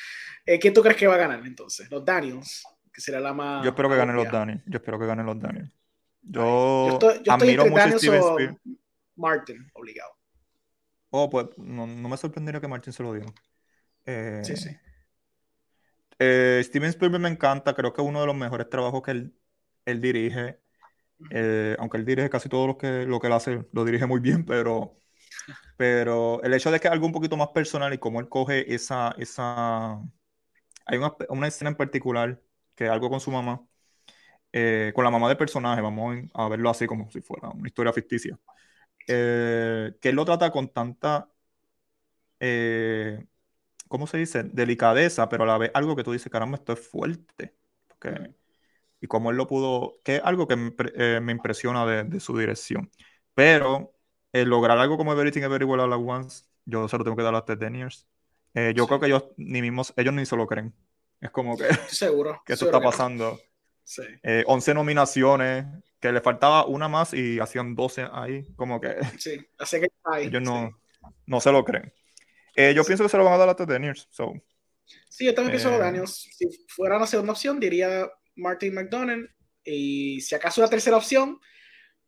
Eh, 0.44 0.58
¿Quién 0.58 0.74
tú 0.74 0.82
crees 0.82 0.96
que 0.96 1.06
va 1.06 1.14
a 1.14 1.18
ganar 1.18 1.46
entonces? 1.46 1.90
Los 1.90 2.04
Daniels, 2.04 2.64
que 2.92 3.00
será 3.00 3.20
la 3.20 3.32
más. 3.32 3.62
Yo 3.62 3.70
espero 3.70 3.88
que 3.88 3.96
ganen 3.96 4.16
los 4.16 4.30
Daniels. 4.30 4.62
Yo 4.66 4.78
espero 4.78 4.98
que 4.98 5.06
ganen 5.06 5.26
los 5.26 5.38
Daniels. 5.38 5.70
Yo, 6.22 6.88
estoy, 6.92 7.22
admiro 7.28 7.64
mucho 7.66 7.76
Daniels 7.76 8.02
Steven 8.02 8.60
Martin, 9.16 9.70
obligado. 9.74 10.19
Oh, 11.11 11.28
pues 11.28 11.46
no, 11.56 11.86
me 11.86 12.16
sorprendería 12.16 12.61
que 12.61 12.68
Martin 12.68 12.92
se 12.92 13.02
lo 13.02 13.12
diera. 13.12 13.32
Eh, 14.06 14.40
sí, 14.44 14.56
sí. 14.56 14.70
Eh, 16.18 16.61
Steven 16.64 16.90
Spielberg 16.90 17.22
me 17.22 17.28
encanta, 17.28 17.74
creo 17.74 17.92
que 17.92 18.02
es 18.02 18.08
uno 18.08 18.20
de 18.20 18.26
los 18.26 18.36
mejores 18.36 18.68
trabajos 18.68 19.02
que 19.02 19.11
él, 19.11 19.34
él 19.86 20.00
dirige. 20.00 20.61
aunque 21.78 21.96
él 21.96 22.04
dirige 22.04 22.30
casi 22.30 22.48
todo 22.48 22.66
lo 22.66 22.78
que, 22.78 23.06
lo 23.06 23.20
que 23.20 23.26
él 23.26 23.32
hace, 23.32 23.66
lo 23.72 23.84
dirige 23.84 24.06
muy 24.06 24.20
bien, 24.20 24.44
pero, 24.44 24.96
pero 25.76 26.42
el 26.42 26.54
hecho 26.54 26.70
de 26.70 26.78
que 26.78 26.88
es 26.88 26.92
algo 26.92 27.06
un 27.06 27.12
poquito 27.12 27.36
más 27.36 27.48
personal 27.48 27.92
y 27.92 27.98
cómo 27.98 28.20
él 28.20 28.28
coge 28.28 28.72
esa, 28.74 29.14
esa, 29.18 30.00
hay 30.86 30.98
una, 30.98 31.14
una, 31.28 31.46
escena 31.48 31.70
en 31.70 31.76
particular 31.76 32.40
que 32.74 32.84
es 32.84 32.90
algo 32.90 33.11
con 33.11 33.20
su 33.20 33.30
mamá, 33.30 33.64
eh, 34.52 34.92
con 34.94 35.04
la 35.04 35.11
mamá 35.11 35.28
del 35.28 35.36
personaje, 35.36 35.80
vamos 35.80 36.16
a 36.34 36.48
verlo 36.48 36.70
así 36.70 36.86
como 36.86 37.11
si 37.11 37.20
fuera 37.20 37.50
una 37.50 37.68
historia 37.68 37.92
ficticia, 37.92 38.38
eh, 39.07 39.92
que 40.01 40.09
él 40.11 40.16
lo 40.16 40.24
trata 40.24 40.51
con 40.51 40.68
tanta, 40.68 41.30
eh, 42.40 43.24
¿cómo 43.88 44.07
se 44.07 44.18
dice? 44.18 44.44
Delicadeza, 44.44 45.28
pero 45.28 45.44
a 45.44 45.46
la 45.46 45.59
vez 45.59 45.70
algo 45.74 45.96
que 45.96 46.05
tú 46.05 46.12
dices, 46.12 46.30
caramba, 46.30 46.57
esto 46.59 46.72
es 46.72 46.80
fuerte. 46.80 47.57
y 49.01 49.07
como 49.07 49.30
él 49.30 49.36
lo 49.36 49.46
pudo, 49.46 50.01
que 50.05 50.16
es 50.16 50.22
algo 50.24 50.46
que 50.46 50.57
me, 50.57 51.32
impresiona 51.32 51.86
de, 51.86 52.05
de, 52.05 52.20
su 52.20 52.36
dirección. 52.36 52.90
Pero 53.34 53.94
lograr 54.32 54.78
algo 54.78 54.96
como 54.96 55.12
Everything 55.12 55.42
Everywhere 55.42 55.82
All 55.82 55.92
at 55.92 55.98
Once, 55.98 56.44
yo 56.64 56.88
se 56.88 56.98
lo 56.98 57.05
tengo 57.05 57.16
que 57.16 57.22
dar 57.22 57.34
a 57.34 57.44
The 57.44 57.57
Deniers. 57.57 58.07
Eh, 58.55 58.72
yo 58.74 58.86
creo 58.86 59.01
que 59.01 59.07
ellos 59.07 59.24
ni 59.36 59.62
mismos, 59.62 59.92
ellos 59.96 60.14
ni 60.14 60.26
se 60.26 60.36
lo 60.36 60.46
creen. 60.46 60.74
Es 61.20 61.30
como 61.30 61.57
que, 61.57 61.72
seguro, 61.88 62.42
que 62.46 62.55
eso 62.55 62.66
está 62.66 62.80
pasando. 62.80 63.38
Sí. 63.84 64.03
11 64.46 64.70
eh, 64.70 64.74
nominaciones, 64.74 65.66
que 66.01 66.12
le 66.12 66.20
faltaba 66.20 66.66
una 66.66 66.88
más 66.88 67.12
y 67.12 67.38
hacían 67.38 67.74
12 67.74 68.09
ahí, 68.12 68.44
como 68.57 68.80
que... 68.80 68.96
Sí, 69.18 69.38
así 69.59 69.80
que 69.80 69.88
ellos 70.18 70.42
no, 70.42 70.70
no 71.26 71.40
se 71.40 71.53
lo 71.53 71.64
creen. 71.64 71.92
Eh, 72.57 72.72
yo 72.74 72.84
pienso 72.84 73.05
que 73.05 73.11
se 73.11 73.16
lo 73.16 73.24
van 73.24 73.34
a 73.34 73.38
dar 73.38 73.48
a 73.51 73.57
The 73.57 73.66
Daniels. 73.66 74.09
So. 74.11 74.32
Sí, 75.09 75.26
yo 75.26 75.34
también 75.34 75.53
pienso 75.53 75.72
a 75.72 75.78
Daniels. 75.78 76.28
Si 76.32 76.48
fuera 76.68 76.96
una 76.96 77.07
segunda 77.07 77.32
opción, 77.32 77.61
diría 77.61 78.11
Martin 78.36 78.74
McDonald. 78.74 79.28
Y 79.62 80.20
si 80.22 80.34
acaso 80.34 80.61
una 80.61 80.70
tercera 80.70 80.96
opción, 80.96 81.38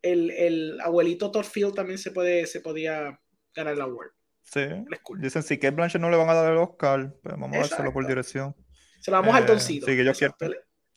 el, 0.01 0.31
el 0.31 0.81
abuelito 0.81 1.31
Torfield 1.31 1.75
también 1.75 1.97
se, 1.97 2.11
puede, 2.11 2.45
se 2.45 2.59
podía 2.59 3.19
ganar 3.55 3.73
el 3.73 3.81
award. 3.81 4.11
Sí. 4.41 4.61
Dicen, 5.19 5.43
si 5.43 5.57
que 5.57 5.71
Blanchett 5.71 6.01
no 6.01 6.09
le 6.09 6.17
van 6.17 6.29
a 6.29 6.33
dar 6.33 6.51
el 6.51 6.57
Oscar, 6.57 7.15
pues 7.23 7.35
vamos 7.37 7.55
a 7.55 7.59
dárselo 7.61 7.93
por 7.93 8.05
dirección. 8.05 8.55
Se 8.99 9.11
lo 9.11 9.17
damos 9.17 9.35
al 9.35 9.45
doncito. 9.45 9.85
Sí, 9.85 9.95
que 9.95 10.01
ellos 10.01 10.17
quieren, 10.17 10.35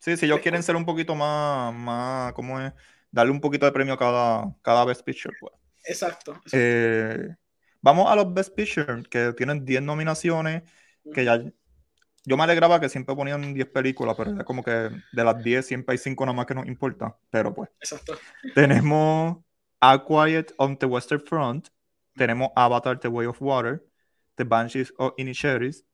sí, 0.07 0.16
si 0.16 0.26
ellos 0.26 0.38
quieren 0.38 0.62
ser 0.62 0.76
un 0.76 0.84
poquito 0.84 1.16
más, 1.16 1.74
más, 1.74 2.32
¿cómo 2.34 2.61
es? 2.61 2.72
Darle 3.11 3.32
un 3.32 3.40
poquito 3.40 3.66
de 3.66 3.72
premio 3.72 3.94
a 3.94 3.98
cada, 3.98 4.54
cada 4.62 4.84
Best 4.84 5.02
Picture, 5.02 5.34
pues. 5.40 5.52
Exacto. 5.84 6.40
Eh, 6.52 7.34
vamos 7.82 8.09
a 8.09 8.14
los 8.14 8.32
Best 8.32 8.54
Picture, 8.54 9.02
que 9.11 9.32
tienen 9.32 9.64
10 9.64 9.82
nominaciones, 9.82 10.62
que 11.12 11.24
ya... 11.24 11.42
Yo 12.24 12.36
me 12.36 12.44
alegraba 12.44 12.80
que 12.80 12.88
siempre 12.88 13.14
ponían 13.16 13.52
10 13.52 13.66
películas, 13.68 14.14
pero 14.16 14.36
es 14.36 14.44
como 14.44 14.62
que 14.62 14.70
de 14.70 15.24
las 15.24 15.42
10 15.42 15.66
siempre 15.66 15.92
hay 15.92 15.98
5 15.98 16.24
nada 16.24 16.36
más 16.36 16.46
que 16.46 16.54
nos 16.54 16.66
importa. 16.66 17.16
Pero 17.30 17.52
pues. 17.54 17.68
Exacto. 17.80 18.16
Tenemos 18.54 19.38
A 19.80 20.04
Quiet 20.04 20.52
on 20.59 20.76
the 20.76 20.86
Western 20.86 21.20
Front, 21.20 21.68
tenemos 22.16 22.50
Avatar 22.57 22.98
The 22.98 23.09
Way 23.09 23.26
of 23.26 23.40
Water, 23.40 23.84
The 24.36 24.44
Banshees 24.44 24.92
of 24.98 25.14
Inisheris, 25.18 25.84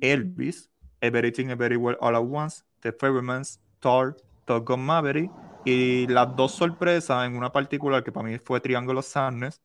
Elvis, 0.00 0.71
Everything 1.02 1.50
Everywhere 1.50 1.98
All 2.00 2.16
at 2.16 2.22
Once, 2.22 2.64
The 2.80 2.92
Fairyman's, 2.92 3.60
Thor, 3.80 4.16
Top 4.46 4.66
Gun 4.66 4.80
Maverick 4.80 5.30
y 5.64 6.06
las 6.06 6.34
dos 6.34 6.52
sorpresas 6.52 7.26
en 7.26 7.36
una 7.36 7.52
particular 7.52 8.02
que 8.02 8.12
para 8.12 8.26
mí 8.26 8.38
fue 8.38 8.60
Triángulo 8.60 9.02
Sadness 9.02 9.60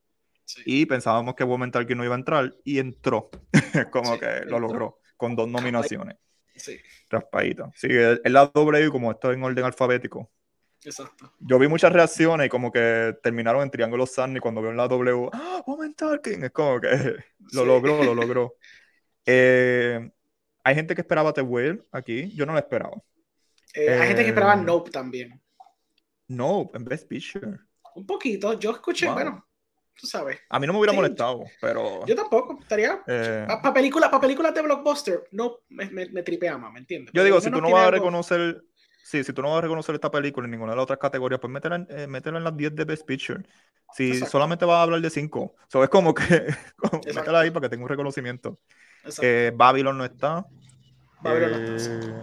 y 0.64 0.86
pensábamos 0.86 1.34
que 1.34 1.44
Woman 1.44 1.70
que 1.70 1.94
no 1.94 2.04
iba 2.04 2.14
a 2.14 2.18
entrar 2.18 2.54
y 2.64 2.78
entró, 2.78 3.30
como 3.90 4.18
que 4.18 4.42
lo 4.46 4.58
logró 4.58 5.00
con 5.16 5.36
dos 5.36 5.48
nominaciones. 5.48 6.16
Sí. 6.54 6.78
Raspadita. 7.10 7.70
Sí, 7.74 7.88
es 7.90 8.20
la 8.24 8.46
doble 8.46 8.88
como 8.90 9.10
esto 9.10 9.32
en 9.32 9.42
orden 9.42 9.64
alfabético. 9.64 10.30
Exacto. 10.84 11.32
Yo 11.40 11.58
vi 11.58 11.68
muchas 11.68 11.92
reacciones 11.92 12.46
y 12.46 12.48
como 12.48 12.70
que 12.70 13.16
terminaron 13.22 13.62
en 13.62 13.70
Triángulo 13.70 14.06
Sunny 14.06 14.40
cuando 14.40 14.60
vieron 14.60 14.76
la 14.76 14.88
W. 14.88 15.28
¡Ah, 15.32 15.62
Woman 15.66 15.94
Talking! 15.94 16.44
Es 16.44 16.50
como 16.50 16.80
que 16.80 16.88
lo 17.52 17.64
logró, 17.64 18.02
lo 18.02 18.14
logró. 18.14 18.54
Eh, 19.30 20.10
hay 20.68 20.74
gente 20.74 20.94
que 20.94 21.00
esperaba 21.00 21.32
The 21.32 21.42
Whale 21.42 21.82
aquí. 21.92 22.30
Yo 22.34 22.44
no 22.46 22.52
lo 22.52 22.58
esperaba. 22.58 22.96
Eh, 23.74 23.90
hay 23.90 24.08
gente 24.08 24.22
que 24.22 24.28
esperaba 24.28 24.54
eh, 24.54 24.64
Nope 24.64 24.90
también. 24.90 25.40
Nope, 26.28 26.76
en 26.76 26.84
Best 26.84 27.08
Picture. 27.08 27.58
Un 27.94 28.06
poquito. 28.06 28.58
Yo 28.58 28.70
escuché, 28.72 29.08
bueno. 29.10 29.44
tú 29.98 30.06
sabes. 30.06 30.38
A 30.50 30.60
mí 30.60 30.66
no 30.66 30.72
me 30.72 30.78
hubiera 30.78 30.92
Sí. 30.92 30.96
molestado, 30.96 31.44
pero. 31.60 32.04
Yo 32.06 32.14
tampoco, 32.14 32.58
estaría... 32.60 33.02
eh, 33.06 33.46
Para 33.48 33.74
películas, 33.74 34.10
pa 34.10 34.20
películas 34.20 34.54
de 34.54 34.62
blockbuster, 34.62 35.24
no, 35.32 35.56
me, 35.70 35.90
me, 35.90 36.06
me 36.10 36.22
tripea 36.22 36.56
más, 36.58 36.72
¿me 36.72 36.78
entiendes? 36.80 37.12
yo 37.12 37.24
digo, 37.24 37.40
si 37.40 37.50
tú 37.50 37.60
no 37.60 37.70
vas 37.70 37.88
a 37.88 37.90
reconocer. 37.90 38.62
Sí, 39.02 39.24
si 39.24 39.32
tú 39.32 39.40
no 39.40 39.48
vas 39.48 39.58
a 39.58 39.62
reconocer 39.62 39.94
esta 39.94 40.10
película 40.10 40.44
en 40.44 40.50
ninguna 40.50 40.72
de 40.72 40.76
las 40.76 40.82
otras 40.82 40.98
categorías, 40.98 41.40
pues 41.40 41.50
métela 41.50 41.76
en, 41.76 41.86
eh, 41.88 42.06
métela 42.06 42.36
en 42.36 42.44
las 42.44 42.54
10 42.54 42.74
de 42.76 42.84
Best 42.84 43.06
Picture. 43.06 43.42
Si 43.94 44.08
Exacto. 44.08 44.32
solamente 44.32 44.66
vas 44.66 44.76
a 44.76 44.82
hablar 44.82 45.00
de 45.00 45.08
5, 45.08 45.54
so, 45.66 45.82
es 45.82 45.88
como 45.88 46.12
que. 46.12 46.24
como, 46.76 47.00
métela 47.02 47.40
ahí 47.40 47.50
para 47.50 47.62
que 47.64 47.70
tenga 47.70 47.84
un 47.84 47.88
reconocimiento. 47.88 48.60
Eh, 49.22 49.50
Babylon 49.54 49.96
no 49.96 50.04
está. 50.04 50.44
Babylon 51.22 51.50
no 51.50 51.56
está, 51.56 51.72
Eh, 51.94 52.22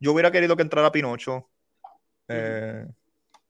Yo 0.00 0.12
hubiera 0.12 0.30
querido 0.30 0.56
que 0.56 0.62
entrara 0.62 0.92
Pinocho. 0.92 1.48
eh, 2.28 2.86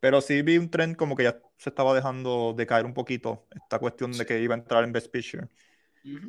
Pero 0.00 0.20
sí 0.20 0.42
vi 0.42 0.58
un 0.58 0.70
trend 0.70 0.96
como 0.96 1.16
que 1.16 1.24
ya 1.24 1.40
se 1.56 1.70
estaba 1.70 1.94
dejando 1.94 2.52
de 2.52 2.66
caer 2.66 2.84
un 2.84 2.94
poquito 2.94 3.46
esta 3.50 3.78
cuestión 3.78 4.12
de 4.12 4.26
que 4.26 4.40
iba 4.40 4.54
a 4.54 4.58
entrar 4.58 4.84
en 4.84 4.92
Best 4.92 5.10
Picture. 5.10 5.48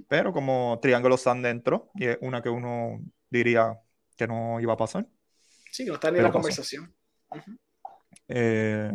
Pero 0.08 0.32
como 0.32 0.80
Triángulo 0.82 1.18
Sun 1.18 1.42
dentro, 1.42 1.90
y 1.96 2.06
es 2.06 2.18
una 2.22 2.42
que 2.42 2.50
uno 2.50 3.02
diría 3.30 3.78
que 4.16 4.28
no 4.28 4.60
iba 4.62 4.74
a 4.74 4.78
pasar. 4.78 5.06
Sí, 5.72 5.86
no 5.86 5.96
está 5.96 6.10
ni 6.10 6.18
en 6.18 6.24
la 6.24 6.30
pasó. 6.30 6.40
conversación. 6.40 6.96
Eh, 8.28 8.92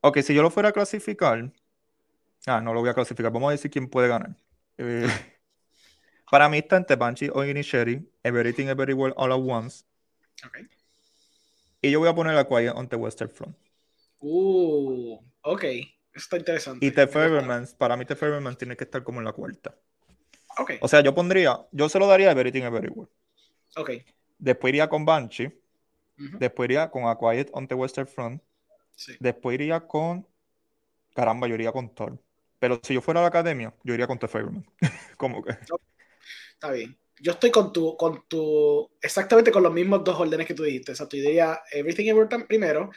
Ok, 0.00 0.18
si 0.18 0.34
yo 0.34 0.42
lo 0.42 0.50
fuera 0.50 0.70
a 0.70 0.72
clasificar. 0.72 1.52
Ah, 2.46 2.60
no 2.60 2.74
lo 2.74 2.80
voy 2.80 2.88
a 2.90 2.94
clasificar. 2.94 3.30
Vamos 3.32 3.48
a 3.50 3.52
decir 3.52 3.70
quién 3.70 3.88
puede 3.88 4.08
ganar. 4.08 4.34
Eh, 4.78 5.06
para 6.32 6.48
mí 6.48 6.56
está 6.56 6.78
entre 6.78 6.96
Banshee 6.96 7.28
o 7.30 7.44
Inishery, 7.44 8.10
Everything 8.22 8.68
Everywhere 8.68 9.12
All 9.18 9.32
at 9.32 9.38
Once. 9.38 9.84
Ok. 10.46 10.60
Y 11.82 11.90
yo 11.90 11.98
voy 11.98 12.08
a 12.08 12.14
poner 12.14 12.34
a 12.38 12.48
Quiet 12.48 12.72
on 12.74 12.88
the 12.88 12.96
Western 12.96 13.28
Front. 13.28 13.54
Uh, 14.18 15.18
ok. 15.42 15.64
Está 16.14 16.38
interesante. 16.38 16.86
Y 16.86 16.90
The. 16.90 17.06
Fablemans, 17.06 17.74
para 17.74 17.98
mí 17.98 18.06
The 18.06 18.16
Fablemans 18.16 18.56
tiene 18.56 18.78
que 18.78 18.84
estar 18.84 19.02
como 19.02 19.18
en 19.18 19.26
la 19.26 19.32
cuarta. 19.32 19.76
Ok, 20.56 20.72
O 20.80 20.88
sea, 20.88 21.02
yo 21.02 21.14
pondría, 21.14 21.66
yo 21.70 21.90
se 21.90 21.98
lo 21.98 22.06
daría 22.06 22.28
a 22.28 22.32
Everything 22.32 22.62
Everywhere. 22.62 23.10
ok. 23.76 23.90
Después 24.38 24.70
iría 24.70 24.88
con 24.88 25.04
Banshee. 25.04 25.52
Después 26.16 26.66
iría 26.70 26.90
con 26.90 27.08
A 27.08 27.18
Quiet 27.18 27.50
on 27.52 27.68
the 27.68 27.74
Western 27.74 28.06
Front. 28.06 28.42
Sí. 28.94 29.16
Después 29.20 29.52
iría 29.52 29.86
con. 29.86 30.26
Caramba, 31.14 31.46
yo 31.46 31.56
iría 31.56 31.72
con 31.72 31.94
Thor. 31.94 32.18
Pero 32.58 32.80
si 32.82 32.94
yo 32.94 33.02
fuera 33.02 33.20
a 33.20 33.22
la 33.22 33.28
academia, 33.28 33.74
yo 33.84 33.92
iría 33.92 34.06
con 34.06 34.18
The 34.18 34.28
Fableman. 34.28 34.64
como 35.18 35.42
que. 35.42 35.58
Está 36.62 36.74
bien. 36.74 36.96
Yo 37.20 37.32
estoy 37.32 37.50
con 37.50 37.72
tu, 37.72 37.96
con 37.96 38.22
tu, 38.28 38.88
exactamente 39.00 39.50
con 39.50 39.64
los 39.64 39.72
mismos 39.72 40.04
dos 40.04 40.20
órdenes 40.20 40.46
que 40.46 40.54
tú 40.54 40.62
dijiste. 40.62 40.92
Exacto. 40.92 41.16
Yo 41.16 41.24
diría 41.24 41.60
Everything 41.72 42.04
Everywhere 42.06 42.44
primero, 42.46 42.88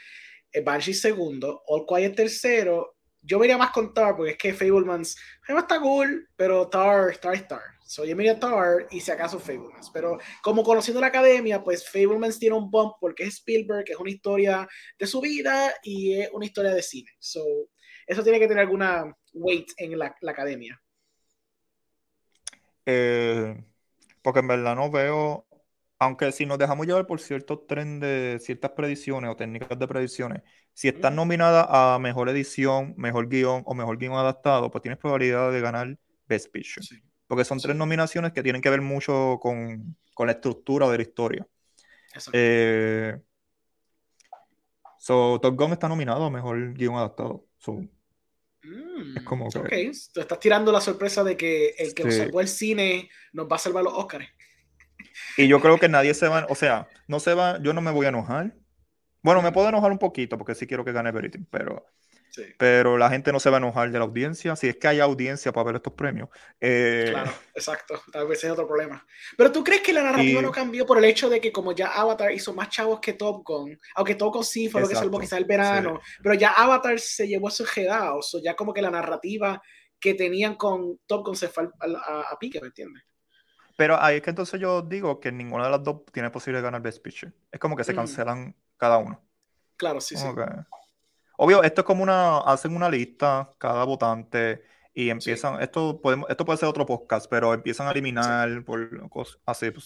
eh, 0.51 0.61
Banshee 0.61 0.93
segundo, 0.93 1.63
All 1.65 1.83
Quiet 1.87 2.15
tercero. 2.15 2.97
Yo 3.23 3.39
me 3.39 3.47
iría 3.47 3.57
más 3.57 3.71
con 3.71 3.91
Tar, 3.91 4.15
porque 4.15 4.33
es 4.33 4.37
que 4.37 4.53
Fablemans, 4.53 5.17
Fablemans 5.41 5.63
está 5.63 5.81
cool, 5.81 6.29
pero 6.35 6.69
Tar, 6.69 7.17
Tar 7.17 7.47
Tar. 7.47 7.61
So, 7.87 8.05
yo 8.05 8.15
me 8.15 8.21
iría 8.21 8.39
Tar 8.39 8.85
y 8.91 9.01
si 9.01 9.09
acaso 9.09 9.39
Fablemans. 9.39 9.89
Pero 9.91 10.19
como 10.43 10.61
conociendo 10.63 11.01
la 11.01 11.07
academia, 11.07 11.63
pues 11.63 11.89
Fablemans 11.89 12.37
tiene 12.37 12.55
un 12.55 12.69
bump 12.69 12.93
porque 13.01 13.23
es 13.23 13.37
Spielberg, 13.37 13.85
es 13.87 13.97
una 13.97 14.11
historia 14.11 14.67
de 14.99 15.07
su 15.07 15.19
vida 15.21 15.73
y 15.81 16.21
es 16.21 16.29
una 16.31 16.45
historia 16.45 16.71
de 16.71 16.83
cine. 16.83 17.09
So, 17.17 17.43
eso 18.05 18.21
tiene 18.21 18.37
que 18.37 18.47
tener 18.47 18.61
alguna 18.61 19.11
weight 19.33 19.71
en 19.77 19.97
la, 19.97 20.15
la 20.21 20.31
academia. 20.33 20.79
Eh, 22.85 23.63
porque 24.21 24.39
en 24.41 24.47
verdad 24.47 24.75
no 24.75 24.91
veo. 24.91 25.47
Aunque 25.99 26.31
si 26.33 26.45
nos 26.45 26.57
dejamos 26.57 26.85
llevar 26.87 27.07
por 27.07 27.21
ciertos 27.21 27.67
trends 27.67 28.01
de 28.01 28.37
ciertas 28.41 28.71
predicciones 28.71 29.31
o 29.31 29.35
técnicas 29.37 29.79
de 29.79 29.87
predicciones, 29.87 30.43
si 30.73 30.89
estás 30.89 31.13
nominada 31.13 31.95
a 31.95 31.99
mejor 31.99 32.27
edición, 32.29 32.93
mejor 32.97 33.29
guion 33.29 33.63
o 33.65 33.73
mejor 33.73 33.97
guion 33.97 34.13
adaptado, 34.13 34.69
pues 34.69 34.81
tienes 34.81 34.99
probabilidad 34.99 35.51
de 35.53 35.61
ganar 35.61 35.97
Best 36.27 36.51
Picture. 36.51 36.85
Sí. 36.85 37.01
Porque 37.27 37.45
son 37.45 37.59
Sí. 37.59 37.63
tres 37.67 37.77
nominaciones 37.77 38.33
que 38.33 38.43
tienen 38.43 38.61
que 38.61 38.69
ver 38.69 38.81
mucho 38.81 39.39
con, 39.41 39.95
con 40.13 40.27
la 40.27 40.33
estructura 40.33 40.89
de 40.89 40.97
la 40.97 41.03
historia. 41.03 41.47
Eh, 42.33 43.17
so, 44.97 45.39
Top 45.41 45.55
Gun 45.55 45.71
está 45.73 45.87
nominado 45.87 46.25
a 46.25 46.29
mejor 46.29 46.73
guion 46.73 46.95
adaptado. 46.95 47.45
So, 47.57 47.81
Mm, 48.65 49.17
es 49.17 49.23
como 49.23 49.49
que- 49.49 49.59
Ok, 49.59 49.73
tú 50.13 50.21
estás 50.21 50.39
tirando 50.39 50.71
la 50.71 50.81
sorpresa 50.81 51.23
de 51.23 51.37
que 51.37 51.75
el 51.77 51.93
que 51.93 52.03
nos 52.03 52.13
Sí. 52.13 52.19
salvó 52.21 52.41
el 52.41 52.47
cine 52.47 53.09
nos 53.33 53.47
va 53.47 53.55
a 53.57 53.59
salvar 53.59 53.83
los 53.83 53.93
Oscars. 53.93 54.27
y 55.37 55.47
yo 55.47 55.59
creo 55.59 55.77
que 55.79 55.89
nadie 55.89 56.13
se 56.13 56.27
va, 56.27 56.45
o 56.49 56.55
sea, 56.55 56.87
no 57.07 57.19
se 57.19 57.33
va, 57.33 57.61
yo 57.61 57.73
no 57.73 57.81
me 57.81 57.91
voy 57.91 58.05
a 58.05 58.09
enojar. 58.09 58.55
Bueno, 59.23 59.41
me 59.41 59.51
puedo 59.51 59.69
enojar 59.69 59.91
un 59.91 59.99
poquito 59.99 60.37
porque 60.37 60.55
sí 60.55 60.67
quiero 60.67 60.85
que 60.85 60.91
gane 60.93 61.09
Everything, 61.09 61.45
pero, 61.49 61.85
Sí, 62.35 62.43
pero 62.57 62.97
la 62.97 63.09
gente 63.09 63.31
no 63.31 63.39
se 63.39 63.49
va 63.49 63.55
a 63.55 63.59
enojar 63.59 63.89
de 63.89 63.97
la 63.97 64.03
audiencia, 64.03 64.57
si 64.57 64.67
es 64.67 64.75
que 64.75 64.89
hay 64.89 64.99
audiencia 64.99 65.53
para 65.53 65.67
ver 65.67 65.75
estos 65.77 65.93
premios. 65.93 66.27
Eh, 66.59 67.07
claro, 67.11 67.31
exacto. 67.53 68.01
Tal 68.11 68.27
vez 68.27 68.43
es 68.43 68.51
otro 68.51 68.67
problema. 68.67 69.05
Pero 69.37 69.53
tú 69.53 69.63
crees 69.63 69.81
que 69.81 69.93
la 69.93 70.03
narrativa 70.03 70.41
Y- 70.41 70.43
no 70.43 70.51
cambió 70.51 70.85
por 70.85 70.97
el 70.97 71.05
hecho 71.05 71.29
de 71.29 71.39
que 71.39 71.53
como 71.53 71.71
ya 71.71 71.93
Avatar 71.93 72.33
hizo 72.33 72.53
más 72.53 72.67
chavos 72.67 72.99
que 72.99 73.13
Top 73.13 73.41
Gun, 73.45 73.79
aunque 73.95 74.15
Top 74.15 74.33
Gun 74.33 74.43
sí 74.43 74.67
fue 74.67 74.81
lo 74.81 74.89
que 74.89 74.95
salvó 74.95 75.17
quizá 75.17 75.37
el 75.37 75.45
verano, 75.45 76.01
pero 76.21 76.35
ya 76.35 76.49
Avatar 76.51 76.99
se 76.99 77.25
llevó 77.25 77.47
esos 77.47 77.69
jedados, 77.69 78.35
o 78.35 78.41
ya 78.43 78.53
como 78.53 78.73
que 78.73 78.81
la 78.81 78.91
narrativa 78.91 79.61
que 79.97 80.13
tenían 80.13 80.55
con 80.55 80.99
Top 81.05 81.25
Gun 81.25 81.37
se 81.37 81.47
fue 81.47 81.69
a, 81.79 82.19
a 82.31 82.37
pique, 82.37 82.59
¿me 82.59 82.67
entiendes? 82.67 83.01
Pero 83.77 83.97
ahí 84.01 84.17
es 84.17 84.21
que 84.21 84.29
entonces 84.31 84.59
yo 84.59 84.81
digo 84.81 85.21
que 85.21 85.31
ninguna 85.31 85.65
de 85.65 85.69
las 85.71 85.83
dos 85.83 86.01
tiene 86.11 86.29
posibilidad 86.31 86.61
de 86.63 86.65
ganar 86.67 86.81
Best 86.81 87.01
Picture. 87.01 87.31
Es 87.49 87.59
como 87.61 87.77
que 87.77 87.85
se 87.85 87.93
Mm. 87.93 87.95
cancelan 87.95 88.55
cada 88.75 88.97
uno. 88.97 89.21
Claro, 89.77 90.01
sí, 90.01 90.17
sí. 90.17 90.25
Que- 90.35 90.65
Obvio, 91.37 91.63
esto 91.63 91.81
es 91.81 91.85
como 91.85 92.03
una, 92.03 92.39
hacen 92.39 92.75
una 92.75 92.89
lista 92.89 93.53
cada 93.57 93.83
votante 93.83 94.63
y 94.93 95.09
empiezan, 95.09 95.61
esto 95.61 95.99
podemos, 96.01 96.29
esto 96.29 96.45
puede 96.45 96.57
ser 96.57 96.69
otro 96.69 96.85
podcast, 96.85 97.27
pero 97.29 97.53
empiezan 97.53 97.87
a 97.87 97.91
eliminar 97.91 98.63
por 98.63 99.09
cosas 99.09 99.37
así, 99.45 99.71
pues, 99.71 99.85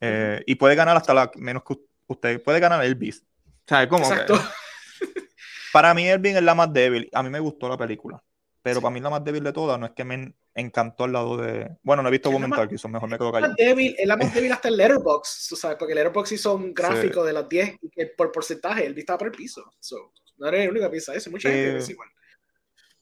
eh, 0.00 0.42
y 0.46 0.54
puede 0.56 0.74
ganar 0.74 0.96
hasta 0.96 1.14
la 1.14 1.30
menos 1.36 1.62
que 1.64 1.74
usted, 2.08 2.42
puede 2.42 2.58
ganar 2.60 2.84
Elvis. 2.84 3.24
O 3.46 3.68
sea, 3.68 3.82
es 3.84 3.88
como 3.88 4.08
que- 4.08 4.14
Exacto. 4.14 4.34
para 5.72 5.94
mí 5.94 6.08
Elvis 6.08 6.36
es 6.36 6.42
la 6.42 6.54
más 6.54 6.72
débil. 6.72 7.08
A 7.12 7.22
mí 7.22 7.30
me 7.30 7.40
gustó 7.40 7.68
la 7.68 7.76
película, 7.76 8.22
pero 8.62 8.76
Sí. 8.76 8.82
para 8.82 8.92
mí 8.92 9.00
la 9.00 9.10
más 9.10 9.24
débil 9.24 9.44
de 9.44 9.52
todas 9.52 9.78
no 9.78 9.86
es 9.86 9.92
que 9.92 10.04
me 10.04 10.34
encantó 10.54 11.04
al 11.04 11.12
lado 11.12 11.36
de, 11.36 11.76
bueno, 11.82 12.02
no 12.02 12.08
he 12.08 12.12
visto 12.12 12.32
la 12.32 12.38
más- 12.46 12.58
Parkinson, 12.58 12.90
mejor 12.90 13.08
me 13.08 13.18
quedo 13.18 13.28
Es 13.28 13.34
la 13.34 13.40
callado. 13.40 13.52
más 13.52 13.56
débil, 13.58 13.94
es 13.98 14.06
la 14.06 14.16
más 14.16 14.34
débil 14.34 14.52
hasta 14.52 14.68
el 14.68 14.76
Letterboxd, 14.76 15.48
tú 15.50 15.56
sabes, 15.56 15.76
porque 15.78 15.92
el 15.92 15.96
Letterboxd 15.98 16.32
hizo 16.32 16.54
un 16.54 16.74
gráfico 16.74 17.24
de 17.24 17.32
las 17.32 17.48
10 17.48 17.76
y 17.82 17.90
que 17.90 18.06
por 18.06 18.32
porcentaje, 18.32 18.86
él 18.86 18.98
estaba 18.98 19.18
por 19.18 19.28
el 19.28 19.34
piso. 19.34 19.70
So, 19.78 20.12
no 20.38 20.46
eres 20.48 20.62
el 20.64 20.70
único 20.70 20.86
que 20.86 20.90
piensa 20.90 21.14
eso, 21.14 21.30
mucha 21.30 21.50
gente 21.50 21.70
Eh, 21.70 21.86
igual. 21.92 22.08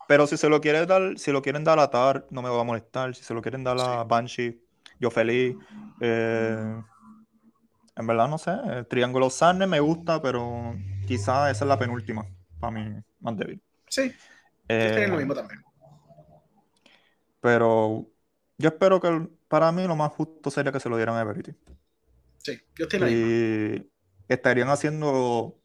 Pero 0.06 0.26
si 0.26 0.36
se 0.36 0.48
lo 0.48 0.60
quiere 0.60 0.84
dar, 0.86 1.18
si 1.18 1.32
lo 1.32 1.40
quieren 1.42 1.64
dar 1.64 1.78
a 1.78 1.90
Tar, 1.90 2.26
no 2.30 2.42
me 2.42 2.50
va 2.50 2.60
a 2.60 2.64
molestar. 2.64 3.14
Si 3.14 3.24
se 3.24 3.34
lo 3.34 3.40
quieren 3.42 3.64
dar 3.64 3.78
a 3.78 4.02
Sí. 4.02 4.08
Banshee, 4.08 4.62
yo 5.00 5.10
feliz. 5.10 5.56
Eh, 6.00 6.82
en 7.96 8.06
verdad, 8.06 8.28
no 8.28 8.38
sé. 8.38 8.50
El 8.72 8.86
Triángulo 8.86 9.30
Sarne 9.30 9.66
me 9.66 9.80
gusta, 9.80 10.20
pero 10.20 10.74
quizá 11.06 11.50
esa 11.50 11.64
es 11.64 11.68
la 11.68 11.78
penúltima. 11.78 12.26
Para 12.60 12.70
mí, 12.72 13.02
más 13.20 13.36
débil. 13.36 13.62
Sí, 13.88 14.12
yo 14.68 14.68
Eh, 14.68 15.06
lo 15.08 15.16
mismo 15.16 15.34
también. 15.34 15.62
pero 17.40 18.10
yo 18.58 18.68
espero 18.68 19.00
que 19.00 19.08
el- 19.08 19.28
para 19.48 19.70
mí 19.72 19.86
lo 19.86 19.96
más 19.96 20.12
justo 20.12 20.50
sería 20.50 20.72
que 20.72 20.80
se 20.80 20.88
lo 20.88 20.96
dieran 20.96 21.16
a 21.16 21.20
Everything. 21.22 21.54
Sí, 22.38 22.60
yo 22.78 22.84
estoy 22.84 23.00
la 23.00 23.06
misma. 23.06 23.26
Y 23.26 23.90
estarían 24.28 24.68
haciendo, 24.68 25.60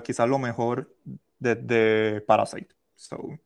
pues 0.00 0.06
quizás 0.06 0.28
lo 0.28 0.38
mejor 0.38 0.94
desde 1.38 2.20
Parasite. 2.22 2.74
So, 2.94 3.38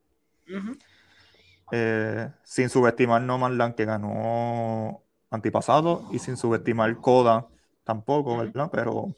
eh, 1.71 2.29
sin 2.43 2.69
subestimar 2.69 3.21
No 3.21 3.37
Man's 3.37 3.57
Land 3.57 3.75
que 3.75 3.85
ganó 3.85 5.03
antipasado 5.29 6.07
y 6.11 6.19
sin 6.19 6.37
subestimar 6.37 6.95
Coda 6.97 7.47
tampoco. 7.83 8.41
Pero 8.71 9.15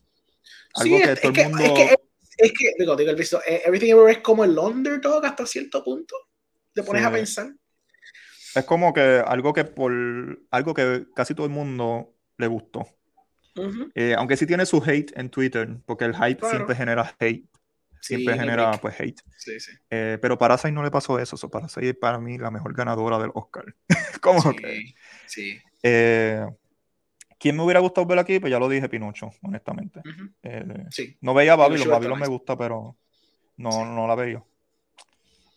Sí, 0.75 0.93
algo 0.93 0.97
que 0.97 1.11
es, 1.11 1.21
todo 1.21 1.31
es 1.31 1.37
el 1.37 1.49
mundo... 1.49 1.63
es 1.63 1.71
que, 1.71 1.95
es 2.37 2.53
que, 2.57 2.73
digo, 2.79 2.95
digo, 2.95 3.09
el 3.11 3.15
visto, 3.15 3.39
eh, 3.45 3.61
Everything 3.65 3.91
Everywhere 3.91 4.13
es 4.13 4.19
como 4.19 4.43
el 4.43 4.57
underdog 4.57 5.25
hasta 5.25 5.45
cierto 5.45 5.83
punto. 5.83 6.15
Te 6.73 6.83
pones 6.83 7.01
Sí. 7.01 7.07
a 7.07 7.11
pensar. 7.11 7.53
Es 8.55 8.65
como 8.65 8.93
que 8.93 9.23
algo 9.25 9.53
que 9.53 9.65
por 9.65 9.91
algo 10.51 10.73
que 10.73 11.07
casi 11.15 11.33
todo 11.33 11.45
el 11.45 11.51
mundo 11.51 12.13
le 12.37 12.47
gustó. 12.47 12.87
Eh, 13.95 14.15
aunque 14.17 14.35
sí 14.37 14.45
tiene 14.45 14.65
su 14.65 14.83
hate 14.83 15.11
en 15.17 15.29
Twitter, 15.29 15.77
porque 15.85 16.05
el 16.05 16.15
hype 16.15 16.37
Claro. 16.37 16.55
siempre 16.55 16.75
genera 16.75 17.15
hate, 17.19 17.45
siempre 18.01 18.37
genera 18.37 18.71
pues 18.81 18.99
hate. 18.99 19.19
Sí, 19.37 19.59
sí. 19.59 19.71
Eh, 19.89 20.17
pero 20.21 20.37
Parasite 20.37 20.71
no 20.71 20.83
le 20.83 20.91
pasó 20.91 21.19
eso, 21.19 21.37
so 21.37 21.49
Parasite 21.49 21.89
es 21.89 21.95
para 21.95 22.19
mí 22.19 22.37
la 22.37 22.51
mejor 22.51 22.73
ganadora 22.73 23.19
del 23.19 23.31
Oscar. 23.33 23.65
como 24.21 24.53
que 24.55 24.93
Sí, 25.27 25.57
eh, 25.83 26.45
¿quién 27.39 27.55
me 27.55 27.63
hubiera 27.63 27.79
gustado 27.79 28.07
ver 28.07 28.19
aquí? 28.19 28.39
Pues 28.39 28.51
ya 28.51 28.59
lo 28.59 28.67
dije, 28.69 28.89
Pinocho, 28.89 29.31
honestamente. 29.43 30.01
Eh, 30.41 30.85
Sí. 30.89 31.17
No 31.21 31.33
veía 31.33 31.55
Babylon, 31.55 31.83
Pinocho 31.83 31.91
Babylon 31.91 32.17
está 32.19 32.25
me 32.25 32.31
gusta, 32.35 32.57
pero 32.57 32.97
no, 33.57 33.71
Sí. 33.71 33.77
no 33.83 34.07
la 34.07 34.15
veía. 34.15 34.43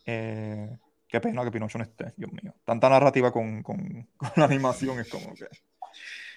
Eh, 0.07 0.77
qué 1.09 1.21
pena 1.21 1.45
que 1.45 1.51
Pinocho 1.51 1.79
no 1.79 1.85
esté, 1.85 2.13
Dios 2.17 2.31
mío. 2.33 2.55
Tanta 2.65 2.89
narrativa 2.89 3.33
con, 3.33 3.63
con- 3.63 4.09
con 4.17 4.31
la 4.37 4.45
animación 4.45 4.99
es 5.01 5.09
como 5.09 5.35
que. 5.35 5.47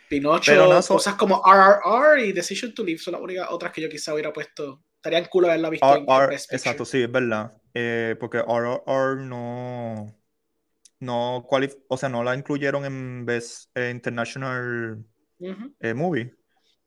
Pinocho, 0.09 0.51
Pero 0.51 0.81
so- 0.81 0.95
cosas 0.95 1.15
como 1.15 1.41
RRR 1.45 2.25
y 2.25 2.31
Decision 2.33 2.73
to 2.73 2.83
Live 2.83 2.99
son 2.99 3.13
las 3.13 3.21
únicas 3.21 3.47
otras 3.51 3.71
que 3.71 3.81
yo 3.81 3.89
quizá 3.89 4.13
hubiera 4.13 4.33
puesto 4.33 4.83
Estaría 4.95 5.25
cool 5.29 5.45
haberla 5.45 5.69
visto 5.69 5.95
en 5.95 6.03
R- 6.09 6.27
Best 6.27 6.49
Picture. 6.49 6.57
exacto, 6.57 6.83
sí, 6.85 7.03
es 7.03 7.11
verdad. 7.11 7.53
Eh, 7.73 8.17
porque 8.19 8.39
RRR 8.39 9.23
no, 9.25 10.13
no 10.99 11.47
o 11.87 11.97
sea, 11.97 12.09
no 12.09 12.21
la 12.23 12.35
incluyeron 12.35 12.83
en 12.83 13.25
Best 13.25 13.69
eh, 13.77 13.91
International 13.91 15.01
eh, 15.79 15.93
Movie. 15.93 16.33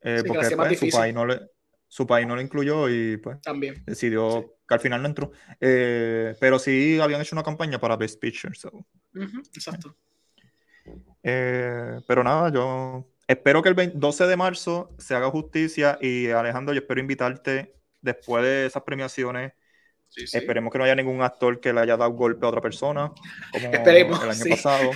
Eh, 0.01 0.19
Sí, 0.21 0.27
porque 0.27 0.55
pues, 0.55 0.79
su 0.79 0.89
país 0.89 1.13
no 1.13 1.25
le, 1.25 1.39
su 1.87 2.05
país 2.05 2.27
no 2.27 2.35
lo 2.35 2.41
incluyó 2.41 2.87
y 2.89 3.17
pues 3.17 3.39
También. 3.41 3.81
decidió 3.85 4.41
Sí. 4.41 4.47
que 4.67 4.73
al 4.75 4.79
final 4.81 5.01
no 5.01 5.07
entró. 5.07 5.31
Pero 5.59 6.59
sí 6.59 6.99
habían 6.99 7.21
hecho 7.21 7.35
una 7.35 7.41
campaña 7.43 7.79
para 7.79 7.95
Best 7.95 8.19
Picture. 8.19 8.53
so. 8.53 8.85
Exacto. 9.55 9.95
Pero 11.21 12.23
nada, 12.23 12.51
yo 12.51 13.09
espero 13.27 13.61
que 13.61 13.69
el 13.69 13.75
20 13.75 13.97
12 13.97 14.27
de 14.27 14.37
marzo 14.37 14.95
se 14.97 15.15
haga 15.15 15.29
justicia 15.29 15.97
y 16.01 16.29
Alejandro, 16.29 16.73
yo 16.73 16.81
espero 16.81 16.99
invitarte 16.99 17.75
después 18.01 18.43
de 18.43 18.65
esas 18.65 18.83
premiaciones. 18.83 19.53
Sí, 20.09 20.27
sí. 20.27 20.37
Esperemos 20.37 20.71
que 20.71 20.77
no 20.77 20.83
haya 20.83 20.93
ningún 20.95 21.23
actor 21.23 21.59
que 21.59 21.73
le 21.73 21.79
haya 21.81 21.97
dado 21.97 22.11
golpe 22.11 22.45
a 22.45 22.49
otra 22.49 22.61
persona, 22.61 23.11
como 23.51 23.73
Esperemos, 23.73 24.23
el 24.23 24.29
año 24.29 24.43
sí. 24.43 24.49
pasado. 24.51 24.91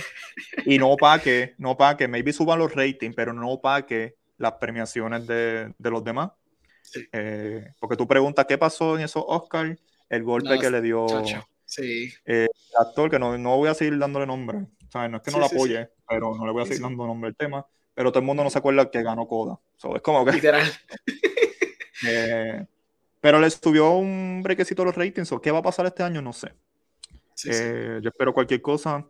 Y 0.64 0.78
no 0.78 0.96
para 0.96 1.20
que, 1.20 1.54
no 1.58 1.76
para 1.76 1.96
que, 1.96 2.06
maybe 2.06 2.32
suban 2.32 2.60
los 2.60 2.72
ratings, 2.72 3.16
pero 3.16 3.32
no 3.32 3.60
para 3.60 3.84
que 3.84 4.14
las 4.36 4.52
premiaciones 4.52 5.26
de, 5.26 5.74
de 5.76 5.90
los 5.90 6.04
demás. 6.04 6.30
Eh, 7.12 7.72
porque 7.80 7.96
tú 7.96 8.06
preguntas 8.06 8.46
qué 8.46 8.56
pasó 8.58 8.96
en 8.96 9.04
esos 9.04 9.24
Oscars, 9.26 9.78
el 10.08 10.22
golpe 10.22 10.54
No, 10.54 10.60
que 10.60 10.70
le 10.70 10.80
dio. 10.80 11.06
Sí. 11.64 12.10
el 12.24 12.48
actor, 12.78 13.10
que 13.10 13.18
no, 13.18 13.36
no 13.36 13.56
voy 13.56 13.68
a 13.68 13.74
seguir 13.74 13.98
dándole 13.98 14.26
nombre. 14.26 14.58
O 14.58 14.90
sea, 14.90 15.08
no 15.08 15.18
es 15.18 15.22
que 15.22 15.30
no 15.30 15.38
lo 15.38 15.46
apoye, 15.46 15.90
pero 16.08 16.34
no 16.34 16.46
le 16.46 16.52
voy 16.52 16.62
a 16.62 16.66
seguir 16.66 16.82
dando 16.82 17.06
nombre 17.06 17.28
al 17.28 17.36
tema. 17.36 17.66
Pero 17.98 18.12
todo 18.12 18.20
el 18.20 18.26
mundo 18.26 18.44
no 18.44 18.50
se 18.50 18.58
acuerda 18.58 18.88
que 18.92 19.02
ganó 19.02 19.26
Coda. 19.26 19.58
So, 19.76 19.96
es 19.96 20.02
como 20.02 20.24
que. 20.24 20.30
Literal. 20.30 20.70
eh, 22.06 22.64
pero 23.20 23.40
le 23.40 23.50
subió 23.50 23.90
un 23.90 24.40
brequecito 24.40 24.82
a 24.82 24.84
los 24.84 24.94
ratings. 24.94 25.32
o 25.32 25.40
¿Qué 25.40 25.50
va 25.50 25.58
a 25.58 25.62
pasar 25.62 25.84
este 25.86 26.04
año? 26.04 26.22
No 26.22 26.32
sé. 26.32 26.54
Sí, 27.34 27.52
sí. 27.52 27.60
Eh, 27.60 27.98
yo 28.00 28.10
espero 28.10 28.32
cualquier 28.32 28.62
cosa. 28.62 29.04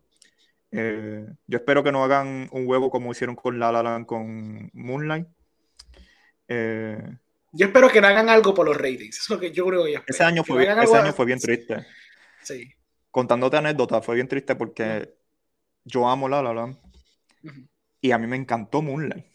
Eh, 0.71 1.23
yo 1.47 1.59
espero 1.59 1.85
que 1.85 1.93
no 1.93 2.03
hagan 2.03 2.49
un 2.51 2.67
huevo 2.67 2.89
como 2.89 3.13
hicieron 3.13 3.37
con 3.37 3.59
La 3.59 3.71
La 3.71 3.83
Land 3.83 4.07
con 4.07 4.71
Moonlight. 4.73 5.29
Yo 6.49 7.67
espero 7.67 7.91
que 7.91 8.01
no 8.01 8.07
hagan 8.07 8.31
algo 8.31 8.55
por 8.55 8.65
los 8.65 8.77
ratings. 8.79 9.19
Eso 9.19 9.25
es 9.25 9.29
lo 9.29 9.39
que 9.39 9.53
yo 9.53 9.67
creo 9.67 9.85
que 9.85 9.93
yo 9.93 10.01
ese 10.07 10.25
año 10.25 10.43
fue, 10.45 10.63
ese 10.63 10.97
año 10.97 11.13
bien 11.27 11.39
triste. 11.39 11.85
Sí. 12.43 12.73
Contándote 13.11 13.59
anécdotas, 13.59 14.03
fue 14.03 14.15
bien 14.15 14.29
triste 14.29 14.57
porque 14.57 15.15
yo 15.85 16.09
amo 16.09 16.27
La 16.27 16.43
La 16.43 16.55
Land. 16.55 16.79
Y 18.01 18.13
a 18.13 18.19
mí 18.19 18.27
me 18.27 18.37
encantó 18.37 18.83
Moonlight. 18.83 19.27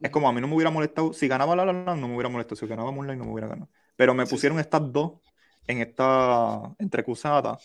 Es 0.00 0.10
como 0.10 0.28
a 0.28 0.32
mí 0.32 0.40
no 0.40 0.48
me 0.48 0.54
hubiera 0.56 0.70
molestado, 0.70 1.12
si 1.14 1.28
ganaba 1.28 1.56
La 1.56 1.64
La 1.66 1.72
Land 1.72 2.00
no 2.00 2.08
me 2.08 2.14
hubiera 2.14 2.28
molestado, 2.30 2.56
si 2.56 2.66
ganaba 2.66 2.92
Moonlight 2.92 3.18
no 3.18 3.26
me 3.26 3.32
hubiera 3.32 3.48
ganado. 3.48 3.70
Pero 3.96 4.14
me 4.14 4.26
Sí, 4.26 4.26
pusieron 4.26 4.58
estas 4.60 4.92
dos 4.92 5.14
en 5.66 5.80
esta 5.80 6.74
entrecruzada, 6.78 7.58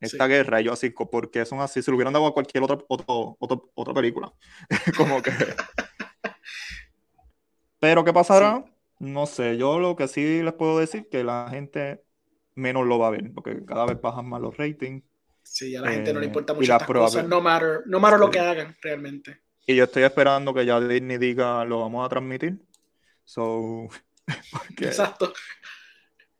esta 0.00 0.26
Sí. 0.26 0.28
guerra, 0.28 0.60
y 0.60 0.64
yo 0.64 0.72
así, 0.74 0.90
porque 0.90 1.44
son 1.46 1.60
así, 1.60 1.82
se 1.82 1.90
lo 1.90 1.96
hubieran 1.96 2.12
dado 2.14 2.26
a 2.26 2.34
cualquier 2.34 2.64
otra, 2.64 2.78
otro- 2.88 3.36
otro- 3.40 3.70
otra 3.74 3.94
película. 3.94 4.32
como 4.96 5.22
que... 5.22 5.32
Pero 7.78 8.04
¿qué 8.04 8.12
pasará? 8.12 8.64
No 8.98 9.26
sé, 9.26 9.56
yo 9.58 9.78
lo 9.78 9.96
que 9.96 10.06
sí 10.08 10.42
les 10.42 10.52
puedo 10.54 10.78
decir 10.78 11.08
que 11.10 11.24
la 11.24 11.48
gente 11.50 12.04
menos 12.54 12.86
lo 12.86 12.98
va 12.98 13.08
a 13.08 13.10
ver, 13.10 13.32
porque 13.34 13.64
cada 13.64 13.86
vez 13.86 14.00
bajan 14.00 14.28
más 14.28 14.40
los 14.40 14.56
ratings. 14.56 15.02
Sí, 15.44 15.76
a 15.76 15.80
la 15.80 15.90
gente 15.90 16.12
no 16.12 16.18
le 16.20 16.26
Eh, 16.26 16.26
importa 16.26 16.52
y 16.58 16.66
mucho 16.66 16.74
las 16.76 16.90
cosas, 16.90 17.24
no 17.24 17.40
matter, 17.40 17.82
no 17.86 18.00
matter 18.00 18.18
lo 18.18 18.30
que 18.30 18.40
hagan 18.40 18.76
realmente. 18.82 19.41
Y 19.66 19.76
yo 19.76 19.84
estoy 19.84 20.02
esperando 20.02 20.52
que 20.52 20.66
ya 20.66 20.80
Disney 20.80 21.18
diga, 21.18 21.64
lo 21.64 21.80
vamos 21.80 22.04
a 22.04 22.08
transmitir. 22.08 22.58
So, 23.24 23.88
porque 24.52 24.86
Exacto. 24.86 25.32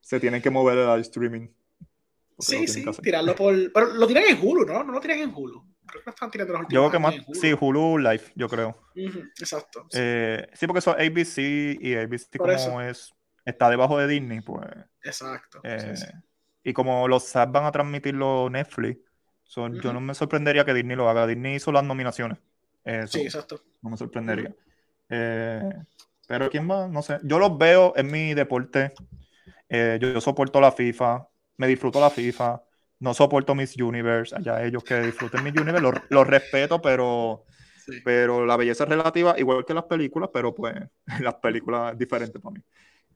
se 0.00 0.20
tienen 0.20 0.42
que 0.42 0.50
mover 0.50 0.78
al 0.78 1.00
streaming. 1.00 1.48
Porque 2.36 2.66
Sí, 2.66 2.68
sí, 2.68 2.84
tirarlo 3.02 3.34
por. 3.34 3.72
Pero 3.72 3.86
lo 3.94 4.06
tiran 4.06 4.24
en 4.28 4.38
Hulu, 4.40 4.64
¿no? 4.66 4.82
No 4.84 4.92
lo 4.92 5.00
tiran 5.00 5.18
en 5.20 5.32
Hulu. 5.34 5.64
Creo 5.86 6.02
que 6.02 6.10
lo 6.10 6.14
están 6.14 6.30
tirando 6.30 6.52
los 6.54 6.62
Yo 6.62 6.68
creo 6.80 6.90
que 6.90 6.98
más, 6.98 7.14
Hulu. 7.14 7.40
sí, 7.40 7.54
Hulu 7.58 7.98
Live, 7.98 8.22
yo 8.34 8.48
creo. 8.48 8.76
Ujú, 8.96 9.20
Exacto. 9.38 9.86
sí, 9.90 9.98
Eh, 10.00 10.48
sí, 10.54 10.66
porque 10.66 10.78
eso 10.80 10.96
es 10.96 11.08
ABC 11.08 11.78
y 11.80 11.94
ABC 11.94 12.38
Por 12.38 12.48
como 12.48 12.80
eso. 12.80 12.80
es, 12.80 13.14
está 13.44 13.70
debajo 13.70 13.98
de 13.98 14.08
Disney, 14.08 14.40
pues. 14.40 14.66
Exacto. 15.04 15.60
eh, 15.64 15.94
sí, 15.96 16.06
sí. 16.06 16.12
Y 16.64 16.72
como 16.72 17.08
los 17.08 17.24
SAP 17.24 17.52
van 17.52 17.64
a 17.64 17.72
transmitirlo 17.72 18.48
Netflix, 18.50 19.00
so, 19.44 19.68
yo 19.68 19.92
no 19.92 20.00
me 20.00 20.14
sorprendería 20.14 20.64
que 20.64 20.74
Disney 20.74 20.96
lo 20.96 21.08
haga. 21.08 21.26
Disney 21.26 21.56
hizo 21.56 21.72
las 21.72 21.84
nominaciones. 21.84 22.38
Eh, 22.84 23.06
so, 23.06 23.18
Sí, 23.18 23.20
exacto. 23.20 23.62
no 23.82 23.90
me 23.90 23.96
sorprendería. 23.96 24.54
Eh, 25.08 25.62
pero 26.26 26.50
quién 26.50 26.70
va, 26.70 26.88
no 26.88 27.02
sé. 27.02 27.18
Yo 27.24 27.38
los 27.38 27.56
veo 27.58 27.92
en 27.96 28.10
mi 28.10 28.34
deporte. 28.34 28.92
Eh, 29.68 29.98
yo, 30.00 30.12
yo 30.12 30.20
soporto 30.20 30.60
la 30.60 30.72
FIFA, 30.72 31.28
me 31.58 31.66
disfruto 31.66 32.00
la 32.00 32.10
FIFA. 32.10 32.62
No 33.00 33.14
soporto 33.14 33.54
Miss 33.54 33.76
Universe, 33.76 34.34
allá 34.36 34.64
ellos 34.64 34.84
que 34.84 35.00
disfruten 35.00 35.42
Miss 35.42 35.54
Universe, 35.56 35.82
los, 35.82 35.94
los 36.10 36.26
respeto, 36.26 36.80
pero, 36.80 37.44
Sí. 37.74 38.00
pero 38.04 38.46
la 38.46 38.56
belleza 38.56 38.84
es 38.84 38.90
relativa, 38.90 39.34
igual 39.38 39.64
que 39.64 39.74
las 39.74 39.84
películas, 39.84 40.30
pero 40.32 40.54
pues 40.54 40.74
las 41.20 41.34
películas 41.36 41.92
es 41.92 41.98
diferente 41.98 42.38
para 42.40 42.54
mí. 42.54 42.62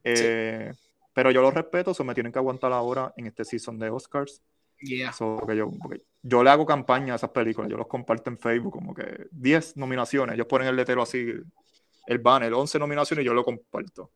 Eh, 0.04 0.72
Pero 1.12 1.30
yo 1.30 1.42
los 1.42 1.54
respeto, 1.54 1.94
so 1.94 2.04
me 2.04 2.14
tienen 2.14 2.32
que 2.32 2.38
aguantar 2.38 2.72
ahora 2.72 3.12
en 3.16 3.26
este 3.26 3.44
season 3.44 3.78
de 3.78 3.90
Oscars. 3.90 4.42
Yeah. 4.80 5.12
So, 5.12 5.44
que 5.46 5.56
yo, 5.56 5.70
porque 5.82 6.02
yo 6.22 6.42
le 6.42 6.50
hago 6.50 6.66
campaña 6.66 7.14
a 7.14 7.16
esas 7.16 7.30
películas, 7.30 7.70
yo 7.70 7.76
los 7.76 7.86
comparto 7.86 8.30
en 8.30 8.38
Facebook, 8.38 8.72
como 8.72 8.94
que 8.94 9.26
10 9.30 9.76
nominaciones, 9.76 10.34
ellos 10.34 10.46
ponen 10.46 10.68
el 10.68 10.76
letrero 10.76 11.02
así, 11.02 11.32
el 12.06 12.18
banner, 12.18 12.52
11 12.52 12.78
nominaciones 12.78 13.22
y 13.22 13.26
yo 13.26 13.34
lo 13.34 13.44
comparto. 13.44 14.10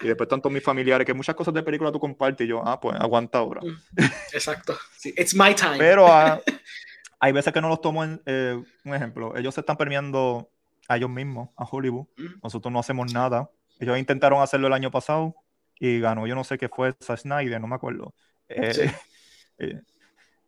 Y 0.00 0.08
después 0.08 0.28
tanto 0.28 0.48
mis 0.48 0.62
familiares, 0.62 1.06
que 1.06 1.12
muchas 1.14 1.34
cosas 1.34 1.52
de 1.52 1.62
película 1.62 1.92
tú 1.92 2.00
compartes 2.00 2.46
y 2.46 2.48
yo, 2.48 2.62
ah, 2.66 2.80
pues 2.80 2.96
aguanta 2.98 3.38
ahora. 3.38 3.60
Exacto. 4.32 4.76
Sí. 4.96 5.12
It's 5.16 5.34
my 5.34 5.54
time. 5.54 5.76
Pero 5.78 6.06
ah, 6.08 6.40
hay 7.20 7.32
veces 7.32 7.52
que 7.52 7.60
no 7.60 7.68
los 7.68 7.80
tomo 7.80 8.02
en, 8.02 8.20
eh, 8.26 8.62
un 8.84 8.94
ejemplo, 8.94 9.36
ellos 9.36 9.54
se 9.54 9.60
están 9.60 9.76
premiando 9.76 10.50
a 10.88 10.96
ellos 10.96 11.10
mismos, 11.10 11.50
a 11.56 11.64
Hollywood, 11.64 12.06
Mm. 12.16 12.40
nosotros 12.42 12.72
no 12.72 12.78
hacemos 12.80 13.12
nada. 13.12 13.50
Ellos 13.78 13.98
intentaron 13.98 14.40
hacerlo 14.42 14.66
el 14.66 14.72
año 14.72 14.90
pasado 14.90 15.34
y 15.78 16.00
ganó, 16.00 16.26
yo 16.26 16.34
no 16.34 16.44
sé 16.44 16.58
qué 16.58 16.68
fue, 16.68 16.94
Zack 17.02 17.20
Snyder, 17.20 17.60
no 17.60 17.66
me 17.66 17.76
acuerdo. 17.76 18.14
Eh, 18.48 18.74
Sí. 18.74 18.82
Eh, 19.60 19.80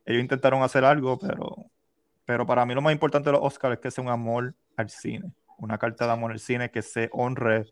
ellos 0.06 0.22
intentaron 0.22 0.62
hacer 0.62 0.84
algo, 0.84 1.18
pero, 1.18 1.66
pero 2.24 2.46
para 2.46 2.66
mí 2.66 2.74
lo 2.74 2.82
más 2.82 2.92
importante 2.92 3.30
de 3.30 3.34
los 3.34 3.42
Oscars 3.44 3.74
es 3.74 3.80
que 3.80 3.90
sea 3.90 4.04
un 4.04 4.10
amor 4.10 4.54
al 4.76 4.90
cine, 4.90 5.32
una 5.58 5.78
carta 5.78 6.06
de 6.06 6.12
amor 6.12 6.32
al 6.32 6.40
cine, 6.40 6.70
que 6.70 6.82
se 6.82 7.08
honre 7.12 7.66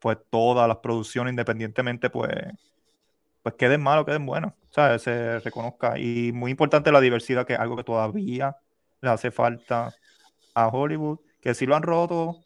pues 0.00 0.18
todas 0.30 0.68
las 0.68 0.78
producciones 0.78 1.32
independientemente 1.32 2.10
pues 2.10 2.30
pues 3.42 3.54
queden 3.54 3.82
mal 3.82 4.00
o 4.00 4.04
queden 4.04 4.26
buenas, 4.26 4.52
¿sabes? 4.70 5.02
Se 5.02 5.40
reconozca. 5.40 5.98
Y 5.98 6.32
muy 6.32 6.50
importante 6.50 6.92
la 6.92 7.00
diversidad, 7.00 7.46
que 7.46 7.54
es 7.54 7.58
algo 7.58 7.76
que 7.76 7.84
todavía 7.84 8.56
le 9.00 9.10
hace 9.10 9.30
falta 9.30 9.94
a 10.54 10.68
Hollywood, 10.68 11.20
que 11.40 11.54
si 11.54 11.66
lo 11.66 11.74
han 11.76 11.82
roto, 11.82 12.44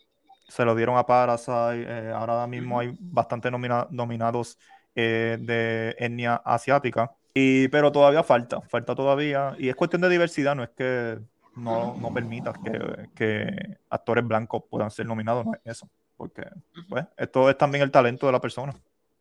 se 0.48 0.64
lo 0.64 0.74
dieron 0.74 0.96
a 0.96 1.06
Parasite, 1.06 1.82
eh, 1.88 2.12
ahora 2.12 2.46
mismo 2.46 2.78
hay 2.78 2.96
bastante 3.00 3.50
nomina- 3.50 3.88
nominados 3.90 4.58
eh, 4.94 5.38
de 5.40 5.96
etnia 5.98 6.36
asiática, 6.44 7.12
y, 7.34 7.68
pero 7.68 7.90
todavía 7.92 8.22
falta, 8.22 8.60
falta 8.62 8.94
todavía, 8.94 9.54
y 9.58 9.68
es 9.68 9.74
cuestión 9.74 10.00
de 10.02 10.08
diversidad, 10.08 10.54
no 10.54 10.62
es 10.62 10.70
que 10.70 11.18
no, 11.56 11.96
no 12.00 12.14
permitas 12.14 12.54
que, 12.64 13.08
que 13.14 13.78
actores 13.90 14.24
blancos 14.26 14.62
puedan 14.70 14.90
ser 14.90 15.06
nominados, 15.06 15.44
no 15.44 15.52
es 15.54 15.60
eso, 15.64 15.90
porque 16.16 16.46
pues, 16.88 17.04
esto 17.16 17.50
es 17.50 17.58
también 17.58 17.82
el 17.82 17.90
talento 17.90 18.26
de 18.26 18.32
la 18.32 18.40
persona. 18.40 18.72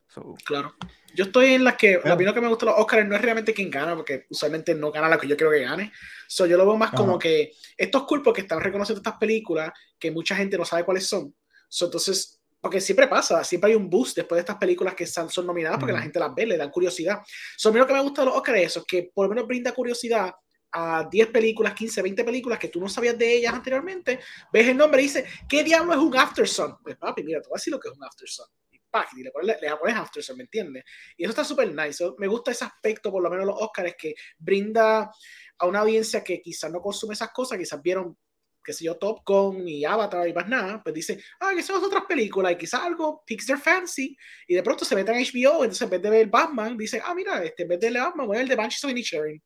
So, 0.07 0.35
Claro. 0.45 0.75
Yo 1.15 1.25
estoy 1.25 1.53
en 1.53 1.63
las 1.63 1.75
que, 1.75 1.91
Yeah. 1.91 2.01
la 2.05 2.13
opinión 2.13 2.33
que 2.35 2.41
me 2.41 2.47
gusta 2.47 2.65
los 2.65 2.75
Oscars 2.77 3.07
no 3.07 3.15
es 3.15 3.21
realmente 3.21 3.53
quién 3.53 3.69
gana, 3.71 3.95
porque 3.95 4.25
usualmente 4.29 4.73
no 4.75 4.91
gana 4.91 5.09
la 5.09 5.17
que 5.17 5.27
yo 5.27 5.35
quiero 5.35 5.51
que 5.51 5.63
gane. 5.63 5.91
So, 6.27 6.45
yo 6.45 6.57
lo 6.57 6.65
veo 6.65 6.77
más 6.77 6.91
como 6.91 7.13
Ajá. 7.13 7.19
que 7.19 7.51
estos 7.77 8.03
culpos 8.03 8.33
que 8.33 8.41
están 8.41 8.59
reconociendo 8.61 8.99
estas 8.99 9.17
películas, 9.19 9.71
que 9.99 10.11
mucha 10.11 10.35
gente 10.35 10.57
no 10.57 10.65
sabe 10.65 10.83
cuáles 10.85 11.07
son. 11.07 11.33
So, 11.67 11.85
entonces, 11.85 12.42
porque 12.63 12.79
siempre 12.79 13.09
pasa, 13.09 13.43
siempre 13.43 13.71
hay 13.71 13.75
un 13.75 13.89
boost 13.89 14.15
después 14.15 14.37
de 14.37 14.39
estas 14.39 14.55
películas 14.55 14.95
que 14.95 15.05
son, 15.05 15.29
son 15.29 15.45
nominadas 15.45 15.77
porque 15.77 15.91
Ujú. 15.91 15.97
la 15.97 16.03
gente 16.03 16.17
las 16.17 16.33
ve, 16.33 16.45
le 16.45 16.55
dan 16.55 16.69
curiosidad. 16.69 17.19
So, 17.57 17.67
a 17.67 17.71
mí 17.73 17.77
lo 17.77 17.85
que 17.85 17.91
me 17.91 17.99
gusta 17.99 18.21
de 18.21 18.27
los 18.27 18.37
Oscars 18.37 18.57
es 18.57 18.67
eso, 18.67 18.85
que 18.87 19.11
por 19.13 19.25
lo 19.25 19.35
menos 19.35 19.45
brinda 19.45 19.73
curiosidad 19.73 20.33
a 20.71 21.05
10 21.11 21.27
películas, 21.27 21.73
15, 21.73 22.01
20 22.01 22.23
películas 22.23 22.57
que 22.57 22.69
tú 22.69 22.79
no 22.79 22.87
sabías 22.87 23.17
de 23.17 23.33
ellas 23.33 23.53
anteriormente, 23.53 24.21
ves 24.53 24.69
el 24.69 24.77
nombre 24.77 25.01
y 25.01 25.07
dices, 25.07 25.25
¿qué 25.49 25.61
diablo 25.61 25.91
es 25.91 25.99
un 25.99 26.15
Aftersun? 26.15 26.77
Pues 26.81 26.95
papi, 26.95 27.21
mira, 27.23 27.41
te 27.41 27.49
voy 27.49 27.57
a 27.57 27.59
decir 27.59 27.73
lo 27.73 27.81
que 27.81 27.89
es 27.89 27.97
un 27.97 28.03
Aftersun. 28.05 28.45
Y 28.71 28.79
pack, 28.89 29.09
y 29.17 29.23
le 29.23 29.31
pones, 29.31 29.57
le 29.61 29.75
pones 29.75 29.95
Aftersun, 29.97 30.37
¿me 30.37 30.43
entiendes? 30.43 30.85
Y 31.17 31.23
eso 31.25 31.31
está 31.31 31.43
súper 31.43 31.69
nice. 31.69 31.91
So, 31.91 32.15
me 32.17 32.27
gusta 32.27 32.51
ese 32.51 32.63
aspecto, 32.63 33.11
por 33.11 33.21
lo 33.21 33.29
menos 33.29 33.45
los 33.45 33.61
Oscars, 33.61 33.93
que 33.97 34.15
brinda 34.37 35.11
a 35.57 35.67
una 35.67 35.79
audiencia 35.79 36.23
que 36.23 36.41
quizás 36.41 36.71
no 36.71 36.79
consume 36.79 37.13
esas 37.13 37.31
cosas, 37.31 37.57
quizás 37.57 37.81
vieron, 37.81 38.17
qué 38.63 38.73
sé 38.73 38.85
yo, 38.85 38.95
Top 38.97 39.21
Gun 39.25 39.67
y 39.67 39.83
Avatar 39.85 40.27
y 40.27 40.33
más 40.33 40.47
nada, 40.47 40.81
pues 40.81 40.95
dice, 40.95 41.21
ah, 41.39 41.51
que 41.55 41.61
son 41.63 41.83
otras 41.83 42.03
películas 42.05 42.53
y 42.53 42.57
quizás 42.57 42.81
algo 42.81 43.23
piques 43.25 43.45
their 43.45 43.59
fancy 43.59 44.15
y 44.47 44.55
de 44.55 44.63
pronto 44.63 44.85
se 44.85 44.95
meten 44.95 45.15
a 45.15 45.19
HBO, 45.19 45.63
entonces 45.63 45.81
en 45.81 45.89
vez 45.89 46.01
de 46.01 46.09
ver 46.09 46.27
Batman, 46.27 46.77
dice, 46.77 47.01
ah, 47.03 47.13
mira, 47.13 47.43
este, 47.43 47.63
en 47.63 47.69
vez 47.69 47.79
de 47.79 47.91
ver 47.91 48.01
Batman, 48.01 48.27
voy 48.27 48.35
a 48.35 48.39
ver 48.39 48.43
el 48.43 48.49
de 48.49 48.55
Banshees 48.55 48.83
of 48.85 48.91
Inisherin. 48.91 49.41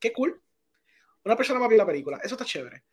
Qué 0.00 0.12
cool. 0.12 0.40
Una 1.24 1.36
persona 1.36 1.60
va 1.60 1.66
a 1.66 1.68
ver 1.68 1.78
la 1.78 1.86
película, 1.86 2.18
eso 2.22 2.34
está 2.34 2.44
chévere. 2.44 2.84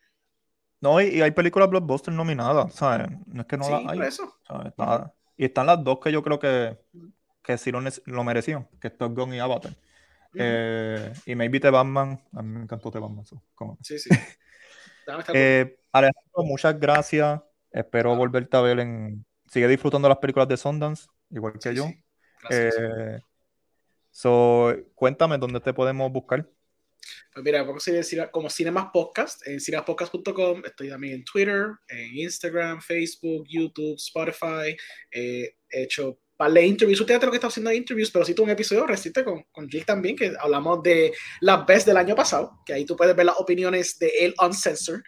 No, 0.80 1.00
y, 1.00 1.06
y 1.06 1.22
hay 1.22 1.30
películas 1.30 1.70
blockbuster 1.70 2.12
nominadas, 2.12 2.74
¿sabes? 2.74 3.08
No 3.26 3.40
es 3.42 3.46
que 3.46 3.56
no 3.56 3.64
sí, 3.64 3.72
las 3.72 3.80
hay. 3.86 3.98
por 3.98 4.06
eso. 4.06 4.36
¿sabes? 4.46 4.66
Está- 4.68 5.12
y 5.38 5.44
están 5.44 5.66
las 5.66 5.82
dos 5.82 5.98
que 6.02 6.10
yo 6.12 6.22
creo 6.22 6.38
que, 6.38 6.78
que 7.42 7.58
sí 7.58 7.70
lo, 7.70 7.80
lo 8.06 8.24
merecían, 8.24 8.68
que 8.80 8.88
es 8.88 8.96
Top 8.96 9.14
Gun 9.14 9.34
y 9.34 9.38
Avatar. 9.38 9.76
Eh, 10.38 11.12
y 11.24 11.34
maybe 11.34 11.60
The 11.60 11.70
Batman, 11.70 12.20
a 12.32 12.42
mí 12.42 12.48
me 12.48 12.62
encantó 12.62 12.90
The 12.90 12.98
Batman. 12.98 13.24
Sí, 13.82 13.98
sí. 13.98 14.10
eh, 15.32 15.78
Alejandro, 15.92 16.44
muchas 16.44 16.78
gracias. 16.78 17.40
Espero 17.70 18.16
volverte 18.16 18.56
a 18.56 18.60
ver 18.60 18.80
en. 18.80 19.24
Sigue 19.50 19.68
disfrutando 19.68 20.08
las 20.08 20.18
películas 20.18 20.48
de 20.48 20.56
Sundance, 20.56 21.06
igual 21.30 21.58
que 21.60 21.74
yo. 21.74 21.88
Eh, 22.50 23.18
so, 24.10 24.74
cuéntame 24.94 25.38
dónde 25.38 25.60
te 25.60 25.72
podemos 25.72 26.10
buscar. 26.12 26.48
Pues 27.32 27.44
mira, 27.44 27.66
como 28.30 28.50
Cinemas 28.50 28.86
Podcast, 28.92 29.46
en 29.46 29.60
cinemaspodcast.com, 29.60 30.62
estoy 30.64 30.88
también 30.88 31.14
en 31.14 31.24
Twitter, 31.24 31.66
en 31.88 32.16
Instagram, 32.16 32.80
Facebook, 32.80 33.46
YouTube, 33.48 33.96
Spotify, 33.96 34.76
eh, 35.10 35.56
he 35.68 35.82
hecho 35.82 36.18
para 36.36 36.52
de 36.52 36.66
interviews, 36.66 37.00
usted 37.00 37.22
lo 37.22 37.30
que 37.30 37.36
está 37.36 37.46
haciendo 37.46 37.72
interviews, 37.72 38.10
pero 38.10 38.24
sí 38.24 38.34
tuve 38.34 38.44
un 38.44 38.50
episodio 38.50 38.86
reciente 38.86 39.24
con, 39.24 39.44
con 39.50 39.68
Jill 39.68 39.86
también, 39.86 40.16
que 40.16 40.32
hablamos 40.38 40.82
de 40.82 41.12
las 41.40 41.64
best 41.64 41.86
del 41.86 41.96
año 41.96 42.14
pasado, 42.14 42.60
que 42.64 42.74
ahí 42.74 42.84
tú 42.84 42.94
puedes 42.94 43.16
ver 43.16 43.26
las 43.26 43.36
opiniones 43.38 43.98
de 43.98 44.10
él 44.20 44.34
uncensored. 44.42 45.00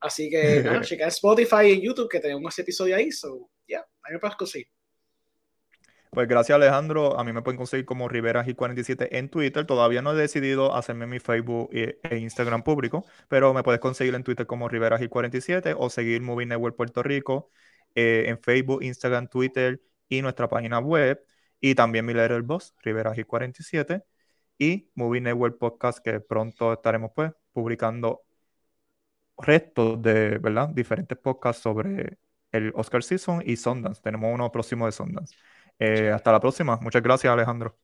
Así 0.00 0.28
que 0.28 0.60
nada, 0.64 0.82
checa 0.82 1.04
en 1.04 1.08
Spotify 1.08 1.66
y 1.68 1.72
en 1.72 1.80
YouTube 1.80 2.10
que 2.10 2.20
tenemos 2.20 2.52
ese 2.52 2.62
episodio 2.62 2.94
ahí, 2.96 3.10
so 3.10 3.48
yeah, 3.66 3.84
ahí 4.02 4.12
me 4.12 4.18
puedes 4.18 4.36
conseguir. 4.36 4.68
Pues 6.10 6.28
gracias 6.28 6.56
Alejandro, 6.56 7.18
a 7.18 7.24
mí 7.24 7.32
me 7.32 7.42
pueden 7.42 7.58
conseguir 7.58 7.84
como 7.84 8.08
Rivera 8.08 8.44
G47 8.44 9.08
en 9.10 9.28
Twitter, 9.28 9.66
todavía 9.66 10.00
no 10.00 10.12
he 10.12 10.16
decidido 10.16 10.74
hacerme 10.74 11.06
mi 11.06 11.20
Facebook 11.20 11.68
e 11.72 11.98
Instagram 12.16 12.62
público, 12.62 13.04
pero 13.28 13.52
me 13.52 13.62
puedes 13.62 13.80
conseguir 13.80 14.14
en 14.14 14.24
Twitter 14.24 14.46
como 14.46 14.68
Rivera 14.68 14.98
G47 14.98 15.74
o 15.76 15.90
seguir 15.90 16.22
Movie 16.22 16.46
Network 16.46 16.76
Puerto 16.76 17.02
Rico 17.02 17.50
eh, 17.94 18.24
en 18.28 18.38
Facebook, 18.40 18.82
Instagram, 18.82 19.28
Twitter 19.28 19.80
y 20.08 20.22
nuestra 20.22 20.48
página 20.48 20.78
web 20.78 21.24
y 21.60 21.74
también 21.74 22.06
mi 22.06 22.14
boss 22.42 22.74
Rivera 22.82 23.14
G47 23.14 24.04
y 24.58 24.90
Movie 24.94 25.20
Network 25.20 25.58
Podcast 25.58 25.98
que 26.04 26.20
pronto 26.20 26.72
estaremos 26.72 27.10
pues 27.14 27.32
publicando 27.52 28.22
restos 29.38 30.00
de, 30.02 30.38
¿verdad? 30.38 30.68
Diferentes 30.70 31.18
podcasts 31.18 31.62
sobre 31.62 32.18
el 32.52 32.72
Oscar 32.74 33.02
Season 33.02 33.42
y 33.44 33.56
Sundance. 33.56 34.00
Tenemos 34.02 34.32
uno 34.34 34.50
próximo 34.50 34.86
de 34.86 34.92
Sundance. 34.92 35.34
Eh, 35.78 36.10
hasta 36.10 36.32
la 36.32 36.40
próxima. 36.40 36.78
Muchas 36.80 37.02
gracias, 37.02 37.32
Alejandro. 37.32 37.76